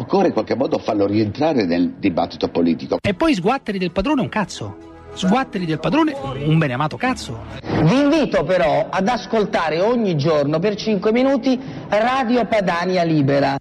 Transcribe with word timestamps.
Occorre 0.00 0.28
in 0.28 0.32
qualche 0.32 0.54
modo 0.54 0.78
farlo 0.78 1.06
rientrare 1.06 1.64
nel 1.64 1.94
dibattito 1.98 2.48
politico. 2.48 2.98
E 3.00 3.14
poi 3.14 3.34
sguatteri 3.34 3.78
del 3.78 3.90
padrone 3.90 4.20
un 4.20 4.28
cazzo. 4.28 4.86
Sguatteri 5.12 5.66
del 5.66 5.80
padrone 5.80 6.12
un 6.12 6.56
beneamato 6.56 6.96
cazzo. 6.96 7.44
Vi 7.60 7.98
invito 7.98 8.44
però 8.44 8.88
ad 8.88 9.08
ascoltare 9.08 9.80
ogni 9.80 10.16
giorno 10.16 10.60
per 10.60 10.76
5 10.76 11.10
minuti 11.10 11.58
Radio 11.88 12.46
Padania 12.46 13.02
Libera. 13.02 13.56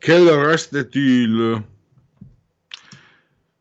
Quel 0.00 0.28
Restetil 0.28 1.64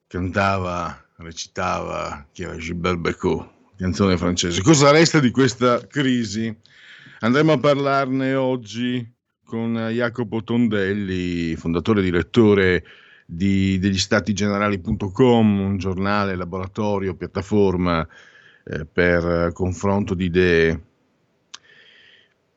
cantava, 0.05 1.05
recitava 1.17 2.27
chi 2.31 2.43
era 2.43 2.55
Gilbert 2.57 2.97
Becot 2.97 3.49
canzone 3.77 4.17
francese. 4.17 4.61
Cosa 4.61 4.91
resta 4.91 5.19
di 5.19 5.31
questa 5.31 5.85
crisi? 5.87 6.55
Andremo 7.23 7.53
a 7.53 7.57
parlarne 7.57 8.35
oggi 8.35 9.09
con 9.45 9.75
Jacopo 9.91 10.43
Tondelli, 10.43 11.55
fondatore 11.55 12.01
e 12.01 12.03
direttore 12.03 12.83
di, 13.25 13.79
degli 13.79 13.97
statigenerali.com, 13.97 15.59
un 15.61 15.77
giornale, 15.77 16.35
laboratorio, 16.35 17.15
piattaforma 17.15 18.05
eh, 18.65 18.85
per 18.85 19.53
confronto 19.53 20.15
di 20.15 20.25
idee. 20.25 20.83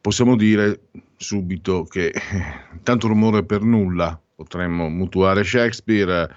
Possiamo 0.01 0.35
dire 0.35 0.89
subito 1.17 1.85
che 1.85 2.07
eh, 2.07 2.81
tanto 2.83 3.07
rumore 3.07 3.45
per 3.45 3.63
nulla, 3.63 4.21
potremmo 4.35 4.89
mutuare 4.89 5.45
Shakespeare 5.45 6.29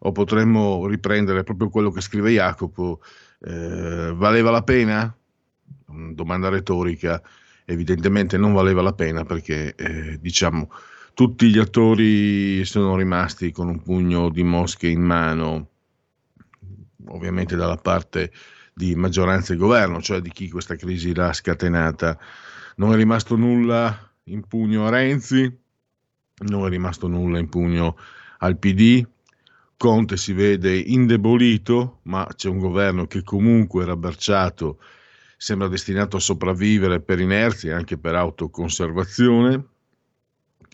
o 0.00 0.10
potremmo 0.10 0.84
riprendere 0.88 1.44
proprio 1.44 1.68
quello 1.68 1.92
che 1.92 2.00
scrive 2.00 2.32
Jacopo 2.32 3.00
eh, 3.38 4.12
valeva 4.16 4.50
la 4.50 4.64
pena? 4.64 5.16
Domanda 5.86 6.48
retorica, 6.48 7.22
evidentemente 7.70 8.38
non 8.38 8.54
valeva 8.54 8.80
la 8.80 8.94
pena 8.94 9.24
perché 9.24 9.74
eh, 9.74 10.18
diciamo 10.18 10.70
tutti 11.12 11.50
gli 11.50 11.58
attori 11.58 12.64
sono 12.64 12.96
rimasti 12.96 13.52
con 13.52 13.68
un 13.68 13.82
pugno 13.82 14.30
di 14.30 14.42
mosche 14.42 14.86
in 14.86 15.02
mano, 15.02 15.68
ovviamente 17.08 17.56
dalla 17.56 17.76
parte 17.76 18.32
di 18.72 18.94
maggioranza 18.94 19.52
e 19.52 19.56
governo, 19.56 20.00
cioè 20.00 20.20
di 20.20 20.30
chi 20.30 20.48
questa 20.48 20.76
crisi 20.76 21.12
l'ha 21.12 21.32
scatenata. 21.32 22.16
Non 22.76 22.92
è 22.92 22.96
rimasto 22.96 23.34
nulla 23.34 24.12
in 24.24 24.46
pugno 24.46 24.86
a 24.86 24.90
Renzi, 24.90 25.52
non 26.46 26.66
è 26.66 26.68
rimasto 26.68 27.08
nulla 27.08 27.40
in 27.40 27.48
pugno 27.48 27.96
al 28.38 28.56
PD, 28.56 29.04
Conte 29.76 30.16
si 30.16 30.32
vede 30.32 30.76
indebolito, 30.76 31.98
ma 32.04 32.26
c'è 32.34 32.48
un 32.48 32.58
governo 32.58 33.06
che 33.06 33.24
comunque 33.24 33.84
rabberciato 33.84 34.78
sembra 35.38 35.68
destinato 35.68 36.16
a 36.16 36.20
sopravvivere 36.20 37.00
per 37.00 37.20
inerzia 37.20 37.70
e 37.70 37.74
anche 37.74 37.96
per 37.96 38.16
autoconservazione. 38.16 39.64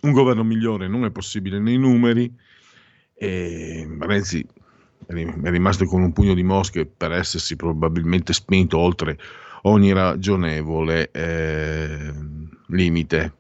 Un 0.00 0.12
governo 0.12 0.42
migliore 0.42 0.88
non 0.88 1.04
è 1.04 1.10
possibile 1.10 1.58
nei 1.58 1.76
numeri 1.76 2.34
e 3.14 3.86
Renzi 4.00 4.44
è 5.06 5.50
rimasto 5.50 5.84
con 5.84 6.02
un 6.02 6.14
pugno 6.14 6.32
di 6.32 6.42
mosche 6.42 6.86
per 6.86 7.12
essersi 7.12 7.56
probabilmente 7.56 8.32
spinto 8.32 8.78
oltre 8.78 9.19
ogni 9.62 9.92
ragionevole 9.92 11.10
eh, 11.10 12.12
limite. 12.69 13.32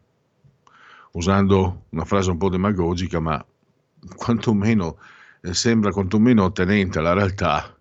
Usando 1.12 1.84
una 1.90 2.04
frase 2.04 2.30
un 2.30 2.38
po' 2.38 2.50
demagogica, 2.50 3.18
ma 3.18 3.42
quantomeno 4.14 4.98
eh, 5.40 5.54
sembra 5.54 5.90
quantomeno 5.90 6.44
ottenente 6.44 6.98
alla 6.98 7.14
realtà, 7.14 7.73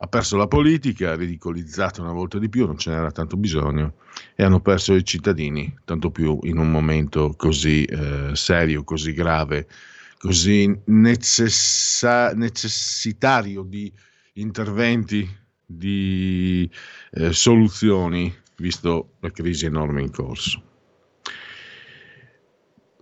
ha 0.00 0.06
perso 0.06 0.36
la 0.36 0.46
politica, 0.46 1.10
ha 1.10 1.16
ridicolizzato 1.16 2.02
una 2.02 2.12
volta 2.12 2.38
di 2.38 2.48
più, 2.48 2.66
non 2.66 2.78
ce 2.78 2.90
n'era 2.90 3.10
tanto 3.10 3.36
bisogno, 3.36 3.94
e 4.36 4.44
hanno 4.44 4.60
perso 4.60 4.94
i 4.94 5.04
cittadini, 5.04 5.76
tanto 5.84 6.10
più 6.10 6.38
in 6.42 6.58
un 6.58 6.70
momento 6.70 7.34
così 7.36 7.84
eh, 7.84 8.30
serio, 8.34 8.84
così 8.84 9.12
grave, 9.12 9.66
così 10.18 10.72
necessa- 10.84 12.32
necessitario 12.32 13.62
di 13.62 13.92
interventi, 14.34 15.28
di 15.66 16.70
eh, 17.10 17.32
soluzioni, 17.32 18.32
visto 18.58 19.14
la 19.18 19.30
crisi 19.30 19.66
enorme 19.66 20.02
in 20.02 20.12
corso. 20.12 20.62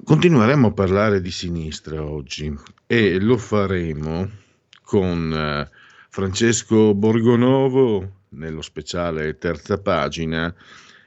Continueremo 0.02 0.68
a 0.68 0.72
parlare 0.72 1.20
di 1.20 1.30
sinistra 1.30 2.02
oggi 2.02 2.54
e 2.86 3.20
lo 3.20 3.36
faremo 3.36 4.30
con 4.82 5.32
eh, 5.32 5.75
Francesco 6.16 6.94
Borgonovo 6.94 8.22
nello 8.31 8.62
speciale 8.62 9.37
terza 9.37 9.77
pagina. 9.77 10.53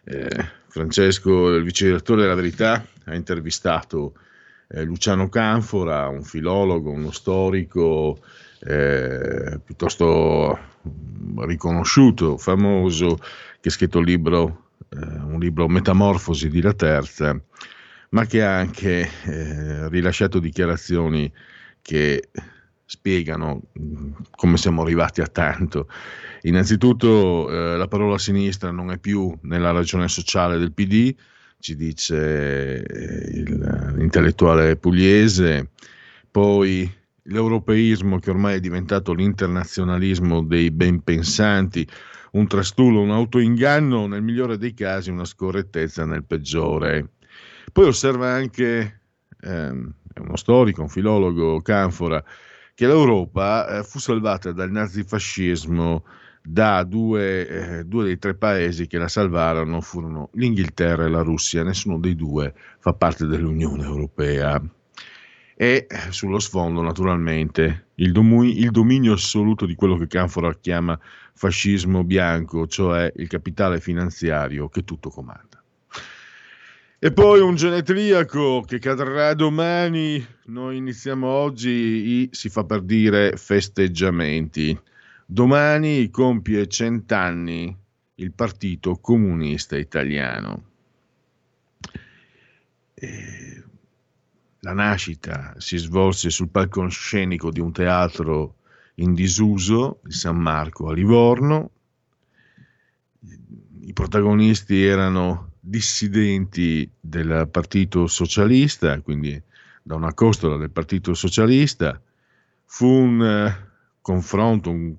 Eh, 0.04 0.30
Francesco, 0.68 1.56
il 1.56 1.64
vice 1.64 1.86
direttore 1.86 2.22
della 2.22 2.36
Verità, 2.36 2.86
ha 3.06 3.16
intervistato 3.16 4.14
eh, 4.68 4.84
Luciano 4.84 5.28
Canfora, 5.28 6.08
un 6.10 6.22
filologo, 6.22 6.92
uno 6.92 7.10
storico 7.10 8.20
eh, 8.60 9.60
piuttosto 9.66 10.56
riconosciuto, 11.38 12.38
famoso, 12.38 13.18
che 13.60 13.70
ha 13.70 13.72
scritto 13.72 13.98
un 13.98 14.06
libro, 14.06 14.68
eh, 14.90 14.98
un 15.00 15.40
libro 15.40 15.68
Metamorfosi 15.68 16.50
di 16.50 16.62
La 16.62 16.74
Terza 16.74 17.36
ma 18.10 18.26
che 18.28 18.44
ha 18.44 18.58
anche 18.58 19.10
eh, 19.26 19.90
rilasciato 19.90 20.38
dichiarazioni 20.38 21.32
che 21.82 22.30
spiegano 22.90 23.62
mm, 23.80 24.12
come 24.32 24.58
siamo 24.58 24.82
arrivati 24.82 25.22
a 25.22 25.28
tanto. 25.28 25.88
Innanzitutto 26.42 27.48
eh, 27.48 27.78
la 27.78 27.88
parola 27.88 28.18
sinistra 28.18 28.72
non 28.72 28.90
è 28.90 28.98
più 28.98 29.32
nella 29.44 29.70
ragione 29.70 30.08
sociale 30.08 30.58
del 30.58 30.74
PD, 30.74 31.16
ci 31.60 31.76
dice 31.76 32.84
eh, 32.84 33.30
il, 33.38 33.94
l'intellettuale 33.96 34.76
pugliese, 34.76 35.70
poi 36.32 36.92
l'europeismo 37.22 38.18
che 38.18 38.32
ormai 38.32 38.56
è 38.56 38.60
diventato 38.60 39.14
l'internazionalismo 39.14 40.42
dei 40.42 40.72
ben 40.72 41.04
pensanti, 41.04 41.88
un 42.32 42.48
trastullo, 42.48 43.02
un 43.02 43.12
autoinganno, 43.12 44.08
nel 44.08 44.24
migliore 44.24 44.58
dei 44.58 44.74
casi 44.74 45.12
una 45.12 45.26
scorrettezza 45.26 46.06
nel 46.06 46.24
peggiore. 46.24 47.10
Poi 47.72 47.86
osserva 47.86 48.32
anche, 48.32 49.02
ehm, 49.42 49.94
uno 50.22 50.36
storico, 50.38 50.82
un 50.82 50.90
filologo, 50.90 51.62
Canfora, 51.62 52.24
che 52.80 52.88
l'Europa 52.88 53.80
eh, 53.80 53.84
fu 53.84 54.00
salvata 54.00 54.54
dal 54.54 54.72
nazifascismo 54.72 56.06
da 56.42 56.86
due, 56.86 57.80
eh, 57.80 57.84
due, 57.84 58.06
dei 58.06 58.18
tre 58.18 58.36
paesi 58.36 58.88
che 58.88 58.98
la 58.98 59.10
salvarono 59.10 59.82
furono 59.82 60.30
l'Inghilterra 60.36 61.04
e 61.04 61.10
la 61.10 61.22
Russia, 61.22 61.62
nessuno 61.62 62.00
dei 62.00 62.16
due 62.16 62.54
fa 62.80 62.94
parte 62.94 63.26
dell'Unione 63.26 63.84
Europea. 63.84 64.64
E 65.58 65.88
sullo 66.12 66.40
sfondo, 66.40 66.82
naturalmente, 66.82 67.88
il, 67.96 68.14
domu- 68.14 68.46
il 68.46 68.72
dominio 68.72 69.12
assoluto 69.12 69.66
di 69.66 69.76
quello 69.76 69.98
che 69.98 70.08
Canfora 70.08 70.54
chiama 70.54 70.98
fascismo 71.34 72.06
bianco, 72.06 72.66
cioè 72.66 73.12
il 73.18 73.28
capitale 73.28 73.82
finanziario 73.82 74.70
che 74.70 74.86
tutto 74.86 75.10
comanda. 75.10 75.49
E 77.02 77.14
poi 77.14 77.40
un 77.40 77.56
genetriaco 77.56 78.60
che 78.68 78.78
cadrà 78.78 79.34
domani. 79.34 80.22
Noi 80.48 80.76
iniziamo 80.76 81.28
oggi 81.28 81.70
i, 81.70 82.30
si 82.34 82.50
fa 82.50 82.66
per 82.66 82.82
dire, 82.82 83.38
festeggiamenti. 83.38 84.78
Domani 85.26 86.10
compie 86.10 86.68
cent'anni 86.68 87.74
il 88.16 88.34
Partito 88.34 88.98
Comunista 88.98 89.78
Italiano. 89.78 90.64
E 92.96 93.64
la 94.60 94.74
nascita 94.74 95.54
si 95.58 95.78
svolse 95.78 96.30
sul 96.30 96.50
palcoscenico 96.50 97.50
di 97.50 97.62
un 97.62 97.72
teatro 97.72 98.56
in 98.96 99.14
disuso, 99.14 100.02
il 100.04 100.14
San 100.14 100.36
Marco 100.36 100.90
a 100.90 100.94
Livorno. 100.94 101.72
I 103.84 103.94
protagonisti 103.94 104.84
erano 104.84 105.49
dissidenti 105.70 106.90
del 107.00 107.48
Partito 107.52 108.08
Socialista, 108.08 109.00
quindi 109.02 109.42
da 109.84 109.96
una 109.96 110.14
costola 110.14 110.58
del 110.58 110.72
Partito 110.72 111.14
Socialista. 111.14 112.02
Fu 112.66 112.88
un 112.88 113.20
uh, 113.20 113.68
confronto 114.02 114.72
un, 114.72 114.96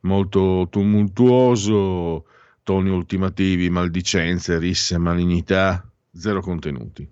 molto 0.00 0.66
tumultuoso, 0.68 2.26
toni 2.64 2.90
ultimativi, 2.90 3.70
maldicenze, 3.70 4.58
risse, 4.58 4.98
malignità, 4.98 5.88
zero 6.12 6.40
contenuti. 6.40 7.08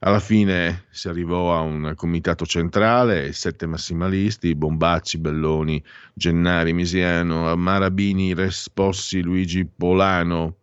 Alla 0.00 0.18
fine 0.18 0.86
si 0.90 1.06
arrivò 1.06 1.56
a 1.56 1.60
un 1.60 1.92
comitato 1.94 2.44
centrale, 2.44 3.32
sette 3.32 3.66
massimalisti, 3.66 4.56
Bombacci, 4.56 5.18
Belloni, 5.18 5.80
Gennari, 6.12 6.72
Misiano, 6.72 7.54
Marabini, 7.56 8.34
Respossi, 8.34 9.20
Luigi 9.22 9.64
Polano. 9.64 10.56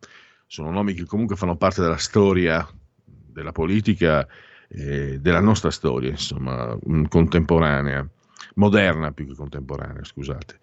Sono 0.52 0.72
nomi 0.72 0.94
che 0.94 1.04
comunque 1.04 1.36
fanno 1.36 1.54
parte 1.54 1.80
della 1.80 1.96
storia 1.96 2.68
della 3.04 3.52
politica, 3.52 4.26
eh, 4.66 5.20
della 5.20 5.38
nostra 5.38 5.70
storia, 5.70 6.10
insomma, 6.10 6.76
contemporanea, 7.06 8.04
moderna 8.54 9.12
più 9.12 9.28
che 9.28 9.34
contemporanea, 9.36 10.02
scusate. 10.02 10.58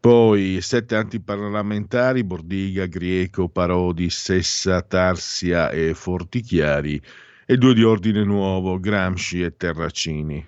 Poi 0.00 0.60
sette 0.60 0.96
antiparlamentari, 0.96 2.24
Bordiga, 2.24 2.86
Grieco, 2.86 3.48
Parodi, 3.48 4.10
Sessa, 4.10 4.82
Tarsia 4.82 5.70
e 5.70 5.94
Fortichiari 5.94 7.00
e 7.46 7.56
due 7.56 7.74
di 7.74 7.84
ordine 7.84 8.24
nuovo, 8.24 8.80
Gramsci 8.80 9.42
e 9.42 9.56
Terracini. 9.56 10.44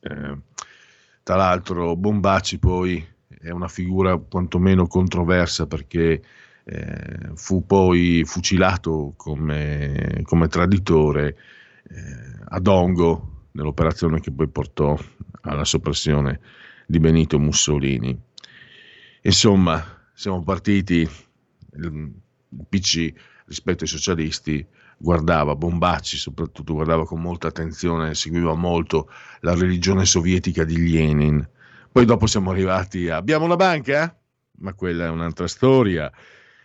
Eh, 0.00 0.38
tra 1.22 1.36
l'altro 1.36 1.94
Bombacci 1.94 2.58
poi 2.58 3.06
è 3.28 3.50
una 3.50 3.68
figura 3.68 4.16
quantomeno 4.16 4.88
controversa 4.88 5.68
perché 5.68 6.20
eh, 6.64 7.30
fu 7.34 7.66
poi 7.66 8.22
fucilato 8.24 9.14
come, 9.16 10.20
come 10.24 10.48
traditore 10.48 11.36
eh, 11.88 12.44
a 12.48 12.60
Dongo 12.60 13.46
nell'operazione 13.52 14.20
che 14.20 14.30
poi 14.30 14.48
portò 14.48 14.98
alla 15.42 15.64
soppressione 15.64 16.40
di 16.86 16.98
Benito 16.98 17.38
Mussolini. 17.38 18.18
Insomma, 19.22 19.82
siamo 20.14 20.42
partiti, 20.42 21.08
il 21.74 22.12
PC 22.68 23.12
rispetto 23.46 23.84
ai 23.84 23.88
socialisti 23.88 24.66
guardava, 24.96 25.56
Bombacci 25.56 26.16
soprattutto 26.16 26.74
guardava 26.74 27.04
con 27.04 27.20
molta 27.20 27.48
attenzione, 27.48 28.14
seguiva 28.14 28.54
molto 28.54 29.10
la 29.40 29.54
religione 29.54 30.04
sovietica 30.04 30.64
di 30.64 30.90
Lenin. 30.90 31.46
Poi 31.90 32.04
dopo 32.04 32.26
siamo 32.26 32.50
arrivati 32.50 33.08
a 33.08 33.16
abbiamo 33.16 33.44
una 33.44 33.56
banca? 33.56 34.16
Ma 34.58 34.74
quella 34.74 35.06
è 35.06 35.08
un'altra 35.08 35.48
storia. 35.48 36.10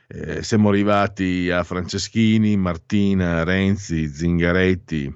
Eh, 0.10 0.42
siamo 0.42 0.70
arrivati 0.70 1.50
a 1.50 1.64
Franceschini, 1.64 2.56
Martina, 2.56 3.44
Renzi, 3.44 4.08
Zingaretti. 4.08 5.14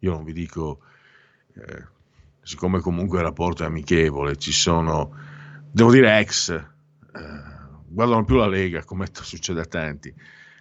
Io 0.00 0.10
non 0.10 0.24
vi 0.24 0.32
dico, 0.32 0.80
eh, 1.54 1.84
siccome 2.42 2.80
comunque 2.80 3.18
il 3.18 3.24
rapporto 3.24 3.62
è 3.62 3.66
amichevole, 3.66 4.36
ci 4.36 4.50
sono, 4.50 5.14
devo 5.70 5.92
dire 5.92 6.18
ex, 6.18 6.50
eh, 6.50 6.64
guardano 7.86 8.24
più 8.24 8.36
la 8.36 8.48
Lega, 8.48 8.82
come 8.84 9.06
succede 9.12 9.60
a 9.60 9.66
tanti 9.66 10.12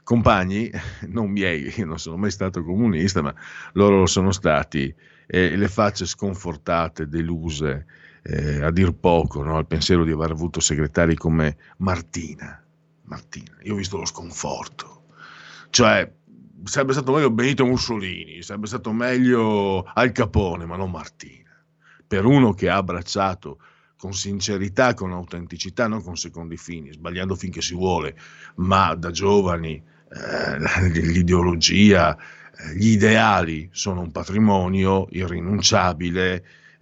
compagni, 0.03 0.69
non 1.07 1.31
miei, 1.31 1.73
io 1.75 1.85
non 1.85 1.97
sono 1.97 2.17
mai 2.17 2.31
stato 2.31 2.63
comunista, 2.63 3.21
ma 3.21 3.33
loro 3.73 3.99
lo 3.99 4.05
sono 4.05 4.31
stati, 4.31 4.93
e 5.25 5.55
le 5.55 5.67
facce 5.67 6.05
sconfortate, 6.05 7.07
deluse, 7.07 7.85
eh, 8.21 8.61
a 8.61 8.69
dir 8.71 8.93
poco, 8.93 9.41
no? 9.41 9.57
al 9.57 9.65
pensiero 9.65 10.03
di 10.03 10.11
aver 10.11 10.31
avuto 10.31 10.59
segretari 10.59 11.15
come 11.15 11.57
Martina. 11.77 12.61
Martina, 13.11 13.57
io 13.63 13.73
ho 13.73 13.77
visto 13.77 13.97
lo 13.97 14.05
sconforto. 14.05 15.03
Cioè, 15.69 16.09
sarebbe 16.63 16.93
stato 16.93 17.11
meglio 17.11 17.29
Benito 17.29 17.65
Mussolini, 17.65 18.41
sarebbe 18.41 18.67
stato 18.67 18.93
meglio 18.93 19.83
Al 19.83 20.13
Capone, 20.13 20.65
ma 20.65 20.77
non 20.77 20.91
Martina. 20.91 21.49
Per 22.07 22.23
uno 22.23 22.53
che 22.53 22.69
ha 22.69 22.77
abbracciato 22.77 23.59
con 23.97 24.13
sincerità, 24.13 24.93
con 24.93 25.11
autenticità, 25.11 25.87
non 25.87 26.01
con 26.01 26.15
secondi 26.15 26.55
fini, 26.55 26.93
sbagliando 26.93 27.35
finché 27.35 27.61
si 27.61 27.75
vuole, 27.75 28.17
ma 28.55 28.95
da 28.95 29.11
giovani 29.11 29.75
eh, 29.75 30.89
l'ideologia, 30.89 32.15
eh, 32.15 32.75
gli 32.75 32.91
ideali 32.91 33.67
sono 33.73 33.99
un 33.99 34.11
patrimonio 34.11 35.07
irrinunciabile, 35.09 36.33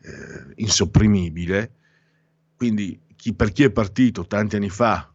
eh, 0.01 0.53
insopprimibile. 0.57 1.71
Quindi 2.55 3.01
chi, 3.15 3.33
per 3.33 3.51
chi 3.51 3.63
è 3.63 3.71
partito 3.71 4.27
tanti 4.27 4.57
anni 4.57 4.69
fa, 4.69 5.11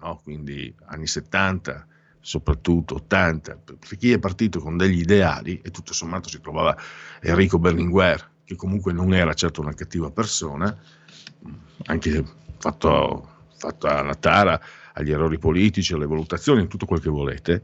no? 0.00 0.20
quindi 0.22 0.74
anni 0.86 1.06
70, 1.06 1.86
soprattutto 2.20 2.96
80, 2.96 3.58
per 3.64 3.96
chi 3.96 4.12
è 4.12 4.18
partito 4.18 4.60
con 4.60 4.76
degli 4.76 5.00
ideali, 5.00 5.60
e 5.62 5.70
tutto 5.70 5.92
sommato 5.92 6.28
si 6.28 6.40
trovava 6.40 6.76
Enrico 7.20 7.58
Berlinguer, 7.58 8.30
che 8.44 8.56
comunque 8.56 8.92
non 8.92 9.14
era 9.14 9.34
certo 9.34 9.60
una 9.60 9.74
cattiva 9.74 10.10
persona, 10.10 10.76
anche 11.86 12.24
fatto, 12.58 13.46
fatto 13.56 13.86
alla 13.86 14.14
tara 14.14 14.60
agli 14.94 15.12
errori 15.12 15.38
politici, 15.38 15.92
alle 15.94 16.06
valutazioni, 16.06 16.66
tutto 16.66 16.86
quel 16.86 17.00
che 17.00 17.10
volete, 17.10 17.62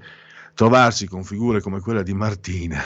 trovarsi 0.54 1.06
con 1.06 1.24
figure 1.24 1.60
come 1.60 1.80
quella 1.80 2.02
di 2.02 2.14
Martina 2.14 2.82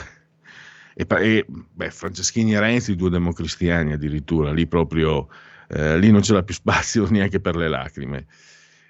e, 1.07 1.45
beh, 1.47 1.91
Franceschini 1.91 2.55
e 2.55 2.59
Renzi, 2.59 2.97
due 2.97 3.09
democristiani 3.09 3.93
addirittura, 3.93 4.51
lì 4.51 4.67
proprio, 4.67 5.29
eh, 5.69 5.97
lì 5.97 6.11
non 6.11 6.19
c'era 6.19 6.43
più 6.43 6.53
spazio 6.55 7.09
neanche 7.09 7.39
per 7.39 7.55
le 7.55 7.69
lacrime. 7.69 8.25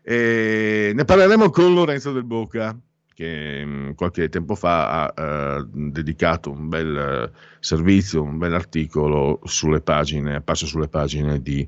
E 0.01 0.91
ne 0.95 1.05
parleremo 1.05 1.49
con 1.49 1.73
Lorenzo 1.73 2.11
del 2.11 2.23
Boca, 2.23 2.77
che 3.13 3.63
mm, 3.65 3.91
qualche 3.91 4.29
tempo 4.29 4.55
fa 4.55 5.11
ha 5.11 5.57
uh, 5.57 5.69
dedicato 5.71 6.51
un 6.51 6.69
bel 6.69 7.31
uh, 7.31 7.37
servizio, 7.59 8.23
un 8.23 8.37
bel 8.37 8.53
articolo 8.53 9.41
sulle 9.43 9.81
pagine, 9.81 10.35
apparso 10.35 10.65
sulle 10.65 10.87
pagine 10.87 11.41
di 11.41 11.67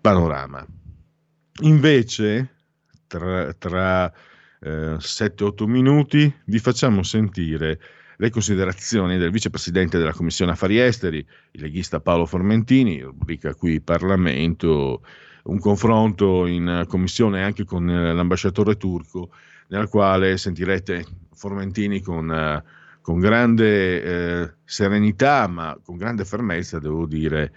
Panorama. 0.00 0.64
Invece, 1.62 2.50
tra, 3.06 3.52
tra 3.54 4.12
eh, 4.60 4.96
7-8 4.98 5.64
minuti 5.66 6.32
vi 6.46 6.58
facciamo 6.58 7.02
sentire 7.02 7.80
le 8.18 8.30
considerazioni 8.30 9.18
del 9.18 9.30
vicepresidente 9.30 9.98
della 9.98 10.12
Commissione 10.12 10.52
Affari 10.52 10.78
Esteri, 10.78 11.18
il 11.18 11.60
leghista 11.60 12.00
Paolo 12.00 12.26
Formentini, 12.26 13.00
rubrica 13.00 13.54
qui 13.54 13.80
Parlamento, 13.80 15.02
un 15.46 15.58
confronto 15.58 16.46
in 16.46 16.84
commissione 16.88 17.42
anche 17.42 17.64
con 17.64 17.86
l'ambasciatore 17.86 18.76
turco, 18.76 19.30
nel 19.68 19.88
quale 19.88 20.36
sentirete 20.36 21.04
Formentini 21.34 22.00
con, 22.00 22.62
con 23.02 23.18
grande 23.18 24.02
eh, 24.02 24.52
serenità, 24.64 25.46
ma 25.46 25.78
con 25.82 25.96
grande 25.96 26.24
fermezza, 26.24 26.78
devo 26.78 27.04
dire, 27.04 27.52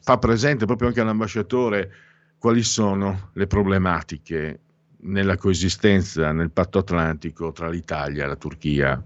fa 0.00 0.18
presente 0.18 0.66
proprio 0.66 0.88
anche 0.88 1.00
all'ambasciatore 1.00 1.92
quali 2.38 2.62
sono 2.64 3.30
le 3.34 3.46
problematiche 3.46 4.60
nella 5.02 5.36
coesistenza 5.36 6.32
nel 6.32 6.50
patto 6.50 6.78
atlantico 6.78 7.52
tra 7.52 7.68
l'Italia 7.68 8.24
e 8.24 8.26
la 8.26 8.36
Turchia. 8.36 9.02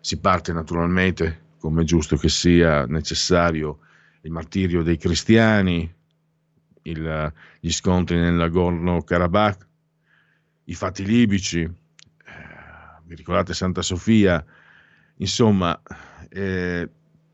Si 0.00 0.18
parte 0.18 0.52
naturalmente, 0.52 1.42
come 1.58 1.82
è 1.82 1.84
giusto 1.84 2.16
che 2.16 2.28
sia 2.28 2.84
necessario, 2.86 3.78
il 4.22 4.32
martirio 4.32 4.82
dei 4.82 4.96
cristiani, 4.96 5.88
il, 6.82 7.32
gli 7.60 7.70
scontri 7.70 8.18
nel 8.18 8.34
Nagorno-Karabakh, 8.34 9.68
i 10.64 10.74
fatti 10.74 11.04
libici, 11.04 11.60
eh, 11.60 11.72
vi 13.04 13.14
ricordate 13.14 13.54
Santa 13.54 13.82
Sofia, 13.82 14.44
insomma 15.16 15.80
eh, 16.28 16.88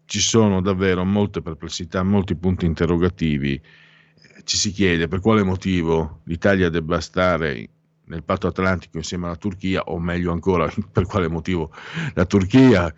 ci 0.05 0.21
sono 0.21 0.61
davvero 0.61 1.05
molte 1.05 1.43
perplessità, 1.43 2.03
molti 2.03 2.35
punti 2.35 2.67
interrogativi 2.67 3.61
ci 4.47 4.57
si 4.57 4.71
chiede 4.71 5.09
per 5.09 5.21
quale 5.21 5.43
motivo 5.43 6.21
l'Italia 6.25 6.69
debba 6.69 7.00
stare 7.00 7.69
nel 8.05 8.23
patto 8.23 8.47
atlantico 8.47 8.99
insieme 8.99 9.26
alla 9.26 9.35
Turchia, 9.35 9.83
o 9.83 9.99
meglio 9.99 10.31
ancora, 10.31 10.71
per 10.93 11.07
quale 11.07 11.29
motivo 11.29 11.73
la 12.15 12.25
Turchia. 12.25 12.93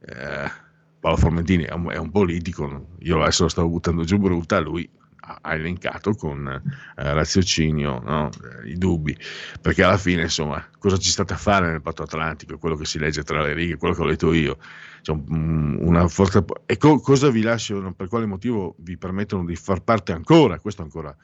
Eh, 0.00 0.68
Paolo 1.00 1.16
Formentini 1.16 1.64
è 1.64 1.72
un, 1.72 1.90
è 1.90 1.96
un, 1.96 2.10
politico, 2.10 2.88
io 2.98 3.22
adesso 3.22 3.44
lo 3.44 3.48
stavo 3.48 3.68
buttando 3.68 4.04
giù 4.04 4.18
brutta, 4.18 4.58
lui 4.58 4.88
ha 5.20 5.54
elencato 5.54 6.14
con 6.14 6.46
eh, 6.48 6.62
raziocinio 6.94 8.00
no? 8.00 8.30
i 8.64 8.76
dubbi, 8.76 9.16
perché 9.60 9.82
alla 9.82 9.98
fine 9.98 10.22
insomma 10.22 10.64
cosa 10.78 10.96
ci 10.96 11.10
state 11.10 11.34
a 11.34 11.36
fare 11.36 11.70
nel 11.70 11.82
patto 11.82 12.02
atlantico, 12.02 12.58
quello 12.58 12.76
che 12.76 12.84
si 12.84 12.98
legge 12.98 13.22
tra 13.22 13.42
le 13.42 13.52
righe, 13.52 13.76
quello 13.76 13.94
che 13.94 14.02
ho 14.02 14.06
letto 14.06 14.32
io, 14.32 14.58
cioè, 15.02 15.16
una 15.28 16.08
forza... 16.08 16.44
e 16.66 16.76
co- 16.76 17.00
cosa 17.00 17.30
vi 17.30 17.42
lasciano, 17.42 17.92
per 17.92 18.08
quale 18.08 18.26
motivo 18.26 18.74
vi 18.78 18.96
permettono 18.96 19.44
di 19.44 19.56
far 19.56 19.82
parte 19.82 20.12
ancora, 20.12 20.58
questo 20.58 20.82
ancora, 20.82 21.14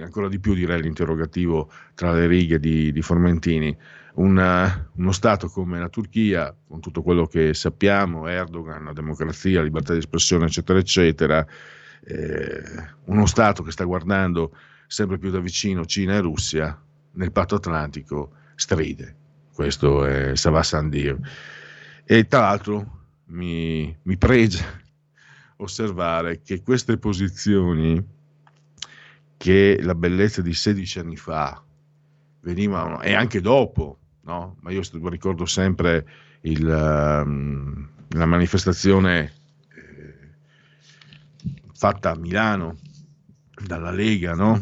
ancora 0.00 0.28
di 0.28 0.38
più 0.38 0.54
direi 0.54 0.82
l'interrogativo 0.82 1.70
tra 1.94 2.12
le 2.12 2.26
righe 2.26 2.58
di, 2.58 2.92
di 2.92 3.02
Formentini, 3.02 3.76
una, 4.14 4.90
uno 4.96 5.12
Stato 5.12 5.48
come 5.48 5.78
la 5.78 5.88
Turchia, 5.88 6.54
con 6.66 6.80
tutto 6.80 7.02
quello 7.02 7.26
che 7.26 7.54
sappiamo, 7.54 8.26
Erdogan, 8.26 8.84
la 8.84 8.92
democrazia, 8.92 9.62
libertà 9.62 9.92
di 9.92 10.00
espressione, 10.00 10.46
eccetera, 10.46 10.78
eccetera, 10.78 11.46
eh, 12.04 12.62
uno 13.06 13.26
Stato 13.26 13.62
che 13.62 13.70
sta 13.70 13.84
guardando 13.84 14.56
sempre 14.86 15.18
più 15.18 15.30
da 15.30 15.40
vicino 15.40 15.84
Cina 15.84 16.14
e 16.14 16.20
Russia, 16.20 16.80
nel 17.12 17.32
patto 17.32 17.56
atlantico 17.56 18.32
stride. 18.54 19.16
Questo 19.52 20.04
è 20.04 20.36
Savà 20.36 20.62
Sandir. 20.62 21.18
E 22.04 22.26
tra 22.26 22.40
l'altro 22.40 23.00
mi, 23.26 23.94
mi 24.02 24.16
pregia 24.16 24.64
osservare 25.56 26.40
che 26.40 26.62
queste 26.62 26.96
posizioni 26.98 28.02
che 29.36 29.78
la 29.82 29.94
bellezza 29.94 30.42
di 30.42 30.52
16 30.52 30.98
anni 30.98 31.16
fa 31.16 31.62
venivano, 32.40 33.00
e 33.00 33.14
anche 33.14 33.40
dopo, 33.40 33.98
no? 34.22 34.56
ma 34.60 34.70
io 34.70 34.82
ricordo 35.08 35.44
sempre 35.46 36.06
il, 36.42 36.64
um, 36.64 37.88
la 38.10 38.26
manifestazione 38.26 39.32
fatta 41.78 42.10
a 42.10 42.16
Milano 42.16 42.76
dalla 43.64 43.92
Lega, 43.92 44.34
no? 44.34 44.60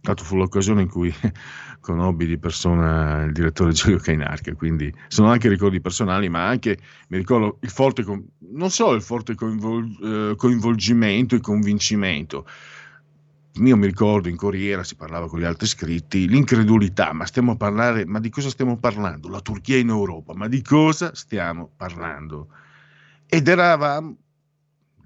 Tanto 0.00 0.24
fu 0.24 0.34
l'occasione 0.34 0.82
in 0.82 0.88
cui 0.88 1.14
conobbi 1.78 2.26
di 2.26 2.38
persona 2.38 3.22
il 3.22 3.32
direttore 3.32 3.70
Giulio 3.70 3.98
Cainarca, 3.98 4.52
quindi 4.54 4.92
sono 5.06 5.30
anche 5.30 5.48
ricordi 5.48 5.80
personali, 5.80 6.28
ma 6.28 6.48
anche 6.48 6.76
mi 7.08 7.18
ricordo 7.18 7.58
il 7.60 7.70
forte, 7.70 8.04
non 8.04 8.70
solo 8.70 8.96
il 8.96 9.02
forte 9.02 9.36
coinvol, 9.36 10.30
eh, 10.32 10.36
coinvolgimento 10.36 11.36
e 11.36 11.40
convincimento. 11.40 12.44
Io 13.54 13.76
mi 13.76 13.86
ricordo 13.86 14.28
in 14.28 14.36
Corriera 14.36 14.82
si 14.82 14.96
parlava 14.96 15.28
con 15.28 15.38
gli 15.38 15.44
altri 15.44 15.66
iscritti, 15.66 16.28
l'incredulità, 16.28 17.12
ma 17.12 17.26
stiamo 17.26 17.52
a 17.52 17.56
parlare, 17.56 18.06
ma 18.06 18.18
di 18.18 18.30
cosa 18.30 18.48
stiamo 18.48 18.76
parlando? 18.76 19.28
La 19.28 19.40
Turchia 19.40 19.76
in 19.76 19.88
Europa, 19.88 20.34
ma 20.34 20.48
di 20.48 20.62
cosa 20.62 21.14
stiamo 21.14 21.70
parlando? 21.76 22.48
Ed 23.26 23.46
eravamo 23.46 24.16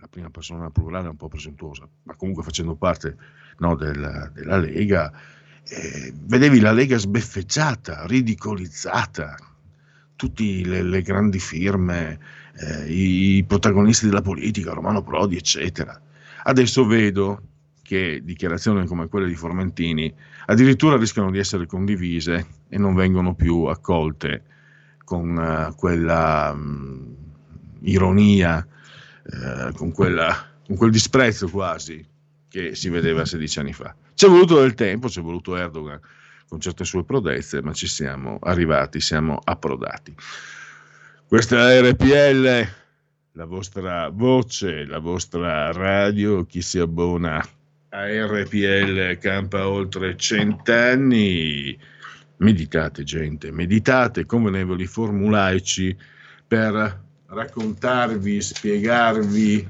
la 0.05 0.11
prima 0.11 0.29
persona 0.29 0.71
plurale 0.71 1.07
è 1.07 1.11
un 1.11 1.17
po' 1.17 1.29
presuntuosa, 1.29 1.89
ma 2.03 2.15
comunque 2.15 2.43
facendo 2.43 2.75
parte 2.75 3.17
no, 3.59 3.75
della, 3.75 4.31
della, 4.35 4.59
Lega, 4.59 5.11
eh, 5.67 6.13
vedevi 6.15 6.61
la 6.61 6.73
Lega 6.73 6.99
sbeffeggiata, 6.99 8.05
ridicolizzata, 8.05 9.35
tutte 10.15 10.43
le, 10.43 10.83
le, 10.83 11.01
grandi 11.01 11.39
firme, 11.39 12.19
eh, 12.55 12.93
i, 12.93 13.37
i 13.37 13.45
protagonisti 13.45 14.05
della 14.05 14.21
politica, 14.21 14.75
Romano 14.75 15.03
Prodi, 15.03 15.37
eccetera. 15.37 15.99
Adesso 16.43 16.85
vedo 16.85 17.41
che 17.81 18.21
dichiarazioni 18.23 18.87
come 18.87 19.09
quelle 19.09 19.27
di 19.27 19.35
Formentini 19.35 20.13
addirittura 20.47 20.99
rischiano 20.99 21.31
di 21.31 21.39
essere 21.39 21.65
condivise 21.65 22.47
e 22.69 22.77
non 22.77 22.95
vengono 22.95 23.35
più 23.35 23.65
accolte 23.65 24.43
con 25.03 25.37
uh, 25.37 25.75
quella 25.75 26.53
um, 26.55 27.15
ironia 27.81 28.67
eh, 29.25 29.73
con, 29.75 29.93
quella, 29.93 30.47
con 30.67 30.77
quel 30.77 30.91
disprezzo 30.91 31.49
quasi 31.49 32.05
che 32.49 32.75
si 32.75 32.89
vedeva 32.89 33.25
16 33.25 33.59
anni 33.59 33.73
fa. 33.73 33.95
Ci 34.15 34.27
è 34.27 34.29
voluto 34.29 34.61
del 34.61 34.75
tempo, 34.75 35.09
ci 35.09 35.19
è 35.19 35.23
voluto 35.23 35.57
Erdogan 35.57 36.01
con 36.47 36.61
certe 36.61 36.85
sue 36.85 37.05
prodezze, 37.05 37.63
ma 37.63 37.73
ci 37.73 37.89
siamo 37.89 38.39
arrivati, 38.43 39.01
siamo 39.01 39.41
approdati. 39.43 40.15
Questa 41.27 41.73
è 41.73 41.83
RPL, 41.83 42.69
la 43.33 43.45
vostra 43.45 44.09
voce, 44.11 44.85
la 44.85 44.99
vostra 44.99 45.73
radio, 45.73 46.45
chi 46.45 46.63
si 46.63 46.79
abbona 46.79 47.45
a 47.89 48.07
RPL 48.07 49.19
campa 49.19 49.69
oltre 49.69 50.17
cent'anni. 50.17 51.77
Meditate 52.37 53.05
gente, 53.05 53.51
meditate 53.51 54.27
convenevoli 54.27 54.87
formulaici 54.87 55.97
per 56.47 57.04
raccontarvi, 57.35 58.41
spiegarvi 58.41 59.69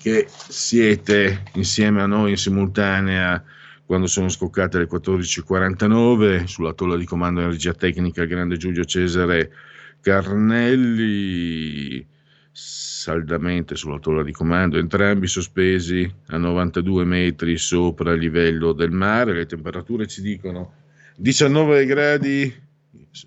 che 0.00 0.26
siete 0.28 1.44
insieme 1.54 2.02
a 2.02 2.06
noi 2.06 2.30
in 2.30 2.36
simultanea 2.36 3.42
quando 3.86 4.08
sono 4.08 4.28
scoccate 4.28 4.78
le 4.78 4.88
14.49 4.88 6.44
sulla 6.44 6.72
tolla 6.72 6.96
di 6.96 7.04
comando 7.04 7.40
energia 7.40 7.72
tecnica 7.72 8.24
grande 8.24 8.56
Giulio 8.56 8.84
Cesare 8.84 9.52
Carnelli 10.00 12.04
saldamente 12.50 13.76
sulla 13.76 13.98
tolla 13.98 14.22
di 14.22 14.32
comando, 14.32 14.78
entrambi 14.78 15.26
sospesi 15.26 16.12
a 16.28 16.36
92 16.36 17.04
metri 17.04 17.56
sopra 17.56 18.12
il 18.12 18.20
livello 18.20 18.72
del 18.72 18.90
mare, 18.90 19.32
le 19.32 19.46
temperature 19.46 20.06
ci 20.06 20.22
dicono 20.22 20.74
19 21.16 21.86
gradi 21.86 22.70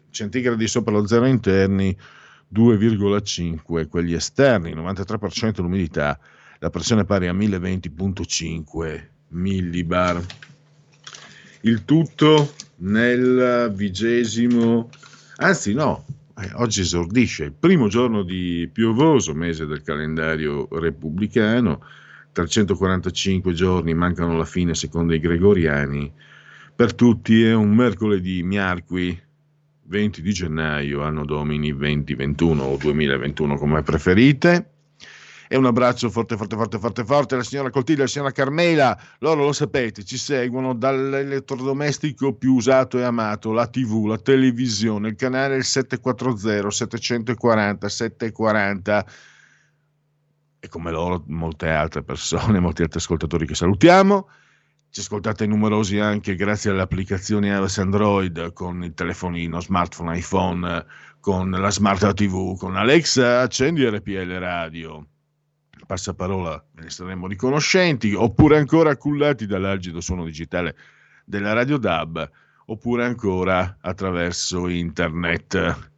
centigradi 0.09 0.67
sopra 0.67 0.93
lo 0.93 1.05
zero 1.05 1.25
interni, 1.25 1.95
2,5 2.55 3.89
quelli 3.89 4.13
esterni, 4.13 4.73
93% 4.73 5.61
l'umidità, 5.61 6.17
la 6.59 6.69
pressione 6.69 7.03
pari 7.03 7.27
a 7.27 7.33
1020,5 7.33 9.07
millibar. 9.29 10.23
Il 11.61 11.83
tutto 11.83 12.53
nel 12.77 13.73
vigesimo, 13.75 14.89
anzi 15.37 15.73
no, 15.73 16.05
eh, 16.37 16.49
oggi 16.53 16.81
esordisce 16.81 17.45
il 17.45 17.53
primo 17.53 17.87
giorno 17.87 18.23
di 18.23 18.69
piovoso 18.71 19.33
mese 19.33 19.65
del 19.65 19.81
calendario 19.81 20.67
repubblicano, 20.71 21.81
345 22.31 23.53
giorni 23.53 23.93
mancano 23.93 24.33
alla 24.33 24.45
fine 24.45 24.75
secondo 24.75 25.13
i 25.13 25.19
gregoriani, 25.19 26.11
per 26.75 26.93
tutti 26.93 27.43
è 27.43 27.53
un 27.53 27.73
mercoledì 27.73 28.43
miarqui 28.43 29.17
20 29.87 30.21
di 30.21 30.33
gennaio, 30.33 31.03
anno 31.03 31.25
domini 31.25 31.75
2021 31.75 32.63
o 32.63 32.77
2021 32.77 33.57
come 33.57 33.81
preferite. 33.83 34.69
E 35.47 35.57
un 35.57 35.65
abbraccio 35.65 36.09
forte, 36.09 36.37
forte, 36.37 36.55
forte, 36.55 36.79
forte, 36.79 37.05
forte 37.05 37.33
alla 37.35 37.43
signora 37.43 37.69
Coltiglia 37.69 37.99
e 37.99 38.01
alla 38.01 38.09
signora 38.09 38.31
Carmela. 38.31 38.99
Loro 39.19 39.43
lo 39.43 39.53
sapete, 39.53 40.03
ci 40.03 40.17
seguono 40.17 40.73
dall'elettrodomestico 40.73 42.33
più 42.33 42.53
usato 42.53 42.97
e 42.97 43.03
amato, 43.03 43.51
la 43.51 43.67
TV, 43.67 44.05
la 44.05 44.17
televisione, 44.17 45.09
il 45.09 45.15
canale 45.15 45.61
740, 45.61 46.71
740, 46.71 47.89
740 47.89 49.05
e 50.65 50.67
come 50.67 50.89
loro 50.89 51.23
molte 51.27 51.69
altre 51.69 52.01
persone, 52.01 52.59
molti 52.59 52.81
altri 52.81 52.97
ascoltatori 52.97 53.45
che 53.45 53.53
salutiamo. 53.53 54.27
Ci 54.95 55.01
ascoltate 55.01 55.45
numerosi 55.45 55.99
anche 55.99 56.35
grazie 56.35 56.71
alle 56.71 56.79
applicazioni 56.79 57.47
iOS 57.47 57.79
Android 57.79 58.53
con 58.53 58.81
il 58.81 58.93
telefonino, 58.93 59.59
smartphone, 59.59 60.17
iPhone, 60.17 60.85
con 61.19 61.51
la 61.51 61.69
smart 61.69 62.13
TV, 62.13 62.57
con 62.57 62.77
Alexa, 62.77 63.41
accendi 63.41 63.85
RPL 63.85 64.37
Radio. 64.37 65.05
Passaparola, 65.85 66.65
ne 66.75 66.89
saremo 66.89 67.27
riconoscenti, 67.27 68.13
oppure 68.13 68.57
ancora 68.57 68.95
cullati 68.95 69.45
dall'algido 69.45 69.99
suono 69.99 70.23
digitale 70.23 70.77
della 71.25 71.51
Radio 71.51 71.75
DAB, 71.75 72.31
oppure 72.67 73.03
ancora 73.03 73.79
attraverso 73.81 74.69
internet. 74.69 75.91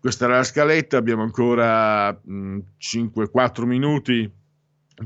Questa 0.00 0.24
era 0.24 0.36
la 0.36 0.44
scaletta, 0.44 0.96
abbiamo 0.96 1.24
ancora 1.24 2.08
5-4 2.10 3.64
minuti 3.66 4.32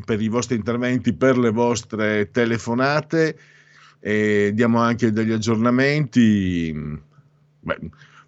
per 0.04 0.20
i 0.20 0.28
vostri 0.28 0.56
interventi, 0.56 1.14
per 1.14 1.38
le 1.38 1.50
vostre 1.50 2.30
telefonate. 2.30 3.38
E 4.00 4.52
diamo 4.54 4.80
anche 4.80 5.12
degli 5.12 5.32
aggiornamenti. 5.32 6.72
Beh, 7.60 7.78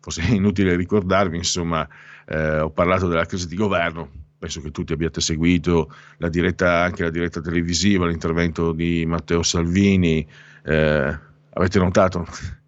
forse 0.01 0.23
è 0.23 0.31
inutile 0.31 0.77
ricordarvi, 0.77 1.37
insomma, 1.37 1.87
eh, 2.27 2.61
ho 2.61 2.71
parlato 2.71 3.09
della 3.09 3.27
crisi 3.27 3.47
di 3.47 3.57
governo. 3.57 4.25
Penso 4.39 4.61
che 4.61 4.71
tutti 4.71 4.93
abbiate 4.93 5.21
seguito 5.21 5.93
la 6.19 6.29
diretta, 6.29 6.83
anche 6.83 7.03
la 7.03 7.11
diretta 7.11 7.41
televisiva, 7.41 8.07
l'intervento 8.07 8.73
di 8.73 9.05
Matteo 9.07 9.43
Salvini. 9.43 10.27
Eh, 10.63 11.19
avete 11.51 11.79
notato? 11.79 12.27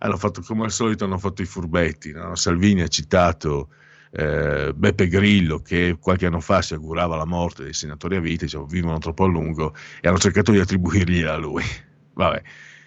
hanno 0.00 0.16
fatto 0.16 0.42
come 0.42 0.64
al 0.64 0.70
solito, 0.70 1.04
hanno 1.04 1.18
fatto 1.18 1.42
i 1.42 1.46
furbetti. 1.46 2.12
No? 2.12 2.34
Salvini 2.34 2.82
ha 2.82 2.88
citato 2.88 3.70
eh, 4.10 4.72
Beppe 4.74 5.08
Grillo 5.08 5.60
che 5.60 5.96
qualche 6.00 6.26
anno 6.26 6.40
fa 6.40 6.62
si 6.62 6.74
augurava 6.74 7.16
la 7.16 7.26
morte 7.26 7.64
dei 7.64 7.72
senatori 7.72 8.16
a 8.16 8.20
vita, 8.20 8.44
diciamo, 8.44 8.66
vivono 8.66 8.98
troppo 8.98 9.24
a 9.24 9.28
lungo 9.28 9.74
e 10.00 10.08
hanno 10.08 10.18
cercato 10.18 10.52
di 10.52 10.58
attribuirgli 10.58 11.22
a 11.22 11.36
lui. 11.36 11.64
Vabbè, 12.14 12.42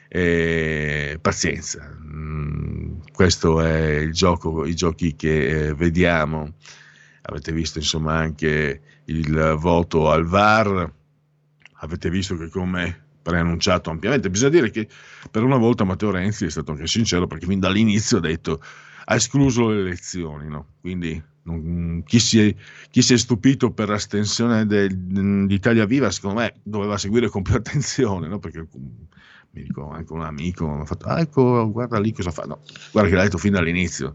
eh, 0.08 1.18
pazienza, 1.22 1.90
mm, 1.98 3.00
questo 3.13 3.62
è 3.62 3.98
il 3.98 4.12
gioco, 4.12 4.66
i 4.66 4.75
giochi 4.75 5.16
che 5.16 5.68
eh, 5.68 5.74
vediamo. 5.74 6.54
Avete 7.24 7.51
visto 7.51 7.78
insomma 7.78 8.16
anche 8.16 8.82
il 9.06 9.56
voto 9.58 10.10
al 10.10 10.25
VAR, 10.25 10.92
avete 11.75 12.10
visto 12.10 12.36
che 12.36 12.50
come 12.50 13.06
preannunciato 13.22 13.90
ampiamente. 13.90 14.30
Bisogna 14.30 14.51
dire 14.51 14.72
che 14.72 14.88
per 15.30 15.44
una 15.44 15.58
volta 15.58 15.84
Matteo 15.84 16.12
Renzi 16.12 16.46
è 16.46 16.50
stato 16.50 16.72
anche 16.72 16.88
sincero 16.88 17.28
perché 17.28 17.46
fin 17.46 17.60
dall'inizio 17.60 18.18
ha 18.18 18.22
detto 18.22 18.62
ha 19.12 19.15
escluso 19.15 19.68
le 19.70 19.82
elezioni, 19.82 20.48
no? 20.48 20.65
quindi 20.80 21.22
non, 21.44 22.01
chi, 22.06 22.20
si 22.20 22.39
è, 22.39 22.56
chi, 22.89 23.01
si 23.01 23.13
è, 23.13 23.18
stupito 23.18 23.72
per 23.72 23.89
l'astensione 23.89 24.65
di 24.65 25.53
Italia 25.53 25.86
Viva 25.86 26.12
secondo 26.12 26.39
me 26.39 26.53
doveva 26.63 26.98
seguire 26.98 27.27
con 27.27 27.41
più 27.41 27.56
attenzione 27.56 28.27
no? 28.27 28.39
perché 28.39 28.65
mi 28.72 29.62
ricordo 29.63 29.96
anche 29.96 30.13
un 30.13 30.22
amico 30.22 30.68
mi 30.68 30.82
ha 30.82 30.86
fatto 30.86 31.08
ah, 31.08 31.20
ecco 31.20 31.70
guarda 31.72 32.00
lì 32.00 32.13
cosa 32.13 32.32
fa 32.32 32.44
no, 32.44 32.60
guarda 32.91 33.10
che 33.10 33.15
l'ha 33.15 33.24
detto 33.24 33.39
fin 33.39 33.53
dall'inizio 33.53 34.13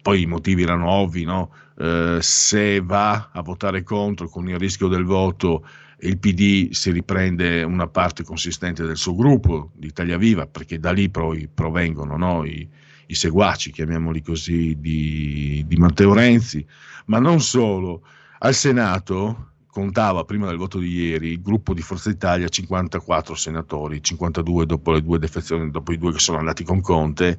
poi 0.00 0.22
i 0.22 0.26
motivi 0.26 0.62
erano 0.62 0.88
ovvi 0.88 1.24
no? 1.24 1.52
eh, 1.76 2.18
se 2.20 2.80
va 2.80 3.30
a 3.32 3.42
votare 3.42 3.82
contro 3.82 4.28
con 4.28 4.48
il 4.48 4.58
rischio 4.58 4.86
del 4.86 5.04
voto 5.04 5.66
il 6.02 6.16
PD 6.16 6.70
si 6.70 6.92
riprende 6.92 7.64
una 7.64 7.88
parte 7.88 8.22
consistente 8.22 8.84
del 8.86 8.96
suo 8.96 9.16
gruppo 9.16 9.72
di 9.74 9.88
Italia 9.88 10.16
Viva 10.16 10.46
perché 10.46 10.78
da 10.78 10.92
lì 10.92 11.10
poi 11.10 11.48
provengono 11.52 12.16
no? 12.16 12.44
I, 12.44 12.66
i 13.10 13.14
seguaci, 13.14 13.72
chiamiamoli 13.72 14.22
così, 14.22 14.76
di, 14.78 15.64
di 15.66 15.76
Matteo 15.76 16.14
Renzi, 16.14 16.64
ma 17.06 17.18
non 17.18 17.40
solo. 17.40 18.06
Al 18.38 18.54
Senato 18.54 19.50
contava 19.66 20.24
prima 20.24 20.46
del 20.46 20.56
voto 20.56 20.78
di 20.78 20.88
ieri 20.88 21.32
il 21.32 21.42
gruppo 21.42 21.74
di 21.74 21.82
Forza 21.82 22.10
Italia 22.10 22.48
54 22.48 23.34
senatori, 23.34 24.02
52 24.02 24.66
dopo 24.66 24.92
le 24.92 25.02
due 25.02 25.18
defezioni, 25.18 25.70
dopo 25.70 25.92
i 25.92 25.98
due 25.98 26.12
che 26.12 26.18
sono 26.18 26.38
andati 26.38 26.64
con 26.64 26.80
Conte 26.80 27.38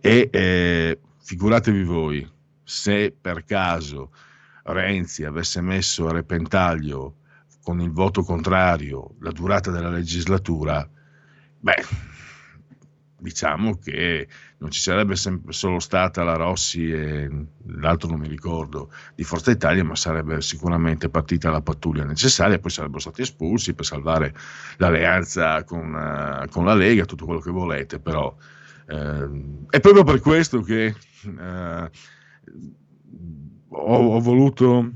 e 0.00 0.28
eh, 0.32 0.98
figuratevi 1.22 1.82
voi 1.84 2.28
se 2.62 3.14
per 3.18 3.44
caso 3.44 4.10
Renzi 4.64 5.24
avesse 5.24 5.60
messo 5.60 6.08
a 6.08 6.12
repentaglio 6.12 7.16
con 7.62 7.80
il 7.80 7.90
voto 7.90 8.22
contrario 8.22 9.14
la 9.20 9.30
durata 9.30 9.70
della 9.70 9.90
legislatura, 9.90 10.88
beh, 11.58 11.84
diciamo 13.18 13.76
che 13.76 14.28
non 14.58 14.70
ci 14.70 14.80
sarebbe 14.80 15.14
solo 15.16 15.78
stata 15.78 16.22
la 16.22 16.36
Rossi 16.36 16.90
e 16.90 17.28
l'altro 17.66 18.08
non 18.08 18.20
mi 18.20 18.28
ricordo 18.28 18.90
di 19.14 19.22
Forza 19.22 19.50
Italia, 19.50 19.84
ma 19.84 19.94
sarebbe 19.94 20.40
sicuramente 20.40 21.10
partita 21.10 21.50
la 21.50 21.60
pattuglia 21.60 22.04
necessaria, 22.04 22.58
poi 22.58 22.70
sarebbero 22.70 23.00
stati 23.00 23.20
espulsi 23.20 23.74
per 23.74 23.84
salvare 23.84 24.34
l'alleanza 24.78 25.62
con, 25.64 25.92
uh, 25.92 26.48
con 26.48 26.64
la 26.64 26.74
Lega, 26.74 27.04
tutto 27.04 27.26
quello 27.26 27.40
che 27.40 27.50
volete, 27.50 27.98
però 27.98 28.34
uh, 28.88 29.66
è 29.68 29.80
proprio 29.80 30.04
per 30.04 30.20
questo 30.20 30.62
che 30.62 30.94
uh, 31.24 31.90
ho, 33.68 34.14
ho, 34.14 34.20
voluto, 34.20 34.90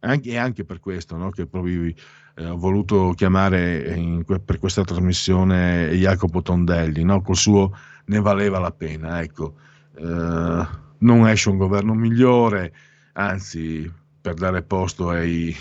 anche, 0.00 0.30
e 0.30 0.36
anche 0.36 0.64
per 0.64 0.80
questo 0.80 1.16
no, 1.16 1.30
che 1.30 1.46
proprio 1.46 1.92
eh, 2.34 2.46
ho 2.46 2.56
voluto 2.56 3.12
chiamare 3.16 3.94
in, 3.94 4.24
per 4.24 4.58
questa 4.58 4.82
trasmissione 4.82 5.90
Jacopo 5.94 6.42
Tondelli, 6.42 7.04
no? 7.04 7.22
col 7.22 7.36
suo 7.36 7.72
ne 8.10 8.20
valeva 8.20 8.58
la 8.58 8.72
pena. 8.72 9.22
Ecco, 9.22 9.54
eh, 9.96 10.66
non 10.98 11.28
esce 11.28 11.48
un 11.48 11.56
governo 11.56 11.94
migliore, 11.94 12.72
anzi, 13.12 13.90
per 14.20 14.34
dare 14.34 14.62
posto 14.62 15.08
ai, 15.10 15.54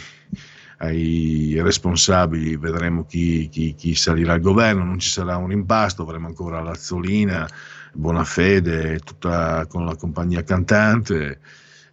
ai 0.77 1.57
responsabili 1.61 2.57
vedremo 2.57 3.05
chi, 3.05 3.47
chi, 3.49 3.75
chi, 3.75 3.95
salirà 3.95 4.33
al 4.33 4.41
governo, 4.41 4.83
non 4.83 4.99
ci 4.99 5.09
sarà 5.09 5.37
un 5.37 5.51
impasto, 5.51 6.01
avremo 6.01 6.27
ancora 6.27 6.61
Lazzolina, 6.61 7.47
Bonafede, 7.93 8.99
tutta 8.99 9.65
con 9.67 9.85
la 9.85 9.95
compagnia 9.95 10.43
cantante. 10.43 11.39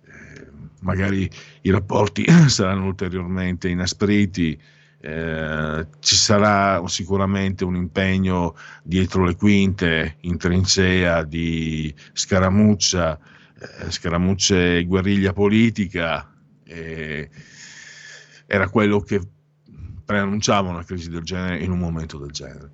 Eh, 0.06 0.46
magari 0.80 1.30
i 1.62 1.70
rapporti 1.70 2.24
saranno 2.48 2.86
ulteriormente 2.86 3.68
inaspriti, 3.68 4.58
eh, 5.00 5.86
ci 6.00 6.16
sarà 6.16 6.82
sicuramente 6.86 7.64
un 7.64 7.76
impegno 7.76 8.56
dietro 8.82 9.24
le 9.24 9.36
quinte 9.36 10.16
in 10.20 10.38
trincea 10.38 11.22
di 11.22 11.94
scaramuccia, 12.12 13.18
eh, 13.18 13.90
scaramucce 13.90 14.78
e 14.78 14.84
guerriglia 14.84 15.32
politica. 15.32 16.32
Eh, 16.64 17.28
era 18.46 18.68
quello 18.68 19.00
che 19.00 19.20
preannunciava 20.04 20.70
una 20.70 20.84
crisi 20.84 21.10
del 21.10 21.22
genere 21.22 21.58
in 21.62 21.70
un 21.70 21.78
momento 21.78 22.18
del 22.18 22.30
genere. 22.30 22.70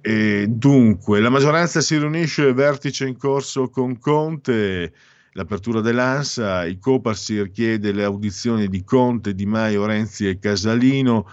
E 0.00 0.46
dunque, 0.48 1.20
la 1.20 1.30
maggioranza 1.30 1.80
si 1.80 1.96
riunisce, 1.96 2.52
vertice 2.52 3.06
in 3.06 3.16
corso 3.16 3.70
con 3.70 3.98
Conte, 3.98 4.92
l'apertura 5.34 5.80
dell'ANSA, 5.80 6.64
il 6.64 6.78
Coparsir 6.78 7.50
chiede 7.50 7.92
le 7.92 8.04
audizioni 8.04 8.68
di 8.68 8.84
Conte, 8.84 9.34
Di 9.34 9.46
Maio, 9.46 9.84
Renzi 9.84 10.28
e 10.28 10.38
Casalino, 10.38 11.28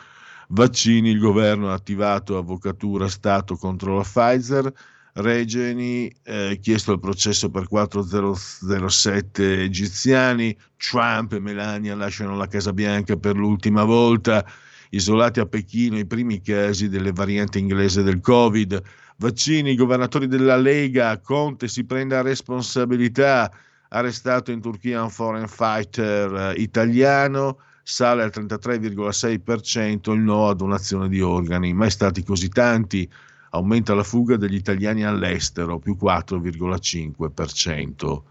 vaccini, 0.49 1.09
il 1.11 1.19
governo 1.19 1.69
ha 1.69 1.73
attivato 1.73 2.37
avvocatura 2.37 3.07
Stato 3.07 3.55
contro 3.55 3.97
la 3.97 4.03
Pfizer, 4.03 4.73
Regeni, 5.13 6.11
eh, 6.23 6.57
chiesto 6.61 6.93
il 6.93 6.99
processo 6.99 7.49
per 7.49 7.67
407 7.67 9.63
egiziani, 9.63 10.57
Trump 10.77 11.33
e 11.33 11.39
Melania 11.39 11.95
lasciano 11.95 12.35
la 12.35 12.47
Casa 12.47 12.73
Bianca 12.73 13.17
per 13.17 13.35
l'ultima 13.35 13.83
volta, 13.83 14.43
isolati 14.91 15.39
a 15.39 15.45
Pechino 15.45 15.99
i 15.99 16.07
primi 16.07 16.41
casi 16.41 16.89
delle 16.89 17.11
varianti 17.11 17.59
inglese 17.59 18.01
del 18.01 18.19
Covid, 18.19 18.81
vaccini, 19.17 19.71
i 19.71 19.75
governatori 19.75 20.27
della 20.27 20.57
Lega, 20.57 21.19
Conte 21.19 21.67
si 21.67 21.83
prende 21.85 22.19
responsabilità, 22.21 23.51
arrestato 23.93 24.51
in 24.51 24.61
Turchia 24.61 25.03
un 25.03 25.09
foreign 25.09 25.47
fighter 25.47 26.33
eh, 26.33 26.53
italiano, 26.61 27.57
sale 27.83 28.23
al 28.23 28.31
33,6% 28.33 30.13
il 30.13 30.19
no 30.19 30.47
a 30.49 30.53
donazione 30.53 31.09
di 31.09 31.19
organi, 31.21 31.73
mai 31.73 31.91
stati 31.91 32.23
così 32.23 32.47
tanti, 32.49 33.09
aumenta 33.49 33.93
la 33.93 34.03
fuga 34.03 34.37
degli 34.37 34.55
italiani 34.55 35.03
all'estero, 35.03 35.77
più 35.79 35.97
4,5%. 36.01 38.21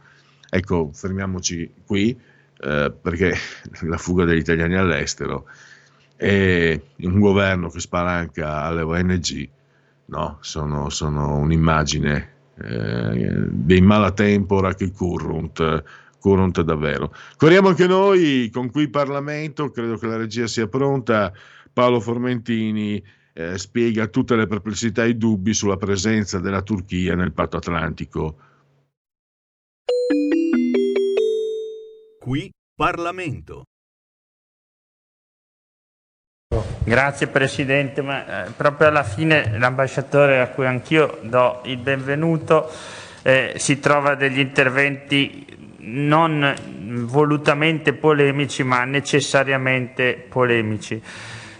Ecco, 0.48 0.90
fermiamoci 0.92 1.70
qui 1.84 2.18
eh, 2.62 2.94
perché 3.00 3.34
la 3.82 3.98
fuga 3.98 4.24
degli 4.24 4.38
italiani 4.38 4.76
all'estero 4.76 5.44
e 6.16 6.82
un 6.98 7.18
governo 7.18 7.68
che 7.68 7.80
spalanca 7.80 8.62
alle 8.62 8.82
ONG 8.82 9.48
no? 10.06 10.38
sono, 10.40 10.88
sono 10.90 11.36
un'immagine 11.36 12.38
eh, 12.62 13.46
dei 13.50 13.80
malatempora 13.80 14.74
che 14.74 14.90
currunt, 14.90 15.84
currunt 16.18 16.60
davvero. 16.62 17.14
Corriamo 17.36 17.68
anche 17.68 17.86
noi 17.86 18.50
con 18.52 18.70
qui 18.70 18.88
Parlamento, 18.88 19.70
credo 19.70 19.96
che 19.96 20.06
la 20.06 20.16
regia 20.16 20.46
sia 20.46 20.66
pronta. 20.66 21.32
Paolo 21.72 22.00
Formentini 22.00 23.02
eh, 23.32 23.56
spiega 23.58 24.08
tutte 24.08 24.36
le 24.36 24.46
perplessità 24.46 25.04
e 25.04 25.10
i 25.10 25.16
dubbi 25.16 25.54
sulla 25.54 25.76
presenza 25.76 26.38
della 26.38 26.62
Turchia 26.62 27.14
nel 27.14 27.32
patto 27.32 27.56
atlantico. 27.56 28.36
Qui 32.18 32.50
Parlamento. 32.74 33.64
Grazie 36.82 37.26
Presidente, 37.26 38.00
ma 38.00 38.46
eh, 38.46 38.50
proprio 38.56 38.88
alla 38.88 39.02
fine 39.02 39.52
l'ambasciatore 39.58 40.40
a 40.40 40.48
cui 40.48 40.64
anch'io 40.64 41.18
do 41.20 41.60
il 41.64 41.76
benvenuto 41.76 42.70
eh, 43.20 43.52
si 43.56 43.78
trova 43.78 44.14
degli 44.14 44.38
interventi 44.38 45.44
non 45.80 46.54
volutamente 47.04 47.92
polemici 47.92 48.62
ma 48.62 48.84
necessariamente 48.84 50.24
polemici. 50.26 51.02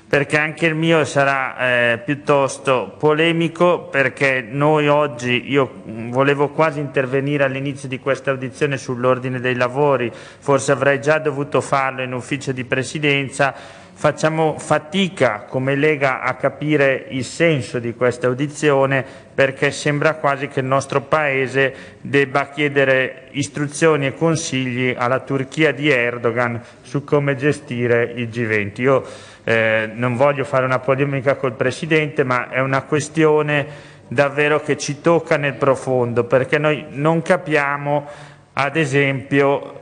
Perché 0.09 0.39
anche 0.39 0.67
il 0.67 0.75
mio 0.75 1.05
sarà 1.05 1.93
eh, 1.93 1.99
piuttosto 1.99 2.97
polemico 2.99 3.83
perché 3.83 4.41
noi 4.41 4.89
oggi, 4.89 5.53
io 5.53 5.83
volevo 5.85 6.49
quasi 6.49 6.81
intervenire 6.81 7.45
all'inizio 7.45 7.89
di 7.89 8.01
questa 8.01 8.31
audizione 8.31 8.79
sull'ordine 8.79 9.39
dei 9.39 9.55
lavori, 9.55 10.11
forse 10.13 10.73
avrei 10.73 11.01
già 11.01 11.19
dovuto 11.19 11.61
farlo 11.61 12.03
in 12.03 12.13
ufficio 12.13 12.51
di 12.51 12.65
presidenza, 12.65 13.55
Facciamo 14.01 14.57
fatica 14.57 15.45
come 15.47 15.75
Lega 15.75 16.23
a 16.23 16.33
capire 16.33 17.05
il 17.11 17.23
senso 17.23 17.79
di 17.79 17.95
questa 17.95 18.29
audizione 18.29 19.05
perché 19.35 19.71
sembra 19.71 20.15
quasi 20.15 20.49
che 20.49 20.61
il 20.61 20.67
nostro 20.67 21.03
Paese 21.03 21.99
debba 22.01 22.49
chiedere 22.49 23.27
istruzioni 23.33 24.07
e 24.07 24.15
consigli 24.15 24.95
alla 24.97 25.21
Turchia 25.21 25.75
di 25.75 25.91
Erdogan 25.91 26.63
su 26.81 27.05
come 27.05 27.37
gestire 27.37 28.11
il 28.15 28.29
G20. 28.29 28.81
Io 28.81 29.05
eh, 29.45 29.91
non 29.93 30.17
voglio 30.17 30.45
fare 30.45 30.65
una 30.65 30.79
polemica 30.79 31.35
col 31.35 31.53
Presidente, 31.53 32.25
ma 32.25 32.49
è 32.49 32.61
una 32.61 32.81
questione 32.85 33.67
davvero 34.09 34.63
che 34.63 34.79
ci 34.79 35.03
tocca 35.03 35.37
nel 35.37 35.57
profondo 35.57 36.25
perché 36.25 36.57
noi 36.57 36.87
non 36.89 37.21
capiamo, 37.21 38.09
ad 38.55 38.77
esempio, 38.77 39.79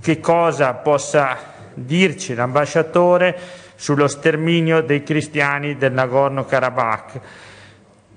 che 0.00 0.20
cosa 0.20 0.72
possa 0.72 1.52
dirci 1.76 2.34
l'ambasciatore 2.34 3.38
sullo 3.74 4.08
sterminio 4.08 4.80
dei 4.80 5.02
cristiani 5.02 5.76
del 5.76 5.92
Nagorno-Karabakh. 5.92 7.20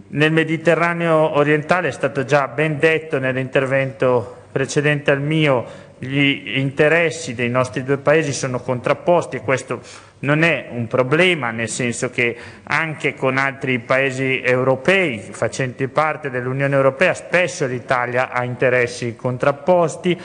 Nel 0.09 0.31
Mediterraneo 0.31 1.37
orientale 1.37 1.89
è 1.89 1.91
stato 1.91 2.23
già 2.23 2.47
ben 2.47 2.79
detto 2.79 3.19
nell'intervento 3.19 4.37
precedente 4.51 5.11
al 5.11 5.21
mio 5.21 5.87
gli 5.99 6.57
interessi 6.57 7.35
dei 7.35 7.49
nostri 7.49 7.83
due 7.83 7.97
paesi 7.97 8.31
sono 8.31 8.61
contrapposti 8.61 9.35
e 9.35 9.41
questo 9.41 9.81
non 10.19 10.43
è 10.43 10.67
un 10.71 10.87
problema, 10.87 11.51
nel 11.51 11.67
senso 11.67 12.09
che 12.09 12.35
anche 12.63 13.15
con 13.15 13.37
altri 13.37 13.79
paesi 13.79 14.41
europei 14.41 15.19
facenti 15.19 15.87
parte 15.89 16.29
dell'Unione 16.29 16.75
Europea 16.75 17.13
spesso 17.13 17.65
l'Italia 17.65 18.31
ha 18.31 18.45
interessi 18.45 19.15
contrapposti, 19.15 20.17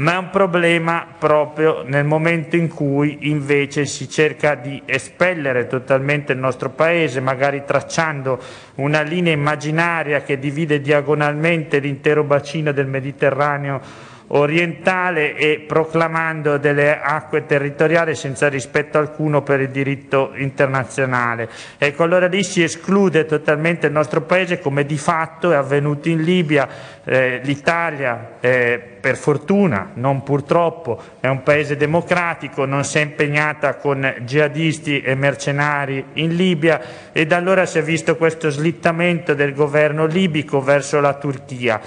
ma 0.00 0.14
è 0.14 0.16
un 0.16 0.30
problema 0.30 1.06
proprio 1.18 1.82
nel 1.84 2.06
momento 2.06 2.56
in 2.56 2.68
cui 2.68 3.28
invece 3.28 3.84
si 3.84 4.08
cerca 4.08 4.54
di 4.54 4.80
espellere 4.86 5.66
totalmente 5.66 6.32
il 6.32 6.38
nostro 6.38 6.70
Paese, 6.70 7.20
magari 7.20 7.64
tracciando 7.66 8.40
una 8.76 9.02
linea 9.02 9.34
immaginaria 9.34 10.22
che 10.22 10.38
divide 10.38 10.80
diagonalmente 10.80 11.80
l'intero 11.80 12.24
bacino 12.24 12.72
del 12.72 12.86
Mediterraneo 12.86 13.80
orientale 14.32 15.34
e 15.34 15.64
proclamando 15.66 16.58
delle 16.58 17.00
acque 17.00 17.46
territoriali 17.46 18.14
senza 18.14 18.48
rispetto 18.48 18.98
alcuno 18.98 19.42
per 19.42 19.60
il 19.60 19.70
diritto 19.70 20.32
internazionale. 20.34 21.48
Ecco, 21.78 22.02
allora 22.04 22.26
lì 22.26 22.42
si 22.42 22.62
esclude 22.62 23.24
totalmente 23.24 23.86
il 23.86 23.92
nostro 23.92 24.20
Paese 24.20 24.60
come 24.60 24.84
di 24.84 24.98
fatto 24.98 25.50
è 25.50 25.56
avvenuto 25.56 26.08
in 26.08 26.22
Libia. 26.22 26.68
Eh, 27.02 27.40
L'Italia, 27.42 28.36
eh, 28.40 28.80
per 29.00 29.16
fortuna, 29.16 29.90
non 29.94 30.22
purtroppo, 30.22 31.00
è 31.18 31.26
un 31.26 31.42
Paese 31.42 31.76
democratico, 31.76 32.64
non 32.64 32.84
si 32.84 32.98
è 32.98 33.00
impegnata 33.00 33.74
con 33.76 34.14
jihadisti 34.20 35.00
e 35.00 35.14
mercenari 35.14 36.04
in 36.14 36.36
Libia 36.36 36.80
e 37.12 37.26
da 37.26 37.36
allora 37.36 37.66
si 37.66 37.78
è 37.78 37.82
visto 37.82 38.16
questo 38.16 38.50
slittamento 38.50 39.34
del 39.34 39.54
governo 39.54 40.06
libico 40.06 40.60
verso 40.60 41.00
la 41.00 41.14
Turchia. 41.14 41.80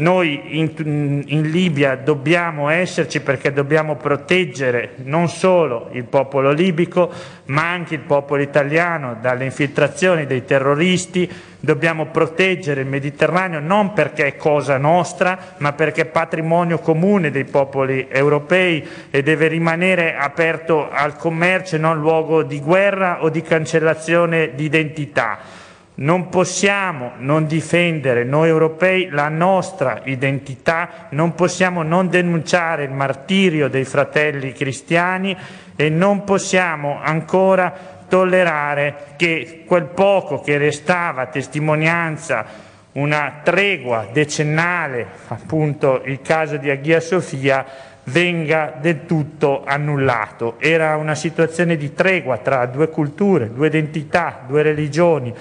Noi 0.00 0.58
in, 0.58 1.22
in, 1.26 1.50
Libia 1.50 1.94
dobbiamo 1.94 2.70
esserci 2.70 3.20
perché 3.20 3.52
dobbiamo 3.52 3.96
proteggere 3.96 4.94
non 5.04 5.28
solo 5.28 5.88
il 5.92 6.04
popolo 6.04 6.52
libico, 6.52 7.12
ma 7.46 7.70
anche 7.70 7.96
il 7.96 8.00
popolo 8.00 8.40
italiano 8.40 9.18
dalle 9.20 9.44
infiltrazioni 9.44 10.24
dei 10.24 10.46
terroristi, 10.46 11.30
dobbiamo 11.60 12.06
proteggere 12.06 12.80
il 12.80 12.86
Mediterraneo 12.86 13.60
non 13.60 13.92
perché 13.92 14.26
è 14.26 14.36
cosa 14.36 14.78
nostra, 14.78 15.38
ma 15.58 15.74
perché 15.74 16.02
è 16.02 16.06
patrimonio 16.06 16.78
comune 16.78 17.30
dei 17.30 17.44
popoli 17.44 18.06
europei 18.10 18.86
e 19.10 19.22
deve 19.22 19.48
rimanere 19.48 20.16
aperto 20.16 20.88
al 20.90 21.14
commercio 21.16 21.76
e 21.76 21.78
non 21.78 22.00
luogo 22.00 22.42
di 22.42 22.58
guerra 22.60 23.22
o 23.22 23.28
di 23.28 23.42
cancellazione 23.42 24.54
di 24.54 24.64
identità. 24.64 25.59
Non 26.00 26.30
possiamo 26.30 27.12
non 27.18 27.46
difendere 27.46 28.24
noi 28.24 28.48
europei 28.48 29.10
la 29.10 29.28
nostra 29.28 30.00
identità, 30.04 31.08
non 31.10 31.34
possiamo 31.34 31.82
non 31.82 32.08
denunciare 32.08 32.84
il 32.84 32.90
martirio 32.90 33.68
dei 33.68 33.84
fratelli 33.84 34.52
cristiani 34.52 35.36
e 35.76 35.90
non 35.90 36.24
possiamo 36.24 36.98
ancora 37.02 37.98
tollerare 38.08 39.08
che 39.16 39.64
quel 39.66 39.84
poco 39.84 40.40
che 40.40 40.56
restava 40.56 41.26
testimonianza 41.26 42.46
una 42.92 43.40
tregua 43.42 44.08
decennale, 44.10 45.06
appunto 45.28 46.00
il 46.06 46.22
caso 46.22 46.56
di 46.56 46.70
Aghia 46.70 47.00
Sofia, 47.00 47.62
venga 48.04 48.72
del 48.80 49.04
tutto 49.04 49.64
annullato. 49.66 50.56
Era 50.60 50.96
una 50.96 51.14
situazione 51.14 51.76
di 51.76 51.92
tregua 51.92 52.38
tra 52.38 52.64
due 52.64 52.88
culture, 52.88 53.52
due 53.52 53.66
identità, 53.66 54.40
due 54.46 54.62
religioni 54.62 55.34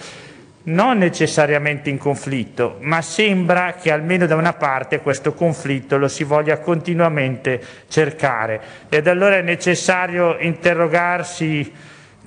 non 0.63 0.98
necessariamente 0.98 1.89
in 1.89 1.98
conflitto, 1.98 2.78
ma 2.82 3.02
sembra 3.02 3.74
che 3.74 3.91
almeno 3.91 4.26
da 4.26 4.36
una 4.36 4.54
parte 4.54 5.00
questo 5.00 5.34
conflitto 5.34 5.98
lo 5.98 6.08
si 6.08 6.24
voglia 6.24 6.60
continuamente 6.60 7.62
cercare. 7.88 8.62
Ed 8.89 9.08
allora 9.08 9.38
è 9.38 9.41
necessario 9.41 10.38
interrogarsi 10.39 11.72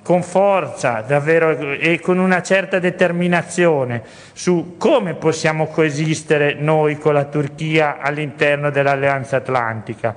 con 0.02 0.22
forza 0.22 1.02
davvero, 1.06 1.56
e 1.78 2.00
con 2.00 2.18
una 2.18 2.42
certa 2.42 2.80
determinazione 2.80 4.02
su 4.32 4.74
come 4.76 5.14
possiamo 5.14 5.66
coesistere 5.66 6.54
noi 6.54 6.98
con 6.98 7.14
la 7.14 7.24
Turchia 7.24 7.98
all'interno 8.00 8.70
dell'Alleanza 8.70 9.36
Atlantica. 9.36 10.14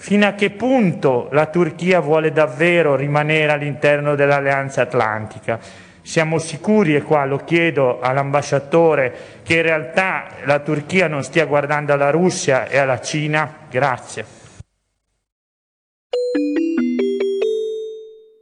Fino 0.00 0.26
a 0.26 0.32
che 0.32 0.50
punto 0.50 1.28
la 1.32 1.46
Turchia 1.46 2.00
vuole 2.00 2.32
davvero 2.32 2.96
rimanere 2.96 3.52
all'interno 3.52 4.14
dell'Alleanza 4.14 4.82
Atlantica? 4.82 5.58
Siamo 6.08 6.38
sicuri, 6.38 6.94
e 6.94 7.02
qua 7.02 7.26
lo 7.26 7.36
chiedo 7.36 8.00
all'ambasciatore, 8.00 9.42
che 9.42 9.56
in 9.56 9.62
realtà 9.62 10.36
la 10.46 10.58
Turchia 10.60 11.06
non 11.06 11.22
stia 11.22 11.44
guardando 11.44 11.92
alla 11.92 12.08
Russia 12.08 12.66
e 12.66 12.78
alla 12.78 12.98
Cina? 12.98 13.66
Grazie. 13.68 14.24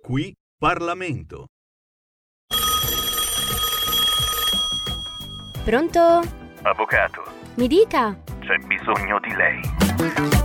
Qui 0.00 0.32
Parlamento. 0.56 1.46
Pronto? 5.64 6.22
Avvocato. 6.62 7.24
Mi 7.56 7.66
dica. 7.66 8.16
C'è 8.42 8.58
bisogno 8.64 9.18
di 9.18 9.34
lei. 9.34 10.35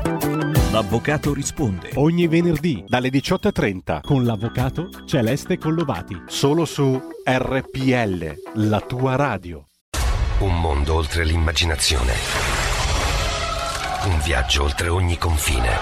L'avvocato 0.72 1.34
risponde. 1.34 1.92
Ogni 1.96 2.28
venerdì 2.28 2.82
dalle 2.88 3.10
18.30 3.10 4.00
con 4.04 4.24
l'avvocato 4.24 4.90
Celeste 5.06 5.58
Collovati. 5.58 6.24
Solo 6.28 6.64
su 6.64 6.98
RPL, 7.26 8.34
la 8.54 8.80
tua 8.80 9.18
radio. 9.18 9.66
Un 10.40 10.58
mondo 10.62 10.94
oltre 10.94 11.26
l'immaginazione. 11.26 12.14
Un 14.06 14.22
viaggio 14.24 14.64
oltre 14.64 14.88
ogni 14.88 15.18
confine. 15.18 15.78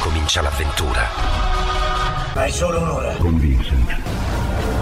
Comincia 0.00 0.42
l'avventura. 0.42 1.08
Hai 2.34 2.52
solo 2.52 2.82
un'ora. 2.82 3.16
Con 3.16 3.38
Vincent. 3.38 3.98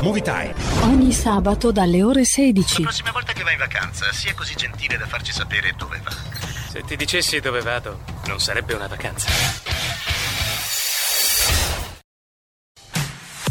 Movie 0.02 0.22
Time. 0.22 0.54
Ogni 0.82 1.12
sabato 1.12 1.70
dalle 1.70 2.02
ore 2.02 2.24
16. 2.24 2.82
La 2.82 2.88
prossima 2.88 3.12
volta 3.12 3.32
che 3.32 3.44
vai 3.44 3.52
in 3.52 3.60
vacanza, 3.60 4.10
sia 4.10 4.34
così 4.34 4.56
gentile 4.56 4.96
da 4.96 5.06
farci 5.06 5.30
sapere 5.30 5.72
dove 5.78 6.00
va. 6.02 6.51
Se 6.72 6.80
ti 6.84 6.96
dicessi 6.96 7.38
dove 7.38 7.60
vado, 7.60 7.98
non 8.28 8.40
sarebbe 8.40 8.72
una 8.72 8.86
vacanza. 8.86 9.28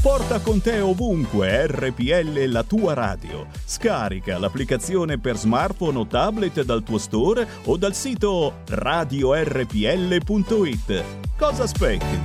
Porta 0.01 0.39
con 0.39 0.59
te 0.59 0.79
ovunque 0.79 1.67
RPL 1.67 2.45
la 2.47 2.63
tua 2.63 2.95
radio. 2.95 3.45
Scarica 3.63 4.39
l'applicazione 4.39 5.19
per 5.19 5.37
smartphone 5.37 5.99
o 5.99 6.07
tablet 6.07 6.63
dal 6.63 6.81
tuo 6.81 6.97
store 6.97 7.47
o 7.65 7.77
dal 7.77 7.93
sito 7.93 8.63
radiorpl.it. 8.67 9.43
Cosa 11.37 11.61
aspetti? 11.61 12.23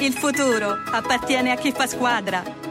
Il 0.00 0.12
futuro 0.14 0.76
appartiene 0.90 1.52
a 1.52 1.56
chi 1.56 1.70
fa 1.70 1.86
squadra. 1.86 2.69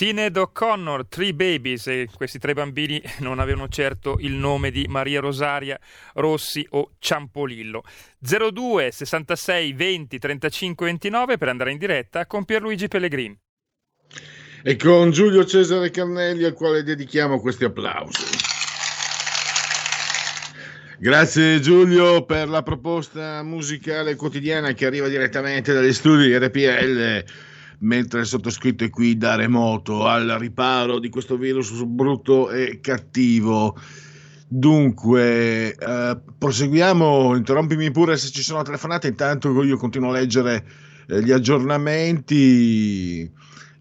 Sinead 0.00 0.34
O'Connor, 0.34 1.08
Three 1.08 1.34
Babies, 1.34 1.86
e 1.88 2.08
questi 2.14 2.38
tre 2.38 2.54
bambini 2.54 3.02
non 3.18 3.38
avevano 3.38 3.68
certo 3.68 4.16
il 4.20 4.32
nome 4.32 4.70
di 4.70 4.86
Maria 4.88 5.20
Rosaria 5.20 5.78
Rossi 6.14 6.66
o 6.70 6.92
Ciampolillo. 6.98 7.82
02 8.18 8.92
66 8.92 9.72
20 9.74 10.18
35 10.18 10.86
29 10.86 11.36
per 11.36 11.48
andare 11.50 11.72
in 11.72 11.76
diretta 11.76 12.24
con 12.24 12.46
Pierluigi 12.46 12.88
Pellegrini. 12.88 13.38
E 14.62 14.76
con 14.76 15.10
Giulio 15.10 15.44
Cesare 15.44 15.90
Carnelli 15.90 16.44
al 16.44 16.54
quale 16.54 16.82
dedichiamo 16.82 17.38
questi 17.38 17.64
applausi. 17.64 18.24
Grazie 20.96 21.60
Giulio 21.60 22.24
per 22.24 22.48
la 22.48 22.62
proposta 22.62 23.42
musicale 23.42 24.16
quotidiana 24.16 24.72
che 24.72 24.86
arriva 24.86 25.08
direttamente 25.08 25.74
dagli 25.74 25.92
studi 25.92 26.34
RPL, 26.34 27.24
mentre 27.80 28.20
il 28.20 28.26
sottoscritto 28.26 28.84
è 28.84 28.90
qui 28.90 29.16
da 29.16 29.36
remoto 29.36 30.06
al 30.06 30.26
riparo 30.38 30.98
di 30.98 31.08
questo 31.08 31.36
virus 31.36 31.82
brutto 31.84 32.50
e 32.50 32.80
cattivo. 32.80 33.76
Dunque, 34.52 35.74
eh, 35.74 36.18
proseguiamo, 36.36 37.36
interrompimi 37.36 37.90
pure 37.92 38.16
se 38.16 38.30
ci 38.30 38.42
sono 38.42 38.62
telefonate, 38.62 39.06
intanto 39.06 39.62
io 39.62 39.76
continuo 39.76 40.10
a 40.10 40.14
leggere 40.14 40.66
eh, 41.06 41.22
gli 41.22 41.30
aggiornamenti. 41.30 43.30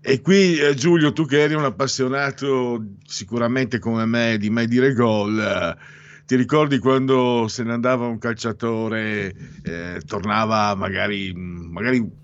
E 0.02 0.22
qui 0.22 0.58
eh, 0.58 0.76
Giulio, 0.76 1.12
tu 1.12 1.26
che 1.26 1.42
eri 1.42 1.56
un 1.56 1.66
appassionato 1.66 2.86
sicuramente 3.04 3.80
come 3.80 4.06
me 4.06 4.38
di 4.38 4.50
mai 4.50 4.68
dire 4.68 4.94
gol, 4.94 5.40
eh, 5.40 5.76
ti 6.26 6.36
ricordi 6.36 6.78
quando 6.78 7.48
se 7.48 7.64
ne 7.64 7.74
andava 7.74 8.06
un 8.06 8.20
calciatore, 8.20 9.36
eh, 9.64 10.02
tornava 10.06 10.76
magari, 10.76 11.34
magari 11.34 12.19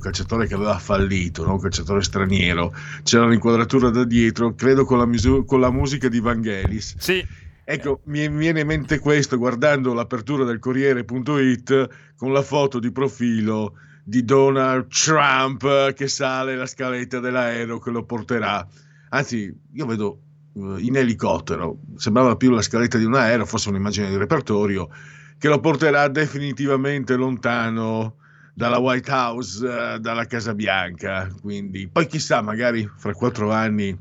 calciatore 0.00 0.46
che 0.46 0.54
aveva 0.54 0.78
fallito, 0.78 1.44
no? 1.44 1.52
un 1.52 1.60
calciatore 1.60 2.02
straniero, 2.02 2.74
c'era 3.02 3.28
l'inquadratura 3.28 3.90
da 3.90 4.04
dietro, 4.04 4.54
credo 4.54 4.84
con 4.84 4.98
la, 4.98 5.06
misu- 5.06 5.44
con 5.44 5.60
la 5.60 5.70
musica 5.70 6.08
di 6.08 6.18
Vangelis. 6.18 6.96
Sì. 6.98 7.24
Ecco, 7.64 8.00
mi 8.06 8.28
viene 8.28 8.62
in 8.62 8.66
mente 8.66 8.98
questo 8.98 9.38
guardando 9.38 9.94
l'apertura 9.94 10.42
del 10.42 10.58
Corriere.it 10.58 11.88
con 12.16 12.32
la 12.32 12.42
foto 12.42 12.80
di 12.80 12.90
profilo 12.90 13.74
di 14.02 14.24
Donald 14.24 14.88
Trump 14.88 15.92
che 15.92 16.08
sale 16.08 16.56
la 16.56 16.66
scaletta 16.66 17.20
dell'aereo 17.20 17.78
che 17.78 17.90
lo 17.90 18.04
porterà. 18.04 18.66
Anzi, 19.10 19.54
io 19.72 19.86
vedo 19.86 20.20
eh, 20.54 20.76
in 20.80 20.96
elicottero, 20.96 21.78
sembrava 21.94 22.34
più 22.34 22.50
la 22.50 22.62
scaletta 22.62 22.98
di 22.98 23.04
un 23.04 23.14
aereo, 23.14 23.46
forse 23.46 23.68
un'immagine 23.68 24.08
di 24.08 24.16
repertorio, 24.16 24.88
che 25.38 25.48
lo 25.48 25.60
porterà 25.60 26.08
definitivamente 26.08 27.14
lontano 27.14 28.16
dalla 28.54 28.78
White 28.78 29.10
House, 29.10 29.66
eh, 29.66 29.98
dalla 30.00 30.26
Casa 30.26 30.54
Bianca. 30.54 31.28
Quindi, 31.40 31.88
poi 31.88 32.06
chissà, 32.06 32.40
magari 32.42 32.88
fra 32.96 33.12
quattro 33.12 33.52
anni 33.52 33.96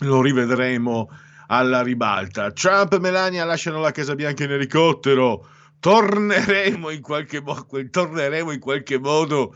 lo 0.00 0.20
rivedremo 0.20 1.08
alla 1.48 1.82
ribalta. 1.82 2.50
Trump 2.52 2.92
e 2.94 2.98
Melania 2.98 3.44
lasciano 3.44 3.80
la 3.80 3.92
Casa 3.92 4.14
Bianca 4.14 4.44
in 4.44 4.52
elicottero. 4.52 5.48
Torneremo 5.78 6.90
in 6.90 7.00
qualche, 7.00 7.40
mo- 7.40 7.66
torneremo 7.90 8.50
in 8.50 8.60
qualche 8.60 8.98
modo 8.98 9.54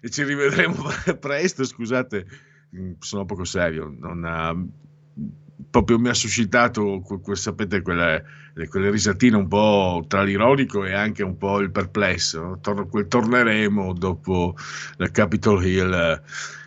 e 0.00 0.10
ci 0.10 0.24
rivedremo 0.24 0.82
presto. 1.20 1.64
Scusate, 1.64 2.26
mm, 2.76 2.92
sono 2.98 3.24
poco 3.24 3.44
serio. 3.44 3.94
Non 3.96 4.24
ha- 4.24 4.56
proprio 5.68 5.98
mi 5.98 6.08
ha 6.08 6.14
suscitato, 6.14 7.02
sapete, 7.32 7.82
quelle, 7.82 8.24
quelle 8.68 8.90
risatine 8.90 9.36
un 9.36 9.48
po' 9.48 10.04
tra 10.08 10.22
l'ironico 10.22 10.84
e 10.84 10.92
anche 10.92 11.22
un 11.22 11.36
po' 11.36 11.60
il 11.60 11.70
perplesso. 11.70 12.58
no? 12.62 12.88
Quel 12.88 13.08
torneremo 13.08 13.92
dopo 13.92 14.56
la 14.96 15.10
Capitol 15.10 15.64
Hill. 15.64 16.22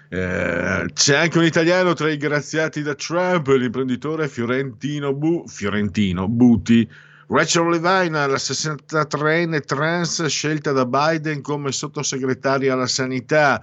Eh, 0.08 0.86
c'è 0.94 1.16
anche 1.18 1.38
un 1.38 1.46
italiano 1.46 1.94
tra 1.94 2.10
i 2.10 2.18
graziati 2.18 2.82
da 2.82 2.96
Trump, 2.96 3.48
l'imprenditore 3.48 4.28
Fiorentino, 4.28 5.14
Bu- 5.14 5.48
Fiorentino 5.48 6.28
Buti. 6.28 6.90
Rachel 7.28 7.70
Levine, 7.70 8.28
la 8.28 8.36
63enne 8.36 9.62
trans 9.62 10.26
scelta 10.26 10.72
da 10.72 10.86
Biden 10.86 11.42
come 11.42 11.72
sottosegretaria 11.72 12.74
alla 12.74 12.86
sanità. 12.86 13.62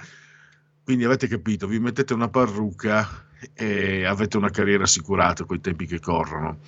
Quindi 0.83 1.05
avete 1.05 1.29
capito, 1.29 1.69
vi 1.69 1.79
mettete 1.79 2.13
una 2.13 2.29
parrucca 2.29 3.31
e 3.55 4.05
avete 4.05 4.37
una 4.37 4.51
carriera 4.51 4.85
assicurata 4.85 5.45
con 5.45 5.57
i 5.57 5.61
tempi 5.61 5.87
che 5.87 6.01
corrono. 6.01 6.59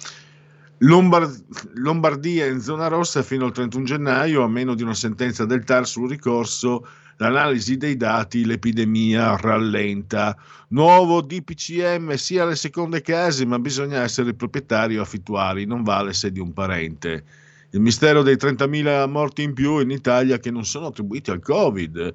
Lombard- 0.78 1.44
Lombardia 1.74 2.46
in 2.46 2.60
zona 2.60 2.88
rossa 2.88 3.22
fino 3.22 3.46
al 3.46 3.52
31 3.52 3.84
gennaio, 3.84 4.42
a 4.42 4.48
meno 4.48 4.74
di 4.74 4.82
una 4.82 4.94
sentenza 4.94 5.44
del 5.44 5.64
TAR 5.64 5.87
sul 5.87 6.08
ricorso 6.08 6.87
l'analisi 7.16 7.76
dei 7.76 7.96
dati, 7.96 8.44
l'epidemia 8.44 9.37
rallenta. 9.37 10.37
Nuovo 10.68 11.20
DPCM 11.20 12.14
sia 12.14 12.42
alle 12.42 12.56
seconde 12.56 13.02
case, 13.02 13.46
ma 13.46 13.58
bisogna 13.58 14.02
essere 14.02 14.34
proprietario 14.34 15.00
affittuari, 15.00 15.64
non 15.64 15.82
vale 15.82 16.12
se 16.12 16.32
di 16.32 16.40
un 16.40 16.52
parente. 16.52 17.24
Il 17.70 17.80
mistero 17.80 18.22
dei 18.22 18.37
30.000 18.37 19.08
morti 19.08 19.42
in 19.42 19.52
più 19.52 19.78
in 19.78 19.90
Italia 19.90 20.38
che 20.38 20.50
non 20.50 20.64
sono 20.64 20.87
attribuiti 20.87 21.30
al 21.30 21.40
Covid. 21.40 22.14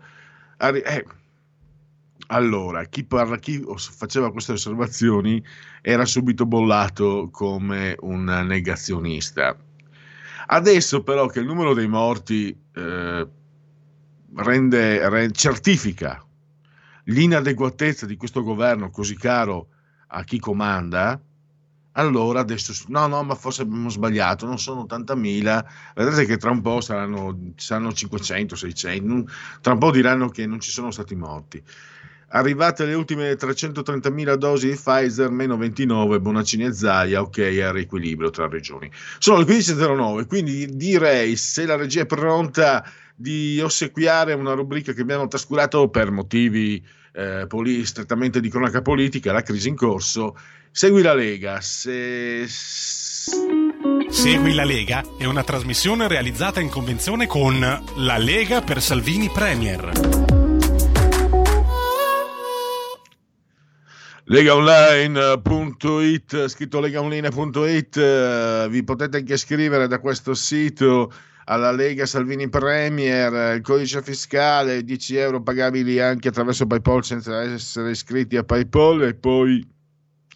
Eh, 0.58 1.06
allora, 2.32 2.84
chi, 2.86 3.04
parla, 3.06 3.38
chi 3.38 3.64
faceva 3.78 4.32
queste 4.32 4.52
osservazioni 4.54 5.44
era 5.82 6.06
subito 6.06 6.46
bollato 6.46 7.30
come 7.32 7.96
un 8.02 8.24
negazionista. 8.24 9.58
Adesso 10.48 11.04
però 11.04 11.28
che 11.28 11.40
il 11.40 11.46
numero 11.46 11.74
dei 11.74 11.88
morti 11.88 12.56
eh, 12.74 13.28
rende, 14.36 15.10
re- 15.10 15.32
certifica 15.32 16.24
l'inadeguatezza 17.06 18.06
di 18.06 18.16
questo 18.18 18.44
governo 18.44 18.90
così 18.92 19.16
caro 19.16 19.70
a 20.08 20.24
chi 20.24 20.40
comanda, 20.40 21.20
allora 21.94 22.40
adesso 22.42 22.74
no, 22.88 23.08
no, 23.08 23.24
ma 23.24 23.36
forse 23.36 23.64
abbiamo 23.64 23.90
sbagliato, 23.90 24.46
non 24.46 24.60
sono 24.60 24.82
80.000, 24.82 25.66
vedrete 25.96 26.26
che 26.26 26.38
tra 26.38 26.52
un 26.52 26.62
po' 26.62 26.82
saranno, 26.82 27.54
saranno 27.56 27.92
500, 27.94 28.56
600, 28.56 29.08
non- 29.08 29.26
tra 29.62 29.74
un 29.74 29.80
po' 29.80 29.92
diranno 29.92 30.30
che 30.30 30.46
non 30.46 30.60
ci 30.60 30.72
sono 30.72 30.92
stati 30.92 31.16
morti. 31.16 31.62
Arrivate 32.32 32.86
le 32.86 32.94
ultime 32.94 33.34
330.000 33.34 34.34
dosi 34.36 34.70
di 34.70 34.76
Pfizer, 34.76 35.32
meno 35.32 35.58
29, 35.58 36.20
Bonaccini 36.20 36.66
e 36.66 36.74
Zaia, 36.74 37.22
ok, 37.22 37.38
a 37.64 37.72
riequilibrio 37.72 38.30
tra 38.30 38.48
regioni. 38.48 38.92
Sono 39.18 39.40
le 39.40 39.46
15.09, 39.46 40.28
quindi 40.28 40.68
direi 40.76 41.36
se 41.36 41.66
la 41.66 41.76
regia 41.76 42.02
è 42.02 42.06
pronta 42.06 42.86
di 43.16 43.60
ossequiare 43.60 44.34
una 44.34 44.54
rubrica 44.54 44.94
che 44.94 45.02
abbiamo 45.02 45.28
trascurato 45.28 45.90
per 45.90 46.12
motivi 46.12 46.82
eh, 47.14 47.46
poli- 47.48 47.86
strettamente 47.86 48.40
di 48.40 48.50
cronaca 48.50 48.82
politica, 48.82 49.34
la 49.34 49.42
crisi 49.42 49.70
in 49.70 49.76
corso, 49.76 50.38
segui 50.72 51.02
la 51.02 51.14
Lega. 51.14 51.60
Se... 51.62 52.46
Segui 54.10 54.54
la 54.54 54.64
Lega 54.64 55.04
è 55.18 55.26
una 55.26 55.44
trasmissione 55.44 56.08
realizzata 56.08 56.60
in 56.60 56.70
convenzione 56.70 57.28
con 57.28 57.60
La 57.98 58.18
Lega 58.18 58.62
per 58.62 58.82
Salvini 58.82 59.30
Premier. 59.30 60.19
legaonline.it 64.30 66.48
scritto 66.50 66.80
legaonline.it 66.80 67.98
eh, 67.98 68.68
vi 68.70 68.84
potete 68.84 69.18
anche 69.18 69.38
scrivere 69.38 69.88
da 69.88 70.00
questo 70.00 70.36
sito 70.36 71.12
alla 71.46 71.72
Lega 71.72 72.06
Salvini 72.06 72.48
Premier 72.48 73.56
il 73.56 73.62
codice 73.62 74.04
fiscale 74.04 74.84
10 74.84 75.16
euro 75.16 75.42
pagabili 75.42 76.00
anche 76.00 76.28
attraverso 76.28 76.68
Paypal 76.68 77.04
senza 77.04 77.42
essere 77.42 77.90
iscritti 77.90 78.38
a 78.38 78.44
Paypal 78.44 79.02
e 79.02 79.16
poi 79.16 79.68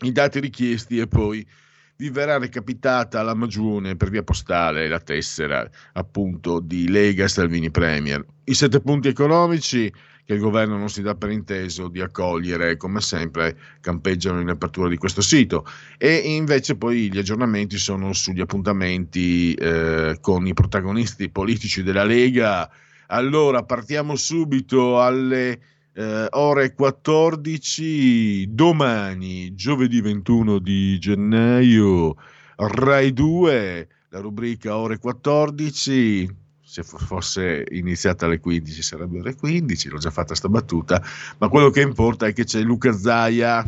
i 0.01 0.12
dati 0.12 0.39
richiesti 0.39 0.97
e 0.97 1.06
poi 1.06 1.47
vi 1.95 2.10
verrà 2.10 2.39
recapitata 2.39 3.19
alla 3.19 3.36
magione 3.36 3.95
per 3.95 4.10
via 4.10 4.23
postale 4.23 4.88
la 4.88 4.99
tessera 4.99 5.69
appunto 5.93 6.60
di 6.60 6.89
Lega 6.89 7.27
Salvini 7.27 7.69
Premier. 7.69 8.25
I 8.45 8.56
sette 8.56 8.82
punti 8.82 9.08
economici 9.08 9.93
che 10.25 10.33
il 10.33 10.39
governo 10.39 10.77
non 10.77 10.89
si 10.89 11.01
dà 11.01 11.15
per 11.15 11.31
inteso 11.31 11.88
di 11.88 11.99
accogliere, 12.01 12.77
come 12.77 13.01
sempre 13.01 13.57
campeggiano 13.81 14.39
in 14.39 14.49
apertura 14.49 14.88
di 14.88 14.97
questo 14.97 15.21
sito. 15.21 15.65
E 15.97 16.15
invece 16.15 16.75
poi 16.75 17.12
gli 17.12 17.17
aggiornamenti 17.17 17.77
sono 17.77 18.13
sugli 18.13 18.41
appuntamenti 18.41 19.53
eh, 19.53 20.17
con 20.21 20.47
i 20.47 20.53
protagonisti 20.53 21.29
politici 21.29 21.83
della 21.83 22.05
Lega. 22.05 22.69
Allora, 23.07 23.63
partiamo 23.63 24.15
subito 24.15 25.01
alle 25.01 25.59
eh, 25.93 26.27
ore 26.31 26.73
14, 26.73 28.53
domani, 28.53 29.53
giovedì 29.53 30.01
21 30.01 30.59
di 30.59 30.97
gennaio, 30.99 32.15
Rai 32.55 33.12
2, 33.12 33.88
la 34.09 34.19
rubrica 34.19 34.77
ore 34.77 34.97
14, 34.97 36.42
se 36.73 36.81
fosse 36.81 37.65
iniziata 37.69 38.25
alle 38.25 38.39
15 38.39 38.81
sarebbe 38.81 39.19
ore 39.19 39.36
15, 39.36 39.89
l'ho 39.89 39.99
già 39.99 40.09
fatta 40.09 40.33
sta 40.33 40.49
battuta, 40.49 41.03
ma 41.38 41.47
quello 41.47 41.69
che 41.69 41.81
importa 41.81 42.25
è 42.25 42.33
che 42.33 42.45
c'è 42.45 42.62
Luca 42.62 42.91
Zaia, 42.93 43.63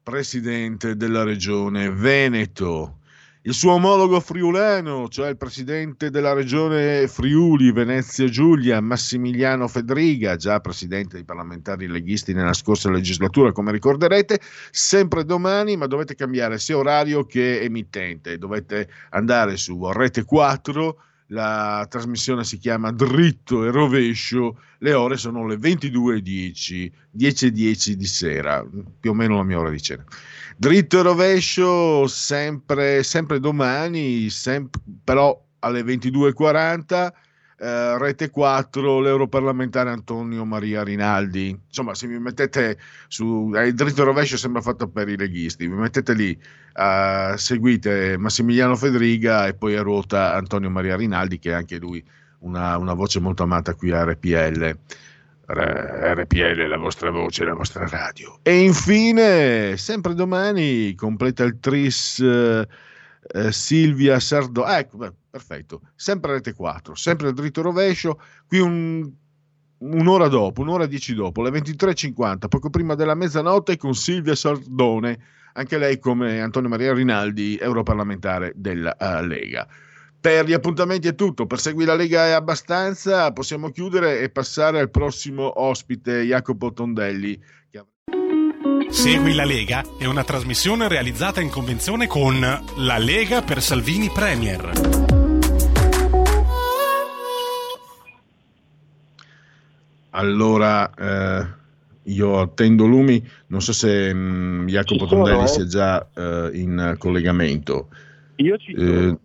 presidente 0.00 0.94
della 0.94 1.24
regione 1.24 1.90
Veneto, 1.90 2.98
il 3.42 3.52
suo 3.52 3.72
omologo 3.72 4.20
friulano, 4.20 5.08
cioè 5.08 5.30
il 5.30 5.36
presidente 5.36 6.10
della 6.10 6.34
regione 6.34 7.08
Friuli 7.08 7.72
Venezia 7.72 8.28
Giulia, 8.28 8.80
Massimiliano 8.80 9.66
Fedriga, 9.66 10.36
già 10.36 10.60
presidente 10.60 11.16
dei 11.16 11.24
parlamentari 11.24 11.88
leghisti 11.88 12.32
nella 12.32 12.52
scorsa 12.52 12.90
legislatura, 12.90 13.50
come 13.50 13.72
ricorderete, 13.72 14.40
sempre 14.70 15.24
domani, 15.24 15.76
ma 15.76 15.86
dovete 15.86 16.14
cambiare 16.14 16.60
sia 16.60 16.76
orario 16.76 17.24
che 17.24 17.60
emittente, 17.60 18.38
dovete 18.38 18.88
andare 19.10 19.56
su 19.56 19.90
Rete 19.90 20.24
4 20.24 21.00
la 21.28 21.86
trasmissione 21.88 22.44
si 22.44 22.58
chiama 22.58 22.92
Dritto 22.92 23.64
e 23.64 23.70
Rovescio, 23.70 24.60
le 24.78 24.92
ore 24.92 25.16
sono 25.16 25.46
le 25.46 25.56
22.10, 25.56 26.92
10.10 27.16 27.90
di 27.92 28.06
sera, 28.06 28.64
più 29.00 29.10
o 29.10 29.14
meno 29.14 29.36
la 29.36 29.42
mia 29.42 29.58
ora 29.58 29.70
di 29.70 29.80
cena. 29.80 30.04
Dritto 30.56 30.98
e 30.98 31.02
Rovescio 31.02 32.06
sempre, 32.06 33.02
sempre 33.02 33.40
domani, 33.40 34.30
sempre, 34.30 34.80
però 35.02 35.38
alle 35.60 35.82
22.40, 35.82 37.12
eh, 37.58 37.98
Rete 37.98 38.30
4, 38.30 39.00
l'europarlamentare 39.00 39.90
Antonio 39.90 40.44
Maria 40.44 40.82
Rinaldi. 40.82 41.58
Insomma, 41.66 41.94
se 41.94 42.06
mi 42.06 42.18
mettete 42.18 42.78
su 43.08 43.52
eh, 43.54 43.68
il 43.68 43.74
dritto 43.74 44.02
e 44.02 44.04
rovescio 44.04 44.36
sembra 44.36 44.60
fatto 44.60 44.88
per 44.88 45.08
i 45.08 45.16
leghisti, 45.16 45.66
mi 45.66 45.76
mettete 45.76 46.12
lì, 46.12 46.38
eh, 46.74 47.34
seguite 47.36 48.16
Massimiliano 48.18 48.76
Fedriga 48.76 49.46
e 49.46 49.54
poi 49.54 49.76
a 49.76 49.82
ruota 49.82 50.34
Antonio 50.34 50.70
Maria 50.70 50.96
Rinaldi, 50.96 51.38
che 51.38 51.50
è 51.50 51.54
anche 51.54 51.78
lui 51.78 52.04
una, 52.40 52.76
una 52.76 52.94
voce 52.94 53.20
molto 53.20 53.42
amata 53.42 53.74
qui 53.74 53.90
a 53.90 54.04
RPL. 54.04 54.78
RPL, 55.48 56.66
la 56.66 56.76
vostra 56.76 57.10
voce, 57.10 57.44
la 57.44 57.54
vostra 57.54 57.86
radio. 57.86 58.40
E 58.42 58.64
infine, 58.64 59.76
sempre 59.76 60.12
domani, 60.14 60.94
completa 60.96 61.44
il 61.44 61.58
tris 61.60 62.18
eh, 62.18 63.52
Silvia 63.52 64.18
Sardo. 64.18 64.66
Ecco, 64.66 65.14
perfetto. 65.36 65.82
Sempre 65.94 66.32
Rete 66.32 66.54
4, 66.54 66.94
sempre 66.94 67.28
il 67.28 67.34
dritto 67.34 67.60
rovescio. 67.60 68.20
Qui 68.46 68.58
un, 68.58 69.10
un'ora 69.78 70.28
dopo, 70.28 70.62
un'ora 70.62 70.84
e 70.84 70.88
dieci 70.88 71.14
dopo, 71.14 71.42
alle 71.42 71.58
23.50, 71.60 72.48
poco 72.48 72.70
prima 72.70 72.94
della 72.94 73.14
mezzanotte, 73.14 73.76
con 73.76 73.94
Silvia 73.94 74.34
Sardone, 74.34 75.18
anche 75.52 75.78
lei 75.78 75.98
come 75.98 76.40
Antonio 76.40 76.70
Maria 76.70 76.94
Rinaldi, 76.94 77.58
europarlamentare 77.58 78.52
della 78.56 78.96
uh, 78.98 79.24
Lega. 79.24 79.66
Per 80.18 80.46
gli 80.46 80.54
appuntamenti 80.54 81.08
è 81.08 81.14
tutto, 81.14 81.46
per 81.46 81.60
seguire 81.60 81.90
la 81.90 81.96
Lega 81.96 82.26
è 82.26 82.30
abbastanza, 82.30 83.30
possiamo 83.32 83.70
chiudere 83.70 84.20
e 84.20 84.30
passare 84.30 84.80
al 84.80 84.90
prossimo 84.90 85.60
ospite, 85.60 86.22
Jacopo 86.22 86.72
Tondelli. 86.72 87.40
Segui 88.88 89.34
la 89.34 89.44
Lega 89.44 89.84
è 89.98 90.06
una 90.06 90.24
trasmissione 90.24 90.88
realizzata 90.88 91.40
in 91.40 91.50
convenzione 91.50 92.06
con 92.06 92.38
La 92.40 92.98
Lega 92.98 93.42
per 93.42 93.60
Salvini 93.60 94.10
Premier. 94.10 95.05
Allora, 100.16 100.94
eh, 100.94 101.46
io 102.04 102.40
attendo 102.40 102.86
Lumi, 102.86 103.22
non 103.48 103.60
so 103.60 103.74
se 103.74 104.12
mh, 104.14 104.66
Jacopo 104.66 105.04
Ci 105.04 105.08
sono, 105.10 105.22
Tondelli 105.24 105.46
sia 105.46 105.66
già 105.66 106.08
eh, 106.14 106.50
in 106.54 106.94
collegamento. 106.96 107.88
Io 108.36 108.56
ci 108.56 108.74
sono. 108.74 109.10
Eh, 109.10 109.18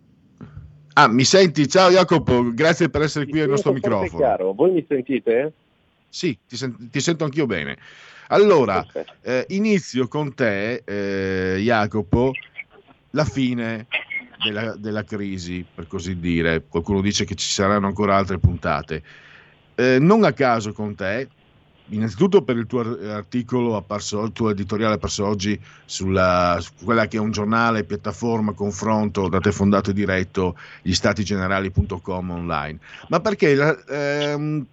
ah, 0.92 1.08
mi 1.08 1.24
senti? 1.24 1.66
Ciao 1.66 1.90
Jacopo, 1.90 2.52
grazie 2.52 2.90
per 2.90 3.02
essere 3.02 3.26
qui 3.26 3.40
al 3.40 3.48
nostro 3.48 3.72
microfono. 3.72 4.18
chiaro. 4.18 4.52
Voi 4.52 4.72
mi 4.72 4.84
sentite? 4.86 5.52
Sì, 6.10 6.38
ti, 6.46 6.56
sen- 6.56 6.90
ti 6.90 7.00
sento 7.00 7.24
anch'io 7.24 7.46
bene. 7.46 7.78
Allora, 8.28 8.84
eh, 9.22 9.46
inizio 9.48 10.08
con 10.08 10.34
te, 10.34 10.82
eh, 10.84 11.58
Jacopo, 11.60 12.32
la 13.12 13.24
fine 13.24 13.86
della, 14.42 14.76
della 14.76 15.04
crisi, 15.04 15.64
per 15.74 15.86
così 15.86 16.18
dire. 16.18 16.66
Qualcuno 16.68 17.00
dice 17.00 17.24
che 17.24 17.34
ci 17.34 17.48
saranno 17.48 17.86
ancora 17.86 18.16
altre 18.16 18.38
puntate. 18.38 19.02
Eh, 19.82 19.98
non 19.98 20.22
a 20.22 20.32
caso 20.32 20.72
con 20.72 20.94
te, 20.94 21.28
innanzitutto 21.86 22.42
per 22.42 22.56
il 22.56 22.66
tuo 22.66 22.80
ar- 22.80 23.04
articolo 23.10 23.74
apparso, 23.74 24.22
il 24.22 24.30
tuo 24.32 24.50
editoriale 24.50 24.94
apparso 24.94 25.26
oggi 25.26 25.60
sulla, 25.84 26.56
su 26.60 26.70
quella 26.84 27.08
che 27.08 27.16
è 27.16 27.20
un 27.20 27.32
giornale, 27.32 27.82
piattaforma, 27.82 28.52
confronto 28.52 29.28
da 29.28 29.40
te 29.40 29.50
fondato 29.50 29.90
e 29.90 29.92
diretto, 29.94 30.56
gli 30.82 30.92
statigenerali.com 30.92 32.30
online, 32.30 32.78
ma 33.08 33.18
perché 33.18 33.54
la, 33.56 33.76
ehm, 33.88 34.64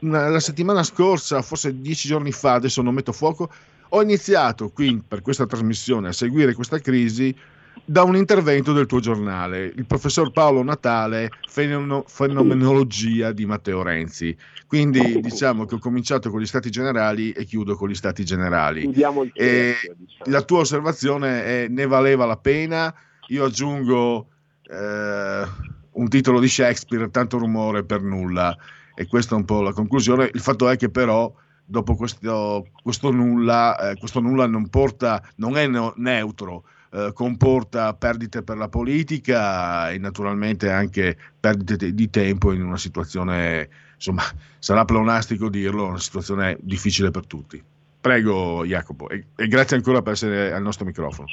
una- 0.00 0.28
la 0.28 0.40
settimana 0.40 0.82
scorsa, 0.82 1.42
forse 1.42 1.78
dieci 1.82 2.08
giorni 2.08 2.32
fa, 2.32 2.54
adesso 2.54 2.80
non 2.80 2.94
metto 2.94 3.12
fuoco, 3.12 3.50
ho 3.90 4.00
iniziato 4.00 4.70
qui 4.70 5.02
per 5.06 5.20
questa 5.20 5.44
trasmissione 5.44 6.08
a 6.08 6.12
seguire 6.12 6.54
questa 6.54 6.78
crisi 6.78 7.36
da 7.84 8.02
un 8.04 8.16
intervento 8.16 8.72
del 8.72 8.86
tuo 8.86 9.00
giornale, 9.00 9.64
il 9.64 9.86
professor 9.86 10.30
Paolo 10.30 10.62
Natale, 10.62 11.30
Fenomeno- 11.48 12.04
Fenomenologia 12.06 13.32
di 13.32 13.44
Matteo 13.44 13.82
Renzi. 13.82 14.36
Quindi 14.66 15.20
diciamo 15.20 15.66
che 15.66 15.74
ho 15.74 15.78
cominciato 15.78 16.30
con 16.30 16.40
gli 16.40 16.46
stati 16.46 16.70
generali 16.70 17.32
e 17.32 17.44
chiudo 17.44 17.76
con 17.76 17.88
gli 17.88 17.94
stati 17.94 18.24
generali. 18.24 18.82
Cerchio, 18.82 19.24
diciamo. 19.34 20.30
la 20.30 20.42
tua 20.42 20.60
osservazione 20.60 21.44
è 21.44 21.68
ne 21.68 21.86
valeva 21.86 22.24
la 22.24 22.38
pena? 22.38 22.94
Io 23.28 23.44
aggiungo 23.44 24.28
eh, 24.62 25.44
un 25.92 26.08
titolo 26.08 26.40
di 26.40 26.48
Shakespeare, 26.48 27.10
tanto 27.10 27.38
rumore 27.38 27.84
per 27.84 28.02
nulla. 28.02 28.56
E 28.94 29.06
questa 29.06 29.34
è 29.34 29.38
un 29.38 29.44
po' 29.44 29.62
la 29.62 29.72
conclusione. 29.72 30.30
Il 30.32 30.40
fatto 30.40 30.68
è 30.68 30.76
che 30.76 30.90
però 30.90 31.32
dopo 31.64 31.94
questo, 31.94 32.66
questo 32.82 33.10
nulla, 33.10 33.90
eh, 33.90 33.96
questo 33.96 34.20
nulla 34.20 34.46
non 34.46 34.68
porta, 34.68 35.22
non 35.36 35.56
è 35.56 35.66
neo- 35.66 35.94
neutro, 35.96 36.64
eh, 36.92 37.12
comporta 37.14 37.94
perdite 37.94 38.42
per 38.42 38.58
la 38.58 38.68
politica 38.68 39.90
e 39.90 39.98
naturalmente 39.98 40.70
anche 40.70 41.16
perdite 41.40 41.76
te- 41.76 41.94
di 41.94 42.10
tempo 42.10 42.52
in 42.52 42.62
una 42.62 42.76
situazione, 42.76 43.68
insomma, 43.94 44.22
sarà 44.58 44.84
pleonastico 44.84 45.48
dirlo, 45.48 45.86
una 45.86 45.98
situazione 45.98 46.58
difficile 46.60 47.10
per 47.10 47.26
tutti. 47.26 47.62
Prego 48.00 48.64
Jacopo 48.66 49.08
e, 49.08 49.24
e 49.36 49.46
grazie 49.46 49.76
ancora 49.76 50.02
per 50.02 50.12
essere 50.12 50.52
al 50.52 50.62
nostro 50.62 50.84
microfono. 50.84 51.28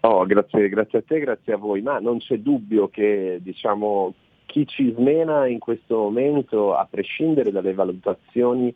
Oh, 0.00 0.26
grazie, 0.26 0.68
grazie 0.68 0.98
a 0.98 1.02
te, 1.06 1.20
grazie 1.20 1.54
a 1.54 1.56
voi, 1.56 1.80
ma 1.80 1.98
non 1.98 2.18
c'è 2.18 2.38
dubbio 2.38 2.88
che 2.88 3.38
diciamo, 3.40 4.14
chi 4.46 4.66
ci 4.66 4.92
smena 4.94 5.46
in 5.46 5.58
questo 5.58 5.96
momento, 5.96 6.74
a 6.74 6.86
prescindere 6.88 7.50
dalle 7.50 7.72
valutazioni 7.72 8.74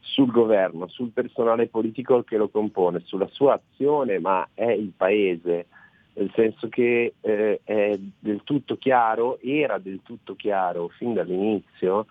sul 0.00 0.30
governo, 0.30 0.88
sul 0.88 1.10
personale 1.10 1.68
politico 1.68 2.22
che 2.22 2.36
lo 2.36 2.48
compone, 2.48 3.02
sulla 3.04 3.28
sua 3.28 3.54
azione, 3.54 4.18
ma 4.18 4.48
è 4.54 4.70
il 4.70 4.92
Paese, 4.96 5.66
nel 6.14 6.30
senso 6.34 6.68
che 6.68 7.14
eh, 7.20 7.60
è 7.62 7.98
del 8.18 8.42
tutto 8.44 8.76
chiaro, 8.76 9.38
era 9.40 9.78
del 9.78 10.00
tutto 10.02 10.34
chiaro 10.34 10.88
fin 10.88 11.14
dall'inizio, 11.14 12.06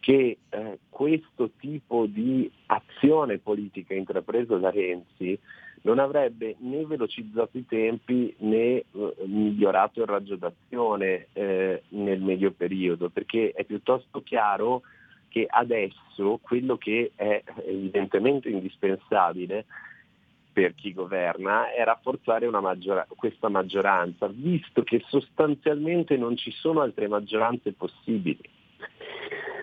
che 0.00 0.38
eh, 0.48 0.78
questo 0.88 1.50
tipo 1.58 2.06
di 2.06 2.50
azione 2.66 3.38
politica 3.38 3.94
intrapresa 3.94 4.56
da 4.56 4.70
Renzi 4.70 5.38
non 5.82 5.98
avrebbe 5.98 6.56
né 6.58 6.84
velocizzato 6.84 7.58
i 7.58 7.66
tempi 7.66 8.34
né 8.38 8.56
eh, 8.56 8.84
migliorato 9.24 10.00
il 10.00 10.06
raggio 10.06 10.36
d'azione 10.36 11.28
eh, 11.32 11.82
nel 11.88 12.20
medio 12.20 12.52
periodo, 12.52 13.08
perché 13.08 13.52
è 13.52 13.64
piuttosto 13.64 14.22
chiaro 14.22 14.82
che 15.36 15.46
adesso 15.46 16.38
quello 16.40 16.78
che 16.78 17.12
è 17.14 17.42
evidentemente 17.66 18.48
indispensabile 18.48 19.66
per 20.50 20.74
chi 20.74 20.94
governa 20.94 21.70
è 21.74 21.84
rafforzare 21.84 22.46
una 22.46 22.60
maggiora- 22.60 23.06
questa 23.14 23.50
maggioranza, 23.50 24.28
visto 24.28 24.82
che 24.82 25.04
sostanzialmente 25.08 26.16
non 26.16 26.38
ci 26.38 26.50
sono 26.52 26.80
altre 26.80 27.06
maggioranze 27.06 27.72
possibili. 27.72 28.40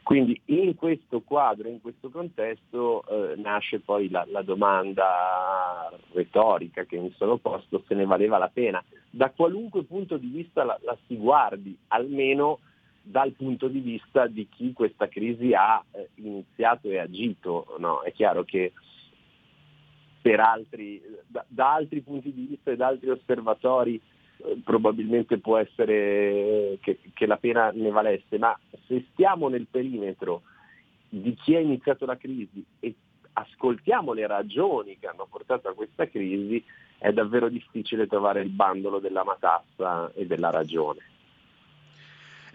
Quindi 0.04 0.40
in 0.46 0.76
questo 0.76 1.22
quadro, 1.22 1.70
in 1.70 1.82
questo 1.82 2.12
contesto 2.12 3.04
eh, 3.08 3.36
nasce 3.38 3.80
poi 3.80 4.12
la, 4.12 4.28
la 4.30 4.44
domanda 4.44 5.92
retorica 6.12 6.84
che 6.84 7.00
mi 7.00 7.12
sono 7.18 7.38
posto 7.38 7.84
se 7.88 7.96
ne 7.96 8.06
valeva 8.06 8.38
la 8.38 8.52
pena. 8.54 8.84
Da 9.10 9.32
qualunque 9.32 9.86
punto 9.86 10.18
di 10.18 10.28
vista 10.28 10.64
la, 10.64 10.78
la 10.84 10.96
si 11.08 11.18
guardi, 11.18 11.76
almeno 11.88 12.60
dal 13.06 13.34
punto 13.34 13.68
di 13.68 13.80
vista 13.80 14.28
di 14.28 14.48
chi 14.50 14.72
questa 14.72 15.10
crisi 15.10 15.54
ha 15.54 15.84
eh, 15.92 16.10
iniziato 16.16 16.90
e 16.90 17.00
agito. 17.00 17.76
No? 17.80 18.02
È 18.02 18.12
chiaro 18.14 18.44
che 18.44 18.72
altri, 20.38 21.02
da, 21.28 21.44
da 21.48 21.74
altri 21.74 22.02
punti 22.02 22.34
di 22.34 22.46
vista 22.46 22.72
e 22.72 22.78
da 22.78 22.88
altri 22.88 23.10
osservatori 23.10 24.00
eh, 24.38 24.58
probabilmente 24.64 25.38
può 25.38 25.58
essere 25.58 26.78
che, 26.82 27.00
che 27.14 27.26
la 27.26 27.38
pena 27.38 27.72
ne 27.72 27.90
valesse, 27.90 28.38
ma 28.38 28.58
se 28.88 29.06
stiamo 29.12 29.50
nel 29.50 29.68
perimetro 29.70 30.44
di 31.10 31.36
chi 31.36 31.56
ha 31.56 31.60
iniziato 31.60 32.06
la 32.06 32.18
crisi 32.18 32.64
e 32.80 32.96
ascoltiamo 33.34 34.14
le 34.14 34.26
ragioni 34.28 34.98
che 34.98 35.08
hanno 35.08 35.28
portato 35.30 35.68
a 35.68 35.74
questa 35.74 36.08
crisi, 36.08 36.64
è 36.98 37.12
davvero 37.12 37.50
difficile 37.50 38.08
trovare 38.08 38.42
il 38.42 38.50
bandolo 38.50 39.00
della 39.00 39.24
matassa 39.24 40.12
e 40.14 40.26
della 40.26 40.52
ragione. 40.52 41.02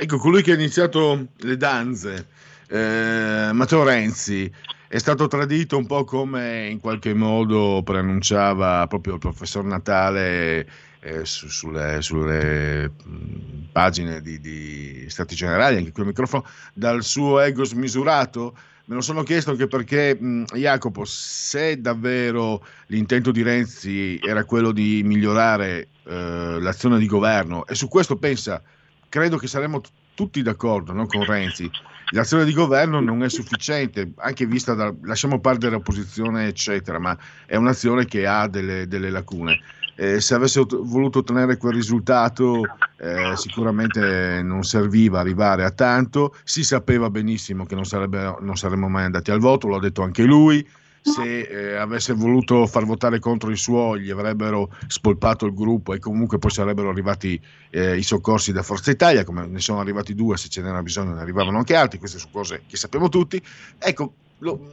Ecco, 0.01 0.19
colui 0.19 0.43
che 0.43 0.53
ha 0.53 0.55
iniziato 0.55 1.31
le 1.39 1.57
danze, 1.57 2.29
eh, 2.69 3.51
Matteo 3.53 3.83
Renzi, 3.83 4.49
è 4.87 4.97
stato 4.97 5.27
tradito 5.27 5.77
un 5.77 5.87
po' 5.87 6.05
come 6.05 6.69
in 6.69 6.79
qualche 6.79 7.15
modo 7.15 7.83
preannunciava 7.85 8.87
proprio 8.87 9.15
il 9.15 9.19
professor 9.19 9.65
Natale 9.65 10.69
eh, 11.01 11.25
su- 11.25 11.49
sulle, 11.49 12.01
sulle, 12.01 12.89
mh, 12.89 13.71
pagine 13.73 14.21
di, 14.21 14.39
di 14.39 15.07
Stati 15.09 15.35
Generali, 15.35 15.79
anche 15.79 15.91
qui 15.91 16.03
al 16.03 16.09
microfono, 16.09 16.47
dal 16.75 17.03
suo 17.03 17.41
ego 17.41 17.65
smisurato. 17.65 18.57
Me 18.85 18.95
lo 18.95 19.01
sono 19.01 19.25
chiesto 19.25 19.51
anche 19.51 19.67
perché, 19.67 20.15
mh, 20.15 20.45
Jacopo, 20.55 21.05
se 21.05 21.81
davvero 21.81 22.65
l'intento 22.87 23.33
di 23.33 23.43
Renzi 23.43 24.21
era 24.23 24.45
quello 24.45 24.71
di 24.71 25.03
migliorare 25.05 25.89
eh, 26.05 26.59
l'azione 26.61 27.01
di 27.01 27.07
governo, 27.09 27.67
e 27.67 27.75
su 27.75 27.89
questo 27.89 28.15
pensa, 28.17 28.63
credo 29.09 29.37
che 29.37 29.47
saremmo 29.47 29.81
t- 29.81 29.91
tutti 30.15 30.43
d'accordo 30.43 30.93
no, 30.93 31.07
con 31.07 31.25
Renzi. 31.25 31.71
L'azione 32.11 32.45
di 32.45 32.53
governo 32.53 33.01
non 33.01 33.23
è 33.23 33.29
sufficiente, 33.29 34.13
anche 34.17 34.47
vista 34.47 34.75
da, 34.75 34.93
lasciamo 35.03 35.41
perdere 35.41 35.77
opposizione, 35.77 36.47
eccetera, 36.47 36.99
ma 36.99 37.17
è 37.45 37.57
un'azione 37.57 38.07
che 38.07 38.27
ha 38.27 38.49
delle, 38.49 38.89
delle 38.89 39.11
lacune. 39.11 39.61
Eh, 39.95 40.21
se 40.21 40.35
avesse 40.35 40.61
ot- 40.61 40.81
voluto 40.81 41.19
ottenere 41.19 41.57
quel 41.57 41.75
risultato, 41.75 42.63
eh, 42.97 43.37
sicuramente 43.37 44.41
non 44.43 44.63
serviva 44.63 45.21
arrivare 45.21 45.65
a 45.65 45.71
tanto. 45.71 46.37
Si 46.45 46.63
sapeva 46.63 47.11
benissimo 47.11 47.67
che 47.67 47.75
non, 47.75 47.85
sarebbe, 47.85 48.37
non 48.41 48.57
saremmo 48.57 48.89
mai 48.89 49.05
andati 49.05 49.31
al 49.31 49.41
voto, 49.41 49.69
l'ha 49.69 49.81
detto 49.81 50.03
anche 50.03 50.23
lui. 50.23 50.67
Se 51.13 51.41
eh, 51.41 51.77
avesse 51.77 52.13
voluto 52.13 52.67
far 52.67 52.85
votare 52.85 53.19
contro 53.19 53.51
i 53.51 53.57
suoi, 53.57 54.01
gli 54.01 54.11
avrebbero 54.11 54.71
spolpato 54.87 55.47
il 55.47 55.55
gruppo 55.55 55.95
e 55.95 55.99
comunque 55.99 56.39
poi 56.39 56.51
sarebbero 56.51 56.89
arrivati 56.91 57.41
eh, 57.71 57.97
i 57.97 58.03
soccorsi 58.03 58.53
da 58.53 58.63
Forza 58.63 58.91
Italia, 58.91 59.25
come 59.25 59.47
ne 59.47 59.61
sono 59.61 59.81
arrivati 59.81 60.15
due, 60.15 60.37
se 60.37 60.49
ce 60.49 60.63
n'era 60.63 60.83
bisogno 60.83 61.15
ne 61.15 61.21
arrivavano 61.21 61.59
anche 61.59 61.75
altri, 61.75 61.99
queste 61.99 62.19
sono 62.19 62.33
cose 62.33 62.63
che 62.67 62.77
sappiamo 62.77 63.09
tutti. 63.09 63.43
Ecco, 63.79 64.15
lo- 64.39 64.73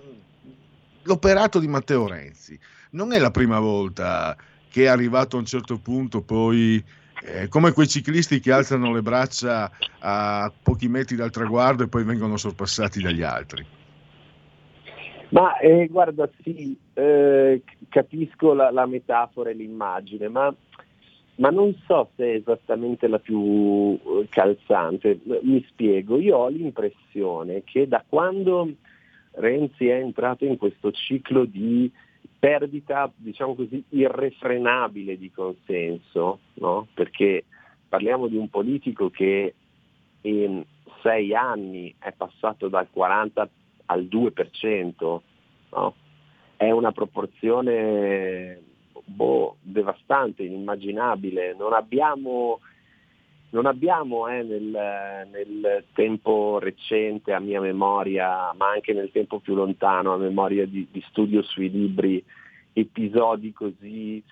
l'operato 1.04 1.60
di 1.60 1.68
Matteo 1.68 2.08
Renzi 2.08 2.60
non 2.92 3.14
è 3.14 3.20
la 3.20 3.32
prima 3.32 3.60
volta 3.60 4.36
che 4.70 4.84
è 4.84 4.88
arrivato 4.88 5.38
a 5.38 5.40
un 5.40 5.46
certo 5.46 5.78
punto 5.78 6.22
poi 6.22 6.84
eh, 7.24 7.48
come 7.48 7.72
quei 7.72 7.88
ciclisti 7.88 8.40
che 8.40 8.52
alzano 8.52 8.92
le 8.92 9.02
braccia 9.02 9.72
a 10.00 10.52
pochi 10.62 10.88
metri 10.88 11.16
dal 11.16 11.32
traguardo 11.32 11.84
e 11.84 11.88
poi 11.88 12.04
vengono 12.04 12.38
sorpassati 12.38 13.02
dagli 13.02 13.24
altri. 13.24 13.66
Ma 15.36 15.58
eh, 15.58 15.88
guarda, 15.88 16.30
sì, 16.42 16.78
eh, 16.94 17.62
capisco 17.90 18.54
la, 18.54 18.72
la 18.72 18.86
metafora 18.86 19.50
e 19.50 19.54
l'immagine, 19.54 20.30
ma, 20.30 20.54
ma 21.36 21.50
non 21.50 21.76
so 21.86 22.10
se 22.16 22.24
è 22.24 22.36
esattamente 22.36 23.10
la 23.10 23.20
più 23.20 24.00
eh, 24.02 24.28
calzante. 24.30 25.20
Mi 25.42 25.62
spiego, 25.68 26.18
io 26.20 26.38
ho 26.38 26.48
l'impressione 26.48 27.64
che 27.66 27.86
da 27.86 28.02
quando 28.08 28.76
Renzi 29.32 29.88
è 29.90 29.96
entrato 29.96 30.46
in 30.46 30.56
questo 30.56 30.92
ciclo 30.92 31.44
di 31.44 31.92
perdita, 32.40 33.12
diciamo 33.14 33.56
così, 33.56 33.84
irrefrenabile 33.90 35.18
di 35.18 35.32
consenso, 35.32 36.40
no? 36.54 36.88
perché 36.94 37.44
parliamo 37.90 38.28
di 38.28 38.38
un 38.38 38.50
politico 38.50 39.10
che 39.10 39.54
in 40.22 40.64
sei 41.02 41.36
anni 41.36 41.94
è 42.00 42.14
passato 42.14 42.70
dal 42.70 42.88
40 42.90 43.50
al 43.86 44.04
2%, 44.04 45.20
no? 45.72 45.96
è 46.58 46.72
una 46.72 46.92
proporzione 46.92 48.62
boh, 49.04 49.58
devastante, 49.62 50.44
inimmaginabile. 50.44 51.56
Non 51.58 51.74
abbiamo, 51.74 52.60
non 53.50 53.66
abbiamo 53.66 54.28
eh, 54.28 54.44
nel, 54.44 55.28
nel 55.32 55.84
tempo 55.94 56.60
recente, 56.60 57.34
a 57.34 57.40
mia 57.40 57.62
memoria, 57.62 58.54
ma 58.54 58.70
anche 58.70 58.94
nel 58.94 59.12
tempo 59.12 59.40
più 59.40 59.54
lontano, 59.54 60.14
a 60.14 60.18
memoria 60.18 60.66
di, 60.66 60.88
di 60.92 61.04
studio 61.08 61.42
sui 61.44 61.70
libri, 61.70 62.24
episodi 62.74 63.54
così 63.54 64.24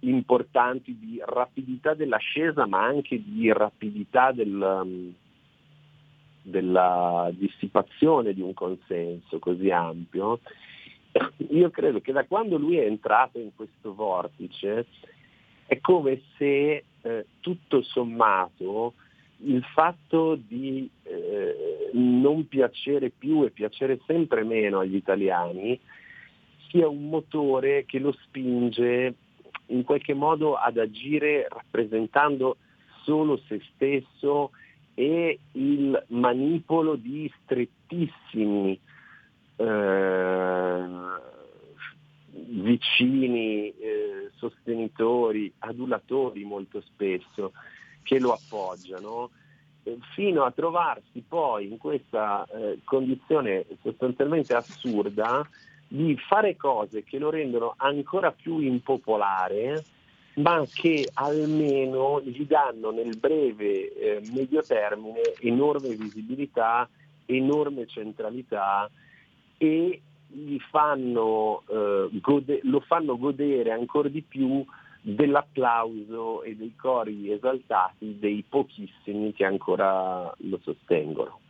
importanti 0.00 0.96
di 0.98 1.20
rapidità 1.24 1.94
dell'ascesa, 1.94 2.66
ma 2.66 2.84
anche 2.84 3.20
di 3.22 3.50
rapidità 3.52 4.30
del, 4.30 5.14
della 6.48 7.28
dissipazione 7.32 8.32
di 8.32 8.40
un 8.40 8.54
consenso 8.54 9.40
così 9.40 9.70
ampio, 9.70 10.38
io 11.50 11.70
credo 11.70 12.00
che 12.00 12.12
da 12.12 12.24
quando 12.24 12.56
lui 12.56 12.78
è 12.78 12.86
entrato 12.86 13.38
in 13.38 13.50
questo 13.54 13.94
vortice 13.94 14.86
è 15.66 15.80
come 15.80 16.22
se 16.36 16.84
eh, 17.02 17.26
tutto 17.40 17.82
sommato 17.82 18.94
il 19.38 19.62
fatto 19.64 20.36
di 20.36 20.88
eh, 21.02 21.90
non 21.92 22.46
piacere 22.46 23.10
più 23.10 23.44
e 23.44 23.50
piacere 23.50 23.98
sempre 24.06 24.44
meno 24.44 24.78
agli 24.78 24.94
italiani 24.94 25.78
sia 26.68 26.88
un 26.88 27.08
motore 27.08 27.84
che 27.86 27.98
lo 27.98 28.12
spinge 28.12 29.14
in 29.66 29.82
qualche 29.82 30.14
modo 30.14 30.54
ad 30.54 30.78
agire 30.78 31.48
rappresentando 31.48 32.58
solo 33.02 33.40
se 33.48 33.60
stesso 33.74 34.52
e 34.98 35.38
il 35.52 36.04
manipolo 36.08 36.94
di 36.94 37.30
strettissimi 37.42 38.80
eh, 39.56 40.84
vicini, 42.48 43.68
eh, 43.76 44.30
sostenitori, 44.36 45.52
adulatori 45.58 46.44
molto 46.44 46.80
spesso 46.80 47.52
che 48.02 48.18
lo 48.18 48.32
appoggiano, 48.32 49.28
eh, 49.82 49.98
fino 50.14 50.44
a 50.44 50.50
trovarsi 50.50 51.22
poi 51.28 51.68
in 51.68 51.76
questa 51.76 52.46
eh, 52.46 52.78
condizione 52.82 53.66
sostanzialmente 53.82 54.54
assurda 54.54 55.46
di 55.86 56.16
fare 56.16 56.56
cose 56.56 57.04
che 57.04 57.18
lo 57.18 57.28
rendono 57.28 57.74
ancora 57.76 58.32
più 58.32 58.60
impopolare, 58.60 59.84
ma 60.36 60.64
che 60.72 61.08
almeno 61.14 62.20
gli 62.22 62.44
danno 62.46 62.90
nel 62.90 63.16
breve 63.16 63.92
eh, 63.94 64.22
medio 64.32 64.62
termine 64.62 65.34
enorme 65.40 65.94
visibilità, 65.94 66.88
enorme 67.24 67.86
centralità 67.86 68.90
e 69.56 70.00
fanno, 70.70 71.62
eh, 71.68 72.08
gode- 72.20 72.60
lo 72.64 72.80
fanno 72.80 73.16
godere 73.16 73.70
ancora 73.70 74.08
di 74.08 74.22
più 74.22 74.64
dell'applauso 75.00 76.42
e 76.42 76.56
dei 76.56 76.74
cori 76.76 77.32
esaltati 77.32 78.18
dei 78.18 78.44
pochissimi 78.46 79.32
che 79.32 79.44
ancora 79.44 80.32
lo 80.38 80.58
sostengono. 80.62 81.40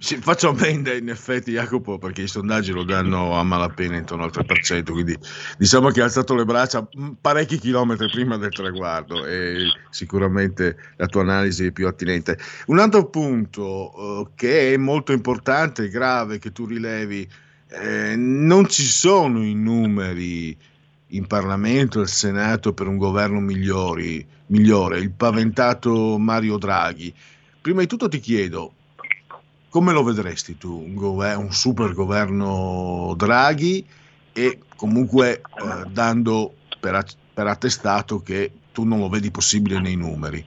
Sì, 0.00 0.16
faccio 0.18 0.50
ammenda 0.50 0.94
in 0.94 1.08
effetti 1.08 1.50
Jacopo 1.50 1.98
perché 1.98 2.22
i 2.22 2.28
sondaggi 2.28 2.70
lo 2.70 2.84
danno 2.84 3.34
a 3.34 3.42
malapena 3.42 3.96
intorno 3.96 4.22
al 4.22 4.30
3%, 4.32 4.92
quindi 4.92 5.18
diciamo 5.58 5.90
che 5.90 6.00
ha 6.00 6.04
alzato 6.04 6.36
le 6.36 6.44
braccia 6.44 6.86
parecchi 7.20 7.58
chilometri 7.58 8.08
prima 8.08 8.36
del 8.36 8.52
traguardo 8.52 9.26
e 9.26 9.66
sicuramente 9.90 10.76
la 10.98 11.06
tua 11.06 11.22
analisi 11.22 11.66
è 11.66 11.72
più 11.72 11.88
attinente. 11.88 12.38
Un 12.66 12.78
altro 12.78 13.06
punto 13.10 13.92
eh, 13.92 14.30
che 14.36 14.74
è 14.74 14.76
molto 14.76 15.10
importante 15.10 15.82
e 15.84 15.88
grave 15.88 16.38
che 16.38 16.52
tu 16.52 16.64
rilevi, 16.64 17.28
eh, 17.66 18.14
non 18.14 18.68
ci 18.68 18.84
sono 18.84 19.42
i 19.42 19.54
numeri 19.54 20.56
in 21.08 21.26
Parlamento 21.26 21.98
e 21.98 22.02
al 22.02 22.08
Senato 22.08 22.72
per 22.72 22.86
un 22.86 22.98
governo 22.98 23.40
migliori, 23.40 24.24
migliore, 24.46 25.00
il 25.00 25.10
paventato 25.10 26.18
Mario 26.18 26.56
Draghi. 26.56 27.12
Prima 27.60 27.80
di 27.80 27.88
tutto 27.88 28.06
ti 28.08 28.20
chiedo, 28.20 28.74
come 29.78 29.92
lo 29.92 30.02
vedresti 30.02 30.58
tu, 30.58 30.76
un, 30.76 30.96
gover- 30.96 31.36
un 31.38 31.52
super 31.52 31.92
governo 31.92 33.14
Draghi 33.16 33.86
e 34.32 34.58
comunque 34.74 35.34
eh, 35.34 35.88
dando 35.92 36.52
per, 36.80 36.96
a- 36.96 37.04
per 37.32 37.46
attestato 37.46 38.18
che 38.18 38.50
tu 38.72 38.82
non 38.82 38.98
lo 38.98 39.08
vedi 39.08 39.30
possibile 39.30 39.78
nei 39.78 39.94
numeri? 39.94 40.44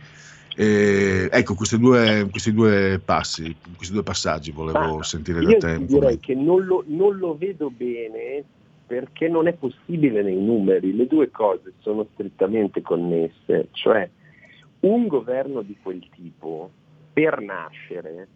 Eh, 0.57 1.29
ecco, 1.31 1.55
questi 1.55 1.79
due, 1.79 2.27
questi 2.29 2.51
due 2.51 2.99
passi, 2.99 3.55
questi 3.77 3.93
due 3.93 4.03
passaggi 4.03 4.51
volevo 4.51 4.97
Ma 4.97 5.03
sentire 5.03 5.41
da 5.41 5.49
Io 5.49 5.57
te. 5.59 5.77
ti 5.77 5.85
direi 5.85 6.19
che 6.19 6.35
non 6.35 6.65
lo, 6.65 6.83
non 6.87 7.15
lo 7.15 7.37
vedo 7.37 7.69
bene 7.69 8.43
perché 8.85 9.29
non 9.29 9.47
è 9.47 9.53
possibile 9.53 10.23
nei 10.23 10.35
numeri, 10.35 10.93
le 10.93 11.07
due 11.07 11.31
cose 11.31 11.71
sono 11.79 12.05
strettamente 12.11 12.81
connesse, 12.81 13.69
cioè 13.71 14.09
un 14.81 15.07
governo 15.07 15.61
di 15.61 15.77
quel 15.81 16.05
tipo 16.13 16.69
per 17.13 17.39
nascere 17.39 18.27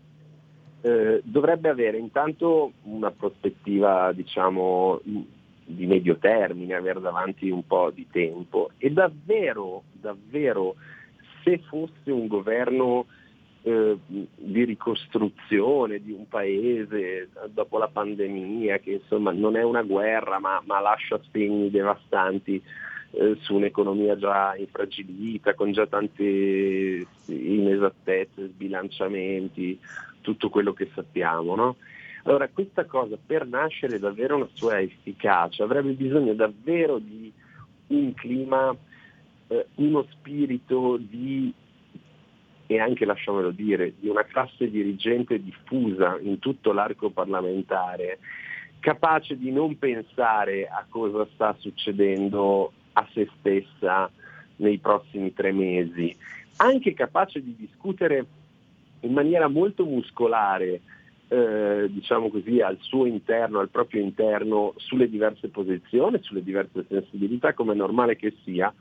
eh, 0.85 1.21
dovrebbe 1.23 1.69
avere 1.69 1.97
intanto 1.97 2.73
una 2.83 3.09
prospettiva 3.09 4.11
diciamo 4.11 5.01
di 5.03 5.87
medio 5.87 6.17
termine, 6.17 6.75
avere 6.75 7.01
davanti 7.01 7.49
un 7.49 7.65
po' 7.65 7.89
di 7.89 8.05
tempo. 8.11 8.69
E 8.77 8.91
davvero, 8.91 9.81
davvero 9.93 10.75
se 11.43 11.57
fosse 11.67 12.11
un 12.11 12.27
governo 12.27 13.07
eh, 13.63 13.97
di 14.35 14.63
ricostruzione 14.63 16.03
di 16.03 16.11
un 16.11 16.27
paese 16.27 17.29
dopo 17.49 17.79
la 17.79 17.87
pandemia, 17.87 18.77
che 18.77 18.91
insomma 18.91 19.31
non 19.31 19.55
è 19.55 19.63
una 19.63 19.81
guerra 19.81 20.37
ma, 20.37 20.61
ma 20.65 20.79
lascia 20.81 21.19
segni 21.31 21.71
devastanti 21.71 22.61
eh, 23.09 23.37
su 23.41 23.55
un'economia 23.55 24.15
già 24.17 24.55
infragilita, 24.55 25.55
con 25.55 25.71
già 25.71 25.87
tante 25.87 27.07
inesattezze, 27.25 28.49
sbilanciamenti, 28.49 29.79
tutto 30.25 30.49
quello 30.49 30.73
che 30.73 30.89
sappiamo. 30.93 31.55
No? 31.55 31.75
Allora 32.23 32.49
questa 32.49 32.85
cosa 32.85 33.17
per 33.23 33.45
nascere 33.45 33.99
davvero 33.99 34.35
una 34.35 34.49
sua 34.51 34.79
efficacia 34.79 35.63
avrebbe 35.63 35.91
bisogno 35.91 36.33
davvero 36.33 36.97
di 36.97 37.31
un 37.87 38.13
clima, 38.15 38.75
eh, 39.47 39.67
uno 39.75 40.05
spirito 40.09 40.97
di 40.97 41.53
e 42.67 42.79
anche, 42.79 43.05
lasciamelo 43.05 43.51
dire, 43.51 43.93
di 43.99 44.07
una 44.09 44.23
classe 44.23 44.71
dirigente 44.71 45.39
diffusa 45.39 46.17
in 46.19 46.39
tutto 46.39 46.73
l'arco 46.73 47.11
parlamentare, 47.11 48.17
capace 48.79 49.37
di 49.37 49.51
non 49.51 49.77
pensare 49.77 50.67
a 50.67 50.83
cosa 50.89 51.27
sta 51.35 51.55
succedendo 51.59 52.71
a 52.93 53.07
se 53.13 53.29
stessa 53.37 54.09
nei 54.55 54.79
prossimi 54.79 55.31
tre 55.31 55.51
mesi, 55.51 56.15
anche 56.57 56.95
capace 56.95 57.43
di 57.43 57.55
discutere 57.55 58.25
in 59.01 59.13
maniera 59.13 59.47
molto 59.47 59.85
muscolare, 59.85 60.81
eh, 61.27 61.87
diciamo 61.89 62.29
così, 62.29 62.61
al 62.61 62.77
suo 62.81 63.05
interno, 63.05 63.59
al 63.59 63.69
proprio 63.69 64.01
interno, 64.01 64.73
sulle 64.77 65.09
diverse 65.09 65.49
posizioni, 65.49 66.19
sulle 66.21 66.43
diverse 66.43 66.85
sensibilità, 66.87 67.53
come 67.53 67.73
è 67.73 67.75
normale 67.75 68.15
che 68.15 68.35
sia, 68.43 68.73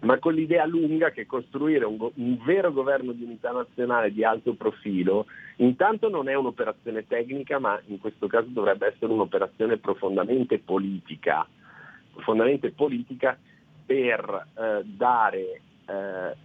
ma 0.00 0.18
con 0.18 0.34
l'idea 0.34 0.66
lunga 0.66 1.10
che 1.10 1.26
costruire 1.26 1.84
un, 1.84 1.96
go- 1.96 2.12
un, 2.14 2.38
vero 2.44 2.72
governo 2.72 3.12
di 3.12 3.24
unità 3.24 3.50
nazionale 3.50 4.12
di 4.12 4.24
alto 4.24 4.54
profilo 4.54 5.26
intanto 5.56 6.08
non 6.08 6.28
è 6.28 6.34
un'operazione 6.34 7.06
tecnica, 7.06 7.58
ma 7.58 7.80
in 7.86 7.98
questo 7.98 8.26
caso 8.26 8.48
dovrebbe 8.50 8.88
essere 8.88 9.12
un'operazione 9.12 9.78
profondamente 9.78 10.58
politica, 10.58 11.46
profondamente 12.12 12.70
politica 12.70 13.38
per 13.84 14.46
eh, 14.54 14.82
dare 14.84 15.60
eh, 15.86 16.36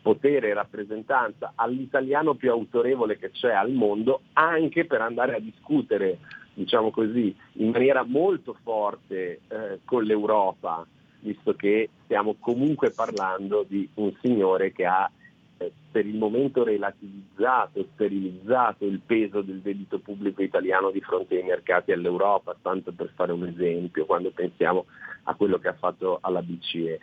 potere 0.00 0.48
e 0.48 0.54
rappresentanza 0.54 1.52
all'italiano 1.54 2.34
più 2.34 2.50
autorevole 2.50 3.18
che 3.18 3.30
c'è 3.30 3.52
al 3.52 3.72
mondo, 3.72 4.22
anche 4.34 4.84
per 4.84 5.00
andare 5.00 5.34
a 5.34 5.40
discutere, 5.40 6.18
diciamo 6.54 6.90
così, 6.90 7.34
in 7.54 7.70
maniera 7.70 8.04
molto 8.04 8.56
forte 8.62 9.40
eh, 9.48 9.80
con 9.84 10.04
l'Europa 10.04 10.86
visto 11.24 11.54
che 11.54 11.88
stiamo 12.04 12.36
comunque 12.38 12.90
parlando 12.90 13.64
di 13.66 13.88
un 13.94 14.12
signore 14.20 14.72
che 14.72 14.84
ha 14.84 15.10
eh, 15.56 15.72
per 15.90 16.06
il 16.06 16.16
momento 16.16 16.62
relativizzato, 16.62 17.86
sterilizzato 17.94 18.84
il 18.84 19.00
peso 19.00 19.40
del 19.40 19.60
debito 19.60 19.98
pubblico 19.98 20.42
italiano 20.42 20.90
di 20.90 21.00
fronte 21.00 21.36
ai 21.36 21.44
mercati 21.44 21.92
all'Europa, 21.92 22.54
tanto 22.60 22.92
per 22.92 23.10
fare 23.14 23.32
un 23.32 23.46
esempio, 23.46 24.04
quando 24.04 24.30
pensiamo 24.32 24.84
a 25.24 25.34
quello 25.34 25.58
che 25.58 25.68
ha 25.68 25.74
fatto 25.74 26.18
alla 26.20 26.42
BCE. 26.42 27.00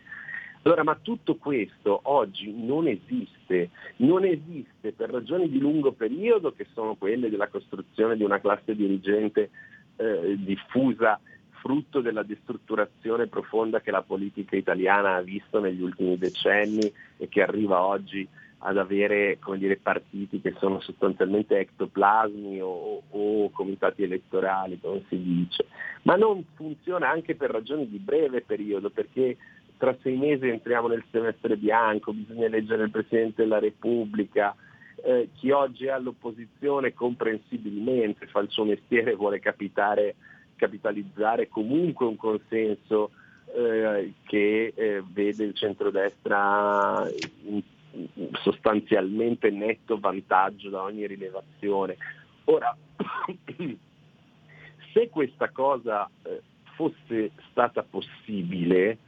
Allora, 0.64 0.84
ma 0.84 0.98
tutto 1.02 1.36
questo 1.36 2.02
oggi 2.04 2.54
non 2.54 2.88
esiste, 2.88 3.72
non 3.98 4.24
esiste 4.24 4.92
per 4.92 5.10
ragioni 5.10 5.50
di 5.50 5.60
lungo 5.60 5.92
periodo 5.92 6.54
che 6.54 6.68
sono 6.74 6.96
quelle 6.96 7.30
della 7.30 7.48
costruzione 7.48 8.16
di 8.16 8.24
una 8.24 8.40
classe 8.40 8.76
dirigente 8.76 9.50
eh, 9.96 10.36
diffusa 10.38 11.20
frutto 11.62 12.02
della 12.02 12.24
destrutturazione 12.24 13.28
profonda 13.28 13.82
che 13.82 13.92
la 13.92 14.02
politica 14.02 14.56
italiana 14.56 15.16
ha 15.16 15.22
visto 15.22 15.60
negli 15.60 15.82
ultimi 15.82 16.18
decenni 16.18 16.92
e 17.18 17.28
che 17.28 17.42
arriva 17.42 17.84
oggi 17.84 18.28
ad 18.64 18.78
avere 18.78 19.40
dire, 19.56 19.78
partiti 19.78 20.42
che 20.42 20.54
sono 20.60 20.80
sostanzialmente 20.82 21.58
ectoplasmi 21.58 22.62
o, 22.62 23.02
o, 23.10 23.50
comitati 23.50 24.04
elettorali, 24.04 24.80
come 24.80 25.04
si 25.08 25.20
dice. 25.22 25.66
Ma 26.04 26.16
non 26.16 26.44
funziona 26.56 27.10
anche 27.10 27.36
per 27.36 27.50
ragioni 27.50 27.90
di 27.90 27.98
breve 27.98 28.42
periodo, 28.42 28.90
perché 28.90 29.38
tra 29.82 29.98
sei 30.04 30.16
mesi 30.16 30.48
entriamo 30.48 30.88
nel 30.88 31.04
semestre 31.10 31.58
bianco, 31.58 32.14
bisogna 32.14 32.46
eleggere 32.46 32.84
il 32.84 32.92
Presidente 32.92 33.42
della 33.42 33.58
Repubblica, 33.58 34.56
eh, 35.04 35.30
chi 35.34 35.50
oggi 35.50 35.88
è 35.88 35.90
all'opposizione 35.90 36.94
comprensibilmente 36.94 38.28
fa 38.28 38.42
il 38.42 38.52
suo 38.52 38.64
mestiere 38.64 39.14
e 39.14 39.16
vuole 39.16 39.40
capitare 39.40 40.14
capitalizzare 40.56 41.50
comunque 41.50 42.06
un 42.06 42.16
consenso 42.16 43.10
eh, 43.58 44.14
che 44.28 44.72
eh, 44.76 45.04
vede 45.12 45.46
il 45.46 45.56
centrodestra 45.56 47.10
in, 47.46 47.64
sostanzialmente 48.44 49.50
netto 49.50 49.98
vantaggio 49.98 50.70
da 50.70 50.84
ogni 50.84 51.08
rilevazione. 51.08 51.98
Ora, 52.44 52.78
se 54.94 55.10
questa 55.10 55.50
cosa 55.50 56.08
eh, 56.22 56.42
fosse 56.76 57.32
stata 57.50 57.82
possibile, 57.82 59.00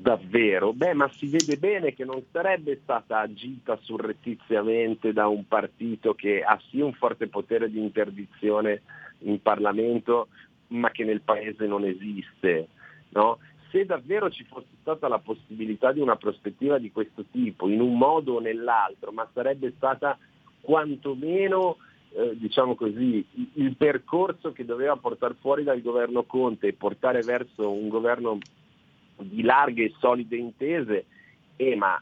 davvero, 0.00 0.72
beh, 0.72 0.94
ma 0.94 1.10
si 1.18 1.26
vede 1.26 1.56
bene 1.56 1.92
che 1.92 2.04
non 2.04 2.22
sarebbe 2.30 2.78
stata 2.82 3.18
agita 3.18 3.76
surrettiziamente 3.82 5.12
da 5.12 5.26
un 5.26 5.46
partito 5.46 6.14
che 6.14 6.42
ha 6.42 6.58
sì 6.70 6.80
un 6.80 6.92
forte 6.92 7.26
potere 7.26 7.68
di 7.68 7.80
interdizione 7.80 8.82
in 9.20 9.42
Parlamento, 9.42 10.28
ma 10.68 10.90
che 10.90 11.04
nel 11.04 11.22
Paese 11.22 11.66
non 11.66 11.84
esiste. 11.84 12.68
no? 13.10 13.38
Se 13.70 13.84
davvero 13.84 14.30
ci 14.30 14.44
fosse 14.44 14.76
stata 14.80 15.08
la 15.08 15.18
possibilità 15.18 15.92
di 15.92 16.00
una 16.00 16.16
prospettiva 16.16 16.78
di 16.78 16.92
questo 16.92 17.24
tipo, 17.30 17.68
in 17.68 17.80
un 17.80 17.98
modo 17.98 18.34
o 18.34 18.40
nell'altro, 18.40 19.10
ma 19.10 19.28
sarebbe 19.34 19.74
stata 19.76 20.16
quantomeno 20.60 21.76
eh, 22.10 22.36
diciamo 22.38 22.74
così, 22.74 23.24
il- 23.54 23.76
percorso 23.76 24.52
che 24.52 24.64
doveva 24.64 24.96
portare 24.96 25.34
fuori 25.40 25.62
dal 25.62 25.82
governo 25.82 26.22
Conte 26.22 26.68
e 26.68 26.72
portare 26.72 27.22
verso 27.22 27.70
un 27.70 27.88
governo 27.88 28.38
di 29.20 29.42
larghe 29.42 29.84
e 29.84 29.94
solide 29.98 30.36
intese, 30.36 31.04
eh, 31.56 31.76
ma 31.76 32.00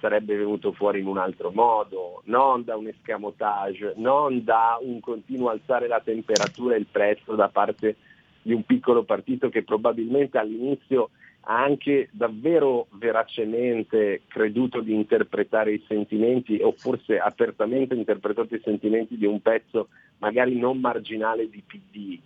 sarebbe 0.00 0.36
venuto 0.36 0.72
fuori 0.72 1.00
in 1.00 1.06
un 1.06 1.18
altro 1.18 1.50
modo, 1.50 2.22
non 2.24 2.64
da 2.64 2.76
un 2.76 2.88
escamotage, 2.88 3.94
non 3.96 4.42
da 4.42 4.78
un 4.80 4.98
continuo 5.00 5.50
alzare 5.50 5.86
la 5.86 6.00
temperatura 6.00 6.74
e 6.74 6.78
il 6.78 6.86
prezzo 6.90 7.34
da 7.34 7.48
parte 7.48 7.96
di 8.42 8.52
un 8.52 8.64
piccolo 8.64 9.04
partito 9.04 9.50
che 9.50 9.62
probabilmente 9.62 10.38
all'inizio 10.38 11.10
ha 11.42 11.62
anche 11.62 12.08
davvero 12.12 12.86
veracemente 12.92 14.22
creduto 14.26 14.80
di 14.80 14.94
interpretare 14.94 15.72
i 15.72 15.84
sentimenti 15.86 16.58
o 16.62 16.72
forse 16.72 17.18
apertamente 17.18 17.94
interpretato 17.94 18.54
i 18.54 18.60
sentimenti 18.62 19.16
di 19.16 19.26
un 19.26 19.40
pezzo 19.40 19.88
magari 20.18 20.58
non 20.58 20.78
marginale 20.78 21.48
di 21.48 21.62
PD, 21.66 22.18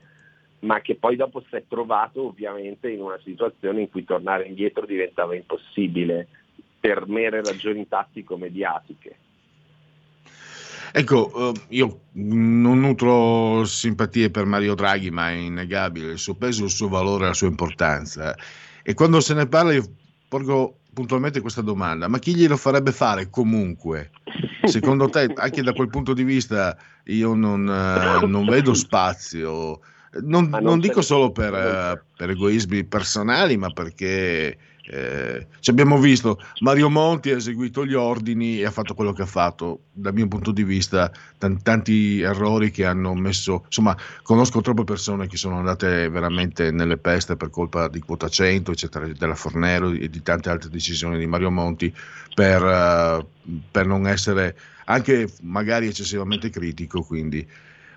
ma 0.65 0.81
che 0.81 0.97
poi 0.97 1.17
dopo 1.17 1.43
si 1.49 1.57
è 1.57 1.65
trovato 1.69 2.27
ovviamente 2.27 2.91
in 2.91 3.01
una 3.01 3.19
situazione 3.23 3.83
in 3.83 3.91
cui 3.91 4.05
tornare 4.05 4.47
indietro 4.47 4.87
diventava 4.87 5.35
impossibile 5.35 6.27
per 6.81 7.07
mere 7.07 7.43
ragioni 7.43 7.87
tattico-mediatiche. 7.87 9.17
Ecco, 10.93 11.51
eh, 11.53 11.61
io 11.71 12.01
non 12.13 12.81
nutro 12.81 13.65
simpatie 13.65 14.31
per 14.31 14.45
Mario 14.45 14.75
Draghi, 14.75 15.11
ma 15.11 15.31
è 15.31 15.33
innegabile 15.33 16.13
il 16.13 16.19
suo 16.19 16.35
peso, 16.35 16.65
il 16.65 16.71
suo 16.71 16.89
valore, 16.89 17.27
la 17.27 17.35
sua 17.35 17.49
importanza. 17.49 18.35
E 18.83 18.95
quando 18.95 19.21
se 19.21 19.35
ne 19.35 19.49
parla 19.49 19.73
io 19.73 19.85
porgo 20.29 20.79
puntualmente 20.93 21.41
questa 21.41 21.63
domanda, 21.63 22.07
ma 22.07 22.19
chi 22.19 22.35
glielo 22.35 22.57
farebbe 22.57 22.93
fare 22.93 23.29
comunque? 23.29 24.13
Secondo 24.63 25.09
te, 25.09 25.33
anche 25.35 25.63
da 25.63 25.73
quel 25.73 25.91
punto 25.91 26.15
di 26.15 26.23
vista, 26.23 26.77
ci 27.05 27.21
non, 27.23 27.69
eh, 27.69 28.27
non 28.27 28.47
vedo 28.47 28.73
spazio. 28.73 29.81
Non, 30.23 30.49
non 30.49 30.63
non 30.63 30.81
dico 30.81 30.95
per- 30.95 31.05
solo 31.05 31.33
per, 31.33 31.55
eh, 31.55 32.03
per 32.17 32.31
egoismi 32.31 32.85
personali, 32.85 33.57
ma 33.57 33.71
perché 33.71 34.57
eh, 34.87 35.47
ci 35.61 35.71
abbiamo 35.71 35.99
visto 35.99 36.39
Mario 36.61 36.91
Monti 36.91 37.31
ha 37.31 37.37
eseguito 37.37 37.87
gli 37.87 37.95
ordini 37.95 38.61
e 38.61 38.67
ha 38.67 38.71
fatto 38.71 38.95
quello 38.95 39.13
che 39.13 39.23
ha 39.23 39.27
fatto. 39.27 39.85
Dal 39.93 40.13
mio 40.13 40.29
punto 40.29 40.53
di 40.53 40.63
vista, 40.63 41.11
tan- 41.39 41.63
tanti 41.63 42.21
errori 42.21 42.71
che 42.71 42.85
hanno 42.85 43.15
messo. 43.15 43.63
Insomma, 43.65 43.97
conosco 44.23 44.61
troppe 44.61 44.85
persone 44.85 45.27
che 45.27 45.37
sono 45.39 45.57
andate 45.57 46.09
veramente 46.11 46.71
nelle 46.71 46.99
peste 46.99 47.37
per 47.37 47.49
colpa 47.51 47.89
di 47.89 48.01
quota 48.01 48.29
100, 48.29 48.73
eccetera, 48.73 49.07
della 49.09 49.35
Fornero 49.35 49.91
e 49.91 50.09
di 50.11 50.23
tante 50.23 50.51
altre 50.51 50.69
decisioni 50.69 51.19
di 51.19 51.27
Mario 51.27 51.51
Monti 51.51 51.93
per, 52.35 52.63
eh, 52.63 53.27
per 53.71 53.87
non 53.87 54.07
essere 54.07 54.55
anche 54.85 55.29
magari 55.43 55.87
eccessivamente 55.87 56.51
critico. 56.51 57.03
Quindi, 57.03 57.47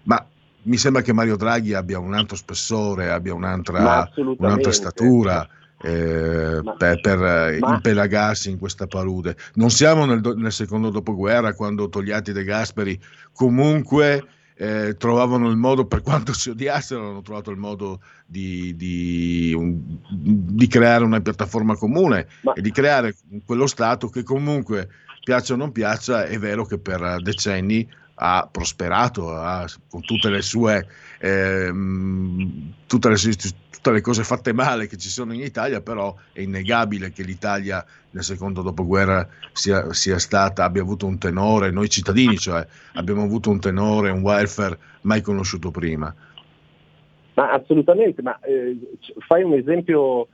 ma 0.03 0.25
mi 0.67 0.77
sembra 0.77 1.01
che 1.01 1.13
Mario 1.13 1.37
Draghi 1.37 1.73
abbia 1.73 1.97
un 1.97 2.13
altro 2.13 2.35
spessore, 2.35 3.09
abbia 3.09 3.33
Ma 3.33 3.37
un'altra, 3.37 4.09
un'altra 4.37 4.71
statura 4.71 5.47
eh, 5.81 6.59
Ma- 6.63 6.73
per, 6.73 6.99
per, 6.99 7.21
eh, 7.21 7.57
ma- 7.59 7.75
impelagarsi 7.75 8.49
in 8.49 8.57
questa 8.57 8.87
palude. 8.87 9.35
Non 9.53 9.69
siamo 9.69 10.05
nel, 10.05 10.21
do- 10.21 10.35
nel 10.35 10.51
secondo 10.51 10.89
dopoguerra 10.89 11.53
quando 11.53 11.89
Togliatti 11.89 12.31
De 12.31 12.43
Gasperi 12.43 12.99
comunque 13.33 14.23
eh, 14.55 14.95
trovavano 14.97 15.49
il 15.49 15.55
modo, 15.55 15.85
per 15.85 16.01
quanto 16.01 16.33
si 16.33 16.49
odiassero, 16.49 17.09
hanno 17.09 17.21
trovato 17.21 17.51
il 17.51 17.57
modo 17.57 18.01
di, 18.25 18.75
di, 18.75 19.53
un- 19.55 19.79
di 20.09 20.67
creare 20.67 21.03
una 21.03 21.21
piattaforma 21.21 21.75
comune 21.75 22.27
e 22.55 22.61
di 22.61 22.71
creare 22.71 23.15
quello 23.45 23.67
Stato 23.67 24.09
che 24.09 24.23
comunque, 24.23 24.89
piaccia 25.23 25.53
o 25.53 25.57
non 25.57 25.71
piaccia, 25.71 26.25
è 26.25 26.37
vero 26.39 26.65
che 26.65 26.77
per 26.79 27.21
decenni 27.21 27.87
ha 28.19 28.47
prosperato 28.51 29.29
ha- 29.35 29.67
con 29.89 30.01
tutte 30.01 30.29
le 30.29 30.41
sue 30.41 30.87
ehm, 31.19 32.73
tutte, 32.87 33.09
le, 33.09 33.15
tutte 33.15 33.91
le 33.91 34.01
cose 34.01 34.23
fatte 34.23 34.53
male 34.53 34.87
che 34.87 34.97
ci 34.97 35.09
sono 35.09 35.33
in 35.33 35.41
Italia, 35.41 35.81
però 35.81 36.15
è 36.31 36.41
innegabile 36.41 37.11
che 37.11 37.23
l'Italia 37.23 37.85
nel 38.11 38.23
secondo 38.23 38.61
dopoguerra 38.61 39.27
sia, 39.51 39.93
sia 39.93 40.17
stata, 40.17 40.63
abbia 40.63 40.81
avuto 40.81 41.05
un 41.05 41.17
tenore, 41.19 41.71
noi 41.71 41.89
cittadini 41.89 42.37
cioè, 42.37 42.65
abbiamo 42.93 43.23
avuto 43.23 43.49
un 43.49 43.59
tenore, 43.59 44.09
un 44.09 44.21
welfare 44.21 44.77
mai 45.01 45.21
conosciuto 45.21 45.69
prima. 45.69 46.13
Ma 47.35 47.51
assolutamente, 47.51 48.23
ma 48.23 48.39
eh, 48.39 48.75
fai 49.27 49.43
un 49.43 49.53
esempio, 49.53 50.27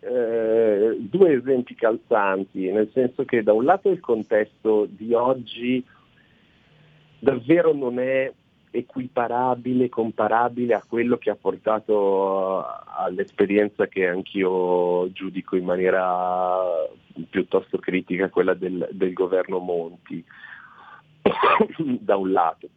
eh, 0.00 0.98
due 0.98 1.32
esempi 1.32 1.74
calzanti, 1.74 2.70
nel 2.70 2.90
senso 2.92 3.24
che 3.24 3.42
da 3.42 3.54
un 3.54 3.64
lato 3.64 3.88
il 3.88 4.00
contesto 4.00 4.86
di 4.90 5.14
oggi 5.14 5.82
davvero 7.22 7.72
non 7.72 8.00
è 8.00 8.32
equiparabile, 8.72 9.88
comparabile 9.88 10.74
a 10.74 10.82
quello 10.86 11.18
che 11.18 11.30
ha 11.30 11.36
portato 11.36 11.94
uh, 11.94 12.64
all'esperienza 12.96 13.86
che 13.86 14.08
anch'io 14.08 15.12
giudico 15.12 15.54
in 15.54 15.64
maniera 15.64 16.58
piuttosto 17.30 17.78
critica, 17.78 18.28
quella 18.28 18.54
del, 18.54 18.88
del 18.90 19.12
governo 19.12 19.58
Monti, 19.58 20.24
da 22.00 22.16
un 22.16 22.32
lato. 22.32 22.68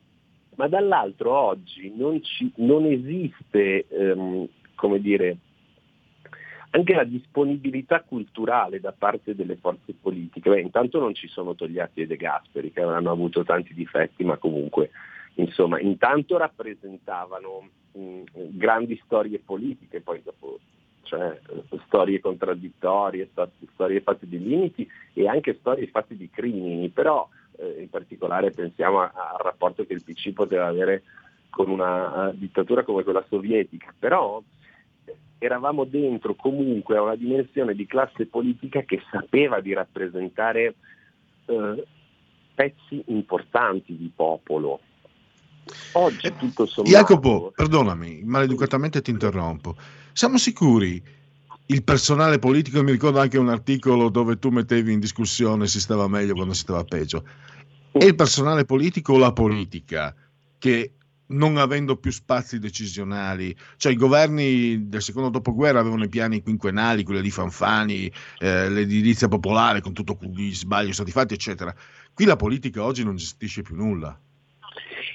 Ma 0.57 0.67
dall'altro 0.67 1.31
oggi 1.31 1.91
non, 1.95 2.21
ci- 2.23 2.51
non 2.57 2.85
esiste, 2.85 3.87
ehm, 3.87 4.47
come 4.75 4.99
dire, 4.99 5.37
anche 6.75 6.93
la 6.93 7.05
disponibilità 7.05 8.01
culturale 8.01 8.81
da 8.81 8.91
parte 8.91 9.33
delle 9.33 9.55
forze 9.55 9.93
politiche. 9.99 10.49
Beh, 10.49 10.59
intanto 10.59 10.99
non 10.99 11.13
ci 11.15 11.27
sono 11.29 11.55
Togliatti 11.55 12.01
e 12.01 12.07
De 12.07 12.17
Gasperi, 12.17 12.71
che 12.71 12.81
avranno 12.81 13.11
avuto 13.11 13.43
tanti 13.45 13.73
difetti, 13.73 14.25
ma 14.25 14.35
comunque, 14.35 14.91
insomma, 15.35 15.79
intanto 15.79 16.37
rappresentavano 16.37 17.69
mh, 17.93 18.21
grandi 18.51 19.01
storie 19.05 19.39
politiche, 19.39 20.01
poi 20.01 20.21
dopo 20.21 20.59
cioè, 21.03 21.39
eh, 21.49 21.79
storie 21.85 22.19
contraddittorie, 22.19 23.29
sto- 23.31 23.51
storie 23.73 24.01
fatte 24.01 24.27
di 24.27 24.37
limiti 24.37 24.85
e 25.13 25.29
anche 25.29 25.55
storie 25.59 25.87
fatte 25.87 26.17
di 26.17 26.29
crimini, 26.29 26.89
però 26.89 27.27
eh, 27.57 27.77
in 27.79 27.89
particolare 27.89 28.51
pensiamo 28.51 28.99
a- 28.99 29.11
al 29.13 29.43
rapporto 29.43 29.85
che 29.85 29.93
il 29.93 30.03
PC 30.03 30.33
poteva 30.33 30.67
avere 30.67 31.03
con 31.49 31.69
una 31.69 32.31
eh, 32.31 32.37
dittatura 32.37 32.83
come 32.83 33.03
quella 33.03 33.23
sovietica, 33.29 33.93
però 33.97 34.43
eravamo 35.37 35.83
dentro 35.83 36.35
comunque 36.35 36.97
a 36.97 37.01
una 37.01 37.15
dimensione 37.15 37.75
di 37.75 37.85
classe 37.85 38.25
politica 38.25 38.81
che 38.81 39.01
sapeva 39.11 39.59
di 39.59 39.73
rappresentare 39.73 40.75
eh, 41.45 41.85
pezzi 42.53 43.03
importanti 43.07 43.95
di 43.95 44.11
popolo. 44.15 44.79
Oggi 45.93 46.33
tutto 46.37 46.65
sommato... 46.65 46.95
Jacopo, 46.95 47.51
perdonami, 47.55 48.21
maleducatamente 48.23 49.01
ti 49.01 49.11
interrompo. 49.11 49.75
Siamo 50.13 50.37
sicuri 50.37 51.01
il 51.67 51.83
personale 51.83 52.37
politico, 52.37 52.83
mi 52.83 52.91
ricordo 52.91 53.19
anche 53.19 53.39
un 53.39 53.49
articolo 53.49 54.09
dove 54.09 54.37
tu 54.37 54.49
mettevi 54.49 54.93
in 54.93 54.99
discussione 54.99 55.67
si 55.67 55.79
stava 55.79 56.07
meglio 56.07 56.35
quando 56.35 56.53
si 56.53 56.61
stava 56.61 56.83
peggio, 56.83 57.23
è 57.91 58.03
il 58.03 58.15
personale 58.15 58.65
politico 58.65 59.13
o 59.13 59.17
la 59.17 59.33
politica 59.33 60.13
che 60.59 60.93
non 61.27 61.57
avendo 61.57 61.97
più 61.97 62.11
spazi 62.11 62.59
decisionali, 62.59 63.55
cioè 63.77 63.91
i 63.91 63.95
governi 63.95 64.87
del 64.87 65.01
secondo 65.01 65.29
dopoguerra 65.29 65.79
avevano 65.79 66.03
i 66.03 66.09
piani 66.09 66.41
quinquennali, 66.41 67.03
quelli 67.03 67.21
di 67.21 67.31
Fanfani, 67.31 68.11
eh, 68.39 68.69
l'edilizia 68.69 69.27
popolare 69.27 69.81
con 69.81 69.93
tutti 69.93 70.15
gli 70.29 70.53
sbagli 70.53 70.93
stati 70.93 71.11
fatti, 71.11 71.33
eccetera. 71.33 71.73
Qui 72.13 72.25
la 72.25 72.35
politica 72.35 72.83
oggi 72.83 73.03
non 73.03 73.15
gestisce 73.15 73.61
più 73.61 73.75
nulla. 73.75 74.17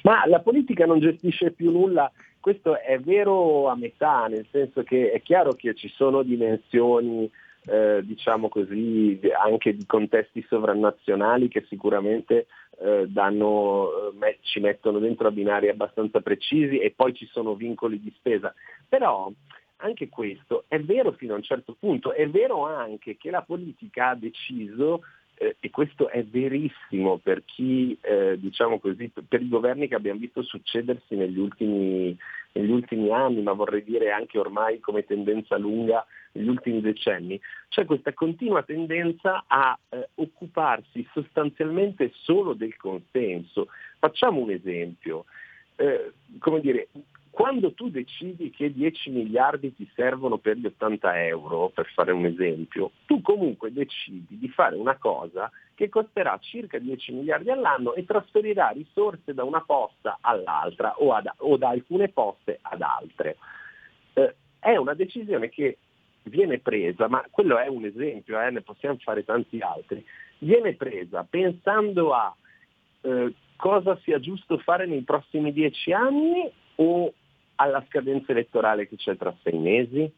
Ma 0.02 0.26
la 0.26 0.40
politica 0.40 0.86
non 0.86 0.98
gestisce 0.98 1.50
più 1.52 1.70
nulla, 1.70 2.10
questo 2.40 2.80
è 2.80 2.98
vero 2.98 3.68
a 3.68 3.76
metà, 3.76 4.26
nel 4.26 4.46
senso 4.50 4.82
che 4.82 5.12
è 5.12 5.20
chiaro 5.20 5.52
che 5.52 5.74
ci 5.74 5.88
sono 5.94 6.22
dimensioni, 6.22 7.30
eh, 7.70 8.00
diciamo 8.02 8.48
così, 8.48 9.20
anche 9.44 9.76
di 9.76 9.86
contesti 9.86 10.44
sovranazionali 10.48 11.46
che 11.46 11.64
sicuramente 11.68 12.46
eh, 12.80 13.06
danno, 13.06 14.10
eh, 14.20 14.38
ci 14.40 14.58
mettono 14.58 14.98
dentro 14.98 15.28
a 15.28 15.30
binari 15.30 15.68
abbastanza 15.68 16.20
precisi 16.20 16.78
e 16.78 16.90
poi 16.90 17.14
ci 17.14 17.26
sono 17.26 17.54
vincoli 17.54 18.00
di 18.00 18.12
spesa. 18.16 18.52
Però 18.88 19.30
anche 19.76 20.08
questo 20.08 20.64
è 20.66 20.80
vero 20.80 21.12
fino 21.12 21.34
a 21.34 21.36
un 21.36 21.42
certo 21.42 21.76
punto, 21.78 22.12
è 22.12 22.28
vero 22.28 22.66
anche 22.66 23.16
che 23.16 23.30
la 23.30 23.42
politica 23.42 24.10
ha 24.10 24.14
deciso 24.16 25.02
eh, 25.36 25.56
e 25.60 25.70
questo 25.70 26.08
è 26.08 26.24
verissimo 26.24 27.18
per 27.18 27.44
chi, 27.44 27.96
eh, 28.00 28.36
diciamo 28.38 28.80
così, 28.80 29.10
per 29.28 29.40
i 29.40 29.48
governi 29.48 29.86
che 29.86 29.94
abbiamo 29.94 30.18
visto 30.18 30.42
succedersi 30.42 31.14
negli 31.14 31.38
ultimi, 31.38 32.16
negli 32.52 32.70
ultimi 32.70 33.12
anni, 33.12 33.42
ma 33.42 33.52
vorrei 33.52 33.84
dire 33.84 34.10
anche 34.10 34.38
ormai 34.38 34.80
come 34.80 35.04
tendenza 35.04 35.56
lunga 35.56 36.04
negli 36.32 36.48
ultimi 36.48 36.80
decenni, 36.80 37.40
c'è 37.68 37.84
questa 37.84 38.12
continua 38.12 38.62
tendenza 38.62 39.44
a 39.46 39.78
eh, 39.88 40.08
occuparsi 40.16 41.06
sostanzialmente 41.12 42.12
solo 42.14 42.54
del 42.54 42.76
consenso. 42.76 43.68
Facciamo 43.98 44.40
un 44.40 44.50
esempio. 44.50 45.24
Eh, 45.76 46.12
come 46.38 46.60
dire, 46.60 46.88
quando 47.30 47.72
tu 47.72 47.90
decidi 47.90 48.50
che 48.50 48.72
10 48.72 49.10
miliardi 49.10 49.74
ti 49.74 49.88
servono 49.94 50.38
per 50.38 50.56
gli 50.56 50.66
80 50.66 51.26
euro, 51.26 51.68
per 51.68 51.86
fare 51.94 52.12
un 52.12 52.26
esempio, 52.26 52.90
tu 53.06 53.22
comunque 53.22 53.72
decidi 53.72 54.36
di 54.36 54.48
fare 54.48 54.76
una 54.76 54.96
cosa 54.96 55.50
che 55.74 55.88
costerà 55.88 56.36
circa 56.40 56.78
10 56.78 57.12
miliardi 57.12 57.50
all'anno 57.50 57.94
e 57.94 58.04
trasferirà 58.04 58.68
risorse 58.70 59.32
da 59.32 59.44
una 59.44 59.62
posta 59.62 60.18
all'altra 60.20 60.94
o, 60.98 61.12
ad- 61.14 61.32
o 61.38 61.56
da 61.56 61.68
alcune 61.68 62.08
poste 62.08 62.58
ad 62.60 62.82
altre. 62.82 63.36
Eh, 64.14 64.34
è 64.58 64.76
una 64.76 64.94
decisione 64.94 65.48
che 65.48 65.78
viene 66.24 66.58
presa, 66.58 67.08
ma 67.08 67.24
quello 67.30 67.58
è 67.58 67.68
un 67.68 67.84
esempio, 67.84 68.40
eh, 68.40 68.50
ne 68.50 68.60
possiamo 68.60 68.98
fare 68.98 69.24
tanti 69.24 69.60
altri, 69.60 70.04
viene 70.38 70.74
presa 70.74 71.24
pensando 71.28 72.12
a 72.12 72.34
eh, 73.02 73.32
cosa 73.56 73.98
sia 74.02 74.18
giusto 74.18 74.58
fare 74.58 74.86
nei 74.86 75.02
prossimi 75.02 75.52
dieci 75.52 75.92
anni 75.92 76.50
o 76.76 77.12
alla 77.60 77.84
scadenza 77.88 78.32
elettorale 78.32 78.88
che 78.88 78.96
c'è 78.96 79.16
tra 79.16 79.34
sei 79.42 79.58
mesi? 79.58 80.12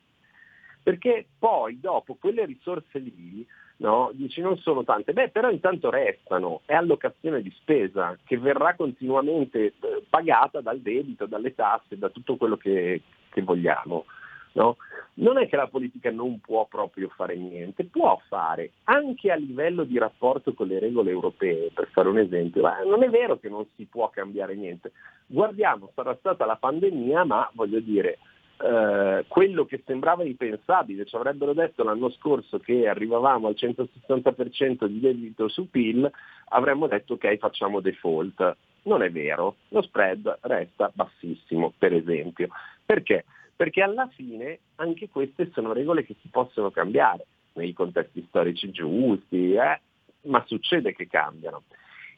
Perché 0.83 1.27
poi 1.39 1.79
dopo 1.81 2.17
quelle 2.19 2.45
risorse 2.45 2.99
lì, 2.99 3.47
no, 3.79 4.11
dici 4.15 4.41
non 4.41 4.57
sono 4.59 4.85
tante, 4.85 5.13
beh 5.13 5.31
però 5.31 5.51
intanto 5.51 5.91
restano, 5.91 6.63
è 6.65 6.75
allocazione 6.75 7.43
di 7.43 7.51
spesa 7.59 8.17
che 8.25 8.39
verrà 8.39 8.75
continuamente 8.75 9.67
eh, 9.67 9.75
pagata 10.09 10.61
dal 10.61 10.81
debito, 10.81 11.27
dalle 11.27 11.55
tasse, 11.55 11.99
da 11.99 12.09
tutto 12.09 12.37
quello 12.37 12.57
che, 12.57 13.03
che 13.31 13.43
vogliamo. 13.43 14.07
No? 14.53 14.77
Non 15.15 15.39
è 15.39 15.49
che 15.49 15.57
la 15.57 15.67
politica 15.67 16.11
non 16.11 16.41
può 16.41 16.67
proprio 16.67 17.11
fare 17.15 17.37
niente, 17.37 17.85
può 17.85 18.21
fare 18.29 18.73
anche 18.85 19.31
a 19.31 19.37
livello 19.37 19.85
di 19.85 19.99
rapporto 19.99 20.55
con 20.55 20.69
le 20.69 20.79
regole 20.79 21.11
europee, 21.11 21.71
per 21.73 21.89
fare 21.93 22.09
un 22.09 22.19
esempio. 22.19 22.67
Eh, 22.67 22.85
non 22.87 23.03
è 23.03 23.11
vero 23.11 23.39
che 23.39 23.49
non 23.49 23.67
si 23.77 23.85
può 23.85 24.09
cambiare 24.09 24.55
niente. 24.55 24.93
Guardiamo, 25.27 25.91
sarà 25.95 26.17
stata 26.19 26.47
la 26.47 26.57
pandemia, 26.57 27.25
ma 27.25 27.51
voglio 27.53 27.81
dire, 27.81 28.19
eh, 28.63 29.25
quello 29.27 29.65
che 29.65 29.83
sembrava 29.85 30.23
impensabile, 30.25 31.05
ci 31.05 31.17
avrebbero 31.17 31.53
detto 31.53 31.83
l'anno 31.83 32.11
scorso 32.11 32.59
che 32.59 32.87
arrivavamo 32.87 33.49
al 33.49 33.57
160% 33.59 34.87
di 34.87 35.01
debito 35.01 35.49
su 35.49 35.69
PIL, 35.69 36.09
avremmo 36.51 36.87
detto 36.87 37.15
ok 37.15 37.37
facciamo 37.39 37.81
default. 37.81 38.57
Non 38.85 39.03
è 39.03 39.11
vero, 39.11 39.57
lo 39.69 39.83
spread 39.83 40.39
resta 40.43 40.91
bassissimo, 40.95 41.73
per 41.77 41.93
esempio. 41.93 42.49
Perché? 42.85 43.25
Perché 43.63 43.81
alla 43.81 44.09
fine 44.09 44.59
anche 44.75 45.09
queste 45.09 45.49
sono 45.53 45.73
regole 45.73 46.05
che 46.05 46.17
si 46.21 46.27
possono 46.27 46.73
cambiare 46.73 47.27
nei 47.53 47.73
contesti 47.73 48.25
storici 48.27 48.73
giusti, 48.73 49.53
eh? 49.53 49.81
ma 50.23 50.43
succede 50.49 50.93
che 50.93 51.07
cambiano. 51.07 51.63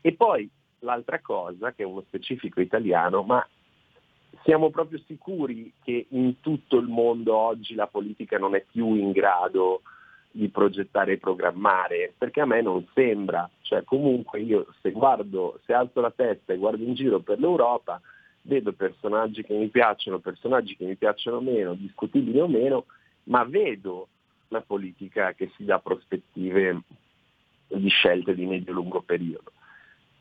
E 0.00 0.14
poi 0.14 0.48
l'altra 0.78 1.20
cosa, 1.20 1.74
che 1.74 1.82
è 1.82 1.86
uno 1.86 2.02
specifico 2.06 2.62
italiano, 2.62 3.24
ma 3.24 3.46
siamo 4.42 4.70
proprio 4.70 4.98
sicuri 5.06 5.70
che 5.82 6.06
in 6.08 6.40
tutto 6.40 6.78
il 6.78 6.88
mondo 6.88 7.36
oggi 7.36 7.74
la 7.74 7.88
politica 7.88 8.38
non 8.38 8.54
è 8.54 8.64
più 8.64 8.94
in 8.94 9.12
grado 9.12 9.82
di 10.30 10.48
progettare 10.48 11.12
e 11.12 11.18
programmare, 11.18 12.14
perché 12.16 12.40
a 12.40 12.46
me 12.46 12.62
non 12.62 12.88
sembra, 12.94 13.46
cioè 13.60 13.84
comunque 13.84 14.40
io 14.40 14.68
se 14.80 14.92
guardo, 14.92 15.60
se 15.66 15.74
alzo 15.74 16.00
la 16.00 16.10
testa 16.10 16.54
e 16.54 16.56
guardo 16.56 16.82
in 16.82 16.94
giro 16.94 17.20
per 17.20 17.38
l'Europa, 17.38 18.00
vedo 18.46 18.72
personaggi 18.72 19.42
che 19.42 19.54
mi 19.54 19.68
piacciono, 19.68 20.18
personaggi 20.18 20.76
che 20.76 20.84
mi 20.84 20.96
piacciono 20.96 21.40
meno, 21.40 21.74
discutibili 21.74 22.40
o 22.40 22.48
meno, 22.48 22.86
ma 23.24 23.44
vedo 23.44 24.08
la 24.48 24.60
politica 24.60 25.32
che 25.32 25.50
si 25.56 25.64
dà 25.64 25.78
prospettive 25.78 26.82
di 27.68 27.88
scelte 27.88 28.34
di 28.34 28.46
medio-lungo 28.46 29.02
periodo. 29.02 29.52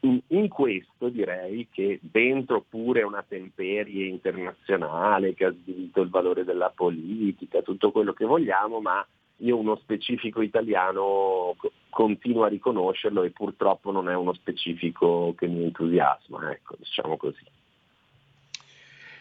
In, 0.02 0.20
in, 0.28 0.50
questo 0.50 1.10
direi 1.10 1.68
che 1.72 2.00
dentro 2.02 2.66
pure 2.68 3.04
una 3.04 3.24
temperie 3.26 4.08
internazionale 4.08 5.34
che 5.34 5.46
ha 5.46 5.54
svilito 5.54 6.02
il 6.02 6.10
valore 6.10 6.44
della 6.44 6.72
politica, 6.76 7.62
tutto 7.62 7.92
quello 7.92 8.12
che 8.12 8.26
vogliamo, 8.26 8.82
ma 8.82 9.06
io 9.38 9.58
uno 9.58 9.76
specifico 9.78 10.42
italiano 10.42 11.56
continuo 11.90 12.44
a 12.44 12.50
riconoscerlo 12.50 13.24
e 13.24 13.32
purtroppo 13.32 13.92
non 13.92 14.10
è 14.10 14.16
uno 14.16 14.34
specifico 14.34 15.34
che 15.38 15.48
mi 15.48 15.64
entusiasma, 15.64 16.52
ecco, 16.52 16.76
diciamo 16.78 17.16
così. 17.16 17.46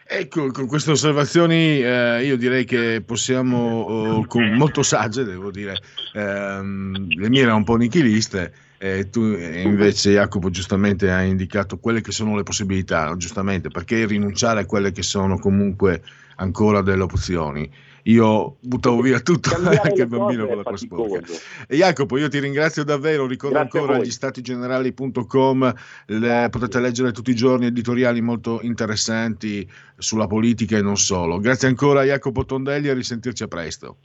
Ecco, 0.05 0.51
con 0.51 0.67
queste 0.67 0.91
osservazioni 0.91 1.81
eh, 1.81 2.25
io 2.25 2.35
direi 2.37 2.65
che 2.65 3.01
possiamo, 3.05 3.81
oh, 3.81 4.25
molto 4.53 4.83
sagge, 4.83 5.23
devo 5.23 5.49
dire, 5.49 5.77
ehm, 6.13 7.07
le 7.07 7.29
mie 7.29 7.41
erano 7.41 7.57
un 7.57 7.63
po' 7.63 7.77
nichiliste, 7.77 8.53
e 8.77 9.09
tu 9.09 9.21
invece 9.21 10.11
Jacopo 10.11 10.49
giustamente 10.49 11.09
hai 11.09 11.29
indicato 11.29 11.77
quelle 11.77 12.01
che 12.01 12.11
sono 12.11 12.35
le 12.35 12.43
possibilità, 12.43 13.15
giustamente, 13.15 13.69
perché 13.69 14.05
rinunciare 14.05 14.59
a 14.59 14.65
quelle 14.65 14.91
che 14.91 15.03
sono 15.03 15.39
comunque 15.39 16.01
ancora 16.35 16.81
delle 16.81 17.03
opzioni. 17.03 17.71
Io 18.03 18.57
buttavo 18.59 19.01
via 19.01 19.19
tutto, 19.19 19.49
anche 19.55 20.01
il 20.01 20.07
bambino 20.07 20.45
con 20.45 20.57
l'acqua 20.57 20.77
sporca. 20.77 21.21
E 21.67 21.77
Jacopo, 21.77 22.17
io 22.17 22.27
ti 22.27 22.39
ringrazio 22.39 22.83
davvero, 22.83 23.25
ricordo 23.25 23.59
Grazie 23.59 23.79
ancora 23.79 23.99
gli 23.99 24.11
statigenerali.com, 24.11 25.73
le, 26.07 26.47
potete 26.49 26.79
leggere 26.79 27.11
tutti 27.11 27.31
i 27.31 27.35
giorni 27.35 27.67
editoriali 27.67 28.21
molto 28.21 28.59
interessanti 28.61 29.69
sulla 29.97 30.27
politica 30.27 30.77
e 30.77 30.81
non 30.81 30.97
solo. 30.97 31.39
Grazie 31.39 31.69
ancora 31.69 32.03
Jacopo 32.03 32.45
Tondelli 32.45 32.89
e 32.89 32.93
risentirci 32.93 33.43
a 33.43 33.47
presto. 33.47 33.97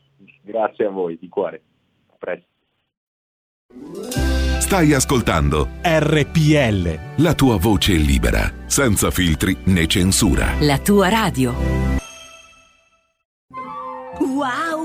Grazie 0.43 0.87
a 0.87 0.91
voi, 0.91 1.19
di 1.19 1.29
cuore. 1.29 1.63
A 2.07 2.17
presto. 2.19 2.47
Stai 4.61 4.93
ascoltando 4.93 5.69
RPL. 5.83 7.23
La 7.23 7.35
tua 7.35 7.57
voce 7.57 7.95
libera, 7.95 8.53
senza 8.67 9.11
filtri 9.11 9.57
né 9.65 9.87
censura. 9.87 10.55
La 10.61 10.79
tua 10.79 11.09
radio. 11.09 11.98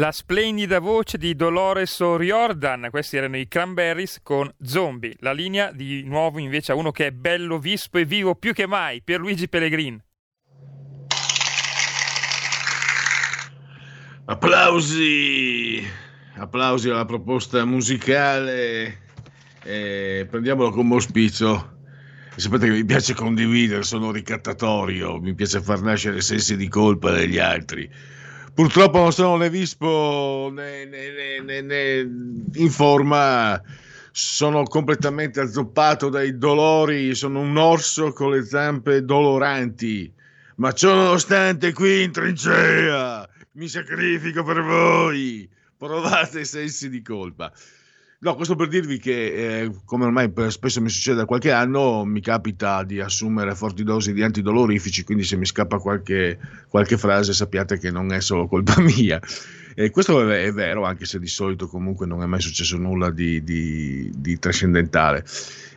La 0.00 0.12
splendida 0.12 0.78
voce 0.78 1.18
di 1.18 1.36
Dolores 1.36 2.00
O'Riordan, 2.00 2.88
questi 2.88 3.18
erano 3.18 3.36
i 3.36 3.46
Cranberries 3.46 4.20
con 4.22 4.50
Zombie, 4.62 5.14
la 5.18 5.32
linea 5.32 5.72
di 5.72 6.04
nuovo 6.04 6.38
invece 6.38 6.72
a 6.72 6.74
uno 6.74 6.90
che 6.90 7.08
è 7.08 7.10
bello, 7.10 7.58
vispo 7.58 7.98
e 7.98 8.06
vivo 8.06 8.34
più 8.34 8.54
che 8.54 8.66
mai, 8.66 9.02
Pierluigi 9.02 9.46
Pellegrin. 9.46 10.02
Applausi, 14.24 15.86
applausi 16.36 16.88
alla 16.88 17.04
proposta 17.04 17.62
musicale. 17.66 19.00
Eh, 19.62 20.26
prendiamolo 20.30 20.70
come 20.70 20.94
auspicio. 20.94 21.76
Sapete 22.36 22.68
che 22.68 22.72
mi 22.72 22.86
piace 22.86 23.12
condividere, 23.12 23.82
sono 23.82 24.12
ricattatorio, 24.12 25.20
mi 25.20 25.34
piace 25.34 25.60
far 25.60 25.82
nascere 25.82 26.22
sensi 26.22 26.56
di 26.56 26.68
colpa 26.68 27.10
degli 27.10 27.38
altri. 27.38 28.18
Purtroppo 28.60 28.98
non 28.98 29.10
sono 29.10 29.38
né 29.38 29.48
vispo 29.48 30.50
né, 30.52 30.84
né- 30.84 31.40
né- 31.40 31.62
né- 31.62 32.00
in 32.56 32.68
forma, 32.68 33.58
sono 34.10 34.64
completamente 34.64 35.40
azzoppato 35.40 36.10
dai 36.10 36.36
dolori, 36.36 37.14
sono 37.14 37.40
un 37.40 37.56
orso 37.56 38.12
con 38.12 38.32
le 38.32 38.44
zampe 38.44 39.02
doloranti, 39.02 40.12
ma 40.56 40.72
ciò 40.72 40.94
nonostante 40.94 41.72
qui 41.72 42.02
in 42.02 42.12
trincea 42.12 43.26
mi 43.52 43.66
sacrifico 43.66 44.44
per 44.44 44.60
voi, 44.60 45.48
provate 45.78 46.44
sensi 46.44 46.90
di 46.90 47.00
colpa. 47.00 47.50
No, 48.22 48.34
questo 48.34 48.54
per 48.54 48.68
dirvi 48.68 48.98
che, 48.98 49.62
eh, 49.62 49.70
come 49.86 50.04
ormai 50.04 50.30
spesso 50.48 50.82
mi 50.82 50.90
succede 50.90 51.16
da 51.16 51.24
qualche 51.24 51.52
anno, 51.52 52.04
mi 52.04 52.20
capita 52.20 52.84
di 52.84 53.00
assumere 53.00 53.54
forti 53.54 53.82
dosi 53.82 54.12
di 54.12 54.22
antidolorifici, 54.22 55.04
quindi 55.04 55.24
se 55.24 55.36
mi 55.36 55.46
scappa 55.46 55.78
qualche, 55.78 56.38
qualche 56.68 56.98
frase 56.98 57.32
sappiate 57.32 57.78
che 57.78 57.90
non 57.90 58.12
è 58.12 58.20
solo 58.20 58.46
colpa 58.46 58.78
mia. 58.84 59.18
E 59.74 59.90
questo 59.90 60.28
è, 60.28 60.44
è 60.44 60.52
vero, 60.52 60.84
anche 60.84 61.06
se 61.06 61.18
di 61.18 61.28
solito 61.28 61.66
comunque 61.66 62.04
non 62.06 62.22
è 62.22 62.26
mai 62.26 62.42
successo 62.42 62.76
nulla 62.76 63.08
di, 63.08 63.42
di- 63.42 64.10
di 64.14 64.38
trascendentale 64.38 65.24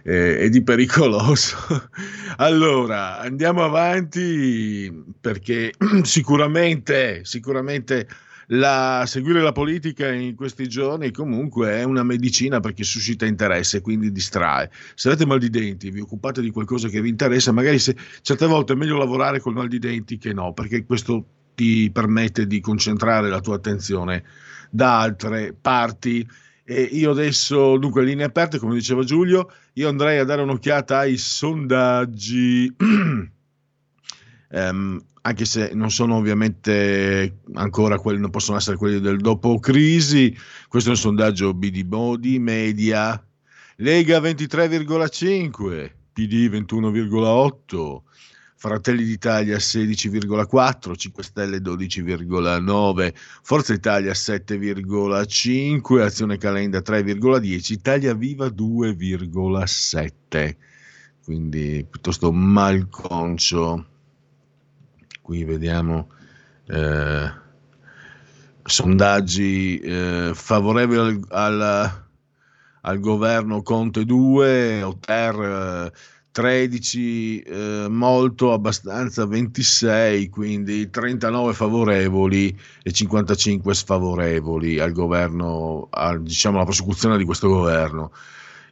eh, 0.04 0.44
e 0.44 0.50
di 0.50 0.62
pericoloso. 0.64 1.56
allora, 2.38 3.20
andiamo 3.20 3.64
avanti 3.64 4.92
perché 5.22 5.72
sicuramente, 6.04 7.24
sicuramente 7.24 8.06
la- 8.48 9.04
seguire 9.06 9.42
la 9.42 9.52
politica 9.52 10.12
in 10.12 10.36
questi 10.36 10.68
giorni 10.68 11.12
comunque 11.12 11.72
è 11.72 11.84
una 11.84 12.04
medicina 12.04 12.60
perché 12.60 12.84
suscita 12.84 13.26
interesse, 13.26 13.82
quindi 13.82 14.12
distrae. 14.12 14.70
Se 14.96 15.08
avete 15.08 15.26
mal 15.26 15.40
di 15.40 15.50
denti, 15.50 15.92
vi 15.92 16.00
occupate 16.02 16.42
di 16.42 16.52
qualcosa 16.52 16.88
che 16.88 17.02
vi 17.02 17.10
interessa, 17.10 17.52
magari 17.52 17.80
se, 17.80 17.96
certe 18.22 18.46
volte 18.46 18.74
è 18.74 18.76
meglio 18.76 18.98
lavorare 18.98 19.40
col 19.40 19.54
mal 19.54 19.68
di 19.68 19.80
denti 19.80 20.18
che 20.18 20.34
no, 20.34 20.54
perché 20.54 20.86
questo 20.86 21.26
ti 21.56 21.90
permette 21.92 22.48
di 22.48 22.60
concentrare 22.60 23.30
la 23.30 23.40
tua 23.40 23.56
attenzione 23.56 24.24
da 24.70 25.00
altre 25.00 25.54
parti. 25.60 26.28
E 26.66 26.82
io 26.82 27.12
adesso, 27.12 27.78
dunque, 27.78 28.04
linee 28.04 28.26
aperte, 28.26 28.58
come 28.58 28.74
diceva 28.74 29.04
Giulio, 29.04 29.52
io 29.74 29.90
andrei 29.90 30.18
a 30.20 30.24
dare 30.24 30.42
un'occhiata 30.42 31.00
ai 31.00 31.18
sondaggi. 31.18 32.74
Ehm, 34.56 35.04
anche 35.26 35.46
se 35.46 35.72
non 35.74 35.90
sono 35.90 36.16
ovviamente 36.16 37.40
ancora 37.54 37.98
quelli, 37.98 38.20
non 38.20 38.30
possono 38.30 38.58
essere 38.58 38.76
quelli 38.76 39.00
del 39.00 39.22
dopo 39.22 39.58
crisi. 39.60 40.36
Questo 40.68 40.90
è 40.90 40.94
un 40.94 41.00
sondaggio 41.00 41.54
BD 41.54 41.84
Body 41.84 42.40
Media. 42.40 43.26
Lega 43.78 44.20
23,5, 44.20 45.92
PD 46.12 46.50
21,8, 46.50 48.02
Fratelli 48.58 49.06
d'Italia 49.06 49.56
16,4, 49.58 50.96
5 50.96 51.24
Stelle 51.24 51.60
12,9, 51.60 53.14
Forza 53.42 53.74
Italia 53.74 54.12
7,5, 54.12 56.02
Azione 56.02 56.38
Calenda 56.38 56.80
3,10, 56.80 57.72
Italia 57.72 58.14
Viva 58.14 58.48
2,7. 58.48 60.56
Quindi 61.24 61.88
piuttosto 61.90 62.30
malconcio. 62.34 63.88
Qui 65.24 65.44
vediamo 65.46 66.08
eh, 66.68 67.28
sondaggi 68.66 69.80
eh, 69.80 70.32
favorevoli 70.34 71.00
al, 71.00 71.62
al- 71.62 72.02
al 72.86 73.00
governo 73.00 73.62
Conte 73.62 74.04
2, 74.06 74.84
Otter 74.84 75.36
eh, 75.92 75.92
13, 76.32 77.40
eh, 77.42 77.88
molto, 77.90 78.52
abbastanza 78.54 79.26
26, 79.26 80.28
quindi 80.30 80.90
39 80.90 81.54
favorevoli 81.54 82.58
e 82.82 82.92
55 82.92 83.74
sfavorevoli 83.74 84.80
al 84.80 84.92
governo, 84.92 85.88
al- 85.92 86.22
diciamo 86.24 86.58
alla 86.58 86.66
prosecuzione 86.66 87.18
di 87.18 87.24
questo 87.26 87.48
governo. 87.48 88.12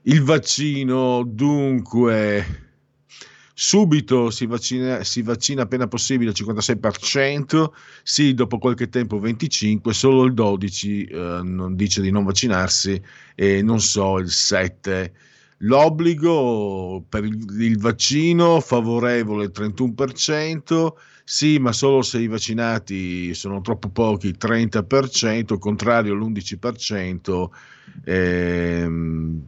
Il 0.04 0.24
vaccino 0.24 1.24
dunque 1.26 2.71
subito 3.62 4.32
si 4.32 4.48
vaccina, 4.48 5.04
si 5.04 5.22
vaccina 5.22 5.62
appena 5.62 5.88
possibile 5.88 6.32
il 6.32 6.36
56%, 6.36 7.70
sì 8.02 8.34
dopo 8.34 8.58
qualche 8.58 8.90
tempo 8.90 9.20
25%, 9.20 9.92
solo 9.92 10.24
il 10.24 10.34
12% 10.34 11.70
eh, 11.70 11.76
dice 11.76 12.02
di 12.02 12.10
non 12.10 12.24
vaccinarsi 12.24 13.00
e 13.36 13.62
non 13.62 13.80
so 13.80 14.18
il 14.18 14.26
7%. 14.26 15.12
L'obbligo 15.64 17.06
per 17.08 17.24
il, 17.24 17.38
il 17.60 17.78
vaccino 17.78 18.60
favorevole 18.62 19.44
il 19.44 19.52
31%, 19.54 20.94
sì, 21.24 21.60
ma 21.60 21.72
solo 21.72 22.02
se 22.02 22.18
i 22.18 22.26
vaccinati 22.26 23.36
sono 23.36 23.62
troppo 23.62 23.90
pochi, 23.90 24.26
il 24.26 24.38
30%, 24.40 25.60
contrario 25.60 26.16
l'11%, 26.16 27.50
ehm, 28.06 29.42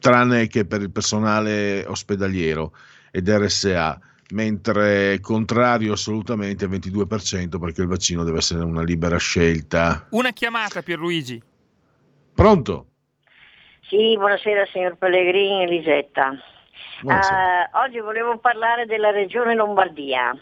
tranne 0.00 0.48
che 0.48 0.64
per 0.64 0.80
il 0.80 0.90
personale 0.90 1.84
ospedaliero 1.86 2.72
ed 3.10 3.28
RSA, 3.28 3.98
mentre 4.30 5.18
contrario 5.20 5.94
assolutamente 5.94 6.64
al 6.64 6.70
22% 6.70 7.58
perché 7.58 7.82
il 7.82 7.88
vaccino 7.88 8.24
deve 8.24 8.38
essere 8.38 8.62
una 8.62 8.82
libera 8.82 9.18
scelta. 9.18 10.06
Una 10.10 10.32
chiamata 10.32 10.82
Pierluigi. 10.82 11.42
Pronto? 12.34 12.86
Sì, 13.88 14.16
buonasera 14.16 14.66
signor 14.72 14.96
Pellegrini, 14.96 15.64
Elisetta. 15.64 16.32
Buonasera. 17.02 17.64
Eh, 17.64 17.70
oggi 17.84 17.98
volevo 17.98 18.38
parlare 18.38 18.86
della 18.86 19.10
regione 19.10 19.54
Lombardia. 19.54 20.32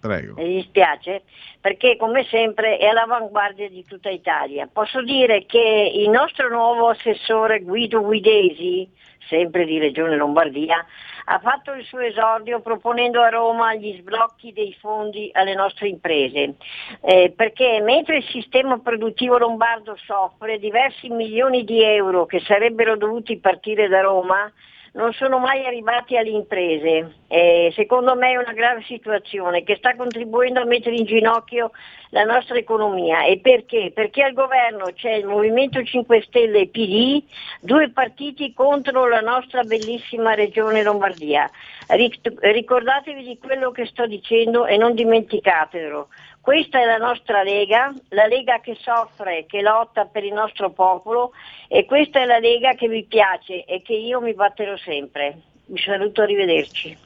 Prego. 0.00 0.34
Mi 0.34 0.56
dispiace 0.56 1.22
perché 1.60 1.96
come 1.96 2.24
sempre 2.30 2.76
è 2.78 2.86
all'avanguardia 2.86 3.68
di 3.68 3.84
tutta 3.84 4.10
Italia. 4.10 4.68
Posso 4.70 5.02
dire 5.02 5.46
che 5.46 5.92
il 5.94 6.10
nostro 6.10 6.48
nuovo 6.48 6.88
assessore 6.88 7.60
Guido 7.60 8.02
Guidesi, 8.02 8.88
sempre 9.28 9.64
di 9.64 9.78
Regione 9.78 10.16
Lombardia, 10.16 10.84
ha 11.28 11.38
fatto 11.40 11.72
il 11.72 11.84
suo 11.84 12.00
esordio 12.00 12.60
proponendo 12.60 13.20
a 13.20 13.28
Roma 13.28 13.74
gli 13.74 13.96
sblocchi 13.98 14.52
dei 14.52 14.74
fondi 14.78 15.30
alle 15.32 15.54
nostre 15.54 15.88
imprese, 15.88 16.54
Eh, 17.00 17.32
perché 17.34 17.80
mentre 17.80 18.18
il 18.18 18.24
sistema 18.24 18.78
produttivo 18.78 19.38
lombardo 19.38 19.96
soffre 19.96 20.58
diversi 20.58 21.08
milioni 21.08 21.64
di 21.64 21.82
euro 21.82 22.26
che 22.26 22.40
sarebbero 22.40 22.96
dovuti 22.96 23.38
partire 23.38 23.88
da 23.88 24.00
Roma, 24.00 24.50
non 24.96 25.12
sono 25.12 25.38
mai 25.38 25.64
arrivati 25.64 26.16
alle 26.16 26.30
imprese. 26.30 27.16
Eh, 27.28 27.70
secondo 27.74 28.14
me 28.16 28.32
è 28.32 28.36
una 28.36 28.52
grave 28.52 28.82
situazione 28.82 29.62
che 29.62 29.76
sta 29.76 29.94
contribuendo 29.94 30.60
a 30.60 30.64
mettere 30.64 30.96
in 30.96 31.04
ginocchio 31.04 31.70
la 32.10 32.24
nostra 32.24 32.56
economia. 32.56 33.24
E 33.24 33.38
perché? 33.40 33.92
Perché 33.94 34.22
al 34.22 34.32
governo 34.32 34.86
c'è 34.94 35.12
il 35.12 35.26
Movimento 35.26 35.82
5 35.82 36.22
Stelle 36.22 36.60
e 36.60 36.68
PD, 36.68 37.22
due 37.60 37.90
partiti 37.90 38.54
contro 38.54 39.06
la 39.06 39.20
nostra 39.20 39.62
bellissima 39.64 40.34
regione 40.34 40.82
Lombardia. 40.82 41.50
Ric- 41.88 42.32
ricordatevi 42.40 43.22
di 43.22 43.38
quello 43.38 43.70
che 43.72 43.84
sto 43.86 44.06
dicendo 44.06 44.66
e 44.66 44.78
non 44.78 44.94
dimenticatelo. 44.94 46.08
Questa 46.46 46.80
è 46.80 46.84
la 46.84 46.98
nostra 46.98 47.42
Lega, 47.42 47.92
la 48.10 48.28
Lega 48.28 48.60
che 48.60 48.78
soffre, 48.80 49.46
che 49.48 49.62
lotta 49.62 50.04
per 50.04 50.22
il 50.22 50.32
nostro 50.32 50.70
popolo 50.70 51.32
e 51.66 51.84
questa 51.86 52.20
è 52.20 52.24
la 52.24 52.38
Lega 52.38 52.74
che 52.74 52.86
vi 52.86 53.04
piace 53.04 53.64
e 53.64 53.82
che 53.82 53.94
io 53.94 54.20
mi 54.20 54.32
batterò 54.32 54.76
sempre. 54.76 55.40
Vi 55.66 55.80
saluto, 55.80 56.22
arrivederci. 56.22 56.96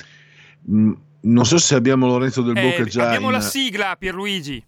Mm, 0.69 0.91
non 1.21 1.45
so 1.45 1.57
se 1.57 1.75
abbiamo 1.75 2.07
Lorenzo 2.07 2.41
del 2.41 2.53
Bocca 2.53 2.83
Eh, 2.83 2.85
già 2.85 3.07
abbiamo 3.07 3.27
in- 3.27 3.31
la 3.33 3.41
sigla, 3.41 3.95
Pierluigi. 3.97 4.63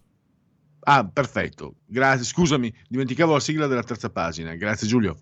Ah, 0.80 1.04
perfetto. 1.04 1.74
Grazie. 1.86 2.24
Scusami, 2.24 2.72
dimenticavo 2.88 3.34
la 3.34 3.40
sigla 3.40 3.66
della 3.66 3.82
terza 3.82 4.08
pagina. 4.10 4.54
Grazie 4.54 4.86
Giulio. 4.88 5.16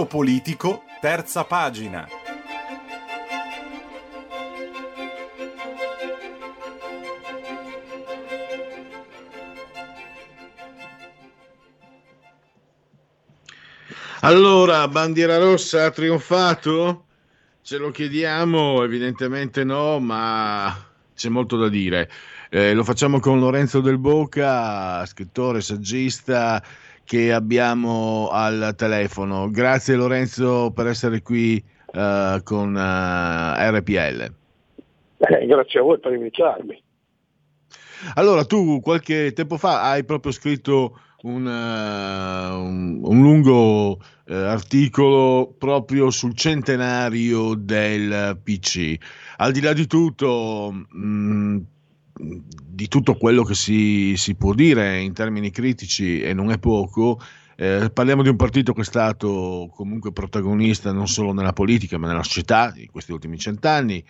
Punto 0.00 0.16
politico, 0.16 0.84
terza 0.98 1.44
pagina. 1.44 2.08
Allora, 14.20 14.88
bandiera 14.88 15.36
rossa 15.36 15.84
ha 15.84 15.90
trionfato? 15.90 17.04
Ce 17.60 17.76
lo 17.76 17.90
chiediamo? 17.90 18.82
Evidentemente 18.82 19.64
no, 19.64 19.98
ma 19.98 20.74
c'è 21.14 21.28
molto 21.28 21.58
da 21.58 21.68
dire. 21.68 22.10
Eh, 22.48 22.72
lo 22.72 22.84
facciamo 22.84 23.20
con 23.20 23.38
Lorenzo 23.38 23.80
Del 23.80 23.98
Boca, 23.98 25.04
scrittore, 25.04 25.60
saggista 25.60 26.62
che 27.10 27.32
abbiamo 27.32 28.28
al 28.30 28.74
telefono. 28.76 29.50
Grazie 29.50 29.96
Lorenzo 29.96 30.70
per 30.72 30.86
essere 30.86 31.22
qui 31.22 31.56
eh, 31.92 32.40
con 32.44 32.76
eh, 32.76 33.70
RPL. 33.72 34.32
Eh, 35.18 35.46
grazie 35.46 35.80
a 35.80 35.82
voi 35.82 35.98
per 35.98 36.12
invitarmi. 36.12 36.80
Allora, 38.14 38.44
tu 38.44 38.80
qualche 38.80 39.32
tempo 39.32 39.56
fa 39.56 39.90
hai 39.90 40.04
proprio 40.04 40.30
scritto 40.30 41.00
un, 41.22 41.48
eh, 41.48 42.54
un- 42.54 43.00
un 43.02 43.20
lungo 43.20 43.98
eh, 44.26 44.34
articolo 44.36 45.52
proprio 45.58 46.10
sul 46.10 46.36
centenario 46.36 47.54
del 47.56 48.38
PC. 48.40 48.94
Al 49.38 49.50
di 49.50 49.60
là 49.60 49.72
di 49.72 49.88
tutto, 49.88 50.70
mh, 50.88 51.58
di 52.20 52.88
tutto 52.88 53.16
quello 53.16 53.42
che 53.44 53.54
si, 53.54 54.14
si 54.16 54.34
può 54.34 54.54
dire 54.54 55.00
in 55.00 55.12
termini 55.12 55.50
critici, 55.50 56.20
e 56.20 56.32
non 56.34 56.50
è 56.50 56.58
poco, 56.58 57.20
eh, 57.56 57.90
parliamo 57.92 58.22
di 58.22 58.30
un 58.30 58.36
partito 58.36 58.72
che 58.72 58.80
è 58.80 58.84
stato 58.84 59.70
comunque 59.74 60.12
protagonista 60.12 60.92
non 60.92 61.06
solo 61.06 61.34
nella 61.34 61.52
politica, 61.52 61.98
ma 61.98 62.06
nella 62.06 62.22
società 62.22 62.72
in 62.74 62.90
questi 62.90 63.12
ultimi 63.12 63.36
cent'anni. 63.36 64.02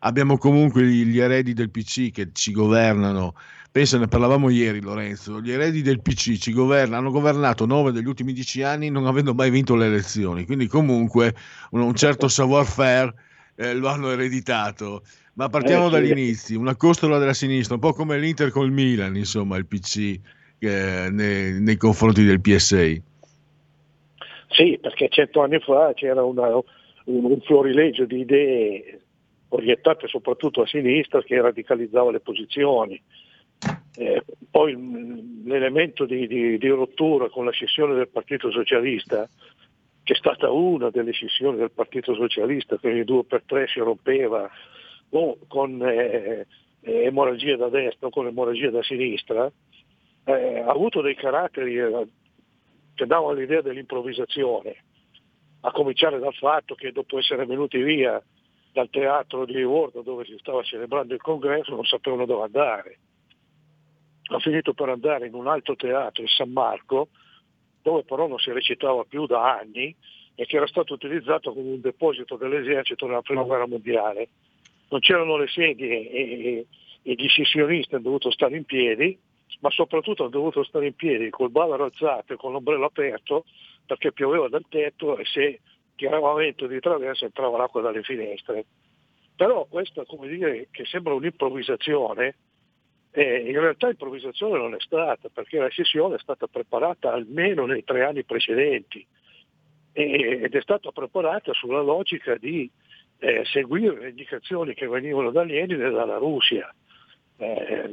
Abbiamo 0.00 0.38
comunque 0.38 0.86
gli, 0.86 1.18
eredi 1.18 1.52
del 1.52 1.70
PC 1.70 2.10
che 2.10 2.30
ci 2.32 2.52
governano. 2.52 3.34
Pensa, 3.70 3.98
ne 3.98 4.06
parlavamo 4.06 4.48
ieri, 4.48 4.80
Lorenzo. 4.80 5.40
Gli 5.42 5.50
eredi 5.50 5.82
del 5.82 6.00
PC 6.00 6.38
ci 6.38 6.52
governano, 6.52 6.96
hanno 6.96 7.10
governato 7.10 7.66
nove 7.66 7.92
degli 7.92 8.06
ultimi 8.06 8.32
dieci 8.32 8.62
anni 8.62 8.88
non 8.88 9.06
avendo 9.06 9.34
mai 9.34 9.50
vinto 9.50 9.74
le 9.76 9.86
elezioni. 9.86 10.46
Quindi, 10.46 10.66
comunque, 10.66 11.34
un, 11.70 11.82
un 11.82 11.94
certo 11.94 12.28
savoir-faire 12.28 13.14
eh, 13.56 13.74
lo 13.74 13.88
hanno 13.88 14.10
ereditato. 14.10 15.02
Ma 15.34 15.48
partiamo 15.48 15.86
Eh, 15.86 15.88
sì. 15.88 15.92
dagli 15.94 16.10
inizi. 16.10 16.54
Una 16.54 16.76
costola 16.76 17.18
della 17.18 17.32
sinistra, 17.34 17.74
un 17.74 17.80
po' 17.80 17.92
come 17.92 18.18
l'Inter 18.18 18.50
col 18.50 18.70
Milan, 18.70 19.16
insomma, 19.16 19.56
il 19.56 19.66
PC 19.66 20.18
eh, 20.60 21.08
nei, 21.10 21.60
nei 21.60 21.76
confronti 21.76 22.24
del 22.24 22.40
PSI. 22.40 23.02
Sì, 24.50 24.78
perché 24.80 25.08
cento 25.10 25.42
anni 25.42 25.58
fa 25.58 25.92
c'era 25.94 26.22
una- 26.22 26.54
un, 26.56 26.62
un 27.24 27.40
florilegio 27.40 28.04
di 28.04 28.20
idee 28.20 29.00
orientate 29.48 30.06
soprattutto 30.08 30.62
a 30.62 30.66
sinistra 30.66 31.22
che 31.22 31.40
radicalizzava 31.40 32.12
le 32.12 32.20
posizioni. 32.20 33.00
Eh, 33.96 34.22
poi 34.50 34.72
l'elemento 35.44 36.04
di, 36.04 36.26
di- 36.26 36.58
di 36.58 36.68
rottura 36.68 37.28
con 37.28 37.44
la 37.44 37.50
scissione 37.52 37.94
del 37.94 38.08
Partito 38.08 38.50
Socialista, 38.52 39.28
che 40.02 40.12
è 40.12 40.16
stata 40.16 40.50
una 40.50 40.90
delle 40.90 41.12
scissioni 41.12 41.56
del 41.56 41.70
Partito 41.72 42.14
Socialista, 42.14 42.76
che 42.78 42.88
ogni 42.88 43.04
due 43.04 43.24
per 43.24 43.42
tre 43.46 43.66
si 43.68 43.78
rompeva 43.80 44.48
o 45.10 45.38
con 45.48 45.80
eh, 45.82 46.46
eh, 46.80 47.04
emorragia 47.04 47.56
da 47.56 47.68
destra 47.68 48.08
o 48.08 48.10
con 48.10 48.26
emorragia 48.26 48.70
da 48.70 48.82
sinistra, 48.82 49.50
eh, 50.24 50.58
ha 50.58 50.70
avuto 50.70 51.00
dei 51.00 51.14
caratteri 51.14 51.76
eh, 51.76 52.06
che 52.94 53.06
davano 53.06 53.32
l'idea 53.32 53.60
dell'improvvisazione, 53.60 54.76
a 55.60 55.70
cominciare 55.72 56.18
dal 56.18 56.34
fatto 56.34 56.74
che 56.74 56.92
dopo 56.92 57.18
essere 57.18 57.46
venuti 57.46 57.80
via 57.82 58.22
dal 58.72 58.90
teatro 58.90 59.44
di 59.44 59.54
Livorno 59.54 60.02
dove 60.02 60.24
si 60.24 60.36
stava 60.38 60.62
celebrando 60.62 61.14
il 61.14 61.20
congresso 61.20 61.74
non 61.74 61.84
sapevano 61.84 62.26
dove 62.26 62.42
andare. 62.42 62.98
Ha 64.26 64.38
finito 64.40 64.74
per 64.74 64.88
andare 64.88 65.26
in 65.26 65.34
un 65.34 65.46
altro 65.46 65.76
teatro, 65.76 66.22
il 66.22 66.28
San 66.28 66.50
Marco, 66.50 67.08
dove 67.82 68.02
però 68.02 68.26
non 68.26 68.38
si 68.38 68.50
recitava 68.50 69.04
più 69.04 69.26
da 69.26 69.58
anni 69.58 69.94
e 70.34 70.46
che 70.46 70.56
era 70.56 70.66
stato 70.66 70.94
utilizzato 70.94 71.52
come 71.52 71.70
un 71.70 71.80
deposito 71.80 72.36
dell'esercito 72.36 73.06
nella 73.06 73.22
prima 73.22 73.42
guerra 73.42 73.66
mondiale. 73.66 74.28
Non 74.88 75.00
c'erano 75.00 75.36
le 75.36 75.48
sedie 75.48 76.10
e, 76.10 76.20
e- 76.20 76.66
e 77.06 77.12
gli 77.14 77.28
scissionisti 77.28 77.94
hanno 77.94 78.04
dovuto 78.04 78.30
stare 78.30 78.56
in 78.56 78.64
piedi, 78.64 79.18
ma 79.60 79.70
soprattutto 79.70 80.22
hanno 80.22 80.30
dovuto 80.30 80.64
stare 80.64 80.86
in 80.86 80.94
piedi 80.94 81.28
col 81.28 81.50
bavero 81.50 81.84
alzato 81.84 82.32
e 82.32 82.36
con 82.36 82.52
l'ombrello 82.52 82.86
aperto 82.86 83.44
perché 83.84 84.12
pioveva 84.12 84.48
dal 84.48 84.64
tetto 84.68 85.18
e 85.18 85.24
se 85.26 85.60
tirava 85.96 86.32
vento 86.32 86.66
di 86.66 86.80
traverso 86.80 87.26
entrava 87.26 87.58
l'acqua 87.58 87.82
dalle 87.82 88.02
finestre. 88.02 88.64
Però 89.36 89.66
questa, 89.66 90.04
come 90.06 90.28
dire, 90.28 90.68
che 90.70 90.86
sembra 90.86 91.12
un'improvvisazione, 91.12 92.36
eh, 93.10 93.50
in 93.50 93.60
realtà 93.60 93.88
improvvisazione 93.88 94.58
non 94.58 94.74
è 94.74 94.80
stata, 94.80 95.28
perché 95.28 95.58
la 95.58 95.68
scissione 95.68 96.16
è 96.16 96.18
stata 96.18 96.46
preparata 96.46 97.12
almeno 97.12 97.66
nei 97.66 97.84
tre 97.84 98.04
anni 98.04 98.24
precedenti 98.24 99.06
ed 99.96 100.52
è 100.52 100.60
stata 100.60 100.90
preparata 100.90 101.52
sulla 101.52 101.80
logica 101.80 102.36
di 102.36 102.68
eh, 103.24 103.42
seguire 103.46 103.98
le 103.98 104.08
indicazioni 104.10 104.74
che 104.74 104.86
venivano 104.86 105.30
da 105.30 105.42
Lenin 105.44 105.82
e 105.82 105.90
dalla 105.90 106.18
Russia. 106.18 106.72
Eh, 107.36 107.88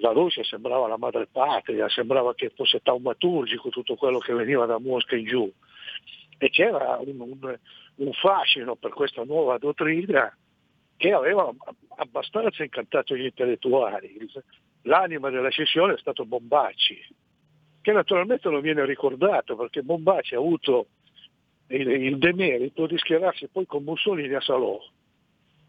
la 0.00 0.10
Russia 0.10 0.42
sembrava 0.42 0.88
la 0.88 0.98
madre 0.98 1.26
patria, 1.30 1.88
sembrava 1.88 2.34
che 2.34 2.50
fosse 2.54 2.80
taumaturgico 2.80 3.68
tutto 3.70 3.94
quello 3.94 4.18
che 4.18 4.34
veniva 4.34 4.66
da 4.66 4.78
Mosca 4.78 5.16
in 5.16 5.24
giù 5.24 5.52
e 6.38 6.50
c'era 6.50 6.98
un, 7.00 7.20
un- 7.20 7.58
un 7.96 8.12
fascino 8.12 8.74
per 8.74 8.90
questa 8.90 9.22
nuova 9.22 9.56
dottrina 9.58 10.36
che 10.96 11.12
aveva 11.12 11.48
abbastanza 11.96 12.64
incantato 12.64 13.14
gli 13.16 13.24
intellettuali. 13.24 14.28
L'anima 14.82 15.30
della 15.30 15.50
scissione 15.50 15.94
è 15.94 15.98
stato 15.98 16.24
Bombacci, 16.24 16.98
che 17.80 17.92
naturalmente 17.92 18.48
non 18.50 18.60
viene 18.60 18.84
ricordato 18.84 19.54
perché 19.54 19.82
Bombaci 19.82 20.34
ha 20.34 20.38
avuto 20.38 20.88
il, 21.68 21.88
il 21.88 22.18
demerito 22.18 22.86
di 22.86 22.98
schierarsi 22.98 23.48
poi 23.48 23.66
con 23.66 23.84
Mussolini 23.84 24.34
a 24.34 24.40
Salò. 24.40 24.78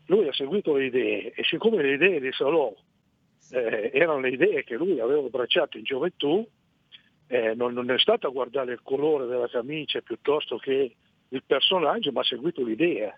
Lui 0.07 0.27
ha 0.27 0.33
seguito 0.33 0.75
le 0.75 0.85
idee 0.85 1.33
e 1.33 1.43
siccome 1.43 1.81
le 1.81 1.93
idee 1.93 2.19
di 2.19 2.31
Salò 2.31 2.73
eh, 3.51 3.91
erano 3.93 4.19
le 4.19 4.29
idee 4.29 4.63
che 4.63 4.75
lui 4.75 4.99
aveva 4.99 5.25
abbracciato 5.25 5.77
in 5.77 5.83
gioventù, 5.83 6.45
eh, 7.27 7.53
non, 7.55 7.73
non 7.73 7.89
è 7.89 7.97
stato 7.97 8.27
a 8.27 8.31
guardare 8.31 8.73
il 8.73 8.81
colore 8.83 9.25
della 9.25 9.47
camicia 9.47 10.01
piuttosto 10.01 10.57
che 10.57 10.95
il 11.29 11.43
personaggio, 11.45 12.11
ma 12.11 12.21
ha 12.21 12.23
seguito 12.23 12.63
l'idea. 12.63 13.17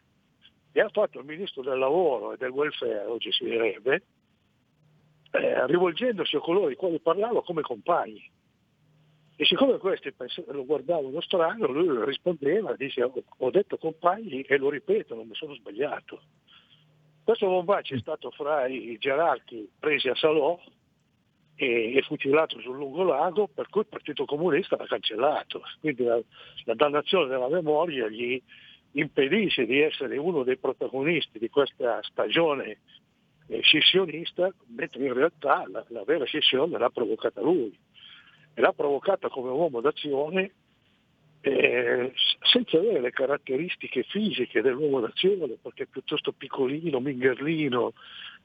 E 0.71 0.79
ha 0.79 0.89
fatto 0.89 1.19
il 1.19 1.25
ministro 1.25 1.61
del 1.63 1.77
lavoro 1.77 2.33
e 2.33 2.37
del 2.37 2.51
welfare, 2.51 3.05
oggi 3.05 3.31
si 3.31 3.45
direbbe, 3.45 4.03
eh, 5.31 5.65
rivolgendosi 5.65 6.35
a 6.35 6.39
coloro 6.39 6.69
i 6.69 6.75
quali 6.75 6.99
parlava 6.99 7.41
come 7.43 7.61
compagni. 7.61 8.29
E 9.39 9.45
siccome 9.45 9.77
questi 9.77 10.11
lo 10.47 10.65
guardavano 10.65 11.21
strano, 11.21 11.67
lui 11.67 12.03
rispondeva, 12.05 12.75
dice 12.75 13.03
ho 13.03 13.51
detto 13.51 13.77
compagni 13.77 14.41
e 14.41 14.57
lo 14.57 14.71
ripeto, 14.71 15.13
non 15.13 15.27
mi 15.27 15.35
sono 15.35 15.53
sbagliato. 15.53 16.21
Questo 17.23 17.45
Bombaci 17.45 17.93
è 17.93 17.99
stato 17.99 18.31
fra 18.31 18.65
i 18.65 18.97
gerarchi 18.97 19.69
presi 19.79 20.09
a 20.09 20.15
Salò 20.15 20.59
e, 21.55 21.93
e 21.95 22.01
fucilato 22.01 22.59
sul 22.61 22.77
lungo 22.77 23.03
lago, 23.03 23.47
per 23.47 23.69
cui 23.69 23.81
il 23.81 23.87
Partito 23.87 24.25
Comunista 24.25 24.75
l'ha 24.75 24.87
cancellato. 24.87 25.61
Quindi 25.81 26.03
la, 26.03 26.19
la 26.63 26.73
dannazione 26.73 27.27
della 27.27 27.49
memoria 27.49 28.07
gli 28.07 28.41
impedisce 28.93 29.67
di 29.67 29.81
essere 29.81 30.17
uno 30.17 30.41
dei 30.41 30.57
protagonisti 30.57 31.37
di 31.37 31.49
questa 31.49 32.01
stagione 32.01 32.79
eh, 33.49 33.61
scissionista, 33.61 34.51
mentre 34.75 35.05
in 35.05 35.13
realtà 35.13 35.63
la, 35.67 35.85
la 35.89 36.03
vera 36.03 36.25
scissione 36.25 36.79
l'ha 36.79 36.89
provocata 36.89 37.39
lui. 37.41 37.77
E 38.57 38.61
l'ha 38.61 38.73
provocata 38.73 39.29
come 39.29 39.51
uomo 39.51 39.81
d'azione 39.81 40.51
eh, 41.41 42.11
senza 42.41 42.77
avere 42.79 43.01
le 43.01 43.11
caratteristiche 43.11 44.01
fisiche 44.01 44.63
dell'uomo 44.63 44.99
d'azione, 44.99 45.59
perché 45.61 45.83
è 45.83 45.85
piuttosto 45.85 46.31
piccolino, 46.31 46.99
mingherlino, 46.99 47.93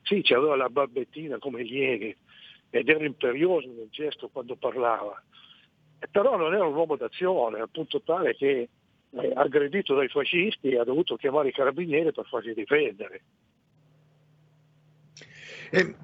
sì, 0.02 0.22
aveva 0.34 0.54
la 0.54 0.68
barbettina 0.68 1.38
come 1.38 1.62
ieri 1.62 2.14
ed 2.68 2.90
era 2.90 3.06
imperioso 3.06 3.68
nel 3.68 3.88
gesto 3.90 4.28
quando 4.28 4.54
parlava, 4.56 5.18
però 6.10 6.36
non 6.36 6.52
era 6.52 6.66
un 6.66 6.74
uomo 6.74 6.96
d'azione, 6.96 7.60
al 7.60 7.70
punto 7.70 8.02
tale 8.02 8.36
che 8.36 8.68
eh, 9.08 9.32
aggredito 9.34 9.94
dai 9.94 10.08
fascisti 10.08 10.76
ha 10.76 10.84
dovuto 10.84 11.16
chiamare 11.16 11.48
i 11.48 11.52
carabinieri 11.52 12.12
per 12.12 12.26
farsi 12.26 12.52
difendere. 12.52 13.22
E, 15.70 15.94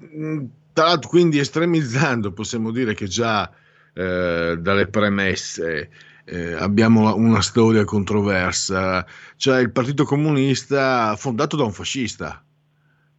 l'altro, 0.73 1.09
quindi 1.09 1.37
estremizzando, 1.37 2.31
possiamo 2.31 2.71
dire 2.71 2.95
che 2.95 3.05
già 3.05 3.51
eh, 3.93 4.57
dalle 4.59 4.87
premesse 4.87 5.89
eh, 6.25 6.53
abbiamo 6.53 7.15
una 7.15 7.41
storia 7.41 7.83
controversa, 7.85 9.05
cioè 9.35 9.59
il 9.61 9.71
Partito 9.71 10.03
Comunista 10.03 11.15
fondato 11.15 11.55
da 11.55 11.63
un 11.63 11.71
fascista. 11.71 12.43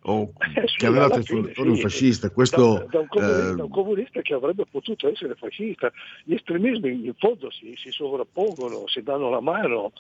O 0.05 0.32
Eh 0.56 0.66
sì, 0.66 0.76
che 0.78 0.86
aveva 0.86 1.10
tra 1.10 1.20
i 1.20 1.24
fondatori 1.24 1.68
un 1.68 1.76
fascista, 1.76 2.30
questo 2.30 2.72
da, 2.72 2.86
da 2.90 2.98
un 3.01 3.06
comunista, 3.09 3.51
eh, 3.51 3.55
da 3.55 3.64
un 3.64 3.70
comunista 3.70 4.22
che 4.22 4.32
avrebbe 4.32 4.64
potuto 4.70 5.09
essere 5.10 5.34
fascista. 5.34 5.92
Gli 6.24 6.34
estremismi 6.34 7.05
in 7.05 7.14
fondo 7.18 7.51
si, 7.51 7.74
si 7.76 7.90
sovrappongono, 7.90 8.86
si 8.86 9.02
danno 9.02 9.28
la 9.28 9.40
mano 9.40 9.92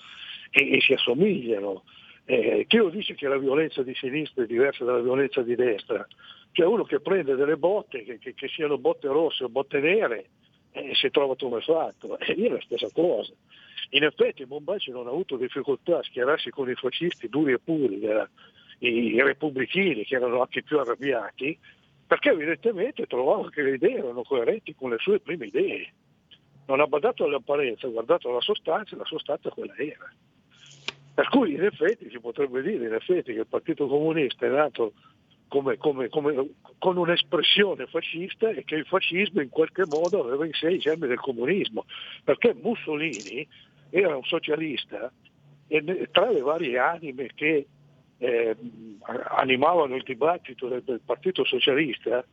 e, 0.50 0.76
e 0.76 0.80
si 0.80 0.94
assomigliano. 0.94 1.82
Eh, 2.24 2.64
chi 2.66 2.78
lo 2.78 2.88
dice 2.88 3.14
che 3.14 3.28
la 3.28 3.36
violenza 3.36 3.82
di 3.82 3.94
sinistra 3.94 4.44
è 4.44 4.46
diversa 4.46 4.84
dalla 4.84 5.00
violenza 5.00 5.42
di 5.42 5.54
destra? 5.54 6.06
Cioè 6.52 6.66
uno 6.66 6.84
che 6.84 7.00
prende 7.00 7.34
delle 7.34 7.56
botte, 7.56 8.02
che, 8.02 8.18
che- 8.18 8.34
che 8.34 8.48
siano 8.48 8.78
botte 8.78 9.06
rosse 9.08 9.44
o 9.44 9.48
botte 9.50 9.80
nere, 9.80 10.26
e 10.72 10.94
si 10.94 11.10
trova 11.10 11.34
tumefatto. 11.34 12.18
E 12.18 12.34
lì 12.34 12.44
è 12.46 12.50
la 12.50 12.60
stessa 12.60 12.88
cosa. 12.92 13.32
In 13.90 14.04
effetti 14.04 14.46
Bombaci 14.46 14.90
non 14.90 15.06
ha 15.06 15.10
avuto 15.10 15.36
difficoltà 15.36 15.98
a 15.98 16.02
schierarsi 16.02 16.50
con 16.50 16.70
i 16.70 16.74
fascisti 16.74 17.28
duri 17.28 17.52
e 17.52 17.58
puri, 17.58 18.04
era- 18.04 18.28
i, 18.80 19.20
repubblichini 19.20 20.04
che 20.04 20.14
erano 20.14 20.40
anche 20.40 20.62
più 20.62 20.78
arrabbiati, 20.78 21.58
perché 22.06 22.30
evidentemente 22.30 23.06
trovava 23.06 23.50
che 23.50 23.62
le 23.62 23.74
idee 23.74 23.98
erano 23.98 24.22
coerenti 24.22 24.74
con 24.74 24.90
le 24.90 24.98
sue 24.98 25.20
prime 25.20 25.46
idee. 25.46 25.92
Non 26.66 26.80
ha 26.80 26.86
badato 26.86 27.24
all'apparenza, 27.24 27.86
ha 27.86 27.90
guardato 27.90 28.30
la 28.30 28.40
sostanza 28.40 28.94
e 28.94 28.98
la 28.98 29.04
sostanza 29.04 29.50
quella 29.50 29.76
era. 29.76 30.12
Per 31.12 31.28
cui 31.28 31.54
in 31.54 31.64
effetti 31.64 32.08
si 32.08 32.20
potrebbe 32.20 32.62
dire 32.62 32.94
effetti 32.96 33.32
che 33.32 33.40
il 33.40 33.46
Partito 33.46 33.86
Comunista 33.86 34.46
è 34.46 34.50
nato 34.50 34.92
come- 35.50 35.76
come- 35.78 36.08
come- 36.08 36.50
con 36.78 36.96
un'espressione 36.96 37.86
fascista 37.86 38.48
e 38.50 38.62
che 38.64 38.76
il 38.76 38.86
fascismo 38.86 39.42
in 39.42 39.48
qualche 39.48 39.84
modo 39.84 40.24
aveva 40.24 40.46
in 40.46 40.52
sé 40.52 40.70
i 40.70 40.78
germi 40.78 41.08
del 41.08 41.18
comunismo, 41.18 41.84
perché 42.22 42.54
Mussolini 42.54 43.46
era 43.90 44.16
un 44.16 44.22
socialista 44.22 45.12
e 45.66 46.08
tra 46.12 46.30
le 46.30 46.40
varie 46.40 46.78
anime 46.78 47.30
che 47.34 47.66
eh, 48.18 48.56
animavano 49.38 49.96
il 49.96 50.02
dibattito 50.04 50.68
del, 50.68 50.82
del 50.84 51.00
Partito 51.04 51.44
Socialista, 51.44 52.24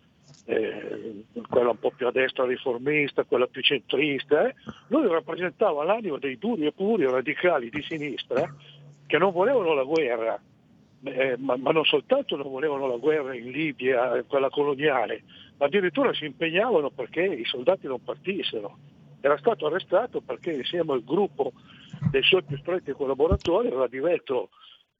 eh, 0.46 1.24
quella 1.50 1.72
un 1.72 1.80
po' 1.80 1.92
più 1.92 2.08
a 2.08 2.12
destra 2.12 2.46
riformista, 2.46 3.24
quella 3.24 3.48
più 3.48 3.62
centrista, 3.62 4.48
eh, 4.48 4.54
lui 4.90 5.08
rappresentava 5.08 5.84
l'anima 5.84 6.18
dei 6.20 6.38
duri 6.38 6.66
e 6.66 6.72
puri 6.72 7.06
radicali 7.06 7.70
di 7.70 7.82
sinistra 7.82 8.54
che 9.08 9.18
non 9.18 9.32
volevano 9.32 9.74
la 9.74 9.84
guerra, 9.84 10.40
eh, 11.14 11.36
ma, 11.38 11.56
ma 11.58 11.72
non 11.72 11.86
soltanto 11.86 12.36
non 12.36 12.50
volevano 12.50 12.88
la 12.88 12.98
guerra 12.98 13.36
in 13.36 13.50
Libia, 13.50 14.16
eh, 14.16 14.24
quella 14.26 14.50
coloniale, 14.50 15.24
ma 15.58 15.66
addirittura 15.66 16.14
si 16.14 16.26
impegnavano 16.26 16.90
perché 16.90 17.24
i 17.24 17.46
soldati 17.46 17.88
non 17.88 18.04
partissero. 18.04 18.78
Era 19.20 19.38
stato 19.38 19.66
arrestato 19.66 20.22
perché 20.22 20.52
insieme 20.52 20.94
al 20.94 21.04
gruppo 21.04 21.52
dei 22.12 22.24
suoi 22.24 22.44
più 22.44 22.58
stretti 22.58 22.92
collaboratori 22.92 23.68
aveva 23.68 23.88
diretto 23.88 24.50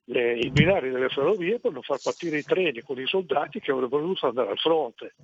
eh, 0.06 0.40
i 0.40 0.50
binari 0.50 0.90
delle 0.90 1.10
ferrovie 1.10 1.60
per 1.60 1.72
non 1.72 1.82
far 1.82 2.00
partire 2.02 2.38
i 2.38 2.44
treni 2.44 2.82
con 2.82 3.00
i 3.00 3.06
soldati 3.06 3.60
che 3.60 3.72
avrebbero 3.72 4.02
dovuto 4.02 4.28
andare 4.28 4.52
al 4.52 4.58
fronte. 4.58 5.16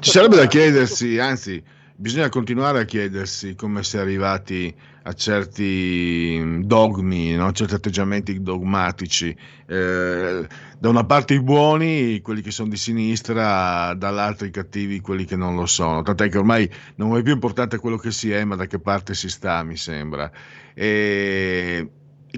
Ci 0.00 0.10
sarebbe 0.10 0.36
da 0.36 0.46
chiedersi, 0.46 1.18
anzi, 1.18 1.62
bisogna 1.94 2.28
continuare 2.28 2.80
a 2.80 2.84
chiedersi 2.84 3.54
come 3.54 3.82
si 3.82 3.96
è 3.96 4.00
arrivati 4.00 4.74
a 5.08 5.14
certi 5.14 6.60
dogmi, 6.66 7.34
no? 7.34 7.50
certi 7.52 7.74
atteggiamenti 7.74 8.42
dogmatici. 8.42 9.34
Eh, 9.66 10.46
da 10.78 10.88
una 10.88 11.04
parte 11.06 11.32
i 11.32 11.42
buoni, 11.42 12.20
quelli 12.20 12.42
che 12.42 12.50
sono 12.50 12.68
di 12.68 12.76
sinistra, 12.76 13.94
dall'altra 13.94 14.46
i 14.46 14.50
cattivi, 14.50 15.00
quelli 15.00 15.24
che 15.24 15.34
non 15.34 15.54
lo 15.54 15.64
sono. 15.64 16.02
Tant'è 16.02 16.28
che 16.28 16.36
ormai 16.36 16.70
non 16.96 17.16
è 17.16 17.22
più 17.22 17.32
importante 17.32 17.78
quello 17.78 17.96
che 17.96 18.10
si 18.10 18.30
è, 18.30 18.44
ma 18.44 18.54
da 18.54 18.66
che 18.66 18.80
parte 18.80 19.14
si 19.14 19.30
sta, 19.30 19.62
mi 19.62 19.76
sembra. 19.78 20.30
E 20.74 21.90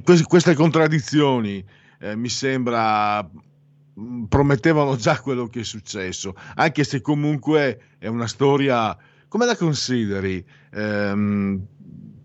queste, 0.04 0.54
contraddizioni 0.54 1.64
eh, 1.98 2.14
mi 2.14 2.28
sembra 2.28 3.20
mh, 3.20 4.26
promettevano 4.28 4.94
già 4.94 5.18
quello 5.18 5.48
che 5.48 5.60
è 5.60 5.64
successo, 5.64 6.36
anche 6.54 6.84
se 6.84 7.00
comunque 7.00 7.96
è 7.98 8.06
una 8.06 8.28
storia, 8.28 8.96
come 9.26 9.44
la 9.44 9.56
consideri? 9.56 10.44
Ehm, 10.72 11.66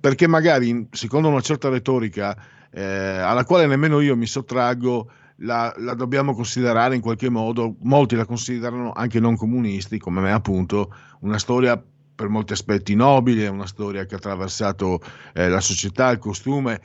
perché 0.06 0.28
magari, 0.28 0.88
secondo 0.92 1.30
una 1.30 1.42
certa 1.42 1.68
retorica, 1.68 2.38
eh, 2.70 2.84
alla 2.84 3.44
quale 3.44 3.66
nemmeno 3.66 4.02
io 4.02 4.16
mi 4.16 4.28
sottraggo, 4.28 5.10
la, 5.38 5.74
la 5.80 5.96
dobbiamo 5.96 6.36
considerare 6.36 6.94
in 6.94 7.02
qualche 7.02 7.28
modo, 7.30 7.78
molti 7.80 8.16
la 8.16 8.28
considerano 8.28 8.92
anche 8.92 9.20
non 9.20 9.36
comunisti, 9.36 9.98
come 9.98 10.22
me 10.22 10.32
appunto, 10.32 10.94
una 11.22 11.40
storia 11.40 11.84
per 12.14 12.28
molti 12.28 12.54
aspetti 12.54 12.94
nobile, 12.94 13.48
una 13.48 13.66
storia 13.66 14.06
che 14.06 14.14
ha 14.14 14.18
attraversato 14.18 15.02
eh, 15.34 15.50
la 15.50 15.60
società, 15.60 16.12
il 16.12 16.20
costume. 16.20 16.80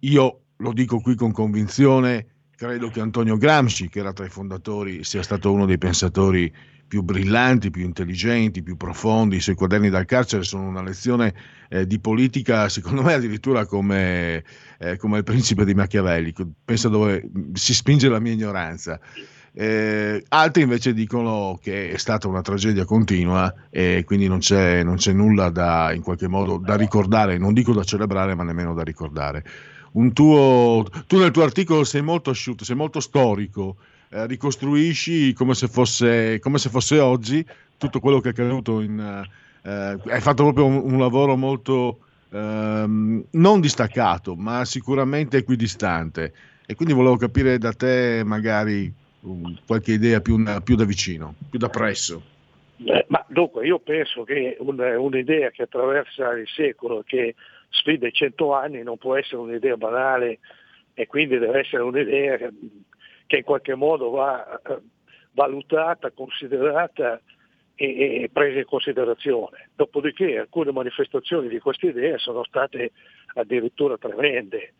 Io 0.00 0.40
lo 0.56 0.74
dico 0.74 1.00
qui 1.00 1.14
con 1.14 1.32
convinzione, 1.32 2.26
credo 2.54 2.90
che 2.90 3.00
Antonio 3.00 3.38
Gramsci, 3.38 3.88
che 3.88 4.00
era 4.00 4.12
tra 4.12 4.26
i 4.26 4.30
fondatori, 4.30 5.04
sia 5.04 5.22
stato 5.22 5.50
uno 5.50 5.64
dei 5.64 5.78
pensatori 5.78 6.54
più 6.88 7.02
brillanti, 7.02 7.70
più 7.70 7.84
intelligenti, 7.84 8.62
più 8.62 8.76
profondi. 8.76 9.36
I 9.36 9.40
suoi 9.40 9.54
quaderni 9.54 9.90
dal 9.90 10.06
carcere 10.06 10.42
sono 10.42 10.66
una 10.66 10.82
lezione 10.82 11.34
eh, 11.68 11.86
di 11.86 12.00
politica, 12.00 12.68
secondo 12.70 13.02
me 13.02 13.12
addirittura 13.12 13.66
come, 13.66 14.42
eh, 14.78 14.96
come 14.96 15.18
il 15.18 15.24
principe 15.24 15.66
di 15.66 15.74
Machiavelli. 15.74 16.32
Penso 16.64 16.88
dove 16.88 17.28
si 17.52 17.74
spinge 17.74 18.08
la 18.08 18.18
mia 18.18 18.32
ignoranza. 18.32 18.98
Eh, 19.52 20.22
altri 20.28 20.62
invece 20.62 20.94
dicono 20.94 21.58
che 21.60 21.90
è 21.90 21.96
stata 21.98 22.28
una 22.28 22.42
tragedia 22.42 22.84
continua 22.84 23.52
e 23.70 24.04
quindi 24.06 24.28
non 24.28 24.38
c'è, 24.38 24.82
non 24.82 24.96
c'è 24.96 25.12
nulla 25.12 25.50
da, 25.50 25.92
in 25.92 26.02
qualche 26.02 26.28
modo 26.28 26.58
da 26.58 26.76
ricordare, 26.76 27.38
non 27.38 27.52
dico 27.52 27.72
da 27.72 27.82
celebrare, 27.82 28.34
ma 28.34 28.44
nemmeno 28.44 28.72
da 28.72 28.82
ricordare. 28.82 29.44
Tuo, 30.12 30.86
tu 31.06 31.18
nel 31.18 31.32
tuo 31.32 31.42
articolo 31.42 31.82
sei 31.82 32.02
molto 32.02 32.30
asciutto, 32.30 32.64
sei 32.64 32.76
molto 32.76 33.00
storico, 33.00 33.76
eh, 34.10 34.26
ricostruisci 34.26 35.32
come 35.32 35.54
se, 35.54 35.68
fosse, 35.68 36.38
come 36.40 36.58
se 36.58 36.68
fosse 36.68 36.98
oggi 36.98 37.44
tutto 37.76 38.00
quello 38.00 38.20
che 38.20 38.28
è 38.28 38.32
accaduto 38.32 38.80
in, 38.80 38.98
eh, 39.62 39.98
hai 40.10 40.20
fatto 40.20 40.42
proprio 40.42 40.66
un, 40.66 40.92
un 40.92 40.98
lavoro 40.98 41.36
molto 41.36 42.00
ehm, 42.30 43.24
non 43.30 43.60
distaccato 43.60 44.34
ma 44.34 44.64
sicuramente 44.64 45.38
equidistante. 45.38 46.32
E 46.66 46.74
quindi 46.74 46.92
volevo 46.92 47.16
capire 47.16 47.56
da 47.56 47.72
te 47.72 48.22
magari 48.26 48.92
um, 49.20 49.56
qualche 49.66 49.92
idea 49.92 50.20
più, 50.20 50.42
più 50.62 50.76
da 50.76 50.84
vicino 50.84 51.34
più 51.48 51.58
da 51.58 51.70
presso. 51.70 52.22
Eh, 52.84 53.06
ma 53.08 53.24
dunque 53.28 53.66
io 53.66 53.78
penso 53.78 54.22
che 54.24 54.56
un- 54.60 54.78
un'idea 54.78 55.50
che 55.50 55.62
attraversa 55.62 56.32
il 56.32 56.46
secolo, 56.46 57.02
che 57.06 57.34
sfida 57.70 58.06
i 58.06 58.12
cento 58.12 58.54
anni, 58.54 58.82
non 58.82 58.98
può 58.98 59.16
essere 59.16 59.36
un'idea 59.36 59.76
banale 59.76 60.40
e 60.94 61.06
quindi 61.06 61.38
deve 61.38 61.60
essere 61.60 61.82
un'idea 61.82 62.50
che, 63.28 63.36
in 63.36 63.44
qualche 63.44 63.76
modo 63.76 64.10
va 64.10 64.60
eh, 64.60 64.78
valutata, 65.32 66.10
considerata 66.10 67.20
e, 67.76 68.22
e 68.22 68.30
presa 68.32 68.58
in 68.58 68.64
considerazione. 68.64 69.68
Dopodiché 69.76 70.38
alcune 70.38 70.72
manifestazioni 70.72 71.46
di 71.48 71.60
queste 71.60 71.88
idee 71.88 72.18
sono 72.18 72.42
state 72.42 72.90
addirittura 73.34 73.96
tremende, 73.98 74.72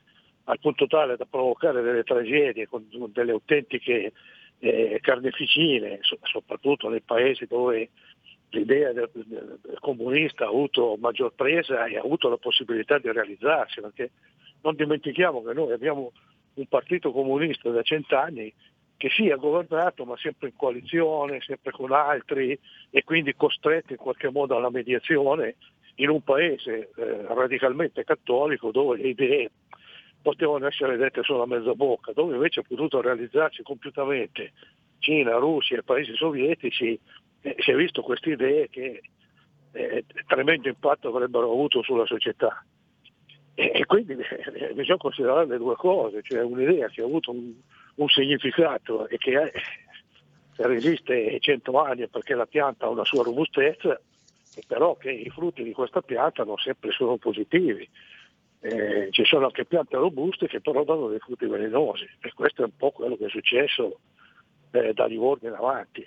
al 0.44 0.58
punto 0.60 0.86
tale 0.86 1.16
da 1.16 1.26
provocare 1.26 1.82
delle 1.82 2.02
tragedie 2.02 2.66
con 2.66 2.86
delle 3.12 3.32
autentiche 3.32 4.12
eh, 4.60 4.98
carneficine, 5.02 5.98
so- 6.00 6.18
soprattutto 6.22 6.88
nei 6.88 7.02
paesi 7.02 7.44
dove 7.46 7.90
l'idea 8.50 8.92
del, 8.94 9.10
del- 9.12 9.58
del 9.62 9.78
comunista 9.78 10.46
ha 10.46 10.48
avuto 10.48 10.96
maggior 10.98 11.34
presa 11.34 11.84
e 11.84 11.98
ha 11.98 12.00
avuto 12.00 12.30
la 12.30 12.38
possibilità 12.38 12.98
di 12.98 13.12
realizzarsi, 13.12 13.82
perché 13.82 14.10
non 14.62 14.74
dimentichiamo 14.74 15.42
che 15.44 15.52
noi 15.52 15.70
abbiamo 15.72 16.12
un 16.58 16.66
partito 16.66 17.12
comunista 17.12 17.70
da 17.70 17.82
cent'anni 17.82 18.52
che 18.96 19.08
sì 19.10 19.30
ha 19.30 19.36
governato 19.36 20.04
ma 20.04 20.16
sempre 20.16 20.48
in 20.48 20.56
coalizione, 20.56 21.40
sempre 21.40 21.70
con 21.70 21.92
altri 21.92 22.58
e 22.90 23.04
quindi 23.04 23.34
costretto 23.34 23.92
in 23.92 23.98
qualche 23.98 24.28
modo 24.28 24.56
alla 24.56 24.70
mediazione 24.70 25.54
in 25.96 26.10
un 26.10 26.22
paese 26.22 26.90
eh, 26.96 27.26
radicalmente 27.28 28.04
cattolico 28.04 28.70
dove 28.70 28.96
le 28.96 29.08
idee 29.08 29.50
potevano 30.20 30.66
essere 30.66 30.96
dette 30.96 31.22
solo 31.22 31.42
a 31.42 31.46
mezza 31.46 31.74
bocca, 31.74 32.12
dove 32.12 32.34
invece 32.34 32.60
ha 32.60 32.64
potuto 32.66 33.00
realizzarsi 33.00 33.62
compiutamente 33.62 34.52
Cina, 34.98 35.36
Russia 35.36 35.78
e 35.78 35.84
paesi 35.84 36.14
sovietici, 36.14 36.98
eh, 37.42 37.54
si 37.58 37.70
è 37.70 37.74
visto 37.76 38.02
queste 38.02 38.30
idee 38.30 38.68
che 38.68 39.00
eh, 39.72 40.04
tremendo 40.26 40.68
impatto 40.68 41.08
avrebbero 41.08 41.50
avuto 41.50 41.82
sulla 41.82 42.04
società. 42.04 42.64
E, 43.60 43.84
quindi 43.86 44.12
eh, 44.12 44.72
bisogna 44.72 44.98
considerare 44.98 45.46
le 45.46 45.58
due 45.58 45.74
cose, 45.74 46.22
cioè 46.22 46.44
un'idea 46.44 46.86
che 46.86 47.02
ha 47.02 47.04
avuto 47.04 47.32
un, 47.32 47.52
un 47.96 48.08
significato 48.08 49.08
e 49.08 49.16
che 49.16 49.32
è- 49.32 49.52
resiste 50.58 51.40
cento 51.40 51.76
anni 51.80 52.06
perché 52.06 52.36
la 52.36 52.46
pianta 52.46 52.86
ha 52.86 52.88
una 52.88 53.04
sua 53.04 53.24
robustezza, 53.24 54.00
però 54.64 54.94
che 54.96 55.10
i 55.10 55.28
frutti 55.30 55.64
di 55.64 55.72
questa 55.72 56.02
pianta 56.02 56.44
non 56.44 56.56
sempre 56.58 56.92
sono 56.92 57.16
positivi. 57.16 57.88
Eh, 58.60 59.08
ci 59.10 59.24
sono 59.24 59.46
anche 59.46 59.64
piante 59.64 59.96
robuste 59.96 60.46
che 60.46 60.60
però 60.60 60.84
danno 60.84 61.08
dei 61.08 61.18
frutti 61.18 61.46
velenosi 61.46 62.08
e 62.20 62.32
questo 62.34 62.62
è 62.62 62.64
un 62.64 62.76
po' 62.76 62.92
quello 62.92 63.16
che 63.16 63.26
è 63.26 63.28
successo 63.28 63.98
eh, 64.70 64.92
da 64.92 65.06
Livorno 65.06 65.48
in 65.48 65.54
avanti. 65.54 66.06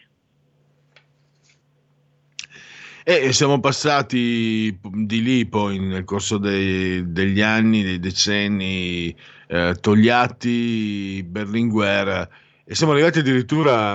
E 3.03 3.33
siamo 3.33 3.59
passati 3.59 4.77
di 4.79 5.23
lì 5.23 5.47
poi 5.47 5.79
nel 5.79 6.03
corso 6.03 6.37
dei- 6.37 7.11
degli 7.11 7.41
anni, 7.41 7.81
dei 7.81 7.99
decenni, 7.99 9.15
eh, 9.47 9.75
Togliatti, 9.79 11.23
Berlinguer 11.27 12.29
e 12.63 12.75
siamo 12.75 12.91
arrivati 12.93 13.19
addirittura, 13.19 13.93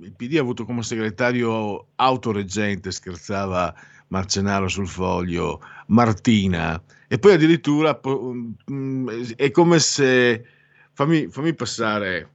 il 0.00 0.12
PD 0.16 0.36
ha 0.36 0.40
avuto 0.40 0.64
come 0.64 0.82
segretario 0.82 1.86
autoreggente, 1.94 2.90
scherzava 2.90 3.72
Marcenaro 4.08 4.66
sul 4.66 4.88
foglio, 4.88 5.60
Martina 5.86 6.82
e 7.06 7.18
poi 7.18 7.34
addirittura 7.34 7.98
mm, 8.72 9.08
è 9.36 9.50
come 9.52 9.78
se, 9.78 10.44
fammi, 10.92 11.28
fammi 11.28 11.54
passare 11.54 12.28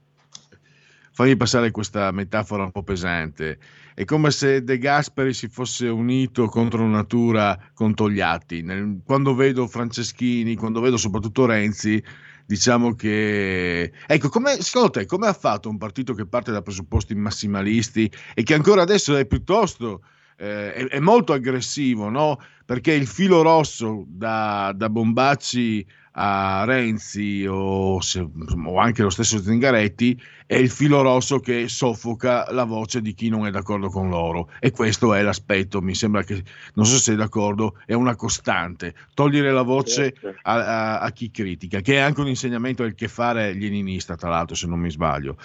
fammi 1.18 1.36
passare 1.36 1.72
questa 1.72 2.12
metafora 2.12 2.64
un 2.64 2.72
po' 2.72 2.84
pesante. 2.84 3.58
È 3.98 4.06
come 4.06 4.30
se 4.30 4.64
De 4.64 4.78
Gasperi 4.78 5.34
si 5.34 5.48
fosse 5.48 5.88
unito 5.88 6.46
contro 6.50 6.86
natura 6.86 7.60
con 7.74 7.96
Togliatti. 7.96 8.62
Nel- 8.62 9.02
quando 9.04 9.34
vedo 9.34 9.66
Franceschini, 9.66 10.54
quando 10.54 10.82
vedo 10.82 10.98
soprattutto 10.98 11.48
Renzi, 11.48 12.04
diciamo 12.46 12.94
che... 12.94 13.92
Ecco, 14.06 14.30
come, 14.30 14.62
secondo 14.62 14.92
te, 14.92 15.08
come 15.08 15.26
ha 15.26 15.34
fatto 15.34 15.68
un 15.68 15.80
partito 15.80 16.14
che 16.14 16.28
parte 16.28 16.52
da 16.52 16.62
presupposti 16.62 17.16
massimalisti 17.16 18.08
e 18.36 18.44
che 18.44 18.54
ancora 18.54 18.84
adesso 18.84 19.16
è 19.16 19.26
piuttosto... 19.26 20.04
eh, 20.38 20.74
è, 20.76 20.86
è 20.90 21.00
molto 21.00 21.34
aggressivo, 21.34 22.10
no? 22.10 22.38
Perché 22.66 22.94
il 22.94 23.08
filo 23.08 23.42
rosso 23.42 24.06
da, 24.08 24.74
da 24.76 24.92
Bombacci 24.92 25.84
a 26.20 26.64
Renzi 26.66 27.46
o, 27.48 28.02
se- 28.02 28.28
o 28.66 28.78
anche 28.80 29.04
lo 29.04 29.10
stesso 29.12 29.40
Zingaretti 29.40 30.20
è 30.48 30.56
il 30.56 30.70
filo 30.70 31.02
rosso 31.02 31.40
che 31.40 31.68
soffoca 31.68 32.52
la 32.52 32.64
voce 32.64 33.02
di 33.02 33.14
chi 33.14 33.30
non 33.30 33.46
è 33.46 33.52
d'accordo 33.52 33.90
con 33.90 34.10
loro 34.10 34.50
e 34.60 34.72
questo 34.72 35.14
è 35.14 35.22
l'aspetto, 35.22 35.80
mi 35.82 35.94
sembra 35.94 36.24
che, 36.24 36.42
non 36.74 36.86
so 36.86 36.96
se 36.96 37.02
sei 37.04 37.16
d'accordo, 37.18 37.76
è 37.86 37.94
una 37.94 38.16
costante, 38.16 38.96
togliere 39.14 39.52
la 39.52 39.62
voce 39.62 40.14
Certo. 40.20 40.40
a, 40.44 40.54
a- 40.54 41.00
a 41.02 41.12
chi 41.12 41.30
critica, 41.30 41.82
che 41.82 41.96
è 41.96 42.00
anche 42.00 42.22
un 42.22 42.28
insegnamento 42.30 42.82
del 42.82 42.96
che 42.96 43.08
fare 43.08 43.54
leninista, 43.54 44.16
tra 44.16 44.30
l'altro, 44.30 44.56
se 44.56 44.66
non 44.68 44.80
mi 44.80 44.90
sbaglio. 44.90 45.38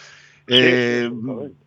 Eh, 0.44 1.08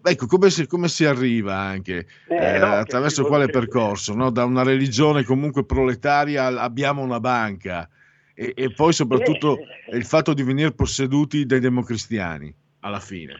ecco, 0.01 0.25
come 0.27 0.49
si, 0.49 0.67
come 0.67 0.87
si 0.89 1.05
arriva 1.05 1.55
anche 1.55 2.07
Eh, 2.27 2.55
eh, 2.55 2.59
no, 2.59 2.73
attraverso 2.73 3.23
quale 3.25 3.49
percorso? 3.49 4.13
no? 4.13 4.29
Da 4.31 4.43
una 4.43 4.63
religione 4.63 5.23
comunque 5.23 5.63
proletaria 5.63 6.47
abbiamo 6.61 7.01
una 7.01 7.19
banca 7.19 7.87
e, 8.35 8.53
e 8.55 8.71
poi 8.71 8.93
soprattutto 8.93 9.57
Eh, 9.57 9.97
il 9.97 10.05
fatto 10.05 10.33
di 10.33 10.43
venire 10.43 10.71
posseduti 10.73 11.45
dai 11.45 11.59
democristiani 11.59 12.53
alla 12.81 12.99
fine. 12.99 13.33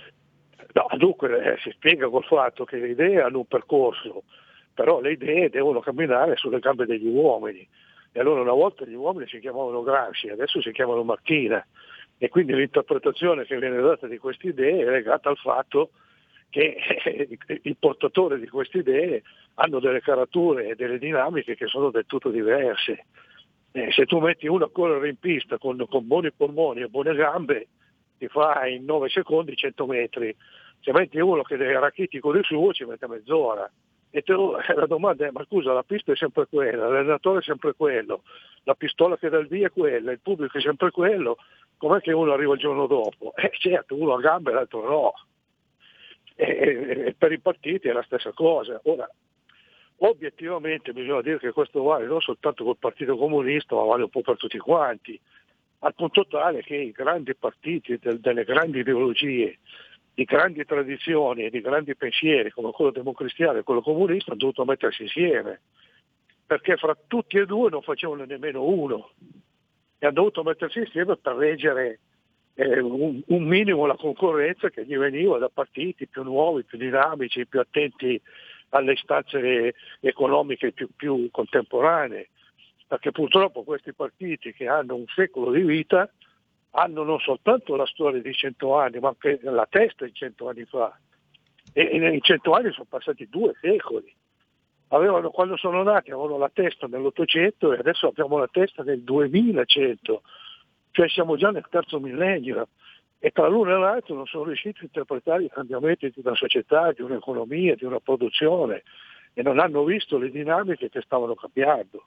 No, 0.73 0.88
dunque 0.97 1.53
eh, 1.53 1.57
si 1.59 1.69
spiega 1.72 2.09
col 2.09 2.23
fatto 2.23 2.65
che 2.65 2.77
le 2.77 2.89
idee 2.89 3.22
hanno 3.22 3.39
un 3.39 3.45
percorso, 3.45 4.23
però 4.73 4.99
le 5.01 5.13
idee 5.13 5.49
devono 5.49 5.80
camminare 5.80 6.35
sulle 6.35 6.59
gambe 6.59 6.85
degli 6.85 7.07
uomini. 7.07 7.67
E 8.11 8.19
allora 8.19 8.41
una 8.41 8.53
volta 8.53 8.85
gli 8.85 8.93
uomini 8.93 9.27
si 9.27 9.39
chiamavano 9.39 9.84
Gramsci, 9.84 10.30
adesso 10.30 10.61
si 10.61 10.72
chiamano 10.72 11.03
Martina. 11.03 11.65
E 12.17 12.30
quindi 12.30 12.53
l'interpretazione 12.55 13.45
che 13.45 13.59
viene 13.59 13.81
data 13.81 14.07
di 14.07 14.17
queste 14.17 14.47
idee 14.47 14.85
è 14.85 14.89
legata 14.89 15.30
al 15.30 15.38
fatto 15.38 15.91
che 16.49 16.77
eh, 17.03 17.38
il 17.63 17.76
portatore 17.77 18.39
di 18.39 18.47
queste 18.47 18.77
idee 18.77 19.23
hanno 19.55 19.80
delle 19.80 20.01
carature 20.01 20.67
e 20.67 20.76
delle 20.76 20.97
dinamiche 20.97 21.55
che 21.55 21.67
sono 21.67 21.89
del 21.89 22.05
tutto 22.05 22.30
diverse. 22.30 23.05
Eh, 23.77 23.91
se 23.91 24.06
tu 24.06 24.19
metti 24.19 24.47
uno 24.47 24.64
a 24.65 24.72
correre 24.72 25.10
in 25.10 25.18
pista 25.18 25.57
con, 25.57 25.85
con 25.89 26.07
buoni 26.07 26.31
polmoni 26.31 26.80
e 26.80 26.88
buone 26.88 27.14
gambe, 27.14 27.68
ti 28.18 28.26
fa 28.30 28.65
in 28.68 28.85
9 28.85 29.10
secondi 29.10 29.53
100 29.53 29.85
metri. 29.85 30.34
Se 30.80 30.93
metti 30.93 31.19
uno 31.19 31.41
che 31.41 31.56
è 31.56 31.73
rachitico 31.77 32.31
di 32.31 32.39
suo, 32.43 32.72
ci 32.72 32.85
mette 32.85 33.06
mezz'ora. 33.06 33.69
E 34.11 34.23
lo- 34.27 34.57
la 34.73 34.85
domanda 34.85 35.27
è, 35.27 35.31
ma 35.31 35.43
scusa, 35.43 35.73
la 35.73 35.84
pista 35.84 36.14
è 36.14 36.15
sempre 36.15 36.47
quella, 36.47 36.88
l'allenatore 36.88 37.39
è 37.39 37.43
sempre 37.43 37.73
quello, 37.73 38.23
la 38.64 38.76
pistola 38.76 39.18
che 39.18 39.27
dà 39.27 39.39
il 39.39 39.47
via 39.47 39.68
è 39.68 39.72
quella, 39.72 40.14
il 40.14 40.22
pubblico 40.22 40.57
è 40.57 40.61
sempre 40.61 40.89
quello, 40.91 41.35
com'è 41.76 41.99
che 41.99 42.14
uno 42.14 42.31
arriva 42.31 42.53
il 42.53 42.60
giorno 42.60 42.88
dopo? 42.88 43.34
Eh 43.35 43.52
certo, 43.60 43.95
uno 43.99 44.14
a 44.14 44.22
gambe 44.22 44.52
e 44.52 44.53
l'altro 44.53 44.88
no. 44.88 45.14
E, 46.38 46.45
e- 46.45 47.06
e 47.07 47.14
per 47.18 47.34
i 47.34 47.39
partiti 47.41 47.89
è 47.89 47.91
la 47.91 48.03
stessa 48.03 48.31
cosa. 48.31 48.80
Ora, 48.85 49.10
obiettivamente 49.97 50.93
bisogna 50.93 51.22
dire 51.22 51.39
che 51.39 51.51
questo 51.51 51.81
vale 51.84 52.05
non 52.05 52.22
soltanto 52.22 52.63
col 52.63 52.77
Partito 52.77 53.15
Comunista, 53.15 53.76
ma 53.76 53.84
vale 53.84 54.03
un 54.03 54.09
po' 54.09 54.22
per 54.22 54.38
tutti 54.38 54.57
quanti, 54.57 55.19
al 55.80 55.93
punto 55.93 56.26
tale 56.27 56.61
che 56.63 56.76
i 56.76 56.91
grandi 56.91 57.35
partiti 57.35 57.97
del- 57.97 58.19
delle 58.19 58.43
grandi 58.43 58.80
ideologie, 58.80 59.59
di 60.13 60.23
grandi 60.23 60.65
tradizioni 60.65 61.43
e 61.43 61.49
di 61.49 61.61
grandi 61.61 61.95
pensieri 61.95 62.49
come 62.49 62.72
quello 62.72 62.91
democristiano 62.91 63.59
e 63.59 63.63
quello 63.63 63.81
comunista 63.81 64.31
hanno 64.31 64.39
dovuto 64.39 64.65
mettersi 64.65 65.03
insieme, 65.03 65.61
perché 66.45 66.77
fra 66.77 66.97
tutti 67.07 67.38
e 67.38 67.45
due 67.45 67.69
non 67.69 67.81
facevano 67.81 68.23
nemmeno 68.23 68.63
uno. 68.63 69.11
E 69.97 70.05
hanno 70.05 70.13
dovuto 70.13 70.43
mettersi 70.43 70.80
insieme 70.80 71.17
per 71.17 71.35
reggere 71.35 71.99
eh, 72.55 72.80
un, 72.80 73.22
un 73.26 73.43
minimo 73.43 73.85
la 73.85 73.95
concorrenza 73.95 74.69
che 74.69 74.85
gli 74.85 74.97
veniva 74.97 75.38
da 75.38 75.49
partiti 75.49 76.07
più 76.07 76.23
nuovi, 76.23 76.63
più 76.63 76.77
dinamici, 76.77 77.45
più 77.45 77.59
attenti 77.59 78.22
alle 78.69 78.93
istanze 78.93 79.75
economiche 79.99 80.71
più, 80.71 80.89
più 80.95 81.29
contemporanee, 81.31 82.29
perché 82.87 83.11
purtroppo 83.11 83.63
questi 83.63 83.93
partiti 83.93 84.53
che 84.53 84.67
hanno 84.67 84.95
un 84.95 85.05
secolo 85.07 85.51
di 85.51 85.61
vita 85.61 86.09
hanno 86.71 87.03
non 87.03 87.19
soltanto 87.19 87.75
la 87.75 87.85
storia 87.85 88.21
di 88.21 88.33
cento 88.33 88.75
anni, 88.75 88.99
ma 88.99 89.09
anche 89.09 89.39
la 89.41 89.65
testa 89.69 90.05
di 90.05 90.13
cento 90.13 90.49
anni 90.49 90.65
fa. 90.65 90.97
E, 91.73 91.81
in 91.83 92.21
cento 92.21 92.51
anni 92.51 92.71
sono 92.71 92.85
passati 92.87 93.27
due 93.29 93.53
secoli. 93.61 94.13
Avevano, 94.89 95.29
quando 95.31 95.57
sono 95.57 95.83
nati 95.83 96.11
avevano 96.11 96.37
la 96.37 96.51
testa 96.53 96.87
nell'Ottocento 96.87 97.73
e 97.73 97.77
adesso 97.79 98.07
abbiamo 98.07 98.37
la 98.37 98.47
testa 98.47 98.83
nel 98.83 99.01
2100, 99.01 100.21
cioè 100.91 101.09
siamo 101.09 101.37
già 101.37 101.49
nel 101.49 101.65
terzo 101.69 101.99
millennio 101.99 102.67
e 103.26 103.31
tra 103.31 103.47
l'uno 103.47 103.76
e 103.76 103.80
l'altro 103.80 104.14
non 104.14 104.27
sono 104.27 104.43
riusciti 104.43 104.81
a 104.81 104.84
interpretare 104.84 105.45
i 105.45 105.49
cambiamenti 105.52 106.11
di 106.14 106.22
una 106.23 106.35
società, 106.35 106.91
di 106.91 107.02
un'economia, 107.02 107.73
di 107.73 107.84
una 107.84 107.99
produzione 107.99 108.84
e 109.34 109.41
non 109.41 109.57
hanno 109.57 109.84
visto 109.84 110.19
le 110.19 110.30
dinamiche 110.30 110.91
che 110.91 111.02
stavano 111.02 111.34
cambiando. 111.34 112.06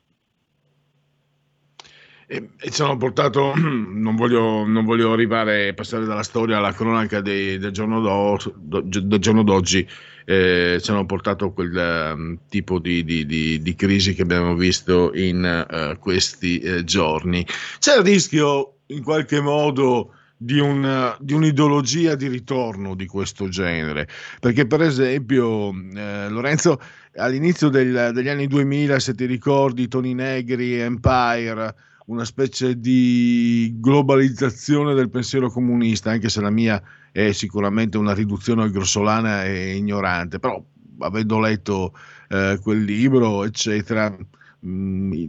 E, 2.29 2.51
e 2.61 2.71
ci 2.71 2.83
hanno 2.83 2.97
portato, 2.99 3.53
non 3.59 4.15
voglio, 4.15 4.65
non 4.65 4.85
voglio 4.85 5.11
arrivare 5.13 5.71
a 5.71 5.75
passare 5.75 6.05
dalla 6.05 6.23
storia 6.23 6.59
alla 6.59 6.73
cronaca 6.73 7.21
dei- 7.21 7.59
del, 7.59 7.73
giorno 7.73 8.01
do- 8.01 8.39
do- 8.55 8.83
del 8.83 9.19
giorno 9.19 9.43
d'oggi, 9.43 9.85
eh, 10.25 10.79
ci 10.81 10.91
hanno 10.93 11.05
portato 11.05 11.51
quel 11.51 11.77
ehm, 11.77 12.39
tipo 12.49 12.79
di, 12.79 13.03
di- 13.03 13.27
di- 13.27 13.61
di 13.61 13.75
crisi 13.75 14.15
che 14.15 14.23
abbiamo 14.23 14.55
visto 14.55 15.11
in 15.15 15.45
eh, 15.45 15.99
questi 15.99 16.61
eh, 16.61 16.85
giorni. 16.85 17.45
C'è 17.81 17.97
il 17.97 18.05
rischio 18.05 18.75
in 18.87 19.03
qualche 19.03 19.41
modo 19.41 20.13
di, 20.39 20.59
un- 20.61 21.17
di 21.21 21.33
un'ideologia 21.35 22.15
di 22.15 22.29
ritorno 22.29 22.95
di 22.95 23.07
questo 23.07 23.49
genere, 23.49 24.09
perché 24.41 24.67
per 24.67 24.83
esempio 24.83 25.71
eh, 25.95 26.29
Lorenzo 26.29 26.81
all'inizio 27.17 27.69
del- 27.69 28.13
degli 28.15 28.29
anni 28.29 28.47
2000, 28.47 28.99
se 29.01 29.15
ti 29.15 29.27
ricordi, 29.27 29.89
Tony 29.89 30.15
Negri, 30.15 30.75
Empire, 30.79 31.75
una 32.07 32.25
specie 32.25 32.79
di 32.79 33.75
globalizzazione 33.79 34.95
del 34.95 35.11
pensiero 35.11 35.51
comunista, 35.51 36.11
anche 36.11 36.29
se 36.29 36.41
la 36.41 36.51
mia 36.51 36.81
è 37.13 37.33
sicuramente 37.33 37.99
una 37.99 38.15
riduzione 38.15 38.71
grossolana 38.71 39.45
e 39.45 39.75
ignorante, 39.77 40.39
però 40.39 40.63
avendo 41.01 41.39
letto 41.41 41.93
eh, 42.29 42.59
quel 42.63 42.83
libro, 42.85 43.45
eccetera, 43.45 44.17
mh, 44.61 45.25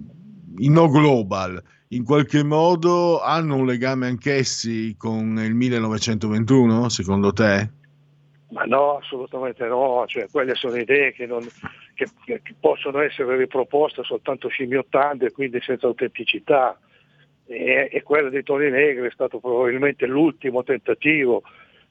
i 0.59 0.69
no 0.69 0.87
global 0.89 1.61
in 1.89 2.03
qualche 2.03 2.43
modo 2.43 3.21
hanno 3.21 3.55
un 3.55 3.65
legame 3.65 4.07
anch'essi 4.07 4.95
con 4.97 5.39
il 5.43 5.53
1921, 5.55 6.87
secondo 6.89 7.33
te? 7.33 7.69
Ma 8.51 8.63
no, 8.63 8.97
assolutamente 8.97 9.65
no, 9.67 10.05
cioè, 10.07 10.27
quelle 10.31 10.55
sono 10.55 10.75
idee 10.75 11.13
che, 11.13 11.25
non- 11.25 11.47
che- 11.93 12.07
che 12.25 12.41
possono 12.59 12.99
essere 12.99 13.37
riproposte 13.37 14.03
soltanto 14.03 14.47
scimmiottando 14.49 15.25
e 15.25 15.31
quindi 15.31 15.59
senza 15.61 15.87
autenticità. 15.87 16.79
E, 17.45 17.89
e 17.91 18.03
quella 18.03 18.29
di 18.29 18.43
Tony 18.43 18.69
Negri 18.69 19.07
è 19.07 19.11
stato 19.11 19.39
probabilmente 19.39 20.05
l'ultimo 20.05 20.63
tentativo 20.63 21.41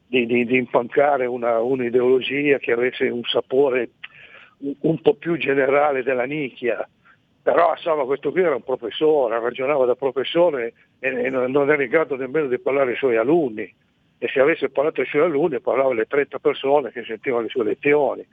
di, 0.06 0.26
di- 0.26 0.44
di 0.46 0.56
impancare 0.56 1.26
una- 1.26 1.60
un'ideologia 1.60 2.58
che 2.58 2.72
avesse 2.72 3.08
un 3.08 3.22
sapore 3.24 3.90
un, 4.58 4.74
un 4.80 5.00
po' 5.00 5.14
più 5.14 5.36
generale 5.36 6.02
della 6.04 6.24
nicchia. 6.24 6.88
Però 7.48 7.72
insomma 7.74 8.04
questo 8.04 8.30
qui 8.30 8.42
era 8.42 8.54
un 8.54 8.62
professore, 8.62 9.40
ragionava 9.40 9.86
da 9.86 9.94
professore 9.94 10.74
e, 10.98 11.08
e 11.08 11.30
non 11.30 11.70
era 11.70 11.82
in 11.82 11.88
grado 11.88 12.14
nemmeno 12.14 12.46
di 12.46 12.58
parlare 12.58 12.90
ai 12.90 12.96
suoi 12.98 13.16
alunni 13.16 13.74
e 14.18 14.28
se 14.28 14.38
avesse 14.38 14.68
parlato 14.68 15.00
ai 15.00 15.06
suoi 15.06 15.22
alunni 15.22 15.58
parlava 15.58 15.92
alle 15.92 16.04
30 16.04 16.40
persone 16.40 16.90
che 16.90 17.04
sentivano 17.04 17.44
le 17.44 17.48
sue 17.48 17.64
lezioni. 17.64 18.26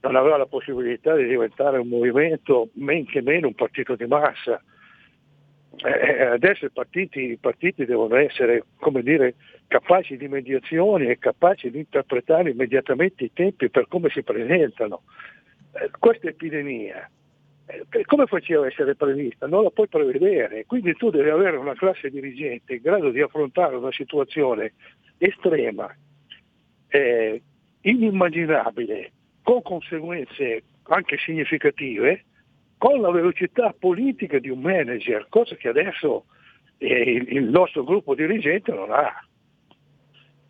Non 0.00 0.16
aveva 0.16 0.38
la 0.38 0.46
possibilità 0.46 1.14
di 1.14 1.26
diventare 1.26 1.76
un 1.76 1.88
movimento, 1.88 2.70
men 2.76 3.04
che 3.04 3.20
meno 3.20 3.48
un 3.48 3.54
partito 3.54 3.96
di 3.96 4.06
massa. 4.06 4.58
Eh, 5.84 6.22
adesso 6.22 6.64
i 6.64 6.70
partiti, 6.70 7.32
i 7.32 7.36
partiti 7.36 7.84
devono 7.84 8.16
essere, 8.16 8.64
dire, 9.02 9.34
capaci 9.68 10.16
di 10.16 10.26
mediazioni 10.26 11.08
e 11.08 11.18
capaci 11.18 11.70
di 11.70 11.80
interpretare 11.80 12.48
immediatamente 12.48 13.24
i 13.24 13.32
tempi 13.34 13.68
per 13.68 13.88
come 13.88 14.08
si 14.08 14.22
presentano. 14.22 15.02
Eh, 15.74 15.90
questa 15.98 16.28
epidemia, 16.28 17.04
eh, 17.04 17.23
come 18.04 18.26
faceva 18.26 18.64
a 18.64 18.66
essere 18.66 18.94
prevista? 18.94 19.46
Non 19.46 19.62
la 19.62 19.70
puoi 19.70 19.88
prevedere, 19.88 20.66
quindi 20.66 20.94
tu 20.94 21.10
devi 21.10 21.30
avere 21.30 21.56
una 21.56 21.74
classe 21.74 22.10
dirigente 22.10 22.74
in 22.74 22.82
grado 22.82 23.10
di 23.10 23.20
affrontare 23.20 23.76
una 23.76 23.92
situazione 23.92 24.74
estrema, 25.18 25.94
eh, 26.88 27.42
inimmaginabile, 27.80 29.12
con 29.42 29.62
conseguenze 29.62 30.62
anche 30.84 31.16
significative, 31.18 32.24
con 32.76 33.00
la 33.00 33.10
velocità 33.10 33.74
politica 33.78 34.38
di 34.38 34.50
un 34.50 34.60
manager, 34.60 35.26
cosa 35.30 35.54
che 35.54 35.68
adesso 35.68 36.26
eh, 36.78 36.86
il, 36.86 37.36
il 37.36 37.44
nostro 37.44 37.82
gruppo 37.84 38.14
dirigente 38.14 38.72
non 38.72 38.90
ha. 38.90 39.26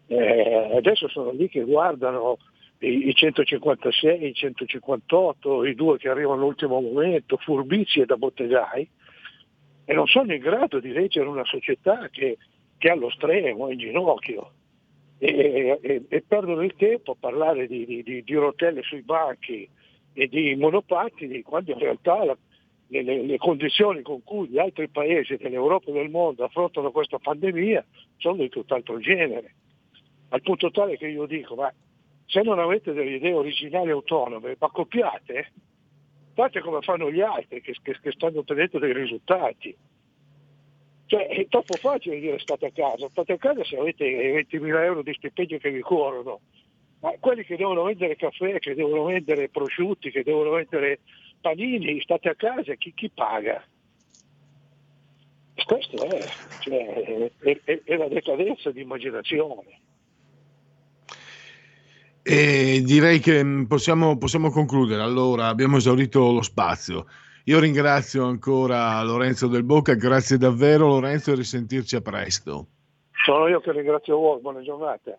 Eh, 0.07 0.71
adesso 0.77 1.09
sono 1.09 1.31
lì 1.31 1.49
che 1.49 1.63
guardano 1.63 2.39
i, 2.87 3.09
i 3.09 3.15
156, 3.15 4.27
i 4.27 4.35
158, 4.35 5.65
i 5.65 5.75
due 5.75 5.99
che 5.99 6.09
arrivano 6.09 6.41
all'ultimo 6.41 6.81
momento, 6.81 7.37
furbizi 7.39 8.01
e 8.01 8.07
da 8.07 8.17
bottegai, 8.17 8.89
e 9.87 9.93
non 9.95 10.07
sono 10.07 10.33
in 10.33 10.41
grado 10.41 10.81
di 10.81 10.93
reggere 10.93 11.29
una 11.29 11.45
società 11.45 12.09
che, 12.11 12.39
che 12.79 12.89
allo 12.91 13.11
stremo, 13.11 13.69
è 13.69 13.73
in 13.73 13.79
ginocchio. 13.79 14.53
E, 15.19 15.79
e- 15.81 16.03
e 16.09 16.23
perdono 16.27 16.63
il 16.63 16.75
tempo 16.77 17.13
a 17.13 17.17
parlare 17.19 17.67
di, 17.67 17.87
di- 17.87 18.03
di- 18.03 18.23
di 18.25 18.35
rotelle 18.35 18.83
sui 18.83 19.03
banchi 19.03 19.69
e 20.13 20.27
di 20.27 20.55
monopattini, 20.57 21.43
quando 21.43 21.73
in 21.73 21.79
realtà 21.79 22.25
la- 22.25 22.37
le, 22.89 23.03
le- 23.03 23.23
le 23.23 23.37
condizioni 23.39 24.03
con 24.03 24.23
cui 24.23 24.49
gli 24.49 24.59
altri 24.59 24.89
paesi 24.89 25.37
dell'Europa 25.37 25.91
e 25.91 25.95
del 25.95 26.11
mondo 26.11 26.45
affrontano 26.45 26.91
questa 26.91 27.19
pandemia 27.19 27.85
sono 28.19 28.37
di 28.37 28.49
tutt'altro 28.49 28.99
genere. 28.99 29.55
Al 30.31 30.43
punto 30.43 30.71
tale 30.71 30.97
che 30.99 31.07
io 31.07 31.27
dico, 31.27 31.55
ma 31.55 31.73
se 32.27 32.43
non 32.43 32.59
avete 32.59 32.93
delle 32.93 33.17
idee 33.17 33.33
originali 33.33 33.91
autonome, 33.91 34.57
ma 34.59 34.69
copiate, 34.71 35.53
fate 36.35 36.61
come 36.61 36.81
fanno 36.81 37.11
gli 37.11 37.21
altri 37.21 37.61
che, 37.61 37.75
che- 37.83 37.99
che 38.01 38.13
stanno 38.13 38.41
ottenendo 38.41 38.79
dei 38.79 38.93
risultati. 38.93 39.77
Cioè, 41.07 41.27
è 41.29 41.47
troppo 41.49 41.77
facile 41.77 42.19
dire 42.19 42.39
state 42.39 42.67
a 42.67 42.71
casa, 42.73 43.09
state 43.11 43.35
a 43.35 43.39
casa 43.39 43.63
se 43.65 43.77
avete 43.77 44.07
20.000 44.33 44.83
euro 44.85 45.03
di 45.03 45.13
stipendio 45.13 45.59
che 45.59 45.71
vi 45.71 45.81
corrono, 45.81 46.41
ma 47.01 47.13
quelli 47.21 47.45
che 47.45 47.57
devono 47.57 47.83
vendere 47.83 48.17
caffè, 48.17 48.59
che 48.59 48.75
devono 48.75 49.05
vendere 49.05 49.51
prosciutti, 49.51 50.11
che 50.11 50.23
devono 50.23 50.51
vendere 50.51 51.01
panini, 51.41 52.01
state 52.01 52.31
a 52.31 52.35
casa, 52.35 52.75
chi, 52.75 52.93
chi 52.95 53.11
paga? 53.11 53.63
Questo 55.67 56.03
è, 56.05 56.25
cioè, 56.59 57.31
è- 57.39 57.61
è- 57.65 57.83
è 57.85 57.97
la 57.97 58.09
decadenza 58.09 58.71
di 58.71 58.81
immaginazione. 58.81 59.81
E 62.27 62.81
direi 62.83 63.19
che 63.19 63.45
mh, 63.45 63.67
possiamo, 63.67 64.17
possiamo 64.17 64.51
concludere. 64.51 65.03
Allora, 65.03 65.49
abbiamo 65.49 65.77
esaurito 65.77 66.33
lo 66.33 66.41
spazio. 66.41 67.05
Io 67.45 67.61
ringrazio 67.61 68.25
ancora 68.25 69.03
Lorenzo 69.03 69.47
Del 69.47 69.63
Bocca, 69.63 69.93
grazie 69.93 70.39
davvero 70.39 70.89
Lorenzo 70.89 71.33
e 71.33 71.35
risentirci 71.35 71.97
a 71.97 72.01
presto. 72.01 72.69
Sono 73.27 73.47
io 73.49 73.61
che 73.61 73.73
ringrazio 73.73 74.17
voi, 74.17 74.41
buona 74.41 74.63
giornata. 74.63 75.19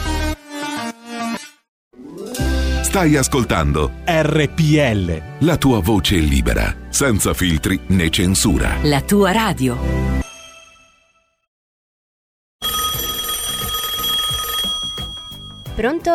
Stai 2.91 3.15
ascoltando 3.15 3.89
RPL. 4.03 5.45
la 5.45 5.55
tua 5.55 5.79
voce 5.79 6.17
libera, 6.17 6.75
senza 6.89 7.33
filtri 7.33 7.79
né 7.87 8.09
censura. 8.09 8.75
La 8.81 8.99
tua 8.99 9.31
radio. 9.31 9.77
Pronto? 15.75 16.11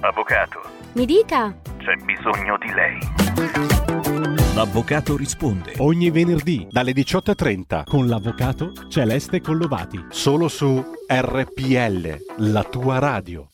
Avvocato, 0.00 0.60
Mi 0.92 1.06
dica. 1.06 1.56
c'è 1.78 1.94
bisogno 2.04 2.58
di 2.58 2.72
lei. 2.72 4.54
L'avvocato 4.54 5.16
risponde 5.16 5.74
ogni 5.78 6.10
venerdì 6.10 6.66
dalle 6.68 6.92
18.30 6.92 7.84
con 7.84 8.08
l'avvocato 8.08 8.72
Celeste 8.88 9.40
Collovati. 9.40 10.06
Solo 10.10 10.48
su 10.48 10.84
RPL, 11.06 12.16
la 12.38 12.64
tua 12.64 12.98
radio. 12.98 13.46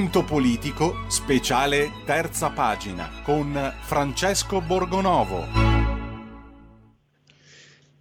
Punto 0.00 0.24
politico, 0.24 1.04
speciale 1.08 1.92
terza 2.06 2.48
pagina 2.48 3.10
con 3.22 3.52
Francesco 3.82 4.62
Borgonovo. 4.62 5.44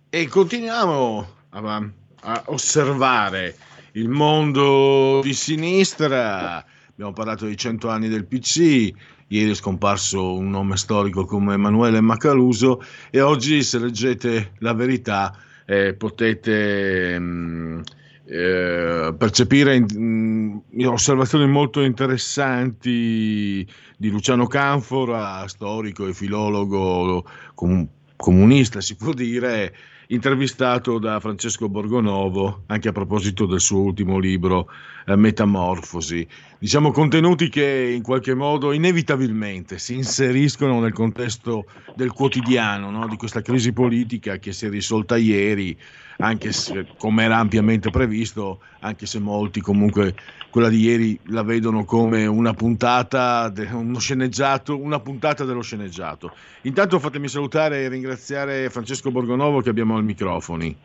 E 0.09 0.27
continuiamo 0.29 1.27
a, 1.49 1.89
a 2.21 2.43
osservare 2.45 3.53
il 3.93 4.07
mondo 4.07 5.19
di 5.21 5.33
sinistra. 5.33 6.65
Abbiamo 6.89 7.11
parlato 7.11 7.43
dei 7.43 7.57
cento 7.57 7.89
anni 7.89 8.07
del 8.07 8.25
PC, 8.25 8.93
ieri 9.27 9.51
è 9.51 9.53
scomparso 9.53 10.35
un 10.35 10.49
nome 10.49 10.77
storico 10.77 11.25
come 11.25 11.55
Emanuele 11.55 11.99
Macaluso 11.99 12.81
e 13.09 13.19
oggi 13.19 13.61
se 13.61 13.77
leggete 13.77 14.53
la 14.59 14.71
verità 14.71 15.35
eh, 15.65 15.93
potete 15.95 17.19
mh, 17.19 17.83
eh, 18.31 19.11
percepire 19.17 19.79
mh, 19.79 20.61
osservazioni 20.85 21.47
molto 21.47 21.81
interessanti 21.81 23.67
di 23.97 24.09
Luciano 24.09 24.45
Canfora, 24.45 25.47
storico 25.47 26.05
e 26.05 26.13
filologo 26.13 27.25
com- 27.55 27.87
comunista 28.15 28.81
si 28.81 28.95
può 28.95 29.13
dire, 29.13 29.75
intervistato 30.11 30.97
da 30.97 31.19
Francesco 31.19 31.69
Borgonovo 31.69 32.63
anche 32.67 32.87
a 32.89 32.91
proposito 32.91 33.45
del 33.45 33.59
suo 33.59 33.81
ultimo 33.81 34.17
libro 34.17 34.69
eh, 35.05 35.15
Metamorfosi. 35.15 36.27
Diciamo 36.57 36.91
contenuti 36.91 37.49
che 37.49 37.93
in 37.95 38.01
qualche 38.01 38.33
modo 38.33 38.71
inevitabilmente 38.71 39.77
si 39.77 39.95
inseriscono 39.95 40.79
nel 40.79 40.93
contesto 40.93 41.65
del 41.95 42.11
quotidiano, 42.11 42.89
no? 42.89 43.07
di 43.07 43.17
questa 43.17 43.41
crisi 43.41 43.71
politica 43.71 44.37
che 44.37 44.51
si 44.51 44.65
è 44.65 44.69
risolta 44.69 45.15
ieri, 45.15 45.77
anche 46.17 46.51
se 46.53 46.87
come 46.97 47.23
era 47.23 47.37
ampiamente 47.37 47.91
previsto, 47.91 48.61
anche 48.79 49.05
se 49.05 49.19
molti 49.19 49.61
comunque 49.61 50.15
quella 50.49 50.69
di 50.69 50.79
ieri 50.79 51.19
la 51.27 51.43
vedono 51.43 51.85
come 51.85 52.25
una 52.25 52.53
puntata, 52.53 53.49
de- 53.49 53.69
uno 53.71 53.99
sceneggiato, 53.99 54.77
una 54.77 54.99
puntata 54.99 55.45
dello 55.45 55.61
sceneggiato. 55.61 56.31
Intanto 56.63 56.99
fatemi 56.99 57.27
salutare 57.27 57.83
e 57.83 57.89
ringraziare 57.89 58.69
Francesco 58.69 59.11
Borgonovo 59.11 59.61
che 59.61 59.69
abbiamo 59.69 59.97
ai 59.97 60.03
microfoni. 60.03 60.75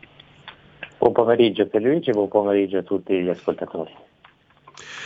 Buon 0.97 1.11
pomeriggio 1.13 1.67
Pierluigi 1.67 2.09
e 2.11 2.13
buon 2.13 2.27
pomeriggio 2.27 2.77
a 2.77 2.83
tutti 2.83 3.13
gli 3.21 3.29
ascoltatori. 3.29 3.91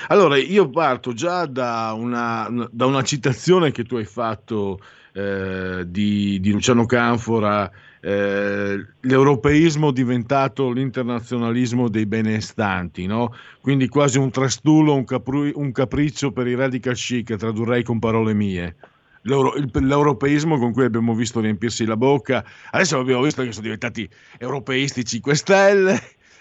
Allora, 0.08 0.38
io 0.38 0.70
parto 0.70 1.14
già 1.14 1.46
da 1.46 1.94
una, 1.96 2.48
da 2.72 2.86
una 2.86 3.04
citazione 3.04 3.72
che 3.72 3.84
tu 3.84 3.96
hai 3.96 4.06
fatto 4.06 4.80
eh, 5.14 5.84
di, 5.86 6.40
di 6.40 6.52
Luciano 6.52 6.86
Canfora, 6.86 7.70
eh, 8.02 8.86
l'europeismo 9.02 9.92
diventato 9.92 10.72
l'internazionalismo 10.72 11.90
dei 11.90 12.06
benestanti, 12.06 13.06
no? 13.06 13.34
quindi 13.62 13.88
quasi 13.88 14.18
un 14.18 14.32
trastulo, 14.32 14.96
un, 14.96 15.04
capru- 15.06 15.56
un 15.56 15.72
capriccio 15.72 16.32
per 16.32 16.48
i 16.48 16.56
radical 16.56 16.96
chic, 16.96 17.36
tradurrei 17.36 17.84
con 17.84 18.00
parole 18.00 18.34
mie. 18.34 18.76
L'euro- 19.24 19.56
il- 19.56 19.70
l'europeismo 19.74 20.58
con 20.58 20.72
cui 20.72 20.86
abbiamo 20.86 21.14
visto 21.14 21.42
riempirsi 21.42 21.86
la 21.86 21.98
bocca, 21.98 22.44
adesso 22.72 22.98
abbiamo 22.98 23.22
visto 23.22 23.44
che 23.44 23.52
sono 23.52 23.64
diventati 23.64 24.10
europeisti 24.38 25.04
5 25.04 25.36
Stelle, 25.36 26.00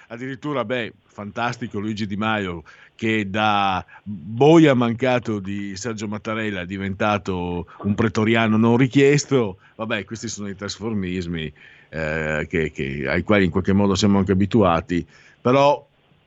addirittura, 0.08 0.64
beh, 0.64 0.92
fantastico 1.06 1.78
Luigi 1.78 2.06
Di 2.06 2.16
Maio 2.16 2.62
che 2.94 3.28
da 3.30 3.84
boia 4.02 4.74
mancato 4.74 5.38
di 5.38 5.76
Sergio 5.76 6.08
Mattarella 6.08 6.62
è 6.62 6.66
diventato 6.66 7.66
un 7.82 7.94
pretoriano 7.94 8.56
non 8.56 8.76
richiesto, 8.76 9.58
vabbè, 9.76 10.04
questi 10.04 10.28
sono 10.28 10.48
i 10.48 10.56
trasformismi 10.56 11.52
eh, 11.90 12.46
che- 12.50 12.70
che- 12.70 13.06
ai 13.08 13.22
quali 13.22 13.44
in 13.46 13.50
qualche 13.50 13.72
modo 13.72 13.94
siamo 13.94 14.18
anche 14.18 14.32
abituati, 14.32 15.06
però 15.40 15.86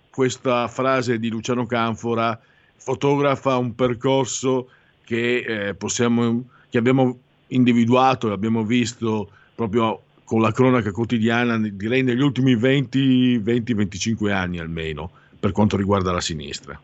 questa 0.10 0.68
frase 0.68 1.20
di 1.20 1.30
Luciano 1.30 1.66
Canfora 1.66 2.40
fotografa 2.78 3.58
un 3.58 3.76
percorso 3.76 4.70
che, 5.04 5.68
eh, 5.68 5.74
possiamo, 5.76 6.46
che 6.70 6.78
abbiamo 6.78 7.20
individuato 7.48 8.30
e 8.30 8.32
abbiamo 8.32 8.64
visto 8.64 9.30
proprio 9.54 10.02
con 10.32 10.40
la 10.40 10.54
cronaca 10.54 10.94
quotidiana, 10.94 11.58
direi 11.58 12.04
negli 12.04 12.22
ultimi 12.22 12.56
20-25 12.56 14.32
anni 14.32 14.60
almeno, 14.60 15.12
per 15.38 15.52
quanto 15.52 15.76
riguarda 15.76 16.14
la 16.14 16.22
sinistra. 16.22 16.80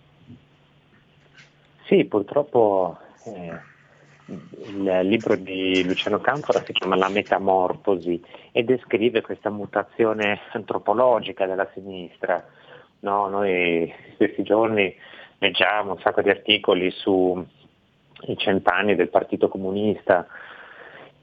Sì, 1.85 2.03
purtroppo 2.03 2.97
eh, 3.23 3.57
il 4.65 4.99
libro 5.07 5.37
di 5.37 5.81
Luciano 5.85 6.19
Canfora 6.19 6.61
si 6.65 6.73
chiama 6.73 6.97
La 6.97 7.07
Metamorfosi 7.07 8.21
e 8.51 8.65
descrive 8.65 9.21
questa 9.21 9.49
mutazione 9.49 10.41
antropologica 10.51 11.45
della 11.45 11.69
sinistra. 11.73 12.45
No, 12.99 13.29
noi 13.29 13.89
questi 14.17 14.43
giorni 14.43 14.93
leggiamo 15.37 15.93
un 15.93 15.99
sacco 16.01 16.21
di 16.21 16.29
articoli 16.29 16.91
sui 16.91 17.45
cent'anni 18.35 18.95
del 18.95 19.07
Partito 19.07 19.47
Comunista 19.47 20.27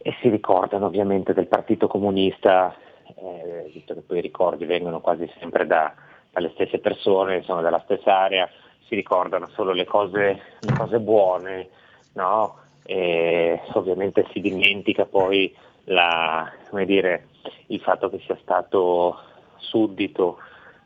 e 0.06 0.14
si 0.20 0.28
ricordano 0.28 0.85
ovviamente 0.85 1.32
del 1.32 1.47
Partito 1.47 1.86
Comunista, 1.86 2.76
eh, 3.16 3.70
visto 3.72 3.94
che 3.94 4.02
poi 4.02 4.18
i 4.18 4.20
ricordi 4.20 4.66
vengono 4.66 5.01
quasi 5.01 5.26
sempre 5.39 5.66
da- 5.66 5.94
dalle 6.31 6.51
stesse 6.52 6.78
persone, 6.78 7.43
sono 7.43 7.62
della 7.62 7.81
stessa 7.85 8.18
area, 8.18 8.47
si 8.86 8.97
ricordano 8.97 9.48
solo 9.55 9.72
le 9.72 9.86
cose, 9.86 10.43
le 10.60 10.72
cose 10.76 11.01
buone, 11.01 11.68
no? 12.12 12.56
E 12.85 13.59
ovviamente 13.72 14.26
si 14.31 14.43
dimentica 14.43 15.06
poi 15.06 15.56
la- 15.85 16.52
dire, 16.85 17.28
il 17.68 17.81
fatto 17.81 18.10
che 18.10 18.20
sia 18.26 18.36
stato 18.43 19.18
suddito 19.56 20.36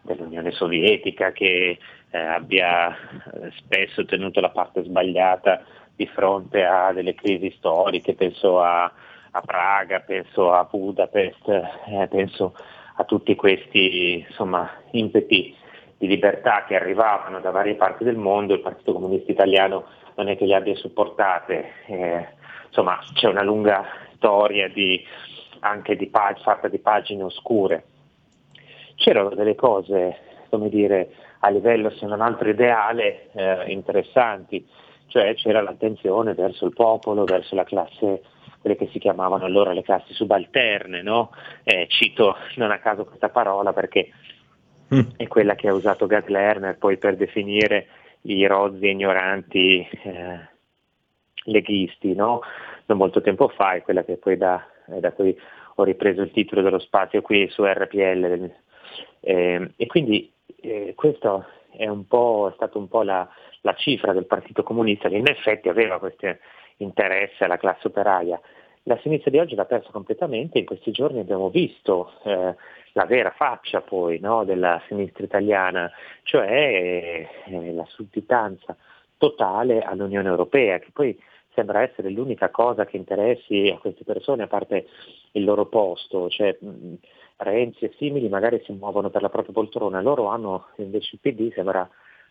dell'Unione 0.02 0.52
Sovietica, 0.52 1.32
che 1.32 1.76
eh, 2.10 2.18
abbia 2.18 2.90
eh, 2.94 3.50
spesso 3.56 4.04
tenuto 4.04 4.38
la 4.40 4.50
parte 4.50 4.84
sbagliata 4.84 5.64
di 5.98 6.06
fronte 6.06 6.64
a 6.64 6.92
delle 6.92 7.16
crisi 7.16 7.52
storiche, 7.58 8.14
penso 8.14 8.60
a, 8.60 8.84
a 8.84 9.40
Praga, 9.40 9.98
penso 9.98 10.52
a 10.52 10.62
Budapest, 10.62 11.48
eh, 11.48 12.06
penso 12.08 12.54
a 12.94 13.02
tutti 13.02 13.34
questi 13.34 14.24
insomma, 14.28 14.70
impeti 14.92 15.56
di 15.96 16.06
libertà 16.06 16.64
che 16.68 16.76
arrivavano 16.76 17.40
da 17.40 17.50
varie 17.50 17.74
parti 17.74 18.04
del 18.04 18.16
mondo, 18.16 18.54
il 18.54 18.60
Partito 18.60 18.92
Comunista 18.92 19.32
Italiano 19.32 19.86
non 20.14 20.28
è 20.28 20.36
che 20.36 20.44
li 20.44 20.54
abbia 20.54 20.76
supportate, 20.76 21.72
eh, 21.86 22.28
insomma 22.68 23.00
c'è 23.14 23.26
una 23.26 23.42
lunga 23.42 23.84
storia 24.14 24.68
di, 24.68 25.04
anche 25.60 25.96
di 25.96 26.06
pag- 26.06 26.40
fatta 26.42 26.68
di 26.68 26.78
pagine 26.78 27.24
oscure. 27.24 27.84
C'erano 28.94 29.30
delle 29.30 29.56
cose, 29.56 30.16
come 30.48 30.68
dire, 30.68 31.10
a 31.40 31.48
livello 31.48 31.90
se 31.90 32.06
non 32.06 32.20
altro 32.20 32.48
ideale, 32.48 33.30
eh, 33.32 33.72
interessanti, 33.72 34.64
cioè 35.08 35.34
c'era 35.34 35.60
l'attenzione 35.60 36.34
verso 36.34 36.66
il 36.66 36.72
popolo, 36.72 37.24
verso 37.24 37.54
la 37.54 37.64
classe, 37.64 38.22
quelle 38.60 38.76
che 38.76 38.88
si 38.92 38.98
chiamavano 38.98 39.44
allora 39.44 39.72
le 39.72 39.82
classi 39.82 40.12
subalterne, 40.14 41.02
no? 41.02 41.30
Eh, 41.64 41.86
cito 41.88 42.36
non 42.56 42.70
a 42.70 42.78
caso 42.78 43.04
questa 43.04 43.28
parola 43.28 43.72
perché 43.72 44.10
è 45.16 45.26
quella 45.26 45.54
che 45.54 45.68
ha 45.68 45.74
usato 45.74 46.06
Gad 46.06 46.28
Lerner 46.28 46.78
poi 46.78 46.96
per 46.96 47.16
definire 47.16 47.88
i 48.22 48.46
rozzi 48.46 48.86
e 48.86 48.90
ignoranti 48.90 49.86
eh, 50.02 50.48
leghisti, 51.44 52.14
no? 52.14 52.40
non 52.86 52.98
molto 52.98 53.20
tempo 53.20 53.48
fa, 53.48 53.72
è 53.72 53.82
quella 53.82 54.02
che 54.02 54.16
poi 54.16 54.36
da, 54.36 54.66
eh, 54.88 55.00
da 55.00 55.12
cui 55.12 55.38
ho 55.74 55.84
ripreso 55.84 56.22
il 56.22 56.30
titolo 56.32 56.62
dello 56.62 56.78
spazio 56.78 57.22
qui 57.22 57.48
su 57.50 57.64
RPL. 57.64 58.50
Eh, 59.20 59.70
e 59.76 59.86
quindi 59.86 60.32
eh, 60.60 60.94
questo 60.96 61.46
è, 61.70 61.86
un 61.86 62.06
po', 62.06 62.48
è 62.50 62.54
stato 62.54 62.78
un 62.78 62.88
po' 62.88 63.02
la, 63.02 63.28
la 63.68 63.74
cifra 63.74 64.14
del 64.14 64.24
Partito 64.24 64.62
Comunista 64.62 65.10
che 65.10 65.16
in 65.16 65.28
effetti 65.28 65.68
aveva 65.68 65.98
questo 65.98 66.36
interesse 66.78 67.44
alla 67.44 67.58
classe 67.58 67.88
operaia. 67.88 68.40
La 68.84 68.98
sinistra 69.02 69.30
di 69.30 69.38
oggi 69.38 69.54
l'ha 69.54 69.66
perso 69.66 69.90
completamente, 69.90 70.58
in 70.58 70.64
questi 70.64 70.90
giorni 70.90 71.20
abbiamo 71.20 71.50
visto 71.50 72.12
eh, 72.24 72.54
la 72.92 73.04
vera 73.04 73.30
faccia 73.30 73.82
poi 73.82 74.18
no, 74.18 74.44
della 74.44 74.80
sinistra 74.88 75.24
italiana, 75.24 75.90
cioè 76.22 77.26
eh, 77.44 77.72
la 77.74 77.84
sudditanza 77.86 78.74
totale 79.18 79.82
all'Unione 79.82 80.28
Europea, 80.28 80.78
che 80.78 80.88
poi 80.92 81.20
sembra 81.52 81.82
essere 81.82 82.08
l'unica 82.08 82.48
cosa 82.48 82.86
che 82.86 82.96
interessi 82.96 83.70
a 83.74 83.78
queste 83.78 84.04
persone, 84.04 84.44
a 84.44 84.46
parte 84.46 84.86
il 85.32 85.44
loro 85.44 85.66
posto, 85.66 86.30
cioè 86.30 86.56
mh, 86.58 86.94
Renzi 87.40 87.84
e 87.84 87.94
simili 87.98 88.28
magari 88.28 88.60
si 88.64 88.72
muovono 88.72 89.10
per 89.10 89.22
la 89.22 89.28
propria 89.28 89.52
poltrona, 89.52 90.00
loro 90.00 90.26
hanno 90.26 90.68
invece 90.76 91.10
il 91.14 91.20
PD 91.20 91.52
sembra 91.52 91.88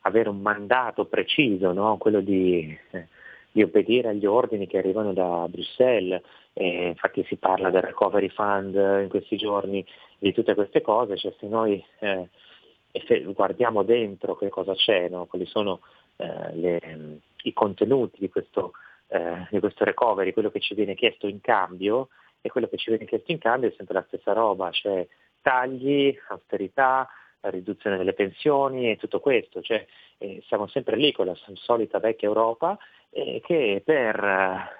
avere 0.07 0.29
un 0.29 0.41
mandato 0.41 1.05
preciso, 1.05 1.71
no? 1.71 1.97
quello 1.97 2.21
di, 2.21 2.77
eh, 2.91 3.07
di 3.51 3.61
obbedire 3.61 4.09
agli 4.09 4.25
ordini 4.25 4.67
che 4.67 4.77
arrivano 4.77 5.13
da 5.13 5.45
Bruxelles, 5.47 6.21
e 6.53 6.87
infatti 6.87 7.23
si 7.27 7.35
parla 7.35 7.69
del 7.69 7.83
recovery 7.83 8.29
fund 8.29 8.73
in 8.73 9.07
questi 9.09 9.37
giorni, 9.37 9.85
di 10.17 10.33
tutte 10.33 10.55
queste 10.55 10.81
cose, 10.81 11.17
cioè 11.17 11.33
se 11.39 11.47
noi 11.47 11.83
eh, 11.99 12.29
guardiamo 13.33 13.83
dentro 13.83 14.35
che 14.35 14.49
cosa 14.49 14.73
c'è, 14.73 15.07
no? 15.09 15.25
quali 15.25 15.45
sono 15.45 15.81
eh, 16.15 16.55
le, 16.55 17.19
i 17.43 17.53
contenuti 17.53 18.17
di 18.19 18.29
questo, 18.29 18.71
eh, 19.07 19.47
di 19.51 19.59
questo 19.59 19.83
recovery, 19.83 20.33
quello 20.33 20.49
che 20.49 20.59
ci 20.59 20.73
viene 20.73 20.95
chiesto 20.95 21.27
in 21.27 21.41
cambio, 21.41 22.09
e 22.41 22.49
quello 22.49 22.67
che 22.67 22.77
ci 22.77 22.89
viene 22.89 23.05
chiesto 23.05 23.31
in 23.31 23.39
cambio 23.39 23.69
è 23.69 23.73
sempre 23.75 23.95
la 23.95 24.05
stessa 24.07 24.33
roba, 24.33 24.71
cioè 24.71 25.05
tagli, 25.41 26.17
austerità, 26.29 27.07
la 27.41 27.49
riduzione 27.49 27.97
delle 27.97 28.13
pensioni 28.13 28.89
e 28.89 28.97
tutto 28.97 29.19
questo, 29.19 29.61
cioè 29.61 29.85
eh, 30.17 30.41
siamo 30.47 30.67
sempre 30.67 30.95
lì 30.95 31.11
con 31.11 31.27
la 31.27 31.37
solita 31.53 31.99
vecchia 31.99 32.27
Europa 32.27 32.77
eh, 33.11 33.41
che 33.45 33.81
per 33.85 34.23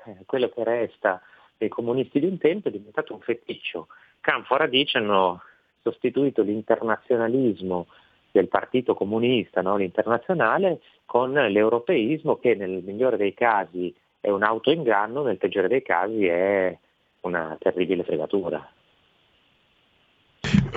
eh, 0.06 0.24
quello 0.26 0.50
che 0.50 0.64
resta 0.64 1.22
dei 1.58 1.70
comunisti 1.70 2.20
di 2.20 2.26
un 2.26 2.38
tempo 2.38 2.68
è 2.68 2.72
diventato 2.72 3.14
un 3.14 3.20
feticcio. 3.20 3.88
Canfora 4.20 4.68
dice 4.68 4.98
hanno 4.98 5.42
sostituito 5.82 6.42
l'internazionalismo 6.42 7.88
del 8.32 8.48
partito 8.48 8.94
comunista, 8.94 9.62
no? 9.62 9.78
l'internazionale, 9.78 10.82
con 11.06 11.32
l'europeismo 11.32 12.38
che 12.38 12.56
nel 12.56 12.84
migliore 12.84 13.18
dei 13.18 13.34
casi 13.34 13.94
è 14.20 14.30
un 14.30 14.44
autoinganno, 14.44 15.24
nel 15.24 15.38
peggiore 15.38 15.68
dei 15.68 15.82
casi 15.82 16.26
è 16.26 16.78
una 17.22 17.56
terribile 17.60 18.04
fregatura. 18.04 18.70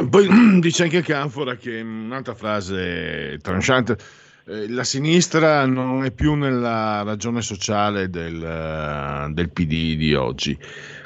Poi 0.08 0.28
dice 0.60 0.84
anche 0.84 1.02
Canfora 1.02 1.56
che 1.56 1.80
un'altra 1.80 2.34
frase 2.34 3.38
tranchante, 3.42 3.96
eh, 4.46 4.68
la 4.68 4.84
sinistra 4.84 5.66
non 5.66 6.04
è 6.04 6.10
più 6.10 6.34
nella 6.34 7.02
ragione 7.02 7.42
sociale 7.42 8.08
del, 8.08 8.42
eh, 8.42 9.32
del 9.32 9.50
PD 9.50 9.96
di 9.96 10.14
oggi. 10.14 10.58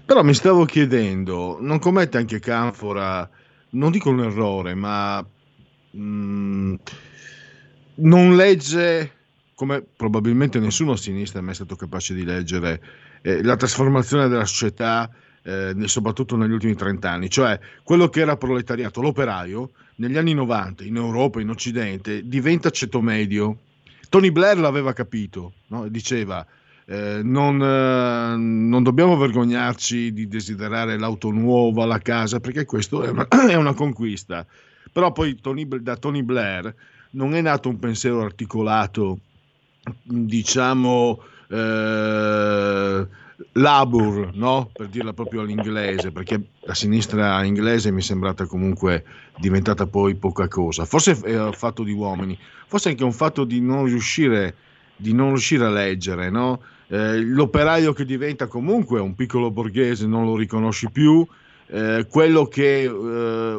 Però 0.04 0.22
mi 0.22 0.34
stavo 0.34 0.64
chiedendo, 0.64 1.58
non 1.60 1.78
commette 1.78 2.18
anche 2.18 2.38
Canfora, 2.38 3.28
non 3.70 3.90
dico 3.90 4.10
un 4.10 4.20
errore, 4.20 4.74
ma 4.74 5.24
mm, 5.96 6.74
non 7.96 8.36
legge, 8.36 9.12
come 9.54 9.82
probabilmente 9.82 10.58
nessuno 10.58 10.92
a 10.92 10.96
sinistra 10.96 11.40
è 11.40 11.42
mai 11.42 11.54
stato 11.54 11.74
capace 11.76 12.12
di 12.12 12.24
leggere, 12.24 12.82
eh, 13.22 13.42
la 13.42 13.56
trasformazione 13.56 14.28
della 14.28 14.44
società, 14.44 15.10
eh, 15.44 15.74
soprattutto 15.84 16.36
negli 16.36 16.52
ultimi 16.52 16.74
30 16.74 17.10
anni, 17.10 17.30
cioè 17.30 17.58
quello 17.82 18.08
che 18.08 18.20
era 18.20 18.36
proletariato, 18.36 19.00
l'operaio, 19.00 19.70
negli 19.96 20.16
anni 20.16 20.34
90 20.34 20.84
in 20.84 20.96
Europa, 20.96 21.40
in 21.40 21.50
Occidente, 21.50 22.26
diventa 22.26 22.70
ceto 22.70 23.00
medio. 23.00 23.58
Tony 24.08 24.30
Blair 24.30 24.58
l'aveva 24.58 24.92
capito, 24.92 25.52
no? 25.68 25.88
diceva 25.88 26.44
eh, 26.86 27.20
non, 27.22 27.62
eh, 27.62 28.36
non 28.36 28.82
dobbiamo 28.82 29.16
vergognarci 29.16 30.12
di 30.12 30.28
desiderare 30.28 30.98
l'auto 30.98 31.30
nuova, 31.30 31.86
la 31.86 31.98
casa, 31.98 32.40
perché 32.40 32.64
questo 32.64 33.02
è 33.02 33.08
una, 33.08 33.26
è 33.48 33.54
una 33.54 33.74
conquista. 33.74 34.46
Però 34.92 35.12
poi 35.12 35.40
Tony- 35.40 35.66
da 35.66 35.96
Tony 35.96 36.22
Blair 36.22 36.74
non 37.10 37.34
è 37.34 37.40
nato 37.40 37.68
un 37.68 37.78
pensiero 37.78 38.22
articolato, 38.22 39.18
diciamo, 40.02 41.20
eh, 41.48 43.06
labor, 43.52 44.30
no? 44.34 44.70
per 44.72 44.88
dirla 44.88 45.12
proprio 45.12 45.42
all'inglese, 45.42 46.10
perché 46.10 46.40
la 46.60 46.74
sinistra 46.74 47.42
inglese 47.44 47.90
mi 47.90 48.00
è 48.00 48.02
sembrata 48.02 48.46
comunque 48.46 49.04
diventata 49.38 49.86
poi 49.86 50.14
poca 50.14 50.48
cosa. 50.48 50.84
Forse 50.84 51.18
è 51.22 51.40
un 51.40 51.52
fatto 51.52 51.82
di 51.82 51.92
uomini, 51.92 52.38
forse 52.66 52.90
anche 52.90 53.04
un 53.04 53.12
fatto 53.12 53.44
di 53.44 53.60
non 53.60 53.84
riuscire, 53.84 54.54
di 54.96 55.12
non 55.12 55.28
riuscire 55.30 55.64
a 55.64 55.70
leggere, 55.70 56.30
no? 56.30 56.60
Eh, 56.88 57.18
l'operaio 57.20 57.92
che 57.92 58.04
diventa 58.04 58.46
comunque 58.46 59.00
un 59.00 59.14
piccolo 59.14 59.50
borghese 59.50 60.06
non 60.06 60.26
lo 60.26 60.36
riconosci 60.36 60.90
più, 60.90 61.26
eh, 61.66 62.06
quello 62.08 62.46
che 62.46 62.82
eh, 62.82 62.88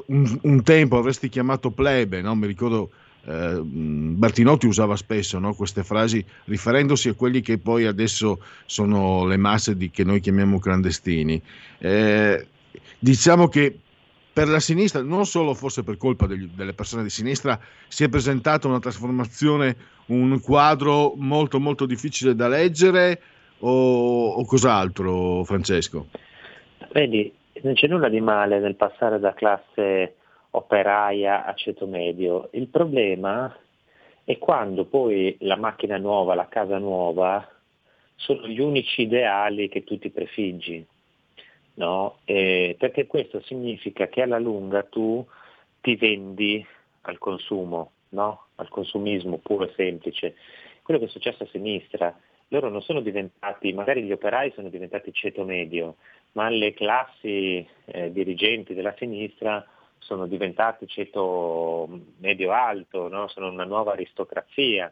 un, 0.05 0.39
un 0.41 0.63
tempo 0.63 0.97
avresti 0.97 1.27
chiamato 1.27 1.71
plebe, 1.71 2.21
no? 2.21 2.35
mi 2.35 2.47
ricordo 2.47 2.91
eh, 3.27 3.59
Bertinotti 3.61 4.67
usava 4.67 4.95
spesso 4.95 5.39
no, 5.39 5.53
queste 5.53 5.83
frasi 5.83 6.23
riferendosi 6.45 7.09
a 7.09 7.13
quelli 7.13 7.41
che 7.41 7.57
poi 7.57 7.85
adesso 7.85 8.39
sono 8.65 9.25
le 9.25 9.37
masse 9.37 9.75
di, 9.75 9.89
che 9.89 10.03
noi 10.03 10.19
chiamiamo 10.19 10.59
clandestini. 10.59 11.41
Eh, 11.79 12.47
diciamo 12.99 13.47
che 13.47 13.79
per 14.31 14.49
la 14.49 14.59
sinistra, 14.59 15.01
non 15.01 15.25
solo 15.25 15.53
forse 15.53 15.83
per 15.83 15.97
colpa 15.97 16.27
degli- 16.27 16.49
delle 16.53 16.73
persone 16.73 17.03
di 17.03 17.09
sinistra, 17.09 17.57
si 17.87 18.03
è 18.03 18.09
presentata 18.09 18.67
una 18.67 18.79
trasformazione, 18.79 19.75
un 20.07 20.39
quadro 20.41 21.13
molto 21.15 21.59
molto 21.59 21.85
difficile 21.85 22.35
da 22.35 22.49
leggere 22.49 23.21
o, 23.59 24.31
o 24.31 24.45
cos'altro, 24.45 25.43
Francesco? 25.45 26.07
Vedi, 26.91 27.31
non 27.61 27.73
c'è 27.73 27.87
nulla 27.87 28.09
di 28.09 28.19
male 28.19 28.59
nel 28.59 28.75
passare 28.75 29.19
da 29.19 29.33
classe 29.33 30.15
operaia 30.55 31.53
ceto 31.55 31.85
medio. 31.87 32.49
Il 32.51 32.67
problema 32.67 33.55
è 34.23 34.37
quando 34.37 34.85
poi 34.85 35.35
la 35.41 35.55
macchina 35.55 35.97
nuova, 35.97 36.35
la 36.35 36.47
casa 36.47 36.77
nuova, 36.77 37.47
sono 38.15 38.47
gli 38.47 38.59
unici 38.59 39.03
ideali 39.03 39.69
che 39.69 39.83
tu 39.83 39.97
ti 39.97 40.09
prefiggi. 40.09 40.85
No? 41.75 42.19
Eh, 42.23 42.75
perché 42.79 43.05
questo 43.05 43.41
significa 43.41 44.07
che 44.07 44.21
alla 44.21 44.39
lunga 44.39 44.83
tu 44.83 45.25
ti 45.81 45.95
vendi 45.95 46.65
al 47.01 47.17
consumo, 47.17 47.91
no? 48.09 48.45
al 48.55 48.69
consumismo 48.69 49.37
puro 49.37 49.65
e 49.65 49.73
semplice. 49.75 50.35
Quello 50.81 50.99
che 50.99 51.07
è 51.07 51.09
successo 51.09 51.43
a 51.43 51.47
sinistra, 51.47 52.17
loro 52.49 52.69
non 52.69 52.81
sono 52.81 53.01
diventati, 53.01 53.73
magari 53.73 54.03
gli 54.03 54.11
operai 54.11 54.53
sono 54.55 54.69
diventati 54.69 55.11
ceto 55.11 55.43
medio, 55.43 55.97
ma 56.33 56.47
le 56.49 56.73
classi 56.73 57.67
eh, 57.85 58.11
dirigenti 58.11 58.73
della 58.73 58.95
sinistra 58.97 59.65
sono 60.05 60.27
diventati 60.27 60.87
ceto 60.87 61.89
medio-alto, 62.17 63.07
no? 63.07 63.27
sono 63.27 63.49
una 63.49 63.65
nuova 63.65 63.93
aristocrazia 63.93 64.91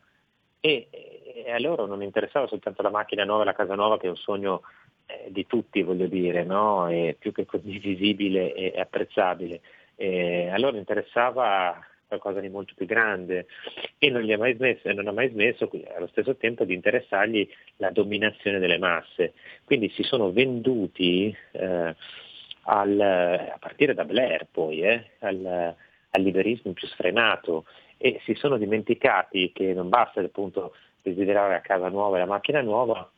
e, 0.60 0.88
e 0.90 1.52
a 1.52 1.60
loro 1.60 1.86
non 1.86 2.02
interessava 2.02 2.48
soltanto 2.48 2.82
la 2.82 2.90
macchina 2.90 3.24
nuova 3.24 3.44
e 3.44 3.46
la 3.46 3.54
casa 3.54 3.76
nuova 3.76 4.00
che 4.00 4.08
è 4.08 4.10
un 4.10 4.16
sogno 4.16 4.64
eh, 5.06 5.28
di 5.30 5.46
tutti, 5.46 5.84
voglio 5.84 6.08
dire, 6.08 6.44
no? 6.44 6.88
più 7.20 7.32
che 7.32 7.46
condivisibile 7.46 8.54
e 8.54 8.80
apprezzabile. 8.80 9.62
E 9.96 10.50
a 10.50 10.58
loro 10.58 10.78
interessava 10.78 11.80
qualcosa 12.08 12.40
di 12.40 12.50
molto 12.50 12.74
più 12.76 12.86
grande 12.88 13.46
e 14.00 14.10
non, 14.10 14.22
gli 14.22 14.32
ha 14.32 14.38
mai 14.38 14.56
smesso, 14.56 14.92
non 14.92 15.08
ha 15.08 15.12
mai 15.12 15.30
smesso 15.30 15.70
allo 15.96 16.08
stesso 16.08 16.36
tempo 16.38 16.64
di 16.64 16.74
interessargli 16.74 17.48
la 17.78 17.92
dominazione 17.92 18.58
delle 18.58 18.80
masse. 18.80 19.34
Quindi 19.64 19.90
si 19.90 20.02
sono 20.02 20.32
venduti 20.32 21.36
eh, 21.52 21.96
al, 22.64 23.00
a 23.00 23.58
partire 23.60 23.94
da 23.94 24.06
Blair 24.06 24.48
poi, 24.52 24.82
eh, 24.82 25.12
al, 25.20 25.76
al 26.10 26.22
liberismo 26.22 26.74
più 26.74 26.88
sfrenato. 26.88 27.66
E 27.98 28.20
si 28.24 28.34
sono 28.36 28.58
dimenticati 28.58 29.52
che 29.54 29.74
non 29.74 29.90
basta 29.90 30.20
appunto 30.20 30.76
desiderare 31.02 31.54
la 31.54 31.62
casa 31.62 31.90
nuova 31.90 32.18
e 32.18 32.20
la 32.20 32.26
macchina 32.26 32.62
nuova, 32.62 33.10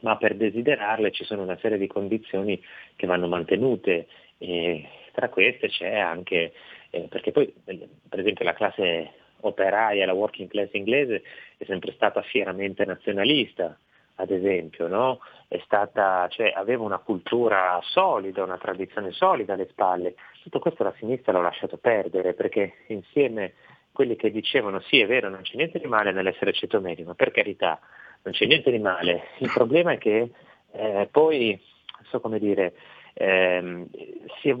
ma 0.00 0.16
per 0.16 0.34
desiderarle 0.34 1.10
ci 1.10 1.24
sono 1.24 1.42
una 1.42 1.58
serie 1.58 1.78
di 1.78 1.86
condizioni 1.86 2.60
che 2.96 3.06
vanno 3.06 3.26
mantenute. 3.26 4.06
E 4.38 4.86
tra 5.12 5.28
queste 5.28 5.68
c'è 5.68 5.96
anche, 5.96 6.52
eh, 6.90 7.06
perché 7.08 7.32
poi 7.32 7.52
per 7.64 8.18
esempio 8.20 8.44
la 8.44 8.54
classe 8.54 9.12
operaia, 9.40 10.06
la 10.06 10.12
working 10.14 10.48
class 10.48 10.68
inglese 10.72 11.22
è 11.56 11.64
sempre 11.64 11.92
stata 11.92 12.22
fieramente 12.22 12.84
nazionalista, 12.84 13.78
ad 14.20 14.30
esempio, 14.30 14.88
no? 14.88 15.20
Stata, 15.64 16.28
cioè, 16.28 16.52
aveva 16.54 16.82
una 16.82 16.98
cultura 16.98 17.78
solida, 17.82 18.42
una 18.42 18.58
tradizione 18.58 19.12
solida 19.12 19.54
alle 19.54 19.68
spalle. 19.70 20.14
Tutto 20.42 20.58
questo 20.58 20.82
la 20.82 20.94
sinistra 20.98 21.32
l'ha 21.32 21.40
lasciato 21.40 21.76
perdere 21.78 22.34
perché 22.34 22.84
insieme 22.88 23.54
quelli 23.92 24.16
che 24.16 24.30
dicevano 24.30 24.80
sì 24.80 25.00
è 25.00 25.06
vero 25.06 25.28
non 25.28 25.42
c'è 25.42 25.56
niente 25.56 25.78
di 25.78 25.86
male 25.86 26.12
nell'essere 26.12 26.52
ceto 26.52 26.80
medio, 26.80 27.04
ma 27.04 27.14
per 27.14 27.30
carità 27.30 27.80
non 28.22 28.34
c'è 28.34 28.46
niente 28.46 28.70
di 28.70 28.78
male. 28.78 29.28
Il 29.38 29.50
problema 29.52 29.92
è 29.92 29.98
che 29.98 30.30
eh, 30.72 31.08
poi, 31.10 31.60
so 32.04 32.20
come 32.20 32.38
dire, 32.38 32.74
ehm, 33.14 33.88
si, 34.40 34.50
è, 34.50 34.56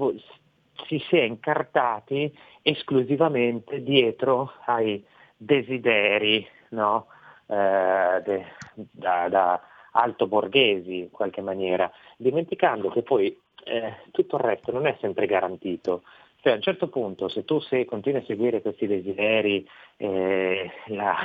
si 0.86 0.98
si 1.08 1.16
è 1.16 1.22
incartati 1.22 2.36
esclusivamente 2.62 3.82
dietro 3.82 4.52
ai 4.66 5.04
desideri 5.36 6.46
no? 6.70 7.06
Eh, 7.48 8.22
de- 8.24 8.46
da, 8.74 9.28
da 9.28 9.60
alto 9.92 10.26
borghesi 10.26 10.98
in 10.98 11.10
qualche 11.10 11.40
maniera, 11.40 11.90
dimenticando 12.16 12.88
che 12.90 13.02
poi 13.02 13.36
eh, 13.64 13.96
tutto 14.12 14.36
il 14.36 14.42
resto 14.42 14.70
non 14.70 14.86
è 14.86 14.96
sempre 15.00 15.26
garantito. 15.26 16.02
Cioè 16.40 16.52
a 16.52 16.56
un 16.56 16.62
certo 16.62 16.88
punto 16.88 17.28
se 17.28 17.44
tu 17.44 17.58
se 17.58 17.84
continui 17.84 18.20
a 18.20 18.24
seguire 18.24 18.62
questi 18.62 18.86
desideri, 18.86 19.68
eh, 19.96 20.70
la, 20.86 21.16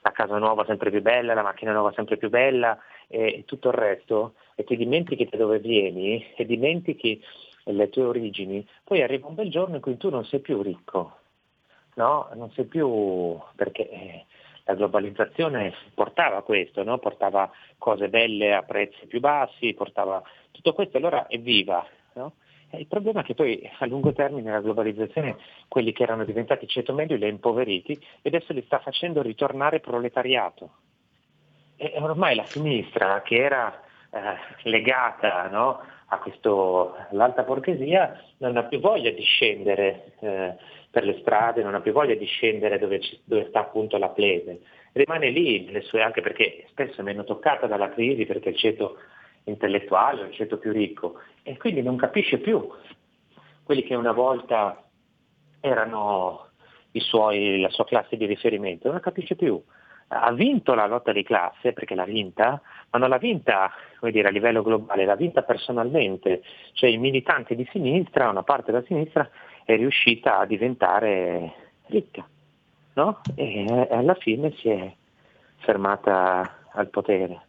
la 0.00 0.10
casa 0.12 0.38
nuova 0.38 0.64
sempre 0.64 0.90
più 0.90 1.02
bella, 1.02 1.34
la 1.34 1.42
macchina 1.42 1.72
nuova 1.72 1.92
sempre 1.92 2.16
più 2.16 2.30
bella 2.30 2.78
e 3.06 3.42
tutto 3.44 3.68
il 3.68 3.74
resto, 3.74 4.34
e 4.54 4.64
ti 4.64 4.74
dimentichi 4.76 5.28
da 5.30 5.36
dove 5.36 5.58
vieni 5.58 6.24
e 6.34 6.46
dimentichi 6.46 7.22
le 7.64 7.90
tue 7.90 8.04
origini, 8.04 8.66
poi 8.82 9.02
arriva 9.02 9.28
un 9.28 9.34
bel 9.34 9.50
giorno 9.50 9.74
in 9.74 9.82
cui 9.82 9.98
tu 9.98 10.08
non 10.08 10.24
sei 10.24 10.40
più 10.40 10.62
ricco, 10.62 11.18
no? 11.96 12.30
Non 12.34 12.50
sei 12.52 12.64
più 12.64 13.38
perché 13.54 13.88
eh, 13.90 14.24
la 14.64 14.74
globalizzazione 14.74 15.72
portava 15.94 16.42
questo, 16.42 16.82
no? 16.84 16.98
portava 16.98 17.50
cose 17.78 18.08
belle 18.08 18.54
a 18.54 18.62
prezzi 18.62 19.06
più 19.06 19.20
bassi, 19.20 19.74
portava 19.74 20.22
tutto 20.50 20.72
questo, 20.72 20.96
allora 20.96 21.28
evviva. 21.28 21.84
No? 22.14 22.34
Il 22.72 22.86
problema 22.86 23.20
è 23.20 23.24
che 23.24 23.34
poi 23.34 23.68
a 23.78 23.86
lungo 23.86 24.12
termine 24.12 24.50
la 24.50 24.60
globalizzazione, 24.60 25.36
quelli 25.68 25.92
che 25.92 26.04
erano 26.04 26.24
diventati 26.24 26.66
ceto 26.66 26.94
medio 26.94 27.16
li 27.16 27.24
ha 27.24 27.28
impoveriti 27.28 27.92
e 27.92 28.28
adesso 28.28 28.52
li 28.52 28.62
sta 28.64 28.78
facendo 28.78 29.20
ritornare 29.20 29.80
proletariato. 29.80 30.70
E 31.76 31.92
ormai 31.98 32.34
la 32.34 32.44
sinistra, 32.44 33.20
che 33.22 33.36
era 33.36 33.82
eh, 34.10 34.68
legata 34.68 35.48
no, 35.48 35.80
a 36.12 36.18
questo, 36.18 36.94
all'alta 37.10 37.42
borghesia 37.42 38.22
non 38.38 38.58
ha 38.58 38.64
più 38.64 38.80
voglia 38.80 39.10
di 39.10 39.22
scendere 39.22 40.12
eh, 40.20 40.54
per 40.90 41.04
le 41.04 41.18
strade, 41.20 41.62
non 41.62 41.74
ha 41.74 41.80
più 41.80 41.92
voglia 41.92 42.14
di 42.14 42.26
scendere 42.26 42.78
dove, 42.78 43.00
ci- 43.00 43.18
dove 43.24 43.46
sta 43.48 43.60
appunto 43.60 43.96
la 43.96 44.10
plebe, 44.10 44.60
rimane 44.92 45.30
lì, 45.30 45.70
sue, 45.80 46.02
anche 46.02 46.20
perché 46.20 46.66
spesso 46.68 47.00
è 47.00 47.04
meno 47.04 47.24
toccata 47.24 47.66
dalla 47.66 47.88
crisi 47.88 48.26
perché 48.26 48.50
il 48.50 48.58
ceto 48.58 48.98
intellettuale 49.44 50.22
è 50.22 50.26
il 50.26 50.34
ceto 50.34 50.58
più 50.58 50.70
ricco 50.70 51.14
e 51.42 51.56
quindi 51.56 51.80
non 51.80 51.96
capisce 51.96 52.38
più 52.38 52.70
quelli 53.64 53.82
che 53.82 53.94
una 53.94 54.12
volta 54.12 54.84
erano 55.60 56.48
suoi- 56.92 57.58
la 57.58 57.70
sua 57.70 57.86
classe 57.86 58.18
di 58.18 58.26
riferimento, 58.26 58.90
non 58.90 59.00
capisce 59.00 59.34
più. 59.34 59.62
Ha 60.14 60.32
vinto 60.32 60.74
la 60.74 60.86
lotta 60.86 61.12
di 61.12 61.22
classe 61.22 61.72
perché 61.72 61.94
l'ha 61.94 62.04
vinta, 62.04 62.60
ma 62.90 62.98
non 62.98 63.08
l'ha 63.08 63.18
vinta 63.18 63.72
dire, 64.10 64.28
a 64.28 64.30
livello 64.30 64.62
globale, 64.62 65.04
l'ha 65.04 65.14
vinta 65.14 65.42
personalmente, 65.42 66.42
cioè 66.72 66.90
i 66.90 66.98
militanti 66.98 67.54
di 67.54 67.66
sinistra, 67.70 68.28
una 68.28 68.42
parte 68.42 68.72
della 68.72 68.84
sinistra 68.84 69.28
è 69.64 69.76
riuscita 69.76 70.38
a 70.38 70.46
diventare 70.46 71.54
ricca, 71.86 72.26
no? 72.94 73.20
E 73.34 73.64
e 73.64 73.94
alla 73.94 74.14
fine 74.14 74.52
si 74.56 74.68
è 74.68 74.92
fermata 75.58 76.66
al 76.72 76.88
potere. 76.88 77.46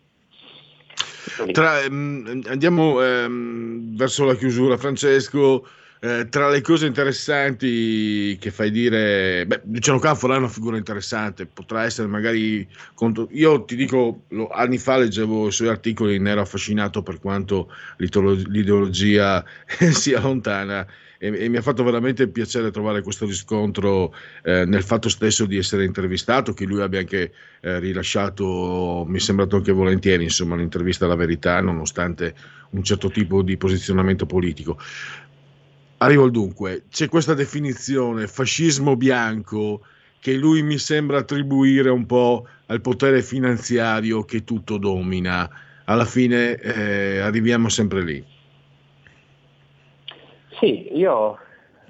Tra- 1.51 1.81
ehm, 1.81 2.43
andiamo 2.47 3.01
ehm, 3.01 3.95
verso 3.95 4.25
la 4.25 4.35
chiusura, 4.35 4.77
Francesco. 4.77 5.65
Eh, 6.05 6.27
tra 6.27 6.49
le 6.49 6.59
cose 6.59 6.85
interessanti 6.85 8.35
che 8.37 8.51
fai 8.51 8.71
dire, 8.71 9.45
beh, 9.47 9.61
Luciano 9.71 9.99
Canfora 9.99 10.35
è 10.35 10.37
una 10.37 10.49
figura 10.49 10.75
interessante, 10.75 11.45
potrà 11.45 11.83
essere 11.85 12.09
magari 12.09 12.67
contro... 12.93 13.29
Io 13.31 13.63
ti 13.63 13.77
dico, 13.77 14.23
lo- 14.29 14.49
anni 14.49 14.77
fa 14.79 14.97
leggevo 14.97 15.47
i 15.47 15.51
suoi 15.53 15.69
articoli, 15.69 16.19
ne 16.19 16.31
ero 16.31 16.41
affascinato 16.41 17.03
per 17.03 17.19
quanto 17.19 17.71
l'ideologia 17.99 19.45
sia 19.93 20.19
lontana 20.19 20.85
e, 21.17 21.45
e 21.45 21.47
mi 21.47 21.55
ha 21.55 21.61
fatto 21.61 21.85
veramente 21.85 22.27
piacere 22.27 22.69
trovare 22.69 23.01
questo 23.01 23.25
riscontro 23.25 24.13
eh, 24.43 24.65
nel 24.65 24.83
fatto 24.83 25.07
stesso 25.07 25.45
di 25.45 25.55
essere 25.55 25.85
intervistato, 25.85 26.51
che 26.51 26.65
lui 26.65 26.81
abbia 26.81 26.99
anche 26.99 27.31
eh, 27.61 27.79
rilasciato, 27.79 29.05
mi 29.07 29.19
è 29.19 29.21
sembrato 29.21 29.55
anche 29.55 29.71
volentieri, 29.71 30.23
insomma, 30.23 30.55
un'intervista 30.55 31.05
alla 31.05 31.15
verità, 31.15 31.61
nonostante 31.61 32.35
un 32.71 32.83
certo 32.83 33.09
tipo 33.09 33.41
di 33.41 33.55
posizionamento 33.55 34.25
politico. 34.25 34.77
Arrivo 35.97 36.23
al 36.23 36.31
dunque, 36.31 36.83
c'è 36.89 37.07
questa 37.07 37.33
definizione 37.33 38.27
fascismo 38.27 38.95
bianco 38.95 39.81
che 40.19 40.33
lui 40.33 40.61
mi 40.61 40.77
sembra 40.77 41.19
attribuire 41.19 41.89
un 41.89 42.05
po' 42.05 42.47
al 42.67 42.81
potere 42.81 43.21
finanziario 43.21 44.23
che 44.23 44.43
tutto 44.43 44.77
domina. 44.77 45.49
Alla 45.85 46.05
fine 46.05 46.55
eh, 46.55 47.19
arriviamo 47.19 47.69
sempre 47.69 48.03
lì. 48.03 48.25
Sì, 50.59 50.97
io 50.97 51.37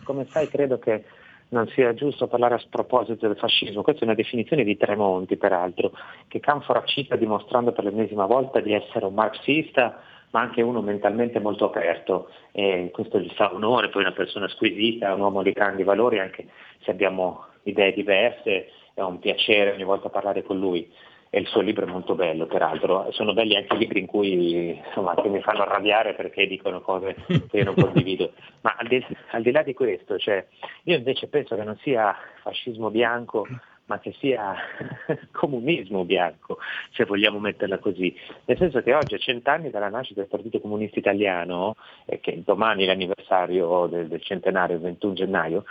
come 0.03 0.25
sai 0.29 0.47
credo 0.47 0.79
che 0.79 1.05
non 1.49 1.67
sia 1.69 1.93
giusto 1.93 2.27
parlare 2.27 2.55
a 2.55 2.59
sproposito 2.59 3.27
del 3.27 3.37
fascismo, 3.37 3.83
questa 3.83 4.01
è 4.01 4.05
una 4.05 4.15
definizione 4.15 4.63
di 4.63 4.75
Tremonti 4.75 5.37
peraltro, 5.37 5.91
che 6.27 6.39
Canfora 6.39 6.83
cita 6.85 7.15
dimostrando 7.15 7.71
per 7.71 7.83
l'ennesima 7.83 8.25
volta 8.25 8.59
di 8.59 8.73
essere 8.73 9.05
un 9.05 9.13
marxista 9.13 10.01
ma 10.33 10.41
anche 10.41 10.61
uno 10.61 10.81
mentalmente 10.81 11.39
molto 11.39 11.65
aperto. 11.65 12.29
E 12.51 12.89
questo 12.91 13.19
gli 13.19 13.31
fa 13.35 13.53
onore, 13.53 13.89
poi 13.89 14.01
una 14.01 14.11
persona 14.11 14.47
squisita, 14.49 15.13
un 15.13 15.21
uomo 15.21 15.43
di 15.43 15.51
grandi 15.51 15.83
valori, 15.83 16.19
anche 16.19 16.47
se 16.81 16.91
abbiamo 16.91 17.45
idee 17.63 17.93
diverse, 17.93 18.69
è 18.93 19.01
un 19.01 19.19
piacere 19.19 19.71
ogni 19.71 19.83
volta 19.83 20.09
parlare 20.09 20.43
con 20.43 20.59
lui. 20.59 20.91
E 21.29 21.39
il 21.39 21.47
suo 21.47 21.61
libro 21.61 21.85
è 21.85 21.89
molto 21.89 22.13
bello 22.13 22.45
peraltro, 22.45 23.07
sono 23.11 23.33
belli 23.33 23.55
anche 23.55 23.73
i 23.73 23.79
libri 23.79 23.99
in 23.99 24.05
cui 24.05 24.79
insomma, 24.85 25.15
mi 25.25 25.41
fanno 25.41 25.63
arrabbiare 25.63 26.13
perché 26.13 26.45
dicono 26.45 26.81
cose 26.81 27.15
che 27.49 27.57
io 27.57 27.63
non 27.63 27.73
condivido, 27.73 28.33
ma 28.61 28.75
al 28.77 28.87
di, 28.87 29.03
al 29.31 29.41
di 29.41 29.51
là 29.51 29.63
di 29.63 29.73
questo, 29.73 30.19
cioè, 30.19 30.45
io 30.83 30.95
invece 30.95 31.27
penso 31.29 31.55
che 31.55 31.63
non 31.63 31.75
sia 31.77 32.15
fascismo 32.43 32.91
bianco 32.91 33.47
ma 33.85 33.99
che 33.99 34.13
sia 34.19 34.55
comunismo 35.31 36.05
bianco, 36.05 36.57
se 36.91 37.05
vogliamo 37.05 37.39
metterla 37.39 37.79
così. 37.79 38.15
Nel 38.45 38.57
senso 38.57 38.81
che 38.81 38.93
oggi 38.93 39.15
a 39.15 39.19
cent'anni 39.19 39.69
dalla 39.69 39.89
nascita 39.89 40.21
del 40.21 40.29
Partito 40.29 40.59
Comunista 40.59 40.99
Italiano, 40.99 41.75
e 42.05 42.19
che 42.19 42.41
domani 42.43 42.83
è 42.83 42.87
l'anniversario 42.87 43.87
del, 43.87 44.07
del 44.07 44.21
centenario, 44.21 44.75
il 44.75 44.81
21 44.81 45.13
gennaio, 45.13 45.65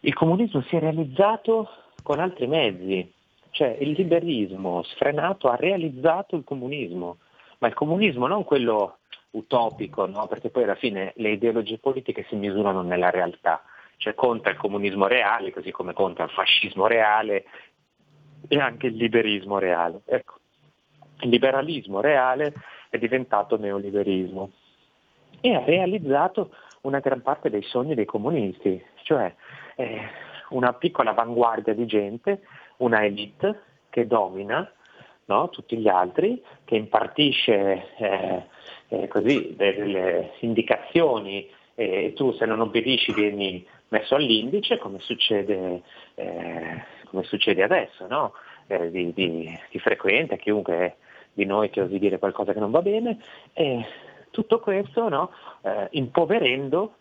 il 0.00 0.14
comunismo 0.14 0.62
si 0.62 0.76
è 0.76 0.78
realizzato 0.78 1.68
con 2.02 2.20
altri 2.20 2.46
mezzi, 2.46 3.12
cioè 3.50 3.76
il 3.80 3.90
liberismo 3.90 4.82
sfrenato 4.84 5.48
ha 5.48 5.56
realizzato 5.56 6.36
il 6.36 6.44
comunismo, 6.44 7.18
ma 7.58 7.68
il 7.68 7.74
comunismo 7.74 8.26
non 8.26 8.44
quello 8.44 8.98
utopico, 9.30 10.06
no? 10.06 10.26
perché 10.28 10.50
poi 10.50 10.62
alla 10.62 10.74
fine 10.74 11.12
le 11.16 11.30
ideologie 11.30 11.78
politiche 11.78 12.24
si 12.28 12.36
misurano 12.36 12.82
nella 12.82 13.10
realtà, 13.10 13.62
cioè 13.96 14.14
conta 14.14 14.50
il 14.50 14.56
comunismo 14.56 15.06
reale, 15.06 15.52
così 15.52 15.70
come 15.70 15.92
conta 15.92 16.24
il 16.24 16.30
fascismo 16.30 16.86
reale 16.86 17.44
e 18.48 18.58
anche 18.58 18.88
il 18.88 18.96
liberismo 18.96 19.58
reale. 19.58 20.02
Ecco, 20.04 20.34
il 21.20 21.30
liberalismo 21.30 22.00
reale 22.00 22.52
è 22.90 22.98
diventato 22.98 23.56
neoliberismo 23.56 24.50
e 25.40 25.54
ha 25.54 25.64
realizzato 25.64 26.50
una 26.82 27.00
gran 27.00 27.22
parte 27.22 27.50
dei 27.50 27.62
sogni 27.62 27.94
dei 27.94 28.04
comunisti, 28.04 28.82
cioè 29.02 29.34
eh, 29.76 30.00
una 30.50 30.72
piccola 30.74 31.10
avanguardia 31.10 31.74
di 31.74 31.86
gente, 31.86 32.42
una 32.78 33.04
elite 33.04 33.62
che 33.90 34.06
domina 34.06 34.70
no, 35.26 35.48
tutti 35.48 35.76
gli 35.76 35.88
altri, 35.88 36.42
che 36.64 36.76
impartisce 36.76 37.96
eh, 37.96 38.46
eh, 38.88 39.08
così 39.08 39.54
delle 39.56 40.34
indicazioni 40.40 41.50
e 41.76 42.14
tu 42.14 42.32
se 42.32 42.46
non 42.46 42.60
obbedisci 42.60 43.12
vieni 43.12 43.64
messo 43.88 44.16
all'indice 44.16 44.78
come 44.78 44.98
succede, 44.98 45.82
eh, 46.14 46.82
come 47.04 47.22
succede 47.22 47.62
adesso, 47.62 48.06
no? 48.08 48.32
Eh, 48.66 48.90
di, 48.90 49.12
di, 49.12 49.58
di 49.70 49.78
frequente, 49.78 50.38
chiunque 50.38 50.96
di 51.32 51.44
noi 51.44 51.70
che 51.70 51.82
osi 51.82 51.98
dire 51.98 52.18
qualcosa 52.18 52.52
che 52.52 52.58
non 52.58 52.70
va 52.70 52.80
bene, 52.80 53.18
e 53.52 53.86
tutto 54.30 54.58
questo 54.58 55.08
no? 55.08 55.30
Eh, 55.62 55.88
impoverendo 55.90 56.94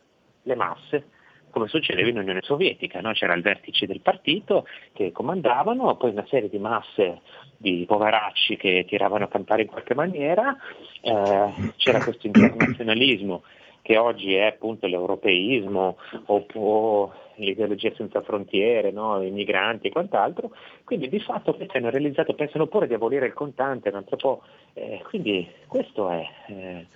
le 0.44 0.56
masse, 0.56 1.08
come 1.50 1.68
succedeva 1.70 2.10
in 2.10 2.18
Unione 2.18 2.42
Sovietica, 2.44 3.00
no? 3.00 3.14
c'era 3.14 3.34
il 3.34 3.42
vertice 3.42 3.88
del 3.88 4.02
partito 4.02 4.68
che 4.92 5.14
comandavano, 5.14 5.96
poi 5.96 6.12
una 6.12 6.26
serie 6.28 6.50
di 6.50 6.60
masse 6.60 7.22
di 7.56 7.86
poveracci 7.88 8.58
che 8.58 8.84
tiravano 8.86 9.24
a 9.24 9.30
cantare 9.30 9.62
in 9.62 9.70
qualche 9.70 9.96
maniera, 9.96 10.54
eh, 11.00 11.72
c'era 11.78 12.04
questo 12.04 12.28
internazionalismo 12.28 13.44
che 13.86 13.98
oggi 13.98 14.34
è 14.34 14.46
appunto 14.46 14.88
l'europeismo 14.88 15.98
o, 16.26 17.14
l'ideologia 17.36 17.94
senza 17.94 18.24
frontiere, 18.24 18.90
no? 18.90 19.22
i 19.22 19.30
migranti 19.30 19.88
e 19.88 19.92
quant'altro, 19.92 20.56
quindi 20.84 21.08
di 21.08 21.20
fatto 21.20 21.54
questi 21.54 21.78
hanno 21.78 21.92
realizzato, 21.92 22.34
pensano 22.34 22.66
pure 22.66 22.88
di 22.88 22.96
abolire 22.96 23.28
il 23.28 23.34
contante, 23.34 23.90
un 23.90 23.96
altro 23.96 24.16
po', 24.18 24.42
eh, 24.74 25.04
quindi 25.08 25.48
questo 25.68 26.10
è 26.10 26.28
eh, 26.48 26.88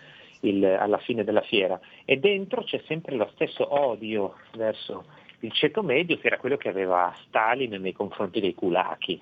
il, 0.41 0.65
alla 0.65 0.97
fine 0.97 1.23
della 1.23 1.41
fiera 1.41 1.79
e 2.05 2.17
dentro 2.17 2.63
c'è 2.63 2.81
sempre 2.87 3.15
lo 3.15 3.29
stesso 3.33 3.71
odio 3.71 4.33
verso 4.55 5.05
il 5.41 5.51
ceto 5.51 5.83
medio 5.83 6.17
che 6.17 6.25
era 6.25 6.39
quello 6.39 6.57
che 6.57 6.69
aveva 6.69 7.13
Stalin 7.27 7.79
nei 7.79 7.93
confronti 7.93 8.39
dei 8.39 8.55
kulaki. 8.55 9.21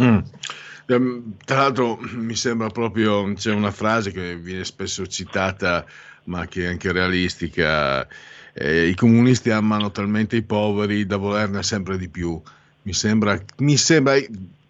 Mm. 0.00 0.18
Ehm, 0.86 1.36
Tra 1.44 1.56
l'altro 1.56 1.98
mi 2.14 2.34
sembra 2.34 2.68
proprio, 2.68 3.32
c'è 3.34 3.52
una 3.52 3.70
frase 3.70 4.10
che 4.12 4.36
viene 4.36 4.64
spesso 4.64 5.06
citata, 5.06 5.84
ma 6.24 6.46
che 6.46 6.64
è 6.64 6.66
anche 6.68 6.92
realistica, 6.92 8.06
eh, 8.54 8.88
i 8.88 8.94
comunisti 8.94 9.50
amano 9.50 9.90
talmente 9.90 10.36
i 10.36 10.42
poveri 10.42 11.06
da 11.06 11.16
volerne 11.16 11.62
sempre 11.62 11.96
di 11.98 12.08
più. 12.08 12.40
Mi 12.82 12.92
sembra, 12.92 13.38
mi 13.58 13.76
sembra 13.76 14.16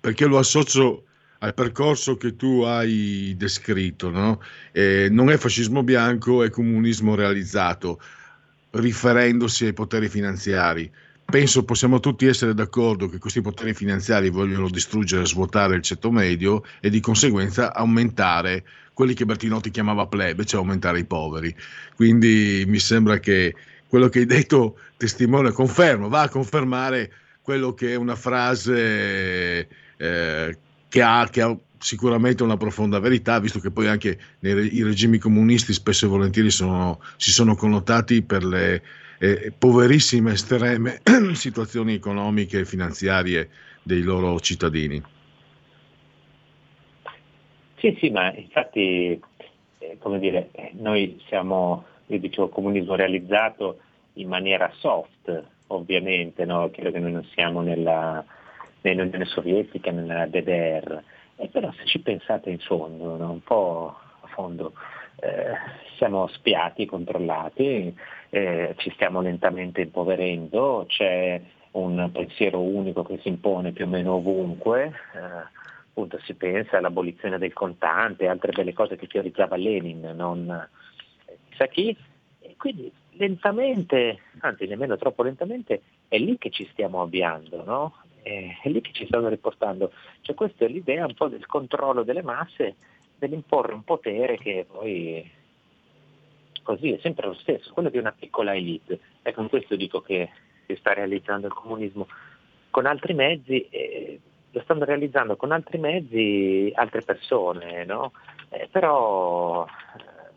perché 0.01 0.27
lo 0.27 0.39
associo 0.39 1.05
al 1.39 1.55
percorso 1.55 2.17
che 2.17 2.37
tu 2.37 2.63
hai 2.63 3.35
descritto, 3.37 4.11
no? 4.11 4.41
Eh, 4.73 5.09
non 5.11 5.31
è 5.31 5.37
fascismo 5.39 5.83
bianco, 5.83 6.43
è 6.43 6.51
comunismo 6.51 7.15
realizzato, 7.15 8.01
riferendosi 8.73 9.67
ai 9.67 9.73
poteri 9.73 10.09
finanziari. 10.09 10.91
Penso 11.31 11.65
possiamo 11.65 12.01
tutti 12.01 12.27
essere 12.27 12.55
d'accordo 12.55 13.09
che 13.09 13.19
questi 13.19 13.41
poteri 13.41 13.73
finanziari 13.73 14.31
vogliono 14.31 14.69
distruggere 14.69 15.25
svuotare 15.25 15.77
il 15.77 15.83
ceto 15.83 16.11
medio 16.11 16.65
e 16.81 16.91
di 16.91 16.99
conseguenza 16.99 17.73
aumentare 17.73 18.65
quelli 18.93 19.15
che 19.15 19.25
Bertinotti 19.25 19.71
chiamava 19.71 20.07
plebe, 20.07 20.45
cioè 20.45 20.61
aumentare 20.61 20.99
i 20.99 21.05
poveri. 21.05 21.55
Quindi 21.95 22.65
mi 22.67 22.81
sembra 22.81 23.19
che 23.19 23.55
quello 23.87 24.09
che 24.09 24.21
hai 24.21 24.27
detto 24.27 24.79
testimonia, 24.97 25.53
conferma, 25.53 26.09
va 26.09 26.23
a 26.23 26.29
confermare 26.29 27.13
quello 27.41 27.75
che 27.75 27.93
è 27.93 27.95
una 27.95 28.17
frase 28.17 29.69
eh, 29.97 30.59
che, 30.89 31.03
ha, 31.03 31.29
che 31.31 31.43
ha 31.43 31.57
sicuramente 31.79 32.43
una 32.43 32.57
profonda 32.57 32.99
verità, 32.99 33.39
visto 33.39 33.59
che 33.61 33.71
poi 33.71 33.87
anche 33.87 34.19
nei, 34.41 34.77
i 34.77 34.83
regimi 34.83 35.19
comunisti 35.19 35.73
spesso 35.73 36.07
e 36.07 36.09
volentieri 36.09 36.51
sono- 36.51 37.01
si 37.17 37.31
sono 37.31 37.55
connotati 37.55 38.23
per 38.23 38.45
le 38.45 38.83
eh, 39.23 39.53
poverissime, 39.57 40.33
estreme 40.33 41.01
situazioni 41.35 41.93
economiche 41.93 42.61
e 42.61 42.65
finanziarie 42.65 43.51
dei 43.83 44.01
loro 44.01 44.41
cittadini. 44.41 45.03
Sì, 47.77 47.97
sì, 48.01 48.09
ma 48.11 48.35
infatti, 48.35 49.21
eh, 49.79 49.99
come 49.99 50.19
dire, 50.19 50.51
noi 50.73 51.21
siamo, 51.29 51.85
io 52.07 52.19
dicevo, 52.19 52.49
comunismo 52.49 52.95
realizzato 52.95 53.81
in 54.15 54.29
maniera 54.29 54.73
soft, 54.79 55.45
ovviamente, 55.69 56.47
no? 56.47 56.71
credo 56.71 56.91
che 56.91 56.99
noi 56.99 57.13
non 57.13 57.25
siamo 57.35 57.61
nella, 57.61 58.25
nell'Unione 58.81 59.27
Sovietica, 59.27 59.91
nella 59.91 60.27
DDR, 60.27 61.03
Eh, 61.37 61.49
però 61.49 61.71
se 61.73 61.85
ci 61.87 62.01
pensate 62.01 62.51
in 62.51 62.59
fondo, 62.59 63.17
no? 63.17 63.31
un 63.33 63.43
po' 63.43 63.95
a 64.21 64.27
fondo, 64.29 64.73
eh, 65.21 65.55
siamo 65.97 66.27
spiati, 66.29 66.87
controllati, 66.87 67.95
eh, 68.31 68.75
ci 68.79 68.91
stiamo 68.91 69.21
lentamente 69.21 69.83
impoverendo, 69.83 70.87
c'è 70.89 71.41
un 71.73 72.11
pensiero 72.13 72.61
unico 72.61 73.05
che 73.05 73.19
si 73.19 73.29
impone 73.29 73.73
più 73.73 73.85
o 73.85 73.89
meno 73.89 74.15
ovunque, 74.15 74.93
eh, 75.15 75.59
appunto 75.91 76.19
si 76.25 76.35
pensa 76.35 76.79
all'abolizione 76.79 77.39
del 77.39 77.53
contante, 77.53 78.29
altre 78.29 78.53
belle 78.53 78.73
cose 78.73 78.97
che 78.97 79.07
teorizzava 79.07 79.57
Lenin, 79.57 80.13
non 80.17 80.49
eh, 80.51 81.39
chissà 81.51 81.67
chi, 81.67 81.97
e 82.41 82.55
quindi 82.57 82.91
lentamente, 83.13 84.21
anzi 84.41 84.67
nemmeno 84.67 84.97
troppo 84.97 85.23
lentamente, 85.23 85.83
è 86.09 86.19
lì 86.19 86.39
che 86.39 86.51
ci 86.51 86.67
stiamo 86.73 87.03
avviando, 87.03 87.63
no? 87.65 87.95
È, 88.23 88.59
è 88.63 88.69
lì 88.69 88.81
che 88.81 88.93
ci 88.93 89.07
stanno 89.07 89.29
riportando. 89.29 89.93
Cioè 90.23 90.35
questa 90.35 90.65
è 90.65 90.69
l'idea 90.69 91.05
un 91.05 91.15
po' 91.15 91.29
del 91.29 91.47
controllo 91.47 92.03
delle 92.03 92.23
masse, 92.23 92.77
dell'imporre 93.21 93.75
un 93.75 93.85
potere 93.85 94.39
che 94.39 94.67
poi 94.69 95.31
così 96.63 96.93
è 96.93 96.99
sempre 97.01 97.27
lo 97.27 97.35
stesso, 97.35 97.73
quello 97.73 97.91
di 97.91 97.99
una 97.99 98.13
piccola 98.13 98.55
elite. 98.55 98.99
E 99.23 99.33
con 99.33 99.49
questo 99.49 99.77
dico 99.77 100.01
che 100.01 100.31
si 100.67 100.75
sta 100.77 100.95
realizzando 100.95 101.47
il 101.47 101.53
comunismo 101.53 102.09
con 102.71 102.87
altri 102.87 103.15
mezzi, 103.15 103.69
eh, 103.69 104.21
lo 104.51 104.61
stanno 104.63 104.85
realizzando 104.85 105.37
con 105.37 105.53
altri 105.53 105.79
mezzi 105.79 106.73
altre 106.75 107.03
persone, 107.03 107.85
no? 107.85 108.13
Eh, 108.49 108.69
però 108.71 109.65
eh, 109.67 110.33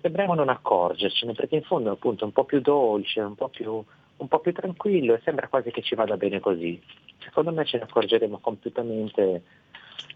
sembriamo 0.00 0.34
non 0.34 0.48
accorgercene, 0.48 1.34
perché 1.34 1.56
in 1.56 1.62
fondo 1.62 1.90
appunto 1.90 2.22
è 2.22 2.26
un 2.26 2.32
po' 2.32 2.44
più 2.44 2.60
dolce, 2.60 3.20
un 3.20 3.34
po' 3.34 3.48
più, 3.48 3.84
un 4.16 4.28
po' 4.28 4.38
più 4.38 4.52
tranquillo 4.52 5.14
e 5.14 5.20
sembra 5.22 5.48
quasi 5.48 5.70
che 5.70 5.82
ci 5.82 5.94
vada 5.94 6.16
bene 6.16 6.40
così. 6.40 6.80
Secondo 7.18 7.52
me 7.52 7.64
ce 7.64 7.76
ne 7.76 7.84
accorgeremo 7.84 8.38
completamente 8.38 9.42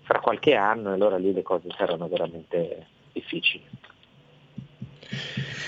fra 0.03 0.21
qualche 0.21 0.55
anno 0.55 0.91
e 0.91 0.95
allora 0.95 1.17
lì 1.17 1.33
le 1.33 1.43
cose 1.43 1.69
saranno 1.77 2.09
veramente 2.09 2.87
difficili. 3.13 3.65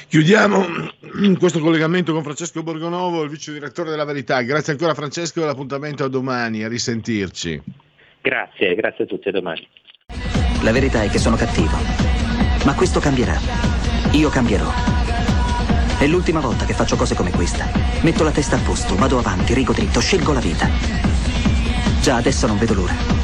Chiudiamo 0.09 0.65
questo 1.39 1.61
collegamento 1.61 2.13
con 2.13 2.23
Francesco 2.23 2.63
Borgonovo, 2.63 3.23
il 3.23 3.31
vice 3.31 3.53
direttore 3.53 3.91
della 3.91 4.05
Verità. 4.05 4.41
Grazie 4.43 4.73
ancora 4.73 4.95
Francesco 4.95 5.43
e 5.43 5.47
l'appuntamento 5.47 6.05
a 6.05 6.09
domani, 6.09 6.63
a 6.63 6.69
risentirci. 6.69 7.63
Grazie, 8.21 8.75
grazie 8.75 9.05
a 9.05 9.07
tutti, 9.07 9.29
a 9.29 9.33
domani. 9.33 9.67
La 10.63 10.73
verità 10.73 11.03
è 11.03 11.11
che 11.11 11.19
sono 11.19 11.37
cattivo. 11.37 11.77
Ma 12.65 12.75
questo 12.75 13.01
cambierà. 13.01 13.39
Io 14.13 14.31
cambierò. 14.31 14.71
È 15.99 16.07
l'ultima 16.07 16.41
volta 16.41 16.65
che 16.65 16.73
faccio 16.73 16.97
cose 16.97 17.15
come 17.15 17.31
questa. 17.31 17.67
Metto 18.03 18.25
la 18.25 18.31
testa 18.31 18.57
a 18.57 18.61
posto, 18.61 18.95
vado 18.95 19.19
avanti, 19.19 19.53
rigo 19.53 19.73
dritto, 19.73 20.01
scelgo 20.01 20.33
la 20.33 20.41
vita. 20.41 20.69
Già 22.01 22.17
adesso 22.17 22.47
non 22.47 22.59
vedo 22.59 22.75
l'ora. 22.75 23.24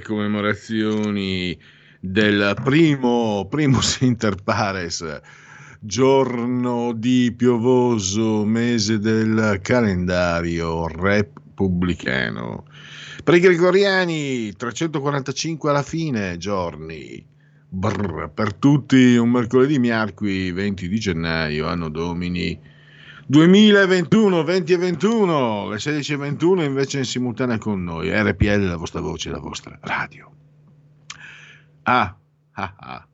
commemorazioni 0.03 1.57
del 1.99 2.55
primo 2.63 3.47
primus 3.49 4.01
inter 4.05 4.35
pares, 4.43 5.03
giorno 5.79 6.93
di 6.93 7.33
piovoso 7.35 8.45
mese 8.45 8.99
del 8.99 9.57
calendario 9.63 10.85
repubblicano. 10.85 12.65
Per 13.23 13.33
i 13.33 13.39
gregoriani 13.39 14.53
345 14.55 15.69
alla 15.71 15.81
fine 15.81 16.37
giorni. 16.37 17.25
Brr, 17.67 18.29
per 18.31 18.53
tutti 18.53 19.15
un 19.15 19.31
mercoledì 19.31 19.79
miarqui 19.79 20.51
20 20.51 20.87
di 20.87 20.99
gennaio, 20.99 21.65
anno 21.65 21.89
domini 21.89 22.73
2021, 23.27 24.43
20 24.43 24.73
e 24.73 24.77
21, 24.77 25.69
le 25.69 25.79
16 25.79 26.13
e 26.13 26.17
21 26.17 26.63
invece 26.63 26.99
in 26.99 27.05
simultanea 27.05 27.57
con 27.57 27.83
noi, 27.83 28.11
RPL, 28.11 28.67
la 28.67 28.77
vostra 28.77 29.01
voce, 29.01 29.31
la 29.31 29.39
vostra 29.39 29.75
radio. 29.81 30.31
Ah, 31.83 32.15
ah, 32.51 32.75
ah. 32.77 33.07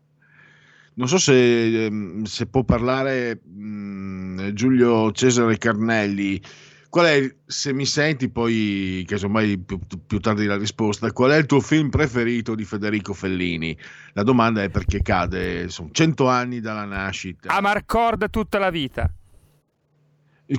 Non 0.96 1.08
so 1.08 1.18
se, 1.18 1.86
ehm, 1.86 2.24
se 2.24 2.46
può 2.48 2.64
parlare 2.64 3.42
mh, 3.42 4.52
Giulio 4.52 5.12
Cesare 5.14 5.58
Carnelli. 5.58 6.42
Qual 6.90 7.06
è, 7.06 7.36
se 7.46 7.72
mi 7.72 7.86
senti 7.86 8.30
poi, 8.30 9.06
casomai 9.08 9.58
più, 9.60 9.80
più 10.06 10.20
tardi 10.20 10.46
la 10.46 10.58
risposta, 10.58 11.10
qual 11.14 11.32
è 11.32 11.38
il 11.38 11.46
tuo 11.46 11.62
film 11.62 11.90
preferito 11.90 12.54
di 12.54 12.66
Federico 12.66 13.14
Fellini? 13.14 13.78
La 14.12 14.24
domanda 14.24 14.62
è 14.62 14.70
perché 14.70 15.02
cade, 15.02 15.70
sono 15.70 15.88
100 15.90 16.28
anni 16.28 16.60
dalla 16.60 16.84
nascita. 16.84 17.50
Amarcord 17.56 18.30
tutta 18.30 18.60
la 18.60 18.70
vita. 18.70 19.10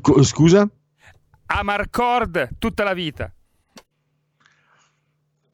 Co- 0.01 0.23
Scusa? 0.23 0.69
Amarcord 1.47 2.57
tutta 2.59 2.83
la 2.85 2.95
vita. 2.95 3.33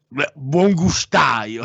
Beh, 0.07 0.31
Buon 0.35 0.73
gustaio. 0.73 1.63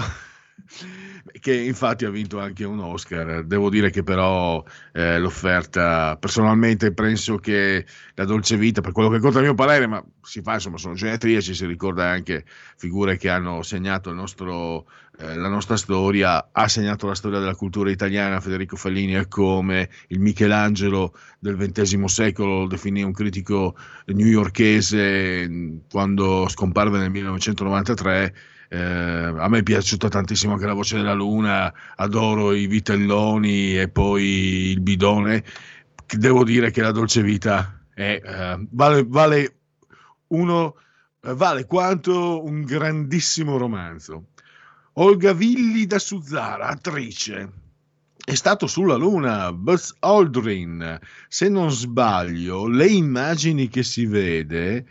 Che 1.40 1.52
infatti 1.52 2.04
ha 2.04 2.10
vinto 2.10 2.38
anche 2.38 2.64
un 2.64 2.78
Oscar. 2.78 3.44
Devo 3.44 3.68
dire 3.68 3.90
che 3.90 4.04
però 4.04 4.62
eh, 4.92 5.18
l'offerta, 5.18 6.16
personalmente 6.16 6.92
penso 6.92 7.38
che 7.38 7.84
la 8.14 8.24
dolce 8.24 8.56
vita, 8.56 8.80
per 8.80 8.92
quello 8.92 9.08
che 9.08 9.18
conta 9.18 9.40
a 9.40 9.42
mio 9.42 9.54
parere, 9.54 9.88
ma 9.88 10.02
si 10.22 10.42
fa, 10.42 10.54
insomma, 10.54 10.76
sono 10.78 10.94
genetriaci, 10.94 11.52
si 11.52 11.66
ricorda 11.66 12.08
anche 12.08 12.44
figure 12.76 13.16
che 13.16 13.28
hanno 13.30 13.62
segnato 13.62 14.10
il 14.10 14.14
nostro, 14.14 14.86
eh, 15.18 15.34
la 15.34 15.48
nostra 15.48 15.76
storia, 15.76 16.50
ha 16.52 16.68
segnato 16.68 17.08
la 17.08 17.16
storia 17.16 17.40
della 17.40 17.56
cultura 17.56 17.90
italiana. 17.90 18.40
Federico 18.40 18.76
Fellini 18.76 19.14
è 19.14 19.26
come 19.26 19.90
il 20.08 20.20
Michelangelo 20.20 21.14
del 21.40 21.56
XX 21.56 22.04
secolo, 22.04 22.60
lo 22.60 22.66
definì 22.68 23.02
un 23.02 23.12
critico 23.12 23.74
newyorkese 24.06 25.48
mh, 25.48 25.80
quando 25.90 26.46
scomparve 26.48 26.98
nel 26.98 27.10
1993. 27.10 28.34
Eh, 28.74 29.34
a 29.38 29.48
me 29.48 29.58
è 29.58 29.62
piaciuta 29.62 30.08
tantissimo 30.08 30.54
anche 30.54 30.66
la 30.66 30.72
voce 30.72 30.96
della 30.96 31.12
luna, 31.12 31.72
adoro 31.94 32.52
i 32.52 32.66
vitelloni 32.66 33.78
e 33.78 33.88
poi 33.88 34.24
il 34.70 34.80
bidone. 34.80 35.44
Devo 36.06 36.42
dire 36.42 36.72
che 36.72 36.82
la 36.82 36.90
dolce 36.90 37.22
vita 37.22 37.80
è, 37.94 38.20
eh, 38.20 38.66
vale, 38.70 39.04
vale 39.06 39.56
uno, 40.28 40.74
eh, 41.22 41.34
vale 41.34 41.66
quanto 41.66 42.44
un 42.44 42.62
grandissimo 42.62 43.58
romanzo. 43.58 44.30
Olga 44.94 45.32
Villi 45.32 45.86
da 45.86 46.00
Suzzara, 46.00 46.66
attrice, 46.66 47.50
è 48.24 48.34
stato 48.34 48.66
sulla 48.66 48.96
Luna, 48.96 49.52
Buzz 49.52 49.92
Aldrin. 50.00 50.98
Se 51.28 51.48
non 51.48 51.70
sbaglio, 51.70 52.66
le 52.66 52.86
immagini 52.86 53.68
che 53.68 53.84
si 53.84 54.06
vede 54.06 54.84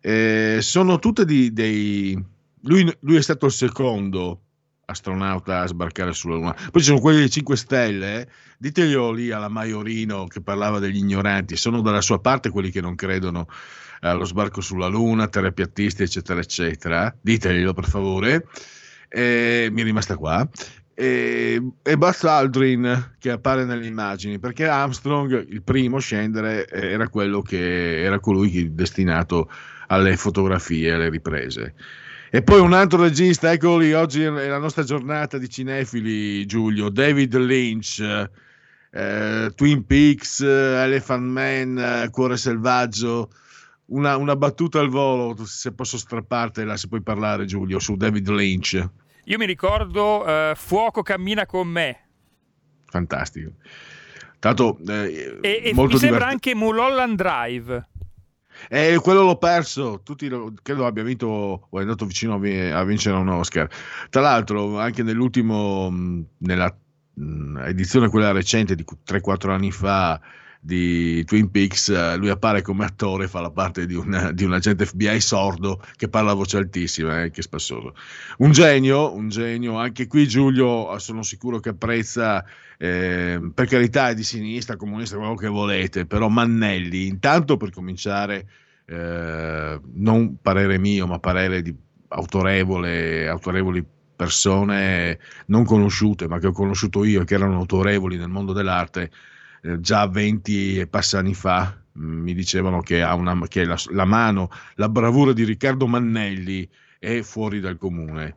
eh, 0.00 0.58
sono 0.60 1.00
tutte 1.00 1.24
di, 1.24 1.52
dei... 1.52 2.32
Lui, 2.64 2.90
lui 3.00 3.16
è 3.16 3.22
stato 3.22 3.46
il 3.46 3.52
secondo 3.52 4.40
astronauta 4.86 5.60
a 5.60 5.66
sbarcare 5.66 6.12
sulla 6.12 6.36
Luna. 6.36 6.52
Poi 6.52 6.80
ci 6.80 6.88
sono 6.88 7.00
quelli 7.00 7.18
dei 7.18 7.30
5 7.30 7.56
Stelle, 7.56 8.20
eh. 8.20 8.28
diteglielo 8.58 9.12
lì 9.12 9.30
alla 9.30 9.48
Maiorino 9.48 10.26
che 10.26 10.40
parlava 10.40 10.78
degli 10.78 10.98
ignoranti, 10.98 11.56
sono 11.56 11.80
dalla 11.80 12.00
sua 12.00 12.20
parte 12.20 12.50
quelli 12.50 12.70
che 12.70 12.80
non 12.80 12.94
credono 12.94 13.48
allo 14.00 14.24
sbarco 14.24 14.60
sulla 14.60 14.86
Luna, 14.86 15.28
terapiattisti, 15.28 16.02
eccetera, 16.02 16.40
eccetera. 16.40 17.14
Diteglielo 17.18 17.72
per 17.72 17.84
favore. 17.86 18.46
E 19.08 19.68
mi 19.70 19.80
è 19.80 19.84
rimasta 19.84 20.16
qua. 20.16 20.46
E, 20.96 21.60
e 21.82 21.96
Buzz 21.96 22.22
Aldrin 22.24 23.16
che 23.18 23.30
appare 23.30 23.64
nelle 23.64 23.86
immagini 23.86 24.38
perché 24.38 24.68
Armstrong, 24.68 25.44
il 25.48 25.62
primo 25.62 25.96
a 25.96 26.00
scendere, 26.00 26.66
eh, 26.66 26.92
era 26.92 27.08
quello 27.08 27.42
che 27.42 28.02
era 28.02 28.20
colui 28.20 28.74
destinato 28.74 29.50
alle 29.88 30.16
fotografie, 30.16 30.92
alle 30.92 31.08
riprese. 31.08 31.74
E 32.34 32.42
poi 32.42 32.58
un 32.58 32.72
altro 32.72 33.00
regista, 33.00 33.52
eccolo 33.52 33.76
lì, 33.76 33.92
oggi 33.92 34.22
è 34.24 34.28
la 34.28 34.58
nostra 34.58 34.82
giornata 34.82 35.38
di 35.38 35.48
cinefili, 35.48 36.44
Giulio, 36.46 36.88
David 36.88 37.36
Lynch, 37.36 38.00
eh, 38.90 39.52
Twin 39.54 39.86
Peaks, 39.86 40.40
eh, 40.40 40.82
Elephant 40.82 41.22
Man, 41.22 41.78
eh, 41.78 42.10
Cuore 42.10 42.36
Selvaggio, 42.36 43.30
una, 43.86 44.16
una 44.16 44.34
battuta 44.34 44.80
al 44.80 44.88
volo, 44.88 45.44
se 45.44 45.74
posso 45.74 45.96
strappartela, 45.96 46.76
se 46.76 46.88
puoi 46.88 47.02
parlare 47.02 47.44
Giulio, 47.44 47.78
su 47.78 47.94
David 47.94 48.28
Lynch. 48.30 48.84
Io 49.26 49.38
mi 49.38 49.46
ricordo 49.46 50.26
eh, 50.26 50.54
Fuoco 50.56 51.02
cammina 51.02 51.46
con 51.46 51.68
me. 51.68 52.00
Fantastico. 52.86 53.52
Tanto, 54.40 54.76
eh, 54.88 55.38
E, 55.40 55.60
e 55.66 55.72
mi 55.72 55.98
sembra 55.98 56.26
anche 56.26 56.52
Mulholland 56.52 57.16
Drive. 57.16 57.88
Eh, 58.68 58.98
quello 59.02 59.22
l'ho 59.22 59.36
perso, 59.36 60.00
tutti 60.02 60.28
lo- 60.28 60.52
credo 60.62 60.86
abbia 60.86 61.02
vinto 61.02 61.26
o 61.68 61.78
è 61.78 61.82
andato 61.82 62.06
vicino 62.06 62.34
a, 62.34 62.38
vi- 62.38 62.70
a 62.70 62.82
vincere 62.84 63.16
un 63.16 63.28
Oscar. 63.28 63.68
Tra 64.10 64.20
l'altro, 64.20 64.78
anche 64.78 65.02
nell'ultimo, 65.02 65.90
nella 66.38 66.76
edizione 67.66 68.08
quella 68.08 68.32
recente 68.32 68.74
di 68.74 68.84
3-4 69.04 69.52
anni 69.52 69.70
fa 69.70 70.20
di 70.64 71.22
Twin 71.24 71.50
Peaks, 71.50 71.90
eh, 71.90 72.16
lui 72.16 72.30
appare 72.30 72.62
come 72.62 72.86
attore, 72.86 73.28
fa 73.28 73.40
la 73.42 73.50
parte 73.50 73.84
di 73.84 73.94
un, 73.94 74.30
di 74.32 74.44
un 74.44 74.54
agente 74.54 74.86
FBI 74.86 75.20
sordo 75.20 75.82
che 75.94 76.08
parla 76.08 76.30
a 76.30 76.34
voce 76.34 76.56
altissima, 76.56 77.22
eh, 77.22 77.30
che 77.30 77.42
spassoso. 77.42 77.94
Un 78.38 78.50
genio, 78.50 79.12
un 79.12 79.28
genio, 79.28 79.76
anche 79.76 80.06
qui 80.06 80.26
Giulio 80.26 80.98
sono 80.98 81.22
sicuro 81.22 81.60
che 81.60 81.68
apprezza, 81.68 82.42
eh, 82.78 83.38
per 83.52 83.66
carità 83.66 84.08
è 84.08 84.14
di 84.14 84.24
sinistra, 84.24 84.76
comunista, 84.76 85.18
quello 85.18 85.34
che 85.34 85.48
volete, 85.48 86.06
però 86.06 86.28
Mannelli, 86.28 87.08
intanto 87.08 87.58
per 87.58 87.68
cominciare, 87.68 88.48
eh, 88.86 89.78
non 89.96 90.38
parere 90.40 90.78
mio, 90.78 91.06
ma 91.06 91.18
parere 91.18 91.60
di 91.60 91.76
autorevole, 92.08 93.28
autorevoli 93.28 93.84
persone 94.16 95.18
non 95.46 95.66
conosciute, 95.66 96.26
ma 96.26 96.38
che 96.38 96.46
ho 96.46 96.52
conosciuto 96.52 97.04
io 97.04 97.20
e 97.20 97.24
che 97.26 97.34
erano 97.34 97.56
autorevoli 97.56 98.16
nel 98.16 98.28
mondo 98.28 98.54
dell'arte, 98.54 99.10
eh, 99.64 99.80
già 99.80 100.06
20 100.06 100.78
e 100.78 100.86
passa 100.86 101.18
anni 101.18 101.32
fa 101.32 101.74
mh, 101.92 102.04
mi 102.04 102.34
dicevano 102.34 102.80
che, 102.82 103.02
ha 103.02 103.14
una, 103.14 103.38
che 103.48 103.64
la, 103.64 103.78
la 103.92 104.04
mano, 104.04 104.50
la 104.74 104.90
bravura 104.90 105.32
di 105.32 105.44
Riccardo 105.44 105.86
Mannelli 105.86 106.68
è 106.98 107.22
fuori 107.22 107.60
dal 107.60 107.78
comune. 107.78 108.36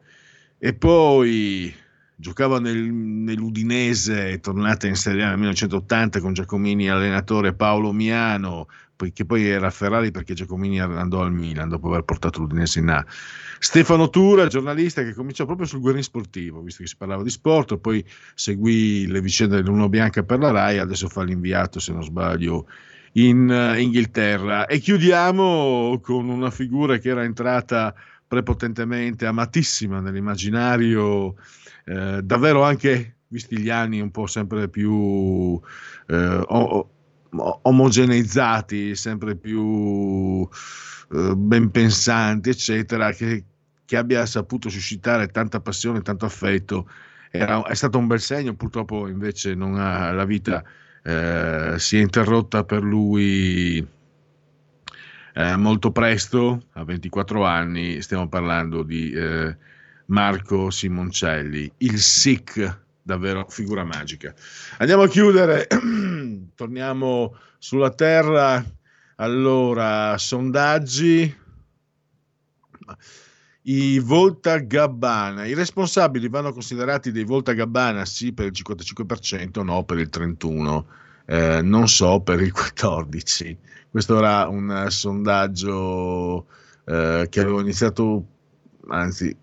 E 0.58 0.74
poi 0.74 1.74
giocava 2.16 2.60
nel, 2.60 2.78
nell'Udinese, 2.78 4.40
tornata 4.40 4.88
in 4.88 4.96
Serie 4.96 5.24
A 5.24 5.28
nel 5.28 5.38
1980 5.38 6.20
con 6.22 6.34
Giacomini 6.34 6.90
allenatore 6.90 7.54
Paolo 7.54 7.92
Miano, 7.92 8.68
che 9.14 9.26
poi 9.26 9.48
era 9.48 9.68
a 9.68 9.72
Ferrari 9.72 10.12
perché 10.12 10.34
Giacomini 10.34 10.80
andò 10.80 11.22
al 11.22 11.32
Milan 11.32 11.70
dopo 11.70 11.88
aver 11.90 12.04
portato 12.04 12.40
l'Udinese 12.40 12.80
in 12.80 12.90
A. 12.90 13.06
Stefano 13.60 14.10
Tura, 14.10 14.48
giornalista 14.48 15.04
che 15.04 15.14
cominciò 15.14 15.46
proprio 15.46 15.66
sul 15.66 15.80
Guerin 15.80 16.04
Sportivo, 16.04 16.62
visto 16.62 16.84
che 16.84 16.90
si 16.90 16.98
parlava 16.98 17.24
di 17.24 17.30
sport, 17.30 17.78
poi 17.78 18.04
seguì 18.36 19.08
le 19.08 19.22
vicende 19.22 19.62
dell'Uno 19.62 19.90
Bianca 19.90 20.24
per 20.24 20.40
la 20.40 20.52
RAI, 20.52 20.80
adesso 20.80 21.08
fa 21.08 21.24
l'inviato, 21.24 21.80
se 21.80 21.92
non 21.92 22.04
sbaglio, 22.04 22.68
in 23.14 23.50
eh, 23.50 23.82
Inghilterra. 23.82 24.66
E 24.66 24.80
chiudiamo 24.80 26.00
con 26.02 26.30
una 26.30 26.52
figura 26.52 26.98
che 26.98 27.10
era 27.10 27.24
entrata 27.24 27.94
prepotentemente 28.28 29.26
amatissima 29.26 30.00
nell'immaginario, 30.00 31.36
eh, 31.86 32.22
davvero 32.24 32.64
anche, 32.64 33.16
visti 33.28 33.58
gli 33.58 33.70
anni, 33.70 34.02
un 34.02 34.12
po' 34.12 34.28
sempre 34.28 34.68
più 34.70 35.60
eh, 36.08 36.42
omogeneizzati, 37.40 38.96
sempre 38.96 39.36
più 39.36 40.48
eh, 41.12 41.36
ben 41.36 41.72
pensanti, 41.72 42.50
eccetera, 42.50 43.12
che, 43.12 43.44
che 43.86 43.98
abbia 43.98 44.26
saputo 44.26 44.70
suscitare 44.70 45.28
tanta 45.28 45.60
passione, 45.60 46.02
tanto 46.02 46.26
affetto. 46.26 46.90
Era- 47.32 47.64
è 47.64 47.76
stato 47.76 47.98
un 47.98 48.08
bel 48.08 48.20
segno, 48.20 48.56
purtroppo 48.56 49.08
invece 49.08 49.54
non 49.56 49.76
ha, 49.80 50.12
la 50.12 50.26
vita 50.26 50.64
eh, 51.04 51.76
si 51.78 51.98
è 51.98 52.02
interrotta 52.02 52.64
per 52.64 52.84
lui 52.84 53.86
eh, 55.34 55.56
molto 55.56 55.92
presto, 55.92 56.64
a 56.74 56.84
24 56.84 57.46
anni, 57.46 58.02
stiamo 58.02 58.28
parlando 58.28 58.84
di 58.84 59.12
eh, 59.12 59.56
Marco 60.08 60.72
Simoncelli, 60.72 61.72
il 61.78 62.00
SIC, 62.00 62.86
davvero 63.08 63.46
figura 63.48 63.86
magica. 63.86 64.36
Andiamo 64.80 65.04
a 65.04 65.08
chiudere, 65.08 65.68
torniamo 66.54 67.36
sulla 67.58 67.90
Terra. 67.92 68.64
Allora, 69.16 70.18
sondaggi. 70.18 71.36
I 73.64 74.00
Volta 74.00 74.60
Gabbana, 74.60 75.46
i 75.46 75.54
responsabili 75.54 76.30
vanno 76.30 76.54
considerati 76.54 77.12
dei 77.12 77.26
Volta 77.26 77.54
Gabbana 77.54 78.06
sì 78.06 78.32
per 78.32 78.46
il 78.46 78.54
55%, 78.54 79.62
no 79.62 79.84
per 79.84 79.98
il 79.98 80.10
31%, 80.12 80.84
eh, 81.26 81.62
non 81.62 81.88
so 81.88 82.22
per 82.22 82.40
il 82.42 82.54
14%. 82.56 83.58
Questo 83.90 84.18
era 84.18 84.48
un 84.48 84.86
sondaggio 84.90 86.46
eh, 86.86 87.28
che 87.30 87.40
avevo 87.42 87.60
iniziato, 87.60 88.26
anzi, 88.88 89.36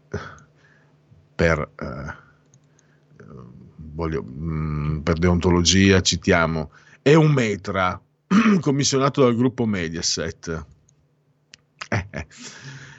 per, 1.35 1.71
eh, 1.77 2.24
voglio, 3.95 4.23
mh, 4.23 5.01
per 5.03 5.19
deontologia 5.19 6.01
citiamo, 6.01 6.73
è 7.01 7.15
un 7.15 7.33
metra 7.33 8.01
commissionato 8.61 9.23
dal 9.23 9.37
gruppo 9.37 9.65
Mediaset. 9.67 10.67
Eh, 11.89 12.07
eh. 12.11 12.27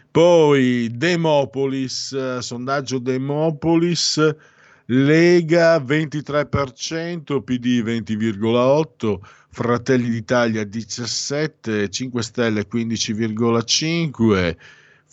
Poi 0.09 0.89
Demopolis, 0.93 2.37
sondaggio 2.37 2.99
Demopolis, 2.99 4.35
Lega 4.85 5.77
23%, 5.77 7.41
PD 7.43 7.81
20,8%, 7.83 9.19
Fratelli 9.49 10.09
d'Italia 10.09 10.63
17%, 10.63 11.89
5 11.89 12.23
Stelle 12.23 12.67
15,5%, 12.67 14.55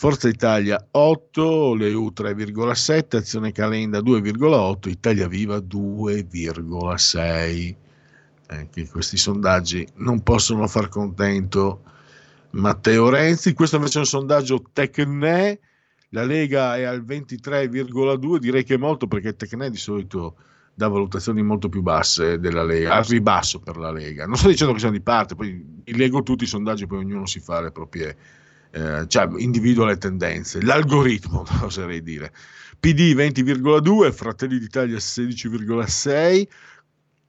Forza 0.03 0.29
Italia 0.29 0.85
8, 0.91 1.75
Leu 1.75 2.11
3,7, 2.13 3.19
Azione 3.19 3.53
Calenda 3.53 4.01
2,8, 4.01 4.89
Italia 4.89 5.29
Viva 5.29 5.59
2,6. 5.59 7.75
Anche 8.49 8.89
questi 8.89 9.17
sondaggi 9.17 9.87
non 9.99 10.25
possono 10.25 10.67
far 10.67 10.89
contento 10.89 11.85
Matteo 12.51 13.11
Renzi. 13.11 13.53
Questo 13.53 13.77
invece 13.77 13.99
è 13.99 14.01
un 14.01 14.07
sondaggio 14.07 14.65
Tecne. 14.73 15.61
La 16.09 16.25
Lega 16.25 16.77
è 16.77 16.83
al 16.83 17.05
23,2, 17.05 18.39
direi 18.39 18.65
che 18.65 18.75
è 18.75 18.79
molto 18.79 19.07
perché 19.07 19.37
Tecne 19.37 19.71
di 19.71 19.77
solito 19.77 20.35
dà 20.75 20.89
valutazioni 20.89 21.45
molto 21.45 21.69
più 21.69 21.83
basse 21.83 22.41
della 22.41 22.65
Lega, 22.65 22.95
al 22.95 23.05
ribasso 23.05 23.61
per 23.61 23.77
la 23.77 23.93
Lega. 23.93 24.27
Non 24.27 24.35
sto 24.35 24.49
dicendo 24.49 24.73
che 24.73 24.81
siamo 24.81 24.97
di 24.97 25.01
parte, 25.01 25.37
poi 25.37 25.83
li 25.85 25.97
leggo 25.97 26.25
tutti 26.25 26.43
i 26.43 26.49
sondaggi, 26.49 26.89
poi 26.89 26.99
ognuno 26.99 27.25
si 27.25 27.39
fa 27.39 27.61
le 27.61 27.71
proprie, 27.71 28.41
eh, 28.73 29.05
cioè 29.07 29.29
individua 29.37 29.87
le 29.87 29.99
tendenze, 29.99 30.63
l'algoritmo, 30.63 31.45
oserei 31.63 32.03
dire. 32.03 32.33
PD 32.81 33.15
20,2, 33.15 34.11
Fratelli 34.13 34.59
d'Italia 34.59 34.97
16,6, 34.97 36.47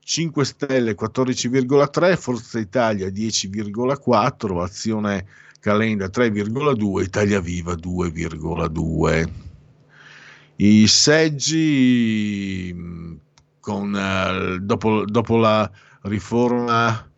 5 0.02 0.44
Stelle 0.44 0.96
14,3, 0.98 2.16
Forza 2.16 2.58
Italia 2.58 3.08
10,4, 3.08 4.60
Azione 4.62 5.26
Calenda 5.60 6.06
3,2, 6.06 7.02
Italia 7.02 7.40
Viva 7.40 7.74
2,2. 7.74 9.30
I 10.56 10.86
seggi 10.86 12.72
mh, 12.74 13.16
con, 13.60 13.94
eh, 13.94 14.58
dopo, 14.60 15.04
dopo 15.04 15.36
la 15.36 15.70
riforma 16.02 17.10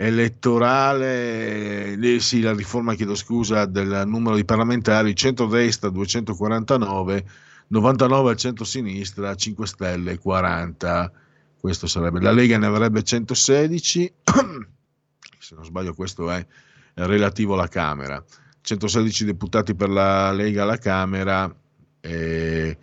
elettorale, 0.00 1.92
eh, 1.92 2.20
sì, 2.20 2.40
la 2.40 2.54
riforma, 2.54 2.94
chiedo 2.94 3.14
scusa, 3.14 3.66
del 3.66 4.04
numero 4.06 4.34
di 4.34 4.46
parlamentari, 4.46 5.14
centro-destra 5.14 5.90
249, 5.90 7.28
99 7.66 8.30
al 8.30 8.36
centro-sinistra, 8.36 9.34
5 9.34 9.66
Stelle 9.66 10.16
40. 10.16 11.12
Questo 11.60 11.86
sarebbe 11.86 12.18
la 12.22 12.32
Lega 12.32 12.56
ne 12.56 12.64
avrebbe 12.64 13.02
116, 13.02 14.14
se 15.38 15.54
non 15.54 15.64
sbaglio 15.66 15.92
questo 15.92 16.30
è 16.30 16.46
relativo 16.94 17.52
alla 17.52 17.68
Camera. 17.68 18.24
116 18.62 19.26
deputati 19.26 19.74
per 19.74 19.90
la 19.90 20.32
Lega 20.32 20.62
alla 20.62 20.78
Camera, 20.78 21.54
eh, 22.00 22.78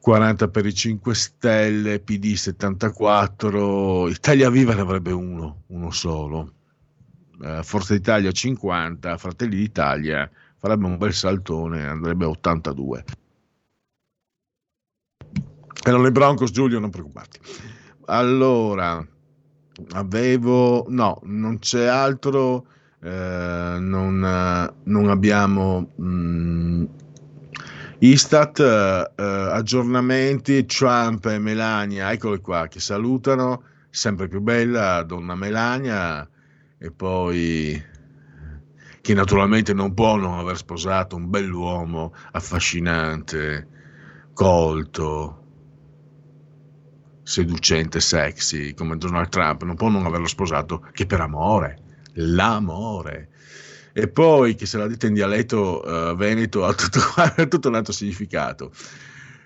40 0.00 0.48
per 0.48 0.64
i 0.66 0.74
5 0.74 1.14
Stelle, 1.14 2.00
PD 2.00 2.34
74, 2.34 4.08
Italia 4.08 4.48
Viva 4.50 4.74
ne 4.74 4.80
avrebbe 4.80 5.12
uno, 5.12 5.64
uno 5.68 5.90
solo. 5.90 6.52
Eh, 7.42 7.62
Forza 7.62 7.94
Italia 7.94 8.32
50, 8.32 9.16
Fratelli 9.18 9.56
d'Italia 9.56 10.28
farebbe 10.56 10.86
un 10.86 10.96
bel 10.96 11.12
saltone, 11.12 11.86
andrebbe 11.86 12.24
a 12.24 12.28
82. 12.28 13.04
Erano 15.82 16.06
i 16.06 16.10
Broncos, 16.12 16.50
Giulio, 16.50 16.78
non 16.78 16.90
preoccuparti. 16.90 17.38
Allora, 18.06 19.06
avevo... 19.92 20.84
No, 20.88 21.20
non 21.24 21.58
c'è 21.58 21.86
altro. 21.86 22.66
eh, 23.00 23.76
non, 23.78 24.74
non 24.82 25.08
abbiamo... 25.08 25.92
mm, 26.00 26.84
Istat, 28.02 28.58
eh, 28.60 29.12
eh, 29.14 29.22
aggiornamenti, 29.22 30.64
Trump 30.64 31.26
e 31.26 31.38
Melania, 31.38 32.10
eccoli 32.10 32.40
qua, 32.40 32.66
che 32.66 32.80
salutano, 32.80 33.62
sempre 33.90 34.26
più 34.26 34.40
bella, 34.40 35.02
donna 35.02 35.34
Melania, 35.34 36.26
e 36.78 36.90
poi 36.90 37.82
che 39.02 39.14
naturalmente 39.14 39.74
non 39.74 39.92
può 39.92 40.16
non 40.16 40.38
aver 40.38 40.56
sposato 40.56 41.16
un 41.16 41.28
bell'uomo 41.28 42.14
affascinante, 42.32 43.68
colto, 44.32 45.44
seducente, 47.22 48.00
sexy 48.00 48.72
come 48.72 48.96
Donald 48.96 49.28
Trump, 49.28 49.62
non 49.64 49.76
può 49.76 49.90
non 49.90 50.06
averlo 50.06 50.26
sposato 50.26 50.88
che 50.92 51.04
per 51.04 51.20
amore, 51.20 51.78
l'amore. 52.14 53.28
E 53.92 54.08
poi 54.08 54.54
che 54.54 54.66
se 54.66 54.78
la 54.78 54.86
dite 54.86 55.08
in 55.08 55.14
dialetto 55.14 55.82
eh, 55.82 56.14
veneto 56.14 56.64
ha 56.64 56.72
tutto, 56.74 57.00
ha 57.16 57.46
tutto 57.46 57.68
un 57.68 57.74
altro 57.74 57.92
significato. 57.92 58.72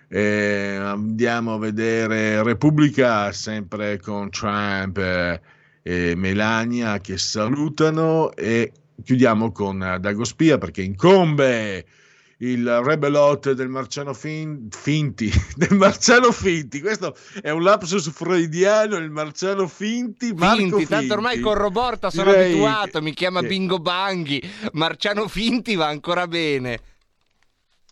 Eh, 0.09 0.77
andiamo 0.77 1.55
a 1.55 1.59
vedere 1.59 2.43
Repubblica 2.43 3.33
sempre 3.33 3.99
con 3.99 4.31
Trump 4.31 4.99
eh, 4.99 5.41
e 5.83 6.15
Melania 6.15 6.99
che 6.99 7.19
salutano 7.19 8.33
e 8.35 8.73
chiudiamo 9.03 9.51
con 9.51 9.83
eh, 9.83 9.99
Dago 9.99 10.25
Spia 10.25 10.59
perché 10.59 10.83
incombe 10.83 11.85
il 12.51 12.81
rebelot 12.83 13.53
del 13.53 13.69
Marciano 13.69 14.13
Fin- 14.15 14.69
Finti 14.71 15.31
del 15.57 15.77
Marciano 15.77 16.31
Finti. 16.33 16.81
Questo 16.81 17.17
è 17.41 17.51
un 17.51 17.63
lapsus 17.63 18.11
freudiano 18.11 18.97
il 18.97 19.11
Marciano 19.11 19.67
Finti 19.67 20.33
Marco 20.35 20.57
Finti, 20.57 20.71
Finti, 20.77 20.87
tanto 20.87 21.15
ormai 21.15 21.41
con 21.41 21.55
Roborta 21.55 22.11
sono 22.11 22.31
Direi 22.31 22.53
abituato, 22.53 22.99
che- 22.99 23.01
mi 23.01 23.15
chiama 23.15 23.43
Bingo 23.43 23.79
Banghi, 23.79 24.43
Marciano 24.73 25.29
Finti 25.29 25.75
va 25.75 25.87
ancora 25.89 26.27
bene. 26.27 26.79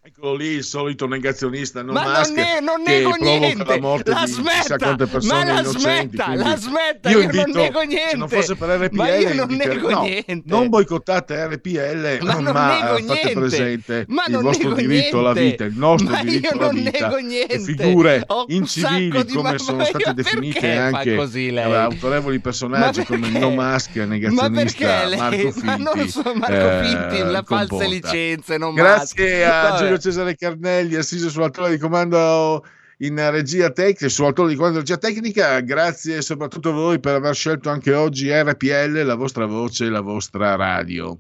Eccolo 0.05 0.35
lì 0.35 0.47
il 0.47 0.65
solito 0.65 1.07
negazionista 1.07 1.81
non 1.81 1.95
Ma 1.95 2.03
non 2.23 2.33
ne- 2.35 2.59
non 2.61 2.83
nego 2.83 3.15
niente. 3.21 3.63
la 3.65 3.79
morte 3.79 4.11
La 4.11 4.27
smetta. 4.27 4.77
Ma 5.23 5.45
la 5.45 5.61
innocenti 5.61 5.79
smetta, 5.79 6.25
quindi 6.25 6.43
la 6.43 6.57
smetta, 6.57 7.09
io 7.11 7.19
io 7.21 7.27
non 7.27 7.35
invito 7.37 7.59
nego 7.61 7.79
se 7.79 7.87
non 7.87 7.95
niente. 7.95 8.29
fosse 8.37 8.57
per 8.57 8.69
RPL 8.81 8.97
Ma 8.97 9.15
io 9.15 9.35
non 9.35 9.51
inviterei- 9.51 9.77
nego 9.77 9.91
no, 9.91 10.01
niente. 10.03 10.43
non 10.45 10.69
boicottate 10.71 11.47
RPL 11.47 12.19
Ma 12.23 12.33
non 12.35 12.43
ma 12.53 12.75
nego 12.75 12.87
fate 12.89 13.03
niente. 13.03 13.33
presente 13.33 14.05
Ma 14.09 14.25
il 14.27 14.33
non 14.33 14.43
vostro 14.43 14.73
diritto 14.75 15.19
alla 15.21 15.33
niente. 15.35 15.51
vita 15.51 15.65
il 15.67 15.75
nostro 15.79 16.11
Ma 16.11 16.23
diritto 16.25 16.49
alla 16.53 16.67
non 16.67 16.75
vita 16.75 16.99
nego 17.07 17.17
niente. 17.19 17.59
figure 17.61 18.25
Ho 18.27 18.45
incivili 18.49 19.25
come 19.33 19.53
ma- 19.53 19.59
sono 19.59 19.77
ma 19.77 19.85
state 19.85 20.15
definite 20.15 20.73
anche 20.73 21.15
così 21.15 21.51
lei? 21.53 21.73
autorevoli 21.73 22.41
personaggi 22.41 22.99
Ma 22.99 23.07
come 23.07 23.21
perché? 23.21 23.39
No 23.39 23.51
Musk 23.51 23.95
Ma 23.97 24.05
negazionista 24.07 25.07
lei? 25.07 25.17
Marco 25.19 25.53
Ma 25.63 25.77
non 25.77 25.93
Finti 25.95 26.11
so, 26.11 26.23
Marco 26.35 26.87
Finti, 26.89 27.19
la 27.31 27.43
false 27.47 27.67
comporta. 27.69 27.85
licenze, 27.87 28.59
non 28.59 28.75
Grazie 28.75 29.45
a. 29.45 29.91
Giulio 29.93 29.99
Cesare 29.99 30.37
Carnelli, 30.37 30.95
assiso 30.95 31.29
sulla 31.29 31.51
torre 31.51 31.73
di 31.73 31.79
comando 31.79 32.65
in 32.99 33.31
regia 33.31 33.71
tecnica, 33.71 34.09
sulla 34.09 34.33
torre 34.33 34.51
di 34.51 34.55
comando 34.55 34.79
in 34.79 34.85
regia 34.85 34.97
tecnica. 34.97 35.61
Grazie 35.61 36.23
soprattutto 36.23 36.71
a 36.71 36.73
voi 36.73 36.99
per 36.99 37.17
aver 37.17 37.35
scelto 37.35 37.69
anche 37.69 37.93
oggi 37.93 38.31
RPL, 38.31 39.05
la 39.05 39.17
vostra 39.17 39.45
voce, 39.45 39.91
la 39.91 40.01
vostra 40.01 40.55
radio. 40.57 41.19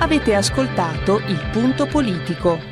Avete 0.00 0.34
ascoltato 0.34 1.18
il 1.28 1.48
punto 1.50 1.86
politico. 1.86 2.71